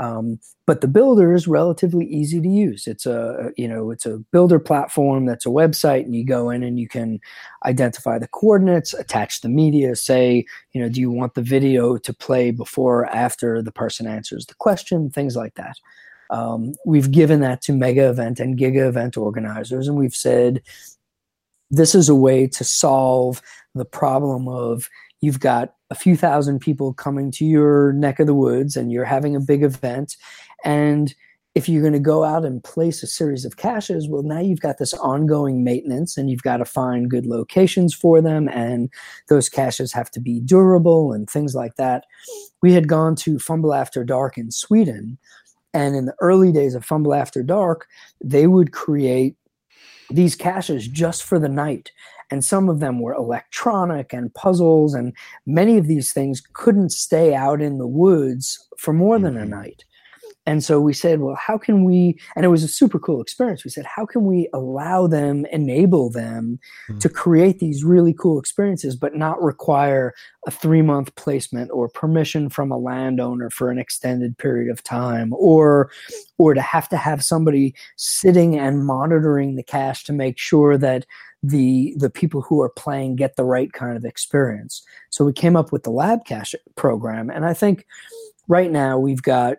Um, 0.00 0.40
but 0.66 0.80
the 0.80 0.88
builder 0.88 1.34
is 1.34 1.46
relatively 1.46 2.06
easy 2.06 2.40
to 2.40 2.48
use. 2.48 2.86
It's 2.86 3.06
a 3.06 3.52
you 3.56 3.68
know 3.68 3.90
it's 3.90 4.06
a 4.06 4.18
builder 4.32 4.58
platform 4.58 5.24
that's 5.24 5.46
a 5.46 5.50
website, 5.50 6.04
and 6.04 6.16
you 6.16 6.24
go 6.24 6.50
in 6.50 6.62
and 6.62 6.80
you 6.80 6.88
can 6.88 7.20
identify 7.64 8.18
the 8.18 8.28
coordinates, 8.28 8.92
attach 8.92 9.40
the 9.40 9.48
media, 9.48 9.94
say 9.94 10.44
you 10.72 10.80
know 10.80 10.88
do 10.88 11.00
you 11.00 11.10
want 11.10 11.34
the 11.34 11.42
video 11.42 11.96
to 11.98 12.12
play 12.12 12.50
before 12.50 13.00
or 13.00 13.06
after 13.06 13.62
the 13.62 13.72
person 13.72 14.06
answers 14.06 14.46
the 14.46 14.54
question, 14.54 15.10
things 15.10 15.36
like 15.36 15.54
that. 15.54 15.78
Um, 16.30 16.72
we've 16.84 17.10
given 17.10 17.40
that 17.40 17.62
to 17.62 17.72
mega 17.72 18.08
event 18.08 18.40
and 18.40 18.58
giga 18.58 18.88
event 18.88 19.16
organizers, 19.16 19.86
and 19.86 19.96
we've 19.96 20.14
said 20.14 20.60
this 21.70 21.94
is 21.94 22.08
a 22.08 22.14
way 22.14 22.46
to 22.46 22.64
solve 22.64 23.42
the 23.74 23.84
problem 23.84 24.48
of 24.48 24.88
you've 25.24 25.40
got 25.40 25.74
a 25.90 25.94
few 25.94 26.16
thousand 26.16 26.60
people 26.60 26.92
coming 26.92 27.30
to 27.30 27.44
your 27.44 27.92
neck 27.94 28.20
of 28.20 28.26
the 28.26 28.34
woods 28.34 28.76
and 28.76 28.92
you're 28.92 29.04
having 29.04 29.34
a 29.34 29.40
big 29.40 29.62
event 29.62 30.16
and 30.64 31.14
if 31.54 31.68
you're 31.68 31.82
going 31.82 31.92
to 31.92 32.00
go 32.00 32.24
out 32.24 32.44
and 32.44 32.64
place 32.64 33.02
a 33.02 33.06
series 33.06 33.44
of 33.44 33.56
caches, 33.56 34.08
well, 34.08 34.24
now 34.24 34.40
you've 34.40 34.60
got 34.60 34.78
this 34.78 34.92
ongoing 34.94 35.62
maintenance 35.62 36.16
and 36.16 36.28
you've 36.28 36.42
got 36.42 36.56
to 36.56 36.64
find 36.64 37.10
good 37.10 37.26
locations 37.26 37.94
for 37.94 38.20
them. 38.20 38.48
And 38.48 38.90
those 39.28 39.48
caches 39.48 39.92
have 39.92 40.10
to 40.12 40.20
be 40.20 40.40
durable 40.40 41.12
and 41.12 41.30
things 41.30 41.54
like 41.54 41.76
that. 41.76 42.06
We 42.60 42.72
had 42.72 42.88
gone 42.88 43.14
to 43.16 43.38
Fumble 43.38 43.72
After 43.72 44.02
Dark 44.02 44.36
in 44.36 44.50
Sweden. 44.50 45.16
And 45.72 45.94
in 45.94 46.06
the 46.06 46.16
early 46.20 46.50
days 46.50 46.74
of 46.74 46.84
Fumble 46.84 47.14
After 47.14 47.42
Dark, 47.42 47.86
they 48.22 48.48
would 48.48 48.72
create 48.72 49.36
these 50.10 50.34
caches 50.34 50.88
just 50.88 51.22
for 51.22 51.38
the 51.38 51.48
night. 51.48 51.92
And 52.30 52.44
some 52.44 52.68
of 52.68 52.80
them 52.80 53.00
were 53.00 53.14
electronic 53.14 54.12
and 54.12 54.32
puzzles. 54.34 54.94
And 54.94 55.14
many 55.46 55.78
of 55.78 55.86
these 55.86 56.12
things 56.12 56.42
couldn't 56.52 56.92
stay 56.92 57.34
out 57.34 57.60
in 57.60 57.78
the 57.78 57.86
woods 57.86 58.58
for 58.78 58.92
more 58.92 59.18
than 59.18 59.36
a 59.36 59.44
Mhm. 59.44 59.50
night. 59.50 59.84
And 60.46 60.62
so 60.62 60.78
we 60.78 60.92
said, 60.92 61.20
well, 61.20 61.36
how 61.36 61.56
can 61.56 61.84
we? 61.84 62.18
And 62.36 62.44
it 62.44 62.48
was 62.48 62.62
a 62.62 62.68
super 62.68 62.98
cool 62.98 63.22
experience. 63.22 63.64
We 63.64 63.70
said, 63.70 63.86
how 63.86 64.04
can 64.04 64.26
we 64.26 64.46
allow 64.52 65.06
them, 65.06 65.46
enable 65.46 66.10
them 66.10 66.58
Mhm. 66.90 67.00
to 67.00 67.08
create 67.08 67.60
these 67.60 67.82
really 67.82 68.12
cool 68.12 68.38
experiences, 68.38 68.94
but 68.94 69.14
not 69.14 69.42
require 69.42 70.12
a 70.46 70.50
three 70.50 70.82
month 70.82 71.14
placement 71.14 71.70
or 71.72 71.88
permission 71.88 72.50
from 72.50 72.70
a 72.70 72.76
landowner 72.76 73.48
for 73.48 73.70
an 73.70 73.78
extended 73.78 74.36
period 74.36 74.70
of 74.70 74.82
time, 74.82 75.32
or 75.34 75.90
or 76.36 76.52
to 76.52 76.60
have 76.60 76.90
to 76.90 76.96
have 76.98 77.24
somebody 77.24 77.74
sitting 77.96 78.58
and 78.58 78.84
monitoring 78.84 79.54
the 79.56 79.62
cache 79.62 80.04
to 80.04 80.12
make 80.12 80.36
sure 80.36 80.76
that 80.76 81.06
the 81.44 81.94
the 81.98 82.08
people 82.08 82.40
who 82.40 82.60
are 82.62 82.70
playing 82.70 83.16
get 83.16 83.36
the 83.36 83.44
right 83.44 83.72
kind 83.72 83.96
of 83.96 84.04
experience. 84.04 84.82
So 85.10 85.24
we 85.24 85.32
came 85.32 85.56
up 85.56 85.72
with 85.72 85.82
the 85.82 85.90
lab 85.90 86.24
cache 86.24 86.54
program, 86.74 87.28
and 87.28 87.44
I 87.44 87.52
think 87.52 87.86
right 88.48 88.70
now 88.70 88.98
we've 88.98 89.22
got 89.22 89.58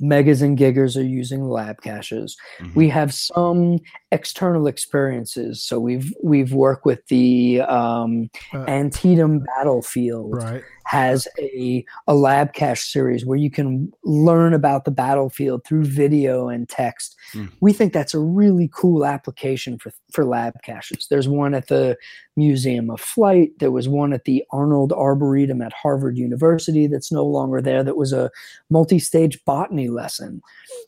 megas 0.00 0.42
and 0.42 0.56
gigas 0.56 0.96
are 0.96 1.02
using 1.02 1.48
lab 1.48 1.82
caches 1.82 2.36
Mhm. 2.60 2.74
we 2.76 2.88
have 2.88 3.12
some 3.12 3.80
external 4.10 4.66
experiences 4.66 5.62
so 5.62 5.78
we've 5.78 6.14
we've 6.22 6.52
worked 6.52 6.86
with 6.86 7.06
the 7.08 7.60
um, 7.62 8.30
Uh, 8.54 8.64
antietam 8.66 9.40
battlefield 9.40 10.34
right. 10.34 10.62
has 10.86 11.28
a 11.38 11.84
a 12.06 12.14
lab 12.14 12.54
cache 12.54 12.90
series 12.90 13.26
where 13.26 13.36
you 13.38 13.50
can 13.50 13.92
learn 14.04 14.54
about 14.54 14.84
the 14.84 14.90
battlefield 14.90 15.62
through 15.64 15.84
video 15.84 16.48
and 16.48 16.68
text. 16.68 17.16
Mm. 17.34 17.50
We 17.60 17.72
think 17.74 17.92
that's 17.92 18.14
a 18.14 18.18
really 18.18 18.70
cool 18.72 19.04
application 19.04 19.78
for 19.78 19.92
for 20.10 20.24
lab 20.24 20.54
caches. 20.62 21.06
There's 21.10 21.28
one 21.28 21.54
at 21.54 21.68
the 21.68 21.96
Museum 22.36 22.88
of 22.90 23.00
Flight. 23.00 23.50
There 23.58 23.72
was 23.72 23.88
one 23.88 24.14
at 24.14 24.24
the 24.24 24.42
Arnold 24.50 24.92
Arboretum 24.92 25.60
at 25.60 25.72
Harvard 25.72 26.16
University 26.16 26.86
that's 26.86 27.12
no 27.12 27.24
longer 27.26 27.60
there. 27.60 27.84
That 27.84 27.96
was 27.96 28.12
a 28.12 28.30
multi-stage 28.70 29.44
botany 29.44 29.88
lesson. 29.88 30.40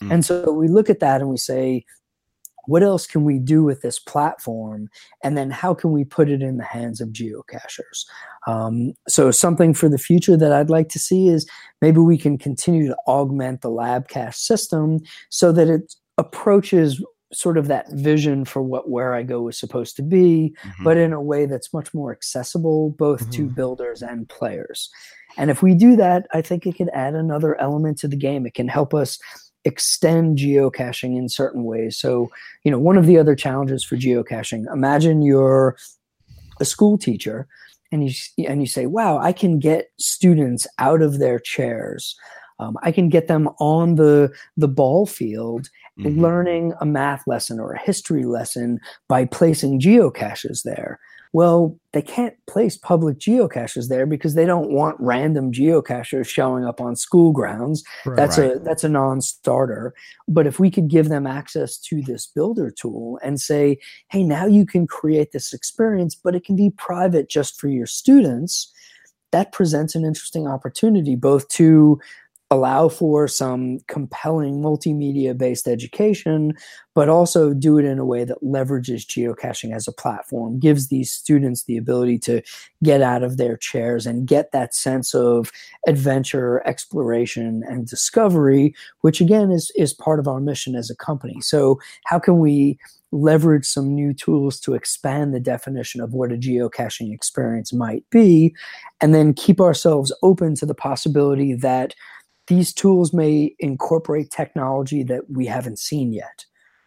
Mm. 0.03 0.13
And 0.13 0.25
so 0.25 0.51
we 0.53 0.69
look 0.69 0.89
at 0.89 1.01
that 1.01 1.21
and 1.21 1.29
we 1.29 1.37
say, 1.37 1.85
what 2.67 2.83
else 2.83 3.07
can 3.07 3.25
we 3.25 3.39
do 3.39 3.63
with 3.63 3.83
this 3.83 3.99
platform 3.99 4.89
and 5.23 5.37
then 5.37 5.51
how 5.51 5.75
can 5.75 5.93
we 5.93 6.05
put 6.05 6.29
it 6.29 6.43
in 6.43 6.57
the 6.59 6.65
hands 6.65 7.01
of 7.01 7.09
geocachers 7.09 8.05
um, 8.47 8.93
so 9.09 9.31
something 9.31 9.75
for 9.75 9.89
the 9.89 9.99
future 9.99 10.37
that 10.37 10.53
i'd 10.53 10.71
like 10.71 10.89
to 10.89 10.99
see 10.99 11.29
is 11.29 11.49
maybe 11.81 11.99
we 11.99 12.19
can 12.19 12.37
continue 12.39 12.87
to 12.87 12.97
augment 13.07 13.61
the 13.61 13.71
lab 13.71 14.09
cache 14.09 14.37
system 14.39 15.01
so 15.31 15.53
that 15.53 15.69
it 15.69 15.95
approaches 16.19 17.03
sort 17.33 17.57
of 17.57 17.69
that 17.69 17.89
vision 17.93 18.45
for 18.45 18.61
what 18.61 18.89
Wherigo 18.91 19.49
is 19.49 19.57
supposed 19.57 19.95
to 19.95 20.03
be 20.03 20.53
Mhm. 20.65 20.85
but 20.85 20.97
in 20.97 21.13
a 21.13 21.23
way 21.23 21.47
that's 21.47 21.73
much 21.73 21.95
more 21.95 22.11
accessible 22.11 22.91
both 22.99 23.31
to 23.31 23.47
Mhm. 23.47 23.55
builders 23.55 24.03
and 24.03 24.29
players 24.29 24.91
and 25.37 25.49
if 25.49 25.63
we 25.63 25.75
do 25.75 25.95
that 25.95 26.27
i 26.35 26.43
think 26.43 26.67
it 26.67 26.75
can 26.75 26.89
add 26.91 27.15
another 27.15 27.55
element 27.61 27.99
to 27.99 28.09
the 28.09 28.17
game 28.17 28.47
it 28.47 28.55
can 28.55 28.67
help 28.67 28.93
us 28.93 29.17
extend 29.65 30.39
geocaching 30.39 31.17
in 31.17 31.29
certain 31.29 31.65
ways. 31.65 31.99
So, 31.99 32.31
you 32.65 32.71
know, 32.71 32.79
one 32.79 32.97
of 32.97 33.07
the 33.07 33.19
other 33.19 33.35
challenges 33.35 33.85
for 33.85 33.97
geocaching, 33.97 34.65
imagine 34.73 35.23
you're 35.23 35.77
a 36.61 36.65
school 36.65 36.99
teacher 36.99 37.47
and 37.93 38.09
you 38.09 38.15
and 38.49 38.61
you 38.61 38.67
say, 38.67 38.87
"Wow, 38.87 39.19
I 39.19 39.33
can 39.33 39.59
get 39.59 39.89
students 39.99 40.67
out 40.79 41.03
of 41.03 41.19
their 41.19 41.39
chairs. 41.39 42.17
Um, 42.59 42.77
I 42.83 42.93
can 42.93 43.09
get 43.09 43.27
them 43.27 43.49
on 43.59 43.95
the 43.97 44.31
the 44.57 44.69
ball 44.69 45.07
field 45.07 45.69
Mhm. 45.99 46.21
learning 46.21 46.75
a 46.81 46.87
math 46.87 47.27
lesson 47.27 47.59
or 47.61 47.73
a 47.73 47.81
history 47.81 48.25
lesson 48.25 48.79
by 49.09 49.25
placing 49.25 49.81
geocaches 49.81 50.63
there. 50.63 50.99
Well, 51.33 51.79
they 51.93 52.03
can't 52.03 52.35
place 52.49 52.77
public 52.77 53.19
geocaches 53.19 53.89
there 53.89 54.07
because 54.07 54.35
they 54.35 54.47
don't 54.47 54.73
want 54.73 54.97
random 54.99 55.53
geocachers 55.53 56.27
showing 56.27 56.65
up 56.65 56.81
on 56.81 56.97
school 56.97 57.33
grounds. 57.33 57.85
Right. 58.05 58.17
That's 58.17 58.37
a 58.39 58.61
that's 58.65 58.83
a 58.83 58.89
non-starter. 58.89 59.95
But 60.27 60.49
if 60.49 60.59
we 60.59 60.71
could 60.71 60.89
give 60.89 61.09
them 61.09 61.29
access 61.29 61.79
to 61.83 62.03
this 62.03 62.27
builder 62.27 62.71
tool 62.71 63.21
and 63.23 63.41
say, 63.41 63.79
"Hey, 64.11 64.25
now 64.25 64.47
you 64.47 64.67
can 64.67 64.89
create 64.89 65.31
this 65.31 65.53
experience, 65.53 66.17
but 66.17 66.35
it 66.35 66.45
can 66.45 66.57
be 66.57 66.71
private 66.71 67.29
just 67.29 67.61
for 67.61 67.69
your 67.69 67.87
students," 67.87 68.73
that 69.31 69.53
presents 69.53 69.95
an 69.95 70.05
interesting 70.05 70.49
opportunity 70.49 71.15
both 71.15 71.47
to 71.49 72.01
allow 72.53 72.89
for 72.89 73.29
some 73.29 73.79
compelling 73.87 74.61
multimedia 74.61 75.37
based 75.37 75.69
education, 75.69 76.53
but 76.95 77.09
also 77.09 77.55
do 77.55 77.79
it 77.79 77.85
in 77.85 77.99
a 77.99 78.05
way 78.05 78.25
that 78.25 78.43
leverages 78.43 79.07
geocaching 79.07 79.75
as 79.75 79.87
a 79.87 79.93
platform, 79.93 80.59
gives 80.59 80.89
these 80.89 81.13
students 81.13 81.65
the 81.65 81.77
ability 81.77 82.19
to 82.19 82.43
get 82.83 83.03
out 83.03 83.23
of 83.23 83.37
their 83.37 83.57
chairs 83.57 84.05
and 84.05 84.27
get 84.27 84.51
that 84.51 84.75
sense 84.75 85.15
of 85.15 85.53
adventure, 85.87 86.67
exploration, 86.67 87.63
and 87.69 87.87
discovery, 87.87 88.75
which 89.03 89.21
again 89.21 89.53
is, 89.53 89.71
is 89.77 89.95
part 89.95 90.19
of 90.19 90.27
our 90.27 90.41
mission 90.41 90.75
as 90.75 90.91
a 90.91 90.97
company. 90.97 91.41
So, 91.41 91.79
how 92.07 92.19
can 92.19 92.41
we 92.41 92.79
leverage 93.13 93.67
some 93.67 93.93
new 93.93 94.13
tools 94.13 94.61
to 94.61 94.75
expand 94.75 95.35
the 95.35 95.41
definition 95.41 96.01
of 96.01 96.13
what 96.13 96.33
a 96.33 96.37
geocaching 96.37 97.13
experience 97.13 97.73
might 97.73 98.09
be, 98.11 98.55
and 99.01 99.15
then 99.15 99.35
keep 99.35 99.61
ourselves 99.61 100.13
open 100.23 100.55
to 100.57 100.67
the 100.67 100.75
possibility 100.75 101.55
that 101.55 101.95
these 102.51 102.75
tools 102.75 103.15
may 103.15 103.55
incorporate 103.61 104.29
technology 104.31 105.05
that 105.05 105.31
we 105.31 105.47
haven't 105.47 105.79
seen 105.79 106.13
yet. 106.13 106.45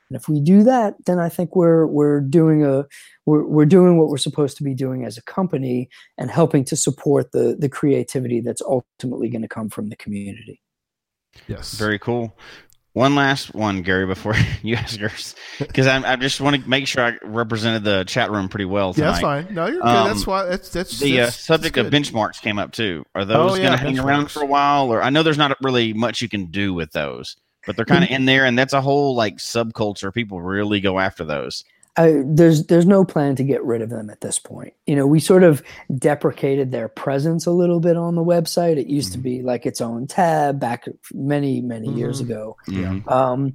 And 0.10 0.20
if 0.20 0.28
we 0.28 0.42
do 0.42 0.62
that, 0.64 0.96
then 1.06 1.18
I 1.18 1.30
think 1.30 1.56
we're 1.56 1.88
we're 1.88 2.20
doing 2.20 2.66
a 2.66 2.86
we're, 3.26 3.46
we're 3.46 3.66
doing 3.66 3.98
what 3.98 4.10
we're 4.10 4.18
supposed 4.18 4.58
to 4.58 4.64
be 4.64 4.76
doing 4.76 5.06
as 5.06 5.18
a 5.18 5.24
company 5.24 5.88
and 6.18 6.30
helping 6.30 6.66
to 6.66 6.76
support 6.76 7.32
the 7.32 7.56
the 7.58 7.70
creativity 7.70 8.42
that's 8.42 8.62
ultimately 8.62 9.30
going 9.30 9.42
to 9.42 9.48
come 9.48 9.70
from 9.70 9.88
the 9.88 9.96
community. 9.96 10.62
Yes. 11.48 11.76
Very 11.76 11.98
cool. 11.98 12.38
One 12.94 13.16
last 13.16 13.56
one, 13.56 13.82
Gary, 13.82 14.06
before 14.06 14.36
you 14.62 14.76
ask 14.76 15.00
yours, 15.00 15.36
because 15.58 15.88
I, 15.88 16.14
I 16.14 16.16
just 16.16 16.40
want 16.40 16.62
to 16.62 16.70
make 16.70 16.86
sure 16.88 17.04
I 17.04 17.18
represented 17.24 17.84
the 17.84 18.04
chat 18.04 18.30
room 18.30 18.50
pretty 18.50 18.66
well 18.66 18.94
yeah, 18.96 19.06
that's 19.06 19.20
fine. 19.20 19.48
No, 19.52 19.66
you're 19.66 19.82
good. 19.82 19.88
Um, 19.88 20.08
that's 20.10 20.28
why. 20.28 20.46
That's 20.46 20.70
that's 20.70 21.00
The 21.00 21.22
uh, 21.22 21.30
subject 21.32 21.76
that's 21.76 21.88
of 21.88 21.92
benchmarks 21.94 22.40
came 22.40 22.60
up 22.60 22.72
too. 22.72 23.04
Are 23.16 23.26
those 23.26 23.54
Oh, 23.54 23.58
going 23.58 23.72
to 23.72 23.78
hang 23.78 23.98
around 23.98 24.30
for 24.30 24.44
a 24.44 24.46
while? 24.46 24.94
Or 24.94 25.02
I 25.02 25.10
know 25.10 25.24
there's 25.24 25.40
not 25.40 25.58
really 25.64 25.94
much 25.94 26.22
you 26.22 26.30
can 26.30 26.46
do 26.48 26.74
with 26.76 26.92
those, 26.92 27.36
but 27.66 27.76
they're 27.76 27.86
kind 27.86 28.04
of 28.04 28.10
in 28.12 28.26
there, 28.26 28.46
and 28.46 28.58
that's 28.58 28.74
a 28.74 28.82
whole 28.82 29.16
like 29.16 29.38
subculture. 29.38 30.14
People 30.14 30.40
really 30.42 30.80
go 30.80 31.00
after 31.00 31.24
those. 31.24 31.64
I, 31.96 32.24
there's 32.26 32.66
there's 32.68 32.88
no 32.88 33.06
plan 33.06 33.36
to 33.36 33.44
get 33.44 33.64
rid 33.64 33.82
of 33.84 33.90
them 33.92 34.10
at 34.10 34.22
this 34.22 34.40
point. 34.40 34.74
You 34.88 34.96
know, 34.96 35.06
we 35.06 35.20
sort 35.20 35.44
of 35.44 35.62
deprecated 36.00 36.72
their 36.72 36.88
presence 36.88 37.46
a 37.46 37.52
little 37.52 37.80
bit 37.80 37.98
on 37.98 38.16
the 38.16 38.24
website. 38.24 38.78
It 38.78 38.88
used 38.88 39.12
to 39.12 39.20
be 39.20 39.44
like 39.44 39.66
its 39.68 39.80
own 39.80 40.08
tab 40.08 40.60
back 40.60 40.86
many 41.14 41.62
many 41.62 41.90
years 41.94 42.20
Mhm. 42.20 42.26
ago. 42.26 42.58
Mhm. 42.68 43.12
Um, 43.12 43.54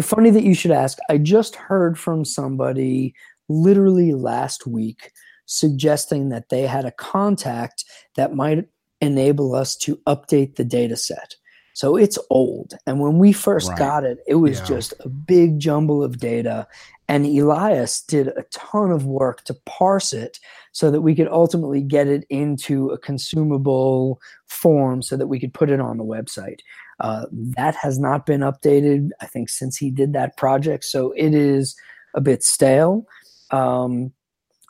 funny 0.00 0.30
that 0.30 0.44
you 0.44 0.54
should 0.54 0.70
ask. 0.70 0.96
I 1.10 1.18
just 1.18 1.54
heard 1.56 1.98
from 1.98 2.24
somebody 2.24 3.14
literally 3.48 4.12
last 4.14 4.66
week 4.66 5.12
suggesting 5.44 6.30
that 6.30 6.48
they 6.48 6.62
had 6.62 6.84
a 6.84 6.90
contact 6.92 7.84
that 8.16 8.34
might 8.34 8.66
enable 9.00 9.54
us 9.54 9.76
to 9.76 9.96
update 10.06 10.56
the 10.56 10.64
data 10.64 10.96
set. 10.96 11.34
So 11.74 11.94
it's 11.96 12.18
old. 12.30 12.72
And 12.86 13.00
when 13.00 13.18
we 13.18 13.32
first 13.32 13.68
Right. 13.68 13.78
got 13.78 14.04
it, 14.04 14.18
it 14.26 14.36
was 14.36 14.58
Yeah. 14.60 14.64
just 14.64 14.94
a 15.00 15.08
big 15.10 15.58
jumble 15.58 16.02
of 16.02 16.18
data. 16.18 16.66
And 17.08 17.24
Elias 17.24 18.02
did 18.02 18.28
a 18.28 18.44
ton 18.52 18.90
of 18.90 19.06
work 19.06 19.44
to 19.44 19.54
parse 19.64 20.12
it 20.12 20.40
so 20.72 20.90
that 20.90 21.02
we 21.02 21.14
could 21.14 21.28
ultimately 21.28 21.80
get 21.80 22.08
it 22.08 22.24
into 22.30 22.90
a 22.90 22.98
consumable 22.98 24.20
form 24.46 25.02
so 25.02 25.16
that 25.16 25.28
we 25.28 25.38
could 25.38 25.54
put 25.54 25.70
it 25.70 25.80
on 25.80 25.98
the 25.98 26.04
website. 26.04 26.60
Uh, 26.98 27.26
that 27.30 27.74
has 27.74 27.98
not 27.98 28.26
been 28.26 28.40
updated, 28.40 29.10
I 29.20 29.26
think, 29.26 29.48
since 29.48 29.76
he 29.76 29.90
did 29.90 30.12
that 30.14 30.36
project. 30.36 30.84
So 30.84 31.12
it 31.12 31.34
is 31.34 31.76
a 32.14 32.20
bit 32.20 32.42
stale. 32.42 33.06
Um, 33.50 34.12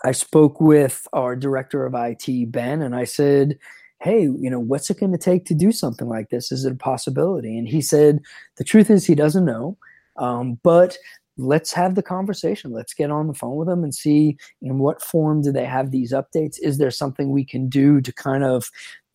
I 0.05 0.13
spoke 0.13 0.61
with 0.61 1.07
our 1.13 1.37
director 1.37 1.87
of 1.87 1.95
IT, 1.97 2.53
Ben, 2.53 2.83
and 2.83 2.95
I 2.95 3.05
said, 3.05 3.59
Hey, 4.03 4.23
you 4.23 4.51
know, 4.51 4.61
what's 4.61 4.91
it 4.91 5.01
going 5.01 5.13
to 5.13 5.19
take 5.19 5.47
to 5.47 5.55
do 5.55 5.73
something 5.73 6.07
like 6.07 6.29
this? 6.29 6.53
Is 6.53 6.67
it 6.67 6.73
a 6.73 6.77
possibility? 6.77 7.57
And 7.57 7.67
he 7.67 7.81
said, 7.81 8.21
The 8.57 8.65
truth 8.65 8.91
is, 8.91 9.07
he 9.07 9.15
doesn't 9.15 9.45
know. 9.45 9.79
Um, 10.17 10.59
but 10.63 10.99
let's 11.37 11.73
have 11.73 11.95
the 11.95 12.03
conversation. 12.03 12.73
Let's 12.73 12.95
get 12.95 13.11
on 13.11 13.27
the 13.27 13.35
phone 13.35 13.57
with 13.57 13.69
them 13.69 13.85
and 13.85 13.95
see 13.95 14.37
in 14.63 14.79
what 14.79 15.03
form 15.03 15.43
do 15.43 15.53
they 15.53 15.65
have 15.65 15.91
these 15.91 16.13
updates? 16.13 16.57
Is 16.61 16.79
there 16.79 16.91
something 16.91 17.31
we 17.31 17.45
can 17.45 17.69
do 17.69 18.01
to 18.01 18.13
kind 18.13 18.45
of 18.45 18.71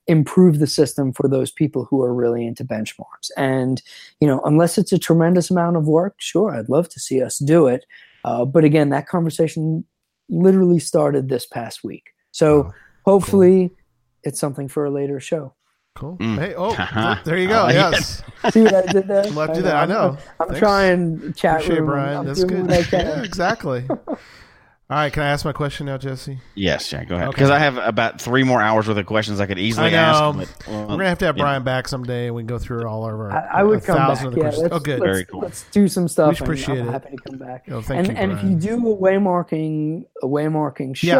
improve 0.07 0.59
the 0.59 0.67
system 0.67 1.13
for 1.13 1.27
those 1.27 1.51
people 1.51 1.85
who 1.85 2.01
are 2.01 2.13
really 2.13 2.45
into 2.45 2.65
benchmarks. 2.65 3.29
And 3.37 3.81
you 4.19 4.27
know, 4.27 4.41
unless 4.43 4.77
it's 4.77 4.91
a 4.91 4.99
tremendous 4.99 5.49
amount 5.49 5.77
of 5.77 5.87
work, 5.87 6.15
sure, 6.19 6.55
I'd 6.55 6.69
love 6.69 6.89
to 6.89 6.99
see 6.99 7.21
us 7.21 7.37
do 7.37 7.67
it. 7.67 7.85
Uh, 8.25 8.45
but 8.45 8.63
again, 8.63 8.89
that 8.89 9.07
conversation 9.07 9.85
literally 10.29 10.79
started 10.79 11.29
this 11.29 11.45
past 11.45 11.83
week. 11.83 12.11
So 12.31 12.65
Oh, 12.65 12.73
hopefully, 13.05 13.71
it's 14.23 14.39
something 14.39 14.67
for 14.67 14.85
a 14.85 14.91
later 14.91 15.19
show. 15.19 15.53
Cool. 15.95 16.17
Mm. 16.17 16.37
Hey, 16.39 16.53
oh, 16.57 17.19
there 17.25 17.37
you 17.37 17.47
go. 17.47 17.55
I 17.59 17.63
like 17.63 17.73
yes. 17.75 18.23
See 18.51 18.61
what 18.61 18.73
I 18.73 18.91
did 18.91 19.07
there? 19.07 19.23
We'll 19.23 19.39
have 19.41 19.49
to 19.49 19.55
do 19.55 19.61
that. 19.63 19.75
I 19.75 19.85
know. 19.85 20.17
I'm 20.39 20.47
Thanks. 20.47 20.59
trying 20.59 21.33
chat 21.33 21.55
Appreciate 21.55 21.77
it, 21.77 21.81
room. 21.81 21.89
Bryan. 21.89 22.17
I'm 22.19 22.25
That's 22.25 22.43
good. 22.43 22.61
what 22.61 22.71
I 22.71 22.83
can. 22.83 22.99
Yeah, 23.07 23.23
exactly. 23.23 23.85
All 23.89 24.97
right, 24.97 25.11
can 25.13 25.23
I 25.23 25.27
ask 25.29 25.45
my 25.45 25.53
question 25.53 25.85
now, 25.85 25.97
Jesse? 25.97 26.39
Yes, 26.53 26.91
yeah, 26.91 27.05
go 27.05 27.15
ahead. 27.15 27.29
Okay. 27.29 27.35
Because 27.35 27.49
I 27.49 27.59
have 27.59 27.77
about 27.77 28.19
three 28.19 28.43
more 28.43 28.61
hours 28.61 28.89
worth 28.89 28.97
of 28.97 29.05
questions 29.05 29.39
I 29.39 29.45
could 29.45 29.57
easily 29.59 29.87
I 29.87 29.89
know. 29.91 29.97
ask. 29.97 30.37
But, 30.37 30.67
well, 30.67 30.81
We're 30.81 30.87
gonna 30.97 31.07
have 31.09 31.17
to 31.19 31.25
have 31.27 31.37
you 31.37 31.43
know, 31.43 31.45
Bryan 31.45 31.63
back 31.63 31.87
someday, 31.87 32.25
and 32.27 32.35
we 32.35 32.41
can 32.41 32.47
go 32.47 32.59
through 32.59 32.85
all 32.87 33.05
of 33.05 33.11
our. 33.13 33.31
I, 33.31 33.59
I 33.59 33.63
would 33.63 33.83
come 33.85 33.95
back. 33.95 34.21
of 34.25 34.33
Yeah, 34.33 34.39
questions. 34.41 34.63
let's, 34.63 34.75
oh, 34.75 34.79
good. 34.79 34.99
Let's, 34.99 35.11
Very 35.11 35.25
cool. 35.25 35.39
let's 35.41 35.63
do 35.71 35.87
some 35.87 36.09
stuff. 36.09 36.29
and 36.29 36.41
appreciate 36.41 36.79
I'm 36.79 36.89
it. 36.89 36.91
happy 36.91 37.15
to 37.15 37.23
come 37.29 37.37
back. 37.37 37.65
Oh, 37.69 37.81
thank 37.81 37.99
and 37.99 38.07
you, 38.07 38.13
and 38.21 38.31
if 38.33 38.43
you 38.43 38.55
do 38.77 38.91
a 38.91 38.97
waymarking 38.97 40.05
a 40.23 40.27
waymarking 40.27 41.01
Yeah. 41.03 41.15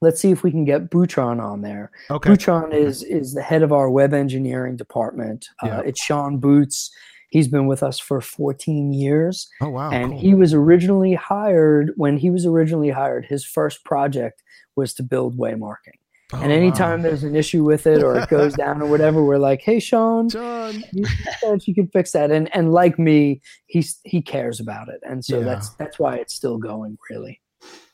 Let's 0.00 0.20
see 0.20 0.30
if 0.30 0.42
we 0.42 0.50
can 0.50 0.64
get 0.64 0.90
Butron 0.90 1.40
on 1.42 1.62
there. 1.62 1.90
okay. 2.10 2.30
Butron 2.30 2.72
is 2.74 3.02
is 3.02 3.34
the 3.34 3.42
head 3.42 3.62
of 3.62 3.72
our 3.72 3.90
web 3.90 4.12
engineering 4.14 4.76
department. 4.76 5.46
Yeah. 5.64 5.78
Uh, 5.78 5.80
it's 5.82 6.02
Sean 6.02 6.38
Boots. 6.38 6.90
He's 7.30 7.48
been 7.48 7.66
with 7.66 7.82
us 7.82 7.98
for 7.98 8.22
14 8.22 8.92
years, 8.94 9.46
Oh 9.60 9.68
wow. 9.68 9.90
and 9.90 10.12
cool. 10.12 10.20
he 10.20 10.32
was 10.34 10.54
originally 10.54 11.12
hired. 11.14 11.92
When 11.96 12.16
he 12.16 12.30
was 12.30 12.46
originally 12.46 12.88
hired, 12.90 13.26
his 13.26 13.44
first 13.44 13.84
project 13.84 14.42
was 14.76 14.94
to 14.94 15.02
build 15.02 15.36
waymarking. 15.38 15.98
Oh, 16.32 16.40
and 16.40 16.52
anytime 16.52 16.98
wow. 17.00 17.08
there's 17.08 17.24
an 17.24 17.34
issue 17.36 17.64
with 17.64 17.86
it 17.86 18.02
or 18.02 18.16
it 18.18 18.28
goes 18.30 18.54
down 18.54 18.80
or 18.80 18.86
whatever, 18.86 19.22
we're 19.22 19.36
like, 19.38 19.60
"Hey, 19.60 19.78
Sean, 19.80 20.28
John. 20.30 20.82
you 20.92 21.04
said 21.40 21.66
you 21.66 21.74
could 21.74 21.90
fix 21.92 22.12
that 22.12 22.30
and 22.30 22.48
and 22.54 22.72
like 22.72 22.98
me 22.98 23.40
he's 23.66 23.98
he 24.04 24.22
cares 24.22 24.58
about 24.60 24.88
it 24.88 25.00
and 25.02 25.22
so 25.24 25.38
Yeah. 25.38 25.44
that's 25.44 25.70
that's 25.74 25.98
why 25.98 26.16
it's 26.16 26.34
still 26.34 26.56
going 26.58 26.96
really 27.10 27.40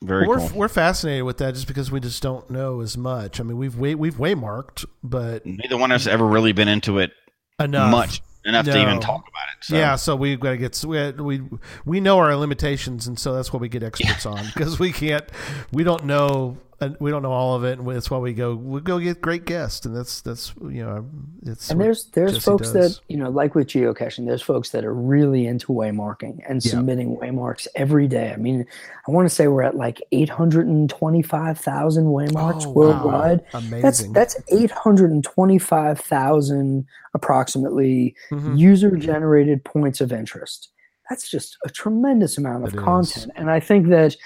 Very 0.05 0.27
we're 0.27 0.39
cool. 0.39 0.51
we're 0.55 0.69
fascinated 0.69 1.25
with 1.25 1.39
that 1.39 1.55
just 1.55 1.67
because 1.67 1.91
we 1.91 2.01
just 2.01 2.23
don't 2.23 2.49
know 2.51 2.81
as 2.81 2.97
much. 2.97 3.41
I 3.41 3.43
mean, 3.43 3.57
we've 3.57 3.77
way, 3.77 3.95
we've 3.95 4.17
waymarked, 4.17 4.85
but 5.03 5.47
Neither 5.47 5.77
one 5.77 5.91
of 5.91 5.97
us 5.97 6.07
ever 6.07 6.27
really 6.27 6.53
been 6.53 6.69
into 6.69 6.99
it 6.99 7.13
enough 7.59 7.91
much 7.91 8.21
enough 8.45 8.67
to 8.67 8.81
even 8.81 9.01
talk 9.01 9.27
about 9.29 9.49
it. 9.57 9.65
So. 9.65 9.77
Yeah, 9.77 9.97
so 9.97 10.17
we've 10.17 10.39
got 10.39 10.51
to 10.51 10.57
get 10.57 10.85
we 10.85 11.13
we 11.13 11.43
we 11.85 12.01
know 12.01 12.19
our 12.19 12.37
limitations, 12.37 13.07
and 13.07 13.19
so 13.19 13.35
that's 13.35 13.53
what 13.53 13.61
we 13.61 13.69
get 13.69 13.83
experts 13.83 14.27
on 14.27 14.45
because 14.47 14.79
we 14.79 14.93
can't 14.93 15.25
we 15.73 15.85
don't 15.85 16.05
know 16.05 16.59
we 17.01 17.11
don't 17.11 17.23
know 17.23 17.33
all 17.33 17.55
of 17.55 17.65
it, 17.65 17.79
and 17.79 17.89
that's 17.89 18.11
why 18.11 18.19
we 18.19 18.33
go 18.35 18.55
we 18.55 18.81
go 18.81 18.99
get 18.99 19.21
great 19.21 19.45
guests, 19.45 19.87
and 19.87 19.95
that's 19.97 20.21
that's 20.23 20.53
you 20.63 20.85
know 20.85 21.07
it's 21.47 21.71
and 21.71 21.81
there's 21.81 22.07
there's 22.07 22.33
Jesse 22.35 22.45
folks 22.45 22.73
does. 22.73 22.97
that 22.97 23.01
you 23.09 23.17
know 23.17 23.31
like 23.31 23.55
with 23.55 23.69
geocaching 23.69 24.27
there's 24.27 24.43
folks 24.43 24.71
that 24.71 24.85
are 24.85 24.95
really 24.95 25.47
into 25.47 25.69
waymarking 25.69 26.41
and 26.49 26.65
Yeah. 26.65 26.71
submitting 26.73 27.17
waymarks 27.17 27.67
every 27.75 28.09
day 28.09 28.33
i 28.33 28.37
mean 28.37 28.67
i 29.07 29.11
want 29.11 29.29
to 29.29 29.35
say 29.35 29.47
we're 29.49 29.63
at 29.63 29.77
like 29.77 30.01
825000 30.13 32.05
waymarks 32.07 32.65
Oh, 32.67 32.71
worldwide 32.73 33.41
that's 33.53 33.67
amazing. 33.67 34.13
that's 34.13 34.35
that's 34.37 34.53
825000 34.53 36.87
approximately 37.15 38.15
Mhm. 38.31 38.59
user 38.59 38.97
generated 38.97 39.65
points 39.65 40.01
of 40.01 40.13
interest. 40.13 40.71
That's 41.11 41.29
just 41.31 41.59
a 41.65 41.69
tremendous 41.69 42.39
amount 42.39 42.65
of 42.67 42.73
It 42.75 42.79
is. 42.79 42.83
content. 42.83 43.31
And 43.37 43.51
I 43.51 43.61
think 43.61 43.89
that 43.89 44.17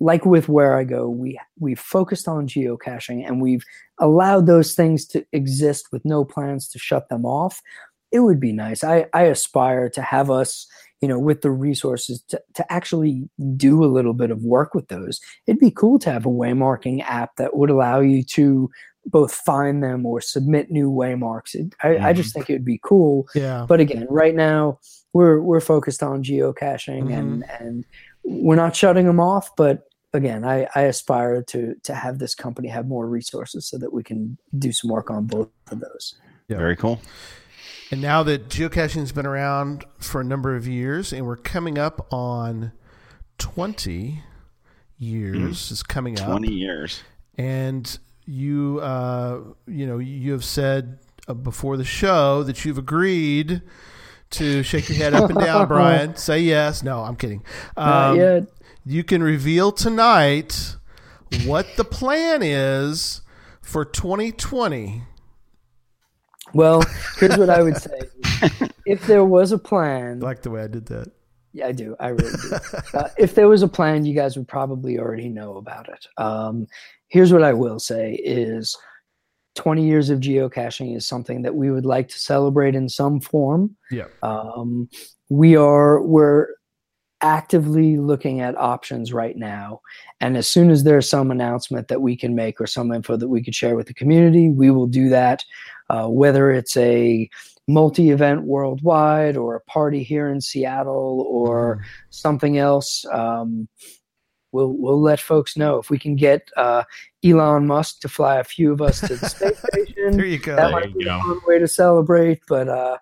like 0.00 0.26
with 0.26 0.46
Wherigo, 0.46 1.08
we 1.08 1.38
we've 1.58 1.80
focused 1.80 2.28
on 2.28 2.46
geocaching 2.46 3.26
and 3.26 3.40
we've 3.40 3.64
allowed 3.98 4.46
those 4.46 4.74
things 4.74 5.06
to 5.06 5.24
exist 5.32 5.88
with 5.92 6.04
no 6.04 6.24
plans 6.24 6.68
to 6.68 6.78
shut 6.78 7.08
them 7.08 7.24
off. 7.24 7.62
It 8.12 8.20
would 8.20 8.40
be 8.40 8.52
nice. 8.52 8.84
I, 8.84 9.06
I 9.12 9.22
aspire 9.22 9.88
to 9.90 10.02
have 10.02 10.30
us, 10.30 10.66
you 11.00 11.08
know, 11.08 11.18
with 11.18 11.40
the 11.40 11.50
resources 11.50 12.22
to, 12.28 12.40
to 12.54 12.72
actually 12.72 13.28
do 13.56 13.84
a 13.84 13.86
little 13.86 14.14
bit 14.14 14.30
of 14.30 14.44
work 14.44 14.74
with 14.74 14.88
those. 14.88 15.20
It'd 15.46 15.58
be 15.58 15.70
cool 15.70 15.98
to 16.00 16.12
have 16.12 16.26
a 16.26 16.30
waymarking 16.30 17.02
app 17.02 17.36
that 17.36 17.56
would 17.56 17.70
allow 17.70 18.00
you 18.00 18.22
to 18.22 18.70
both 19.06 19.32
find 19.32 19.82
them 19.82 20.04
or 20.04 20.20
submit 20.20 20.70
new 20.70 20.90
waymarks. 20.90 21.54
It, 21.54 21.74
I, 21.82 22.08
I 22.08 22.12
just 22.12 22.30
mm-hmm. 22.30 22.40
think 22.40 22.50
it 22.50 22.54
would 22.54 22.64
be 22.64 22.80
cool 22.82 23.28
yeah. 23.34 23.64
but 23.68 23.78
again 23.78 24.06
right 24.10 24.34
now 24.34 24.80
we're 25.12 25.40
we're 25.40 25.60
focused 25.60 26.02
on 26.02 26.22
geocaching 26.22 27.04
mm-hmm. 27.04 27.12
and 27.12 27.44
and 27.60 27.84
we're 28.26 28.56
not 28.56 28.74
shutting 28.76 29.06
them 29.06 29.20
off 29.20 29.54
but 29.56 29.88
again 30.12 30.44
I, 30.44 30.66
I 30.74 30.82
aspire 30.82 31.42
to 31.44 31.74
to 31.84 31.94
have 31.94 32.18
this 32.18 32.34
company 32.34 32.68
have 32.68 32.86
more 32.86 33.06
resources 33.08 33.68
so 33.68 33.78
that 33.78 33.92
we 33.92 34.02
can 34.02 34.36
do 34.58 34.72
some 34.72 34.90
work 34.90 35.10
on 35.10 35.26
both 35.26 35.48
of 35.70 35.80
those 35.80 36.16
Yeah. 36.48 36.58
Very 36.58 36.76
cool. 36.76 37.00
And 37.90 38.00
now 38.02 38.24
that 38.24 38.48
geocaching's 38.48 39.12
been 39.12 39.26
around 39.26 39.84
for 39.98 40.20
a 40.20 40.24
number 40.24 40.56
of 40.56 40.66
years, 40.66 41.12
and 41.12 41.24
we're 41.24 41.36
coming 41.36 41.78
up 41.78 42.12
on 42.12 42.72
twenty 43.38 44.22
years 44.98 45.70
is 45.70 45.82
coming 45.84 46.18
up. 46.18 46.26
Twenty 46.26 46.52
years. 46.52 47.02
and 47.38 47.98
you 48.24 48.80
uh, 48.82 49.40
you 49.68 49.86
know 49.86 49.98
you 49.98 50.32
have 50.32 50.44
said 50.44 50.98
uh, 51.28 51.34
before 51.34 51.76
the 51.76 51.84
show 51.84 52.42
that 52.42 52.64
you've 52.64 52.78
agreed 52.78 53.62
to 54.30 54.62
shake 54.62 54.88
your 54.88 54.98
head 54.98 55.14
up 55.14 55.30
and 55.30 55.38
down, 55.38 55.68
Bryan. 55.68 56.16
Say 56.16 56.40
yes. 56.40 56.82
No, 56.82 57.00
I'm 57.02 57.16
kidding. 57.16 57.42
Not 57.76 58.10
Um, 58.10 58.16
yet. 58.18 58.42
You 58.84 59.02
can 59.04 59.22
reveal 59.22 59.72
tonight 59.72 60.76
what 61.44 61.66
the 61.76 61.84
plan 61.84 62.40
is 62.42 63.20
for 63.60 63.84
2020. 63.84 65.02
well 66.54 66.80
here's 67.18 67.36
what 67.36 67.50
i 67.50 67.60
would 67.60 67.76
say 67.76 67.98
if 68.86 69.04
there 69.08 69.24
was 69.24 69.50
a 69.50 69.58
plan 69.58 70.22
I 70.22 70.26
like 70.26 70.42
the 70.42 70.50
way 70.50 70.62
I 70.62 70.68
did 70.68 70.86
that. 70.86 71.10
Yeah, 71.52 71.66
I 71.68 71.72
do. 71.72 71.96
I 71.98 72.08
really 72.08 72.30
do. 72.30 72.56
uh, 72.94 73.08
if 73.18 73.34
there 73.34 73.48
was 73.48 73.62
a 73.62 73.68
plan, 73.68 74.04
you 74.04 74.14
guys 74.14 74.36
would 74.36 74.46
probably 74.46 74.98
already 74.98 75.28
know 75.30 75.56
about 75.56 75.88
it. 75.88 76.06
Um, 76.18 76.66
here's 77.08 77.32
what 77.32 77.42
I 77.42 77.54
will 77.54 77.78
say: 77.80 78.12
is 78.12 78.76
20 79.56 79.86
years 79.86 80.10
of 80.10 80.20
geocaching 80.20 80.96
is 80.96 81.06
something 81.06 81.42
that 81.42 81.54
we 81.54 81.70
would 81.70 81.86
like 81.86 82.08
to 82.08 82.18
celebrate 82.18 82.74
in 82.74 82.88
some 82.88 83.20
form. 83.20 83.76
Yeah. 83.90 84.06
Um, 84.22 84.88
we 85.28 85.56
are 85.56 86.00
we're 86.02 86.48
actively 87.22 87.96
looking 87.96 88.40
at 88.40 88.56
options 88.56 89.12
right 89.12 89.36
now, 89.36 89.80
and 90.20 90.36
as 90.36 90.48
soon 90.48 90.70
as 90.70 90.84
there's 90.84 91.08
some 91.08 91.30
announcement 91.30 91.88
that 91.88 92.02
we 92.02 92.16
can 92.16 92.34
make 92.34 92.60
or 92.60 92.66
some 92.66 92.92
info 92.92 93.16
that 93.16 93.28
we 93.28 93.42
could 93.42 93.54
share 93.54 93.74
with 93.74 93.88
the 93.88 93.94
community, 93.94 94.50
we 94.50 94.70
will 94.70 94.86
do 94.86 95.08
that. 95.08 95.42
Uh, 95.88 96.06
whether 96.08 96.50
it's 96.50 96.76
a 96.76 97.28
multi-event 97.68 98.44
worldwide 98.44 99.36
or 99.36 99.56
a 99.56 99.60
party 99.62 100.02
here 100.02 100.28
in 100.28 100.40
Seattle 100.40 101.26
or 101.28 101.84
something 102.10 102.58
else. 102.58 103.04
Um, 103.12 103.68
we'll 104.52 104.72
we'll 104.72 105.00
let 105.00 105.20
folks 105.20 105.56
know 105.56 105.78
if 105.78 105.90
we 105.90 105.98
can 105.98 106.16
get 106.16 106.50
uh, 106.56 106.84
Elon 107.24 107.66
Musk 107.66 108.00
to 108.00 108.08
fly 108.08 108.36
a 108.38 108.44
few 108.44 108.72
of 108.72 108.80
us 108.80 109.00
to 109.00 109.16
the 109.16 109.28
space 109.28 109.58
station. 109.72 110.16
There 110.16 110.26
you 110.26 110.38
go. 110.38 110.56
That 110.56 110.62
There 110.68 110.72
might 110.72 110.88
you 110.90 110.96
be 110.96 111.04
go. 111.04 111.18
a 111.18 111.20
fun 111.20 111.40
way 111.46 111.58
to 111.58 111.68
celebrate, 111.68 112.40
but 112.48 112.68
uh, 112.68 112.98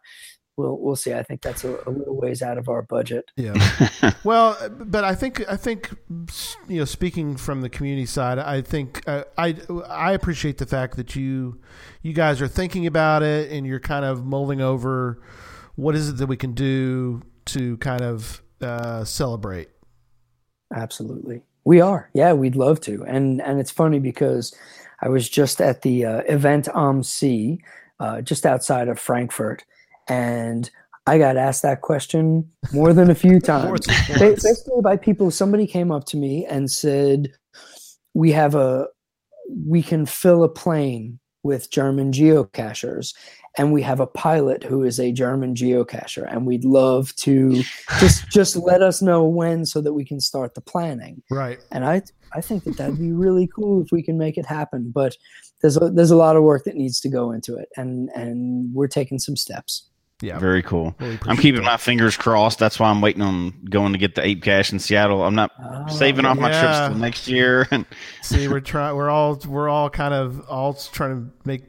we'll 0.56 0.78
we'll 0.78 0.96
see. 0.96 1.12
I 1.12 1.22
think 1.22 1.42
that's 1.42 1.64
a, 1.64 1.78
a 1.86 1.90
little 1.90 2.16
ways 2.16 2.42
out 2.42 2.58
of 2.58 2.68
our 2.68 2.82
budget. 2.82 3.30
Yeah. 3.36 3.54
well, 4.24 4.56
but 4.70 5.04
I 5.04 5.14
think 5.14 5.48
I 5.48 5.56
think 5.56 5.90
you 6.68 6.78
know, 6.78 6.84
speaking 6.84 7.36
from 7.36 7.60
the 7.60 7.68
community 7.68 8.06
side, 8.06 8.38
I 8.38 8.62
think 8.62 9.02
uh, 9.06 9.24
I 9.36 9.56
I 9.88 10.12
appreciate 10.12 10.58
the 10.58 10.66
fact 10.66 10.96
that 10.96 11.14
you 11.16 11.60
you 12.02 12.12
guys 12.12 12.40
are 12.40 12.48
thinking 12.48 12.86
about 12.86 13.22
it 13.22 13.50
and 13.50 13.66
you're 13.66 13.80
kind 13.80 14.04
of 14.04 14.24
mulling 14.24 14.60
over 14.60 15.20
what 15.76 15.94
is 15.94 16.08
it 16.08 16.16
that 16.18 16.26
we 16.26 16.36
can 16.36 16.52
do 16.52 17.22
to 17.46 17.76
kind 17.78 18.00
of 18.00 18.42
uh, 18.60 19.04
celebrate. 19.04 19.68
Absolutely. 20.74 21.42
We 21.64 21.80
are. 21.80 22.10
Yeah, 22.12 22.32
we'd 22.34 22.56
love 22.56 22.80
to. 22.82 23.04
And 23.04 23.40
and 23.40 23.58
it's 23.60 23.70
funny 23.70 23.98
because 23.98 24.54
I 25.00 25.08
was 25.08 25.28
just 25.28 25.60
at 25.60 25.82
the 25.82 26.04
uh, 26.04 26.18
event 26.28 26.68
Am 26.74 27.02
See, 27.02 27.60
uh, 28.00 28.20
just 28.20 28.44
outside 28.44 28.88
of 28.88 28.98
Frankfurt, 28.98 29.64
and 30.08 30.70
I 31.06 31.18
got 31.18 31.36
asked 31.36 31.62
that 31.62 31.80
question 31.80 32.50
more 32.72 32.92
than 32.92 33.10
a 33.10 33.14
few 33.14 33.40
times. 33.52 33.70
once. 33.70 33.86
Basically, 34.18 34.82
by 34.82 34.96
people, 34.96 35.30
somebody 35.30 35.66
came 35.66 35.90
up 35.90 36.04
to 36.06 36.16
me 36.16 36.44
and 36.44 36.70
said, 36.70 37.32
"We 38.12 38.32
have 38.32 38.54
a, 38.54 38.88
we 39.66 39.82
can 39.82 40.04
fill 40.06 40.42
a 40.42 40.48
plane 40.48 41.18
with 41.42 41.70
German 41.70 42.10
geocachers, 42.12 43.14
and 43.56 43.72
we 43.72 43.82
have 43.82 44.00
a 44.00 44.06
pilot 44.06 44.64
who 44.64 44.82
is 44.82 44.98
a 44.98 45.12
German 45.12 45.54
geocacher, 45.54 46.26
and 46.30 46.46
we'd 46.46 46.64
love 46.64 47.14
to 47.16 47.62
just 48.00 48.28
just 48.30 48.56
let 48.56 48.82
us 48.82 49.00
know 49.02 49.24
when 49.24 49.64
so 49.66 49.80
that 49.80 49.92
we 49.94 50.04
can 50.04 50.20
start 50.20 50.54
the 50.54 50.60
planning." 50.60 51.22
Right. 51.30 51.58
and 51.70 51.84
I 51.84 52.02
I 52.34 52.40
think 52.40 52.64
that 52.64 52.76
that'd 52.76 52.98
be 52.98 53.12
really 53.12 53.48
cool 53.54 53.82
if 53.82 53.88
we 53.92 54.02
can 54.02 54.18
make 54.18 54.36
it 54.38 54.46
happen. 54.46 54.90
But 54.94 55.16
there's 55.62 55.76
a, 55.76 55.88
there's 55.90 56.10
a 56.10 56.16
lot 56.16 56.36
of 56.36 56.42
work 56.42 56.64
that 56.64 56.74
needs 56.74 57.00
to 57.00 57.08
go 57.08 57.30
into 57.32 57.56
it, 57.56 57.68
and 57.76 58.10
and 58.14 58.74
we're 58.74 58.88
taking 58.88 59.18
some 59.18 59.36
steps. 59.36 59.88
Yeah. 60.22 60.38
Very 60.38 60.62
cool. 60.62 60.94
Really 61.00 61.18
I'm 61.26 61.36
keeping 61.36 61.62
that. 61.62 61.66
my 61.66 61.76
fingers 61.76 62.16
crossed. 62.16 62.58
That's 62.58 62.78
why 62.78 62.88
I'm 62.88 63.00
waiting 63.02 63.20
on 63.20 63.52
going 63.68 63.92
to 63.92 63.98
get 63.98 64.14
the 64.14 64.24
ape 64.24 64.42
cache 64.42 64.72
in 64.72 64.78
Seattle. 64.78 65.22
I'm 65.22 65.34
not 65.34 65.50
Oh, 65.62 65.86
saving 65.88 66.24
off 66.24 66.38
my 66.38 66.50
yeah. 66.50 66.60
trips 66.60 66.78
till 66.94 66.98
next 67.02 67.28
year. 67.28 67.68
See, 68.22 68.46
we're 68.48 68.60
trying. 68.60 68.94
We're 68.96 69.10
all 69.10 69.38
we're 69.46 69.68
all 69.68 69.90
kind 69.90 70.14
of 70.14 70.40
all 70.48 70.74
trying 70.74 71.10
to 71.26 71.30
make 71.44 71.64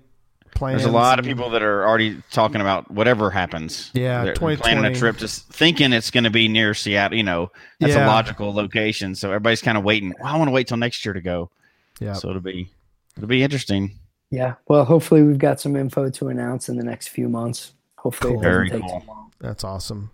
plans. 0.55 0.81
there's 0.81 0.91
a 0.91 0.95
lot 0.95 1.19
of 1.19 1.25
people 1.25 1.51
that 1.51 1.61
are 1.61 1.85
already 1.87 2.21
talking 2.31 2.61
about 2.61 2.89
whatever 2.89 3.29
happens. 3.29 3.91
Yeah, 3.93 4.23
They're 4.23 4.33
planning 4.57 4.85
a 4.85 4.95
trip, 4.95 5.17
just 5.17 5.47
thinking 5.49 5.93
it's 5.93 6.09
going 6.09 6.23
to 6.23 6.29
be 6.31 6.47
near 6.47 6.73
Seattle. 6.73 7.17
You 7.17 7.23
know, 7.23 7.51
that's 7.79 7.93
Yeah. 7.93 8.05
a 8.05 8.07
logical 8.07 8.53
location. 8.53 9.13
So 9.15 9.29
everybody's 9.29 9.61
kind 9.61 9.77
of 9.77 9.83
waiting. 9.83 10.13
Well, 10.19 10.33
I 10.33 10.37
want 10.37 10.47
to 10.47 10.51
wait 10.51 10.67
till 10.67 10.77
next 10.77 11.05
year 11.05 11.13
to 11.13 11.21
go. 11.21 11.51
Yeah. 11.99 12.13
So 12.13 12.29
it'll 12.29 12.41
be 12.41 12.69
it'll 13.15 13.27
be 13.29 13.43
interesting. 13.43 13.99
Yeah. 14.31 14.55
Well, 14.67 14.85
hopefully 14.85 15.21
we've 15.21 15.37
got 15.37 15.59
some 15.61 15.75
info 15.75 16.09
to 16.09 16.27
announce 16.29 16.67
in 16.67 16.77
the 16.77 16.83
next 16.83 17.09
few 17.09 17.29
months. 17.29 17.73
Hopefully 17.97 18.33
Cool. 18.33 18.41
Very 18.41 18.69
cool. 18.71 19.03
That's 19.39 19.63
awesome. 19.63 20.11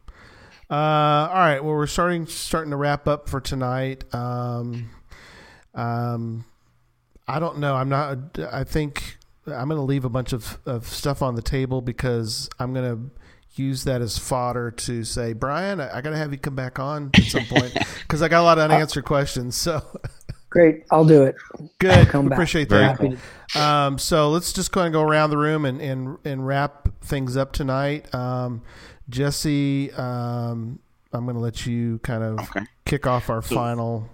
Uh, 0.69 0.73
all 0.73 1.33
right. 1.39 1.59
Well, 1.63 1.73
we're 1.73 1.87
starting 1.87 2.25
starting 2.27 2.71
to 2.71 2.77
wrap 2.77 3.07
up 3.07 3.27
for 3.29 3.41
tonight. 3.41 4.03
Um, 4.13 4.89
um, 5.73 6.45
I 7.27 7.39
don't 7.39 7.59
know. 7.59 7.75
I'm 7.75 7.89
not. 7.89 8.39
I 8.51 8.63
think 8.63 9.17
I'm 9.47 9.67
going 9.67 9.77
to 9.77 9.81
leave 9.81 10.05
a 10.05 10.09
bunch 10.09 10.33
of, 10.33 10.59
of 10.65 10.87
stuff 10.87 11.21
on 11.21 11.35
the 11.35 11.41
table 11.41 11.81
because 11.81 12.49
I'm 12.59 12.73
going 12.73 12.95
to 12.95 13.11
use 13.61 13.83
that 13.83 14.01
as 14.01 14.17
fodder 14.17 14.71
to 14.71 15.03
say, 15.03 15.33
Bryan, 15.33 15.81
I, 15.81 15.97
I 15.97 16.01
got 16.01 16.11
to 16.11 16.17
have 16.17 16.31
you 16.31 16.37
come 16.37 16.55
back 16.55 16.79
on 16.79 17.09
at 17.13 17.23
some 17.23 17.45
point 17.45 17.73
because 18.01 18.21
I 18.21 18.27
got 18.27 18.41
a 18.41 18.43
lot 18.43 18.59
of 18.59 18.69
unanswered 18.71 19.03
questions. 19.05 19.55
So 19.57 19.81
Great. 20.49 20.83
I'll 20.91 21.05
do 21.05 21.23
it. 21.23 21.35
good. 21.79 22.07
come 22.09 22.27
back. 22.29 22.37
Appreciate 22.37 22.69
Very 22.69 22.83
that. 22.83 22.99
Happy 22.99 23.17
Um, 23.59 23.97
so 23.97 24.29
let's 24.29 24.53
just 24.53 24.71
go 24.71 24.81
and 24.81 24.93
go 24.93 25.01
around 25.01 25.29
the 25.31 25.37
room 25.37 25.65
and, 25.65 25.81
and, 25.81 26.17
and 26.23 26.45
wrap 26.45 26.87
things 27.01 27.35
up 27.37 27.51
tonight. 27.51 28.13
Um, 28.13 28.61
Jesse, 29.09 29.91
um, 29.93 30.79
I'm 31.13 31.23
going 31.25 31.35
to 31.35 31.41
let 31.41 31.65
you 31.65 31.99
kind 32.03 32.23
of 32.23 32.39
Okay. 32.39 32.65
kick 32.85 33.07
off 33.07 33.29
our 33.29 33.41
final. 33.41 34.09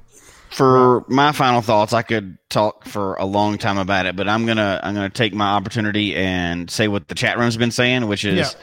For 0.57 1.05
my 1.07 1.34
final 1.34 1.61
thoughts, 1.61 1.93
I 1.93 2.01
could 2.01 2.39
talk 2.49 2.85
for 2.85 3.13
a 3.17 3.25
long 3.25 3.59
time 3.59 3.77
about 3.77 4.07
it, 4.07 4.15
but 4.15 4.27
I'm 4.27 4.47
gonna 4.47 4.79
I'm 4.81 4.95
gonna 4.95 5.07
take 5.07 5.31
my 5.31 5.49
opportunity 5.49 6.15
and 6.15 6.67
say 6.67 6.88
what 6.88 7.09
the 7.09 7.13
chat 7.13 7.38
room's 7.38 7.57
been 7.57 7.69
saying, 7.69 8.07
which 8.07 8.25
is 8.25 8.39
Yeah. 8.39 8.59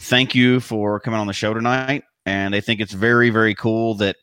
thank 0.00 0.34
you 0.34 0.58
for 0.58 0.98
coming 0.98 1.20
on 1.20 1.28
the 1.28 1.32
show 1.32 1.54
tonight. 1.54 2.02
And 2.24 2.52
they 2.52 2.60
think 2.60 2.80
it's 2.80 2.92
very 2.92 3.30
very 3.30 3.54
cool 3.54 3.94
that 3.98 4.16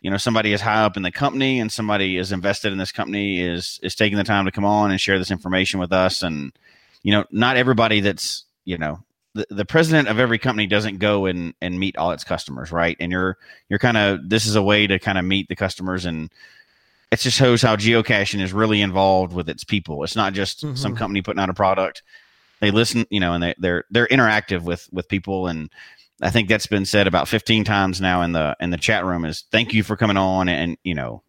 you 0.00 0.10
know 0.10 0.16
somebody 0.16 0.52
is 0.52 0.60
high 0.60 0.82
up 0.82 0.96
in 0.96 1.04
the 1.04 1.12
company 1.12 1.60
and 1.60 1.70
somebody 1.70 2.16
is 2.16 2.32
invested 2.32 2.72
in 2.72 2.78
this 2.78 2.90
company 2.90 3.40
is 3.40 3.78
is 3.84 3.94
taking 3.94 4.18
the 4.18 4.24
time 4.24 4.44
to 4.46 4.50
come 4.50 4.64
on 4.64 4.90
and 4.90 5.00
share 5.00 5.20
this 5.20 5.30
information 5.30 5.78
with 5.78 5.92
us. 5.92 6.20
And 6.20 6.50
you 7.04 7.12
know, 7.12 7.26
not 7.30 7.58
everybody 7.58 8.00
that's 8.00 8.44
you 8.64 8.76
know 8.76 9.04
the, 9.34 9.46
the 9.50 9.64
president 9.64 10.08
of 10.08 10.18
every 10.18 10.38
company 10.38 10.66
doesn't 10.66 10.98
go 10.98 11.26
and 11.26 11.54
and 11.60 11.78
meet 11.78 11.96
all 11.96 12.10
its 12.12 12.24
customers, 12.24 12.72
right? 12.72 12.96
And 13.00 13.12
you're 13.12 13.36
you're 13.68 13.78
kind 13.78 13.96
of 13.96 14.28
this 14.28 14.46
is 14.46 14.56
a 14.56 14.62
way 14.62 14.86
to 14.86 14.98
kind 14.98 15.18
of 15.18 15.24
meet 15.24 15.48
the 15.48 15.56
customers 15.56 16.04
and 16.04 16.30
it 17.12 17.18
just 17.18 17.36
shows 17.36 17.60
how 17.60 17.74
geocaching 17.76 18.40
is 18.40 18.52
really 18.52 18.80
involved 18.80 19.32
with 19.32 19.48
its 19.48 19.64
people. 19.64 20.04
It's 20.04 20.14
not 20.14 20.32
just 20.32 20.60
some 20.60 20.74
Mhm. 20.74 20.96
company 20.96 21.22
putting 21.22 21.40
out 21.42 21.50
a 21.50 21.54
product. 21.54 22.02
They 22.60 22.70
listen, 22.70 23.04
you 23.10 23.18
know, 23.20 23.32
and 23.32 23.42
they, 23.42 23.54
they're 23.58 23.84
they're 23.90 24.06
interactive 24.08 24.62
with 24.62 24.88
with 24.92 25.08
people, 25.08 25.46
and 25.48 25.70
I 26.20 26.30
think 26.30 26.48
that's 26.48 26.66
been 26.66 26.84
said 26.84 27.06
about 27.06 27.26
15 27.26 27.64
times 27.64 28.00
now 28.00 28.22
in 28.22 28.32
the 28.32 28.56
in 28.60 28.70
the 28.70 28.76
chat 28.76 29.04
room. 29.04 29.24
Is 29.24 29.44
thank 29.50 29.72
you 29.72 29.82
for 29.82 29.96
coming 29.96 30.16
on 30.16 30.48
and 30.48 30.76
you 30.84 30.94
know, 30.94 31.22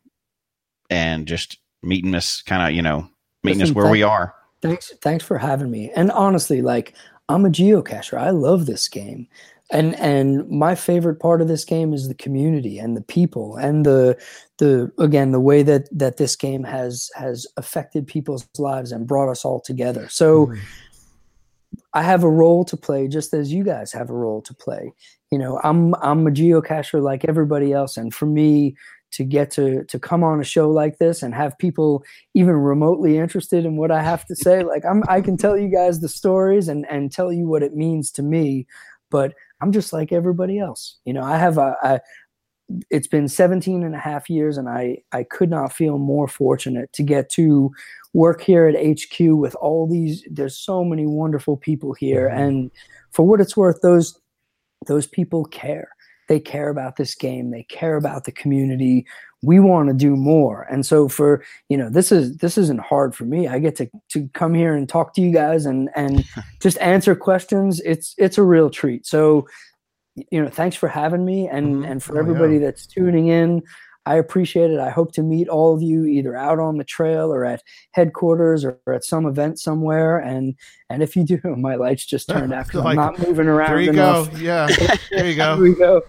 and 0.90 1.28
just 1.28 1.57
meeting 1.82 2.14
us, 2.15 2.41
kind 2.41 2.61
of 2.68 2.76
you 2.76 2.82
know, 2.82 3.10
meeting 3.44 3.61
us 3.61 3.69
Listen, 3.69 3.76
where 3.82 3.91
we 3.91 4.03
are. 4.03 4.36
Thanks, 4.61 4.94
thanks 5.02 5.26
for 5.26 5.40
having 5.40 5.72
me. 5.72 5.90
And 5.95 6.11
honestly, 6.11 6.61
like 6.61 6.94
I'm 7.34 7.45
a 7.45 7.49
geocacher. 7.49 8.18
I 8.18 8.30
love 8.32 8.66
this 8.66 8.88
game, 8.88 9.28
and 9.72 9.95
and 9.95 10.48
my 10.49 10.76
favorite 10.76 11.20
part 11.20 11.41
of 11.41 11.48
this 11.48 11.66
game 11.66 11.94
is 11.94 12.08
the 12.08 12.16
community 12.16 12.78
and 12.78 12.95
the 12.95 13.02
people 13.02 13.56
and 13.58 13.86
the 13.86 14.18
the 14.58 14.91
again 14.98 15.32
the 15.32 15.40
way 15.40 15.64
that 15.64 15.88
that 15.98 16.18
this 16.18 16.36
game 16.36 16.64
has 16.64 17.10
has 17.16 17.48
affected 17.58 18.08
people's 18.08 18.48
lives 18.58 18.91
and 18.91 19.08
brought 19.08 19.30
us 19.30 19.45
all 19.45 19.60
together. 19.62 20.08
So. 20.10 20.48
Mhm. 20.48 20.60
I 21.94 22.03
have 22.03 22.24
a 22.24 22.30
role 22.30 22.66
to 22.66 22.78
play 22.78 23.08
just 23.08 23.34
as 23.34 23.52
you 23.53 23.64
guys 23.64 23.94
have 23.94 24.10
a 24.10 24.14
role 24.14 24.41
to 24.44 24.53
play. 24.53 24.94
You 25.30 25.38
know, 25.40 25.60
I'm 25.64 25.94
I'm 25.95 26.28
a 26.28 26.32
geocacher 26.32 27.02
like 27.02 27.26
everybody 27.26 27.72
else 27.72 27.95
and 27.98 28.14
for 28.14 28.26
me 28.26 28.76
to 29.11 29.23
get 29.23 29.51
to 29.51 29.83
to 29.85 29.99
come 29.99 30.23
on 30.23 30.39
a 30.39 30.43
show 30.43 30.69
like 30.69 30.97
this 30.97 31.21
and 31.23 31.33
have 31.35 31.57
people 31.57 32.03
even 32.33 32.55
remotely 32.55 33.17
interested 33.17 33.65
in 33.65 33.75
what 33.77 33.91
I 33.91 34.01
have 34.01 34.25
to 34.25 34.35
say, 34.35 34.63
like 34.63 34.85
I'm 34.85 35.03
I 35.07 35.21
can 35.21 35.38
tell 35.38 35.57
you 35.57 35.67
guys 35.69 35.99
the 35.99 36.09
stories 36.09 36.67
and 36.67 36.85
and 36.89 37.11
tell 37.11 37.31
you 37.31 37.47
what 37.47 37.63
it 37.63 37.73
means 37.75 38.11
to 38.13 38.23
me, 38.23 38.65
but 39.09 39.33
I'm 39.61 39.71
just 39.71 39.93
like 39.93 40.11
everybody 40.11 40.59
else. 40.59 40.97
You 41.05 41.13
know, 41.13 41.23
I 41.23 41.38
have 41.38 41.57
a, 41.57 42.01
it's 42.89 43.07
been 43.07 43.27
17 43.27 43.83
and 43.83 43.95
a 43.95 43.99
half 43.99 44.29
years 44.29 44.57
and 44.57 44.69
I 44.69 44.97
I 45.11 45.23
could 45.23 45.49
not 45.49 45.73
feel 45.73 45.97
more 45.97 46.27
fortunate 46.27 46.91
to 46.93 47.03
get 47.03 47.29
to 47.31 47.71
work 48.13 48.41
here 48.41 48.65
at 48.67 48.75
HQ 48.75 49.19
with 49.19 49.55
all 49.55 49.88
these 49.88 50.23
there's 50.31 50.57
so 50.57 50.83
many 50.83 51.05
wonderful 51.05 51.57
people 51.57 51.93
here 51.93 52.29
Mhm. 52.29 52.39
and 52.39 52.71
for 53.11 53.27
what 53.27 53.41
it's 53.41 53.57
worth 53.57 53.81
those 53.81 54.19
those 54.88 55.05
people 55.05 55.45
care 55.45 55.89
they 56.32 56.40
care 56.40 56.70
about 56.70 56.95
this 56.95 57.14
game 57.14 57.52
they 57.52 57.64
care 57.64 57.98
about 57.98 58.24
the 58.24 58.32
community 58.32 59.06
we 59.44 59.60
want 59.60 59.90
to 59.90 59.95
do 59.95 60.16
more. 60.16 60.68
And 60.72 60.86
so 60.86 61.08
for 61.10 61.44
you 61.68 61.76
know 61.76 61.90
this 61.90 62.12
is 62.12 62.38
this 62.38 62.60
isn't 62.60 62.80
hard 62.80 63.16
for 63.16 63.26
me. 63.26 63.48
I 63.48 63.58
get 63.60 63.76
to 63.78 63.88
to 64.14 64.30
come 64.34 64.53
here 64.53 64.76
and 64.76 64.88
talk 64.88 65.14
to 65.16 65.22
you 65.22 65.34
guys 65.34 65.66
and 65.66 65.90
and 65.95 66.24
just 66.62 66.78
answer 66.78 67.16
questions. 67.16 67.82
It's 67.84 68.14
it's 68.20 68.38
a 68.38 68.44
real 68.44 68.70
treat. 68.70 69.06
So 69.08 69.48
you 70.32 70.40
know 70.44 70.49
thanks 70.49 70.76
for 70.76 70.88
having 70.88 71.26
me 71.26 71.48
and 71.49 71.68
Mhm. 71.84 71.90
and 71.90 72.03
for 72.03 72.14
Oh, 72.14 72.16
yeah. 72.16 72.22
everybody 72.22 72.58
that's 72.60 72.86
tuning 72.86 73.28
in. 73.30 73.64
I 74.06 74.16
appreciate 74.16 74.70
it. 74.72 74.80
I 74.80 74.90
hope 74.91 75.12
to 75.14 75.24
meet 75.24 75.48
all 75.48 75.74
of 75.76 75.82
you 75.82 76.06
either 76.06 76.36
out 76.36 76.60
on 76.60 76.78
the 76.78 76.84
trail 76.84 77.32
or 77.34 77.44
at 77.45 77.62
headquarters 77.94 78.64
or, 78.66 78.80
at 78.94 79.03
some 79.03 79.26
event 79.26 79.60
somewhere. 79.60 80.20
And 80.20 80.53
and 80.91 81.02
if 81.02 81.16
you 81.16 81.24
do 81.24 81.40
my 81.58 81.76
lights 81.76 82.06
just 82.06 82.30
turned 82.30 82.53
out 82.58 82.68
'cause 82.70 82.84
Like, 82.84 82.98
i'm 82.99 83.14
not 83.18 83.28
moving 83.28 83.48
around 83.48 83.70
There 83.72 83.82
you 83.82 83.90
enough. 83.90 84.32
go. 84.32 84.38
Yeah. 84.38 84.68
There 85.12 85.28
you 85.30 85.36
there 85.36 85.58
we 85.58 85.74
go 85.74 86.02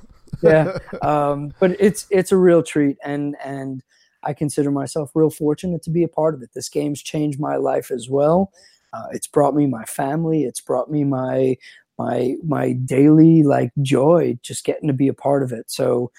yeah. 0.42 0.78
Um, 1.02 1.54
but 1.58 1.76
it's 1.80 2.06
it's 2.10 2.32
a 2.32 2.36
real 2.36 2.62
treat 2.62 2.96
and 3.04 3.36
and 3.44 3.82
i 4.22 4.32
consider 4.32 4.70
myself 4.70 5.10
real 5.14 5.30
fortunate 5.30 5.82
to 5.82 5.90
be 5.90 6.02
a 6.04 6.08
part 6.08 6.34
of 6.34 6.42
it. 6.42 6.50
This 6.54 6.68
game's 6.68 7.02
changed 7.02 7.40
my 7.40 7.56
life 7.56 7.90
as 7.90 8.08
well. 8.08 8.52
Uh, 8.92 9.06
it's 9.12 9.26
brought 9.26 9.54
me 9.54 9.66
my 9.66 9.84
family. 9.84 10.44
It's 10.44 10.60
brought 10.60 10.90
me 10.90 11.04
my 11.04 11.56
my 11.98 12.36
my 12.46 12.72
daily 12.72 13.42
like 13.42 13.70
joy 13.82 14.38
just 14.42 14.64
getting 14.64 14.88
to 14.88 14.94
be 14.94 15.08
a 15.08 15.14
part 15.14 15.42
of 15.42 15.52
it. 15.52 15.70
So 15.70 16.10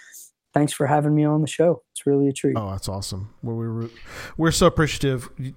thanks 0.53 0.71
for 0.73 0.85
having 0.87 1.13
me 1.15 1.23
on 1.25 1.41
the 1.41 1.47
show 1.47 1.81
it's 1.91 2.05
really 2.05 2.27
a 2.27 2.33
treat 2.33 2.55
Oh, 2.57 2.71
that's 2.71 2.87
awesome. 2.89 3.33
We're 3.41 3.53
we're, 3.73 3.89
we're 4.37 4.51
so 4.51 4.67
appreciative. 4.67 5.29
You, 5.37 5.53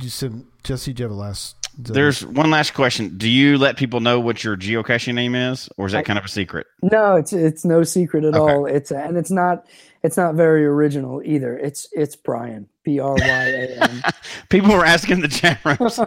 you 0.00 0.08
said 0.08 0.44
Jesse, 0.62 0.92
do 0.92 1.02
you 1.02 1.08
have 1.08 1.16
a 1.16 1.20
last? 1.20 1.56
There's 1.76 2.24
one 2.24 2.50
last 2.50 2.72
question. 2.72 3.18
Do 3.18 3.28
you 3.28 3.58
let 3.58 3.76
people 3.76 3.98
know 4.00 4.20
what 4.20 4.44
your 4.44 4.56
geocaching 4.56 5.14
name 5.14 5.34
is, 5.34 5.68
or 5.76 5.86
is 5.86 5.92
that 5.92 5.98
I- 5.98 6.02
kind 6.02 6.18
of 6.18 6.24
a 6.24 6.28
secret? 6.28 6.66
no 6.82 7.16
it's 7.16 7.32
it's 7.32 7.64
no 7.64 7.82
secret 7.82 8.24
at 8.24 8.34
Okay. 8.34 8.52
all 8.54 8.66
it's 8.66 8.90
and 8.90 9.16
it's 9.16 9.30
not 9.30 9.66
it's 10.02 10.16
not 10.16 10.34
very 10.34 10.64
original 10.66 11.22
either 11.24 11.56
it's 11.58 11.88
it's 11.92 12.14
bryan 12.14 12.68
b-r-y-a-n 12.84 14.02
People 14.50 14.70
were 14.72 14.84
asking 14.84 15.20
the 15.20 15.28
chat 15.28 15.58
room. 15.64 15.78
so- 15.90 16.06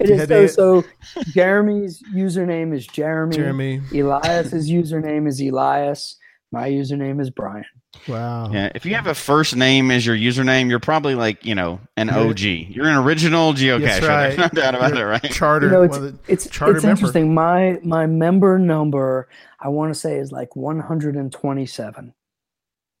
It 0.00 0.08
You 0.08 0.14
is 0.14 0.20
had 0.28 0.50
so, 0.50 0.82
so 0.82 1.22
Jeremy's 1.32 2.02
username 2.14 2.74
is 2.74 2.86
Jeremy. 2.86 3.36
Jeremy. 3.36 3.80
Elias's 3.94 4.70
username 4.70 5.26
is 5.28 5.40
Elias. 5.40 6.16
My 6.52 6.68
username 6.68 7.20
is 7.20 7.30
Bryan. 7.30 7.64
Wow. 8.08 8.50
Yeah, 8.52 8.72
if 8.74 8.84
you 8.84 8.94
have 8.96 9.06
a 9.06 9.14
first 9.14 9.54
name 9.54 9.90
as 9.92 10.04
your 10.04 10.16
username, 10.16 10.68
you're 10.68 10.80
probably 10.80 11.14
like 11.14 11.44
you 11.44 11.54
know 11.54 11.80
an 11.96 12.10
OG. 12.10 12.40
You're 12.40 12.88
an 12.88 12.96
original 12.96 13.52
geocacher. 13.52 13.82
That's 14.00 14.06
right. 14.06 14.28
There's 14.36 14.52
no 14.52 14.60
doubt 14.62 14.74
about 14.74 14.94
You're 14.96 15.08
it, 15.12 15.22
right? 15.22 15.32
Charter. 15.32 15.66
You 15.66 15.72
know, 15.72 15.82
it's 15.82 15.96
one 15.96 16.06
of 16.08 16.12
the- 16.26 16.32
it's, 16.32 16.48
charter 16.48 16.76
it's 16.76 16.84
interesting. 16.84 17.34
My 17.34 17.78
my 17.84 18.06
member 18.06 18.58
number, 18.58 19.28
I 19.60 19.68
want 19.68 19.94
to 19.94 19.98
say, 19.98 20.16
is 20.16 20.32
like 20.32 20.56
127, 20.56 22.14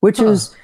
which 0.00 0.18
Huh. 0.18 0.26
is 0.28 0.54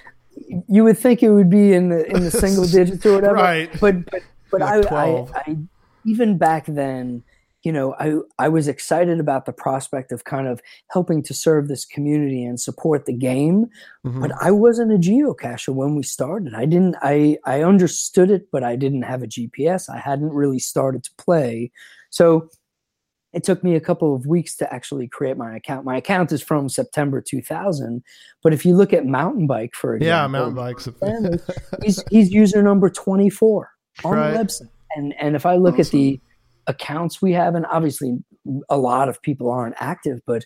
you 0.68 0.84
would 0.84 0.98
think 0.98 1.22
it 1.22 1.30
would 1.30 1.50
be 1.50 1.72
in 1.72 1.88
the 1.88 2.06
in 2.14 2.22
the 2.22 2.30
single 2.30 2.64
digits 2.68 3.04
or 3.06 3.14
whatever. 3.14 3.34
Right. 3.34 3.70
But 3.80 4.04
but 4.10 4.22
but 4.50 4.60
Like 4.60 4.92
I, 4.92 4.98
I 4.98 5.26
I 5.34 5.56
even 6.04 6.38
back 6.38 6.66
then, 6.66 7.24
you 7.66 7.72
know, 7.72 7.94
I 7.98 8.14
I 8.38 8.48
was 8.48 8.68
excited 8.68 9.18
about 9.18 9.44
the 9.44 9.52
prospect 9.52 10.12
of 10.12 10.22
kind 10.24 10.47
of 10.47 10.60
helping 10.90 11.20
to 11.24 11.34
serve 11.34 11.66
this 11.66 11.84
community 11.84 12.44
and 12.44 12.60
support 12.60 13.06
the 13.06 13.12
game. 13.12 13.66
Mhm. 14.06 14.20
but 14.22 14.30
I 14.40 14.51
wasn't 14.52 14.93
a 14.93 14.98
geocacher 15.09 15.74
when 15.74 15.97
we 15.97 16.05
started. 16.05 16.55
I 16.55 16.64
didn't 16.64 16.94
I 17.02 17.38
I 17.44 17.62
understood 17.72 18.30
it, 18.30 18.48
but 18.52 18.62
I 18.62 18.76
didn't 18.76 19.02
have 19.02 19.22
a 19.24 19.26
GPS. 19.26 19.88
I 19.88 19.98
hadn't 19.98 20.32
really 20.32 20.60
started 20.60 21.02
to 21.05 21.10
play. 21.18 21.72
So 22.10 22.48
it 23.32 23.43
took 23.43 23.64
me 23.64 23.74
a 23.74 23.80
couple 23.80 24.14
of 24.14 24.26
weeks 24.26 24.56
to 24.59 24.72
actually 24.72 25.09
create 25.09 25.36
my 25.36 25.56
account. 25.56 25.84
My 25.84 25.97
account 25.97 26.30
is 26.32 26.43
from 26.43 26.68
September 26.68 27.20
2000, 27.20 28.02
but 28.44 28.52
if 28.55 28.64
you 28.64 28.76
look 28.76 28.93
at 28.93 29.05
Moun10Bike 29.05 29.74
for 29.74 29.97
example, 29.97 30.06
yeah, 30.06 30.28
Moun10Bike's. 30.28 31.82
He's 31.84 31.98
he's 32.10 32.30
user 32.32 32.62
number 32.62 32.88
24 32.88 33.70
on 34.05 34.12
Right. 34.12 34.32
the 34.32 34.38
website. 34.38 34.70
And 34.94 35.14
and 35.20 35.34
if 35.34 35.44
I 35.44 35.56
look 35.56 35.78
at 35.80 35.88
the 35.88 36.20
accounts 36.66 37.20
we 37.22 37.32
have, 37.32 37.55
and 37.55 37.66
obviously 37.66 38.18
a 38.68 38.76
lot 38.78 39.09
of 39.09 39.20
people 39.22 39.51
aren't 39.51 39.74
active, 39.78 40.20
but 40.26 40.44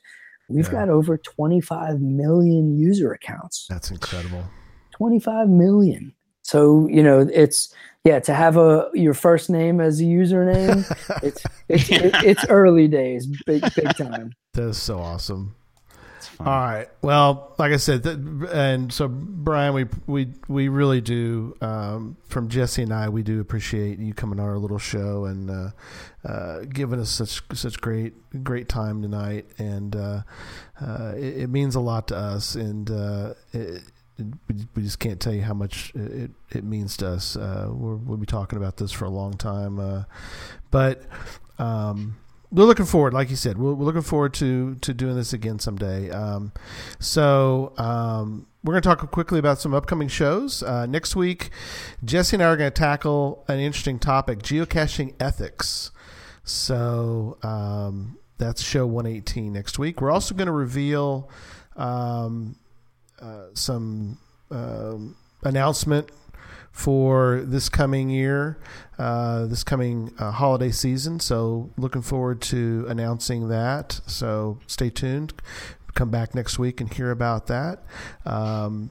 we've 0.49 0.67
Yeah. 0.67 0.73
got 0.73 0.89
over 0.89 1.17
25 1.19 2.01
million 2.01 2.77
user 2.79 3.13
accounts. 3.13 3.67
That's 3.69 3.91
incredible. 3.91 4.45
25 4.93 5.49
million. 5.49 6.15
So, 6.43 6.89
you 6.89 7.03
know, 7.03 7.21
it's 7.33 7.73
yeah, 8.05 8.19
to 8.21 8.35
have 8.35 8.57
a 8.57 8.89
your 8.95 9.13
first 9.15 9.51
name 9.51 9.81
as 9.81 10.01
a 10.01 10.05
username, 10.05 10.85
it's 11.23 11.45
it's 11.69 11.91
it, 11.91 12.15
it's 12.25 12.45
early 12.49 12.89
days, 12.89 13.27
big 13.47 13.63
big 13.75 13.95
time. 13.97 14.33
That 14.55 14.69
is 14.71 14.79
so 14.79 14.99
awesome. 14.99 15.55
All 16.41 16.47
right. 16.47 16.89
Well, 17.03 17.55
like 17.59 17.73
I 17.73 17.77
said, 17.77 18.03
th- 18.03 18.17
and 18.51 18.91
so 18.93 19.09
Bryan, 19.09 19.75
we 19.75 19.85
we 20.07 20.29
we 20.49 20.69
really 20.69 21.01
do. 21.03 21.55
Um, 21.61 22.17
from 22.29 22.49
Jesse 22.49 22.83
and 22.83 22.95
I, 22.95 23.11
we 23.11 23.23
do 23.23 23.41
appreciate 23.41 23.99
you 23.99 24.15
coming 24.15 24.41
on 24.41 24.47
our 24.47 24.57
little 24.59 24.79
show 24.79 25.27
and 25.27 25.51
uh, 25.51 25.71
uh, 26.27 26.61
giving 26.61 26.99
us 26.99 27.11
such 27.11 27.43
such 27.53 27.81
great 27.83 28.15
great 28.43 28.69
time 28.71 29.03
tonight, 29.03 29.47
and 29.59 29.95
uh, 29.95 30.23
uh, 30.81 31.13
it, 31.15 31.43
it 31.43 31.51
means 31.51 31.75
a 31.75 31.81
lot 31.81 32.09
to 32.09 32.17
us, 32.17 32.55
and 32.55 32.91
uh, 32.91 33.35
it, 33.53 33.83
we- 34.19 34.67
we 34.75 34.83
just 34.83 34.99
can't 34.99 35.21
tell 35.21 35.35
you 35.35 35.43
how 35.43 35.55
much 35.55 35.93
it, 35.95 36.31
it 36.51 36.65
means 36.65 36.97
to 36.99 37.09
us. 37.09 37.37
Uh, 37.37 37.69
we're, 37.71 37.97
we'll 37.97 38.17
be 38.19 38.25
talking 38.27 38.57
about 38.57 38.79
this 38.79 38.93
for 38.93 39.05
a 39.05 39.11
long 39.11 39.35
time, 39.35 40.07
but. 40.71 41.03
Um, 41.59 42.17
we're 42.53 42.65
looking 42.65 42.87
forward, 42.87 43.15
like 43.15 43.31
you 43.31 43.37
said, 43.37 43.59
we're, 43.59 43.75
we're 43.75 43.85
looking 43.85 44.03
forward 44.03 44.35
to 44.35 44.75
to 44.77 44.93
doing 44.93 45.17
this 45.17 45.33
again 45.33 45.59
someday. 45.59 46.11
Um, 46.11 46.53
so 46.99 47.73
um, 47.79 48.47
we're 48.65 48.73
going 48.73 48.83
to 48.83 48.89
talk 48.89 49.11
quickly 49.11 49.39
about 49.39 49.61
some 49.61 49.73
upcoming 49.73 50.09
shows 50.09 50.63
uh, 50.63 50.87
next 50.87 51.15
week. 51.15 51.51
Jesse 52.05 52.37
and 52.37 52.43
I 52.43 52.47
are 52.47 52.57
going 52.57 52.71
to 52.71 52.79
tackle 52.79 53.45
an 53.49 53.61
interesting 53.61 53.99
topic: 53.99 54.41
geocaching 54.41 55.15
ethics. 55.21 55.93
So 56.43 57.39
um, 57.43 58.19
that's 58.39 58.63
show 58.63 58.87
118 58.87 59.53
next 59.53 59.79
week. 59.79 60.01
We're 60.01 60.11
also 60.11 60.35
going 60.35 60.47
to 60.47 60.53
reveal 60.53 61.31
um, 61.77 62.57
uh, 63.21 63.47
some 63.55 64.19
um, 64.51 65.17
announcement 65.43 66.11
for 66.73 67.43
this 67.45 67.69
coming 67.69 68.11
year, 68.11 68.59
uh, 68.99 69.47
this 69.47 69.65
coming 69.65 70.13
uh, 70.19 70.31
holiday 70.31 70.71
season. 70.71 71.21
So, 71.21 71.71
looking 71.77 72.03
forward 72.03 72.41
to 72.43 72.87
announcing 72.89 73.49
that. 73.49 74.01
So, 74.07 74.59
stay 74.67 74.91
tuned. 74.91 75.33
Come 75.95 76.11
back 76.11 76.35
next 76.35 76.59
week 76.59 76.81
and 76.81 76.93
hear 76.93 77.11
about 77.11 77.47
that. 77.49 77.83
Um, 78.25 78.91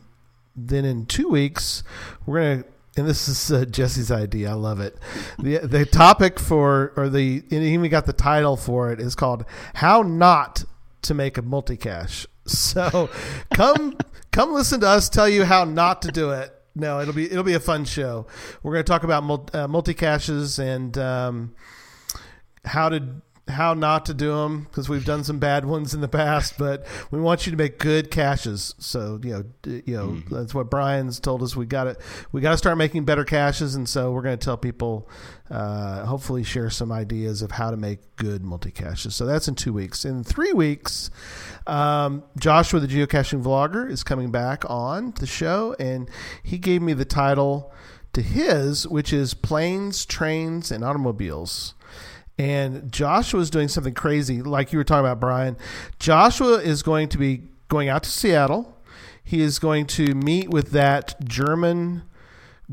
then, 0.56 0.86
in 0.86 1.06
two 1.06 1.30
weeks, 1.30 1.84
we're 2.26 2.40
going 2.40 2.64
to. 2.64 2.70
And 2.98 3.08
this 3.08 3.30
is 3.30 3.52
uh, 3.52 3.64
Jesse's 3.64 4.12
idea. 4.12 4.50
I 4.50 4.54
love 4.54 4.82
it. 4.82 4.98
the 5.38 5.60
The 5.60 5.86
topic 5.86 6.38
for, 6.38 6.92
or 6.98 7.08
the, 7.08 7.44
and 7.50 7.64
he 7.64 7.74
even 7.74 7.90
got 7.90 8.06
the 8.06 8.14
title 8.14 8.58
for 8.58 8.92
it, 8.92 9.00
is 9.00 9.16
called 9.16 9.46
"How 9.76 10.02
Not 10.02 10.66
to 11.04 11.14
Make 11.14 11.38
a 11.38 11.42
Multicache." 11.42 12.26
So, 12.46 13.10
come 13.54 13.96
come 14.32 14.54
listen 14.54 14.80
to 14.82 14.88
us 14.88 15.08
tell 15.08 15.30
you 15.30 15.46
how 15.46 15.66
not 15.66 16.02
to 16.02 16.12
do 16.12 16.32
it. 16.32 16.59
No, 16.80 17.00
it'll 17.02 17.14
be 17.14 17.30
it'll 17.30 17.44
be 17.44 17.54
a 17.54 17.60
fun 17.60 17.86
show. 17.86 18.26
We're 18.64 18.74
going 18.74 18.86
to 18.86 18.90
talk 18.90 19.04
about 19.04 19.24
mul- 19.24 19.50
uh, 19.54 19.68
multi 19.68 19.94
caches 19.94 20.60
and 20.60 20.98
um, 20.98 21.56
how 22.64 22.90
to 22.90 23.22
how 23.50 23.74
not 23.74 24.06
to 24.06 24.14
do 24.14 24.34
them 24.34 24.64
because 24.64 24.88
we've 24.88 25.06
done 25.06 25.24
some 25.24 25.40
bad 25.40 25.66
ones 25.66 25.94
in 25.94 26.02
the 26.02 26.08
past, 26.08 26.58
but 26.58 26.86
we 27.12 27.20
want 27.20 27.46
you 27.46 27.52
to 27.52 27.58
make 27.58 27.80
good 27.80 28.12
caches. 28.12 28.76
So 28.80 29.20
you 29.24 29.32
know, 29.32 29.44
d- 29.62 29.84
you 29.86 29.96
know 29.96 30.22
that's 30.30 30.54
what 30.54 30.70
Bryan's 30.70 31.20
told 31.20 31.44
us. 31.44 31.56
We 31.56 31.66
got 31.66 31.86
to 31.86 31.98
we 32.32 32.42
got 32.42 32.52
to 32.52 32.58
start 32.58 32.78
making 32.78 33.06
better 33.06 33.26
caches, 33.26 33.76
and 33.76 33.88
so 33.88 34.12
we're 34.12 34.22
going 34.22 34.38
to 34.38 34.44
tell 34.44 34.58
people, 34.58 35.10
uh, 35.50 36.06
hopefully, 36.06 36.44
share 36.44 36.70
some 36.70 36.92
ideas 36.92 37.42
of 37.42 37.52
how 37.52 37.72
to 37.72 37.78
make 37.78 38.16
good 38.16 38.44
multi 38.44 38.72
caches. 38.72 39.16
So 39.16 39.26
that's 39.26 39.48
in 39.48 39.56
two 39.56 39.74
weeks. 39.74 40.06
In 40.06 40.24
three 40.24 40.54
weeks, 40.54 41.10
um, 41.68 42.24
Joshua, 42.38 42.80
the 42.80 42.88
geocaching 42.88 43.44
vlogger, 43.44 43.90
is 43.90 44.04
coming 44.04 44.32
back 44.32 44.64
on 44.70 45.14
the 45.20 45.28
show, 45.28 45.76
and 45.80 46.10
he 46.44 46.58
gave 46.58 46.82
me 46.82 46.94
the 46.94 47.06
title 47.06 47.74
to 48.14 48.22
his, 48.22 48.88
which 48.88 49.14
is 49.14 49.34
Planes, 49.34 50.06
Trains, 50.06 50.72
and 50.72 50.84
Automobiles. 50.84 51.76
And 52.40 52.90
Joshua 52.90 53.42
is 53.42 53.50
doing 53.50 53.68
something 53.68 53.94
crazy, 53.94 54.42
like 54.42 54.72
you 54.72 54.80
were 54.80 54.86
talking 54.86 55.06
about, 55.06 55.20
Bryan. 55.20 55.58
Joshua 56.00 56.54
is 56.54 56.82
going 56.82 57.10
to 57.10 57.18
be 57.18 57.44
going 57.68 57.90
out 57.90 58.04
to 58.04 58.10
Seattle. 58.10 58.78
He 59.22 59.42
is 59.42 59.60
going 59.60 59.88
to 59.88 60.16
meet 60.16 60.50
with 60.50 60.72
that 60.72 61.22
German 61.26 62.04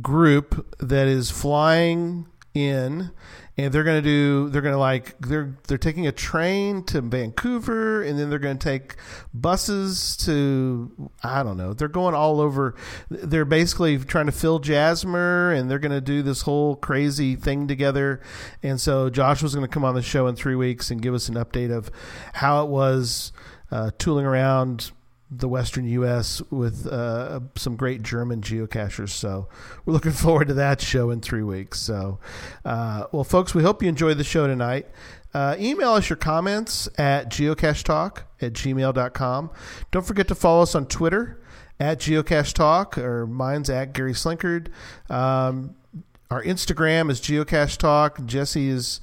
group 0.01 0.77
that 0.79 1.09
is 1.09 1.33
flying 1.33 2.27
in 2.55 3.11
and 3.59 3.73
they're 3.73 3.85
going 3.85 4.03
to 4.03 4.09
do 4.09 4.49
they're 4.51 4.63
going 4.63 4.75
to 4.75 4.79
like 4.79 5.19
they're 5.21 5.57
they're 5.67 5.79
taking 5.79 6.07
a 6.07 6.13
train 6.13 6.85
to 6.85 7.01
Vancouver 7.01 8.03
and 8.03 8.19
then 8.19 8.29
they're 8.29 8.39
going 8.39 8.59
to 8.59 8.65
take 8.65 8.97
buses 9.33 10.17
to 10.19 11.11
I 11.23 11.43
don't 11.43 11.57
know 11.57 11.73
they're 11.73 11.89
going 11.89 12.15
all 12.15 12.41
over. 12.41 12.75
They're 13.09 13.45
basically 13.45 13.99
trying 13.99 14.27
to 14.27 14.33
fill 14.33 14.61
Jasmer 14.61 15.53
and 15.53 15.71
they're 15.71 15.79
going 15.79 15.93
to 15.93 16.01
do 16.01 16.23
this 16.23 16.43
whole 16.43 16.77
crazy 16.77 17.37
thing 17.37 17.67
together. 17.67 18.21
And 18.63 18.81
so 18.81 19.09
Joshua's 19.11 19.55
going 19.55 19.67
to 19.67 19.73
come 19.73 19.85
on 19.85 19.95
the 19.95 20.03
show 20.03 20.27
in 20.27 20.37
3 20.37 20.55
weeks 20.55 20.91
and 20.91 21.01
give 21.01 21.15
us 21.15 21.29
an 21.29 21.35
update 21.35 21.71
of 21.71 21.91
how 22.35 22.65
it 22.65 22.69
was 22.69 23.33
uh, 23.71 23.91
tooling 23.99 24.27
around 24.27 24.93
the 25.31 25.49
western 25.49 25.87
U.S. 25.87 26.41
with 26.51 26.87
uh, 26.87 27.41
some 27.57 27.77
great 27.77 28.03
German 28.03 28.41
geocachers. 28.41 29.11
So 29.11 29.49
we're 29.85 29.93
looking 29.93 30.13
forward 30.13 30.49
to 30.49 30.55
that 30.55 30.81
show 30.81 31.11
in 31.11 31.21
three 31.21 31.43
weeks. 31.43 31.81
So, 31.81 32.19
uh, 32.65 33.07
well, 33.13 33.25
folks, 33.25 33.55
we 33.55 33.63
hope 33.63 33.83
you 33.83 33.89
enjoyed 33.89 34.19
the 34.19 34.25
show 34.25 34.47
tonight. 34.47 34.87
Uh, 35.35 35.57
email 35.59 35.91
us 35.93 36.09
your 36.09 36.17
comments 36.17 36.89
at 36.97 37.31
geocachetalk 37.31 38.23
at 38.41 38.53
gmail.com. 38.55 39.51
Don't 39.91 40.07
forget 40.07 40.29
to 40.29 40.35
follow 40.35 40.63
us 40.63 40.75
on 40.75 40.87
Twitter 40.87 41.39
at 41.79 41.99
geocache 41.99 42.55
talk 42.55 42.97
or 42.97 43.27
mine's 43.27 43.69
at 43.69 43.93
Gary 43.93 44.13
Slinkard. 44.13 44.69
Um, 45.11 45.75
our 46.31 46.43
Instagram 46.43 47.11
is 47.11 47.21
geocache 47.21 47.77
talk. 47.77 48.25
Jesse 48.25 48.69
is 48.69 49.01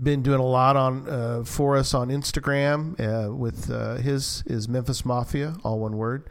been 0.00 0.22
doing 0.22 0.40
a 0.40 0.46
lot 0.46 0.76
on 0.76 1.08
uh, 1.08 1.44
for 1.44 1.76
us 1.76 1.94
on 1.94 2.08
Instagram 2.08 2.98
uh, 3.00 3.34
with 3.34 3.70
uh, 3.70 3.96
his 3.96 4.42
is 4.46 4.68
Memphis 4.68 5.04
Mafia, 5.04 5.56
all 5.62 5.78
one 5.78 5.96
word. 5.96 6.28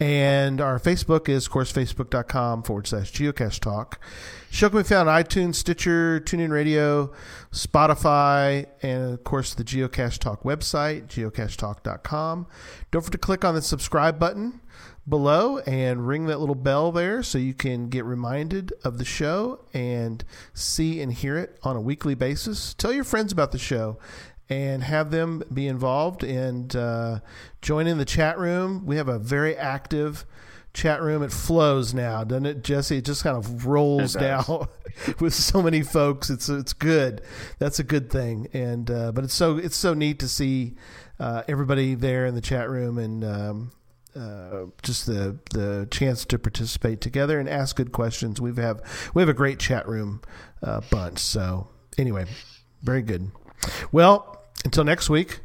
And 0.00 0.60
our 0.60 0.78
Facebook 0.78 1.28
is, 1.28 1.46
of 1.46 1.52
course, 1.52 1.72
facebook.com 1.72 2.62
forward 2.62 2.86
slash 2.86 3.10
geocache 3.12 3.58
talk. 3.58 4.00
Show 4.48 4.68
can 4.68 4.78
be 4.78 4.84
found 4.84 5.08
on 5.08 5.22
iTunes, 5.22 5.56
Stitcher, 5.56 6.20
TuneIn 6.20 6.50
Radio, 6.50 7.12
Spotify, 7.50 8.66
and 8.80 9.14
of 9.14 9.24
course 9.24 9.54
the 9.54 9.64
Geocache 9.64 10.18
Talk 10.18 10.44
website, 10.44 11.08
geocachetalk.com. 11.08 12.46
Don't 12.90 13.02
forget 13.02 13.12
to 13.12 13.18
click 13.18 13.44
on 13.44 13.54
the 13.54 13.62
subscribe 13.62 14.18
button 14.18 14.60
below 15.08 15.58
and 15.58 16.06
ring 16.06 16.26
that 16.26 16.40
little 16.40 16.54
bell 16.54 16.92
there 16.92 17.22
so 17.22 17.38
you 17.38 17.54
can 17.54 17.88
get 17.88 18.04
reminded 18.04 18.72
of 18.84 18.98
the 18.98 19.04
show 19.04 19.64
and 19.72 20.24
see 20.52 21.00
and 21.00 21.12
hear 21.12 21.36
it 21.38 21.58
on 21.62 21.76
a 21.76 21.80
weekly 21.80 22.14
basis. 22.14 22.74
Tell 22.74 22.92
your 22.92 23.04
friends 23.04 23.32
about 23.32 23.52
the 23.52 23.58
show 23.58 23.98
and 24.48 24.82
have 24.82 25.10
them 25.10 25.42
be 25.52 25.66
involved 25.66 26.22
and 26.22 26.74
uh, 26.74 27.20
join 27.60 27.86
in 27.86 27.98
the 27.98 28.04
chat 28.04 28.38
room. 28.38 28.86
We 28.86 28.96
have 28.96 29.08
a 29.08 29.18
very 29.18 29.56
active 29.56 30.24
chat 30.72 31.02
room. 31.02 31.22
It 31.22 31.32
flows 31.32 31.92
now, 31.92 32.24
doesn't 32.24 32.46
it, 32.46 32.64
Jesse? 32.64 32.98
It 32.98 33.04
just 33.04 33.22
kind 33.22 33.36
of 33.36 33.66
rolls 33.66 34.14
down 34.14 34.68
with 35.20 35.34
so 35.34 35.62
many 35.62 35.82
folks. 35.82 36.30
It's 36.30 36.48
it's 36.48 36.72
good. 36.72 37.20
That's 37.58 37.78
a 37.78 37.84
good 37.84 38.10
thing. 38.10 38.48
And 38.52 38.90
uh, 38.90 39.12
but 39.12 39.24
it's 39.24 39.34
so 39.34 39.58
it's 39.58 39.76
so 39.76 39.94
neat 39.94 40.18
to 40.20 40.28
see 40.28 40.76
uh, 41.20 41.42
everybody 41.48 41.94
there 41.94 42.26
in 42.26 42.34
the 42.34 42.40
chat 42.40 42.68
room 42.70 42.98
and. 42.98 43.24
Um, 43.24 43.70
uh, 44.18 44.66
just 44.82 45.06
the 45.06 45.38
the 45.50 45.86
chance 45.90 46.24
to 46.26 46.38
participate 46.38 47.00
together 47.00 47.38
and 47.38 47.48
ask 47.48 47.76
good 47.76 47.92
questions. 47.92 48.40
We 48.40 48.54
have 48.56 48.82
we 49.14 49.22
have 49.22 49.28
a 49.28 49.34
great 49.34 49.58
chat 49.58 49.86
room 49.88 50.20
uh, 50.62 50.80
bunch. 50.90 51.18
So 51.18 51.68
anyway, 51.96 52.26
very 52.82 53.02
good. 53.02 53.30
Well, 53.92 54.42
until 54.64 54.84
next 54.84 55.08
week, 55.08 55.40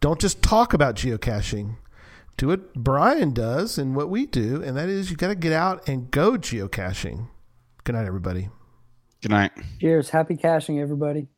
don't 0.00 0.20
just 0.20 0.42
talk 0.42 0.72
about 0.72 0.96
geocaching. 0.96 1.76
Do 2.36 2.48
what 2.48 2.74
Bryan 2.74 3.32
does 3.32 3.76
and 3.76 3.94
what 3.94 4.08
we 4.08 4.26
do, 4.26 4.62
and 4.62 4.76
that 4.76 4.88
is 4.88 5.10
you 5.10 5.16
got 5.16 5.28
to 5.28 5.34
get 5.34 5.52
out 5.52 5.86
and 5.88 6.10
go 6.10 6.32
geocaching. 6.32 7.28
Good 7.84 7.94
night, 7.94 8.06
everybody. 8.06 8.48
Good 9.20 9.30
night. 9.30 9.52
Cheers. 9.80 10.10
Happy 10.10 10.36
caching, 10.36 10.80
everybody. 10.80 11.28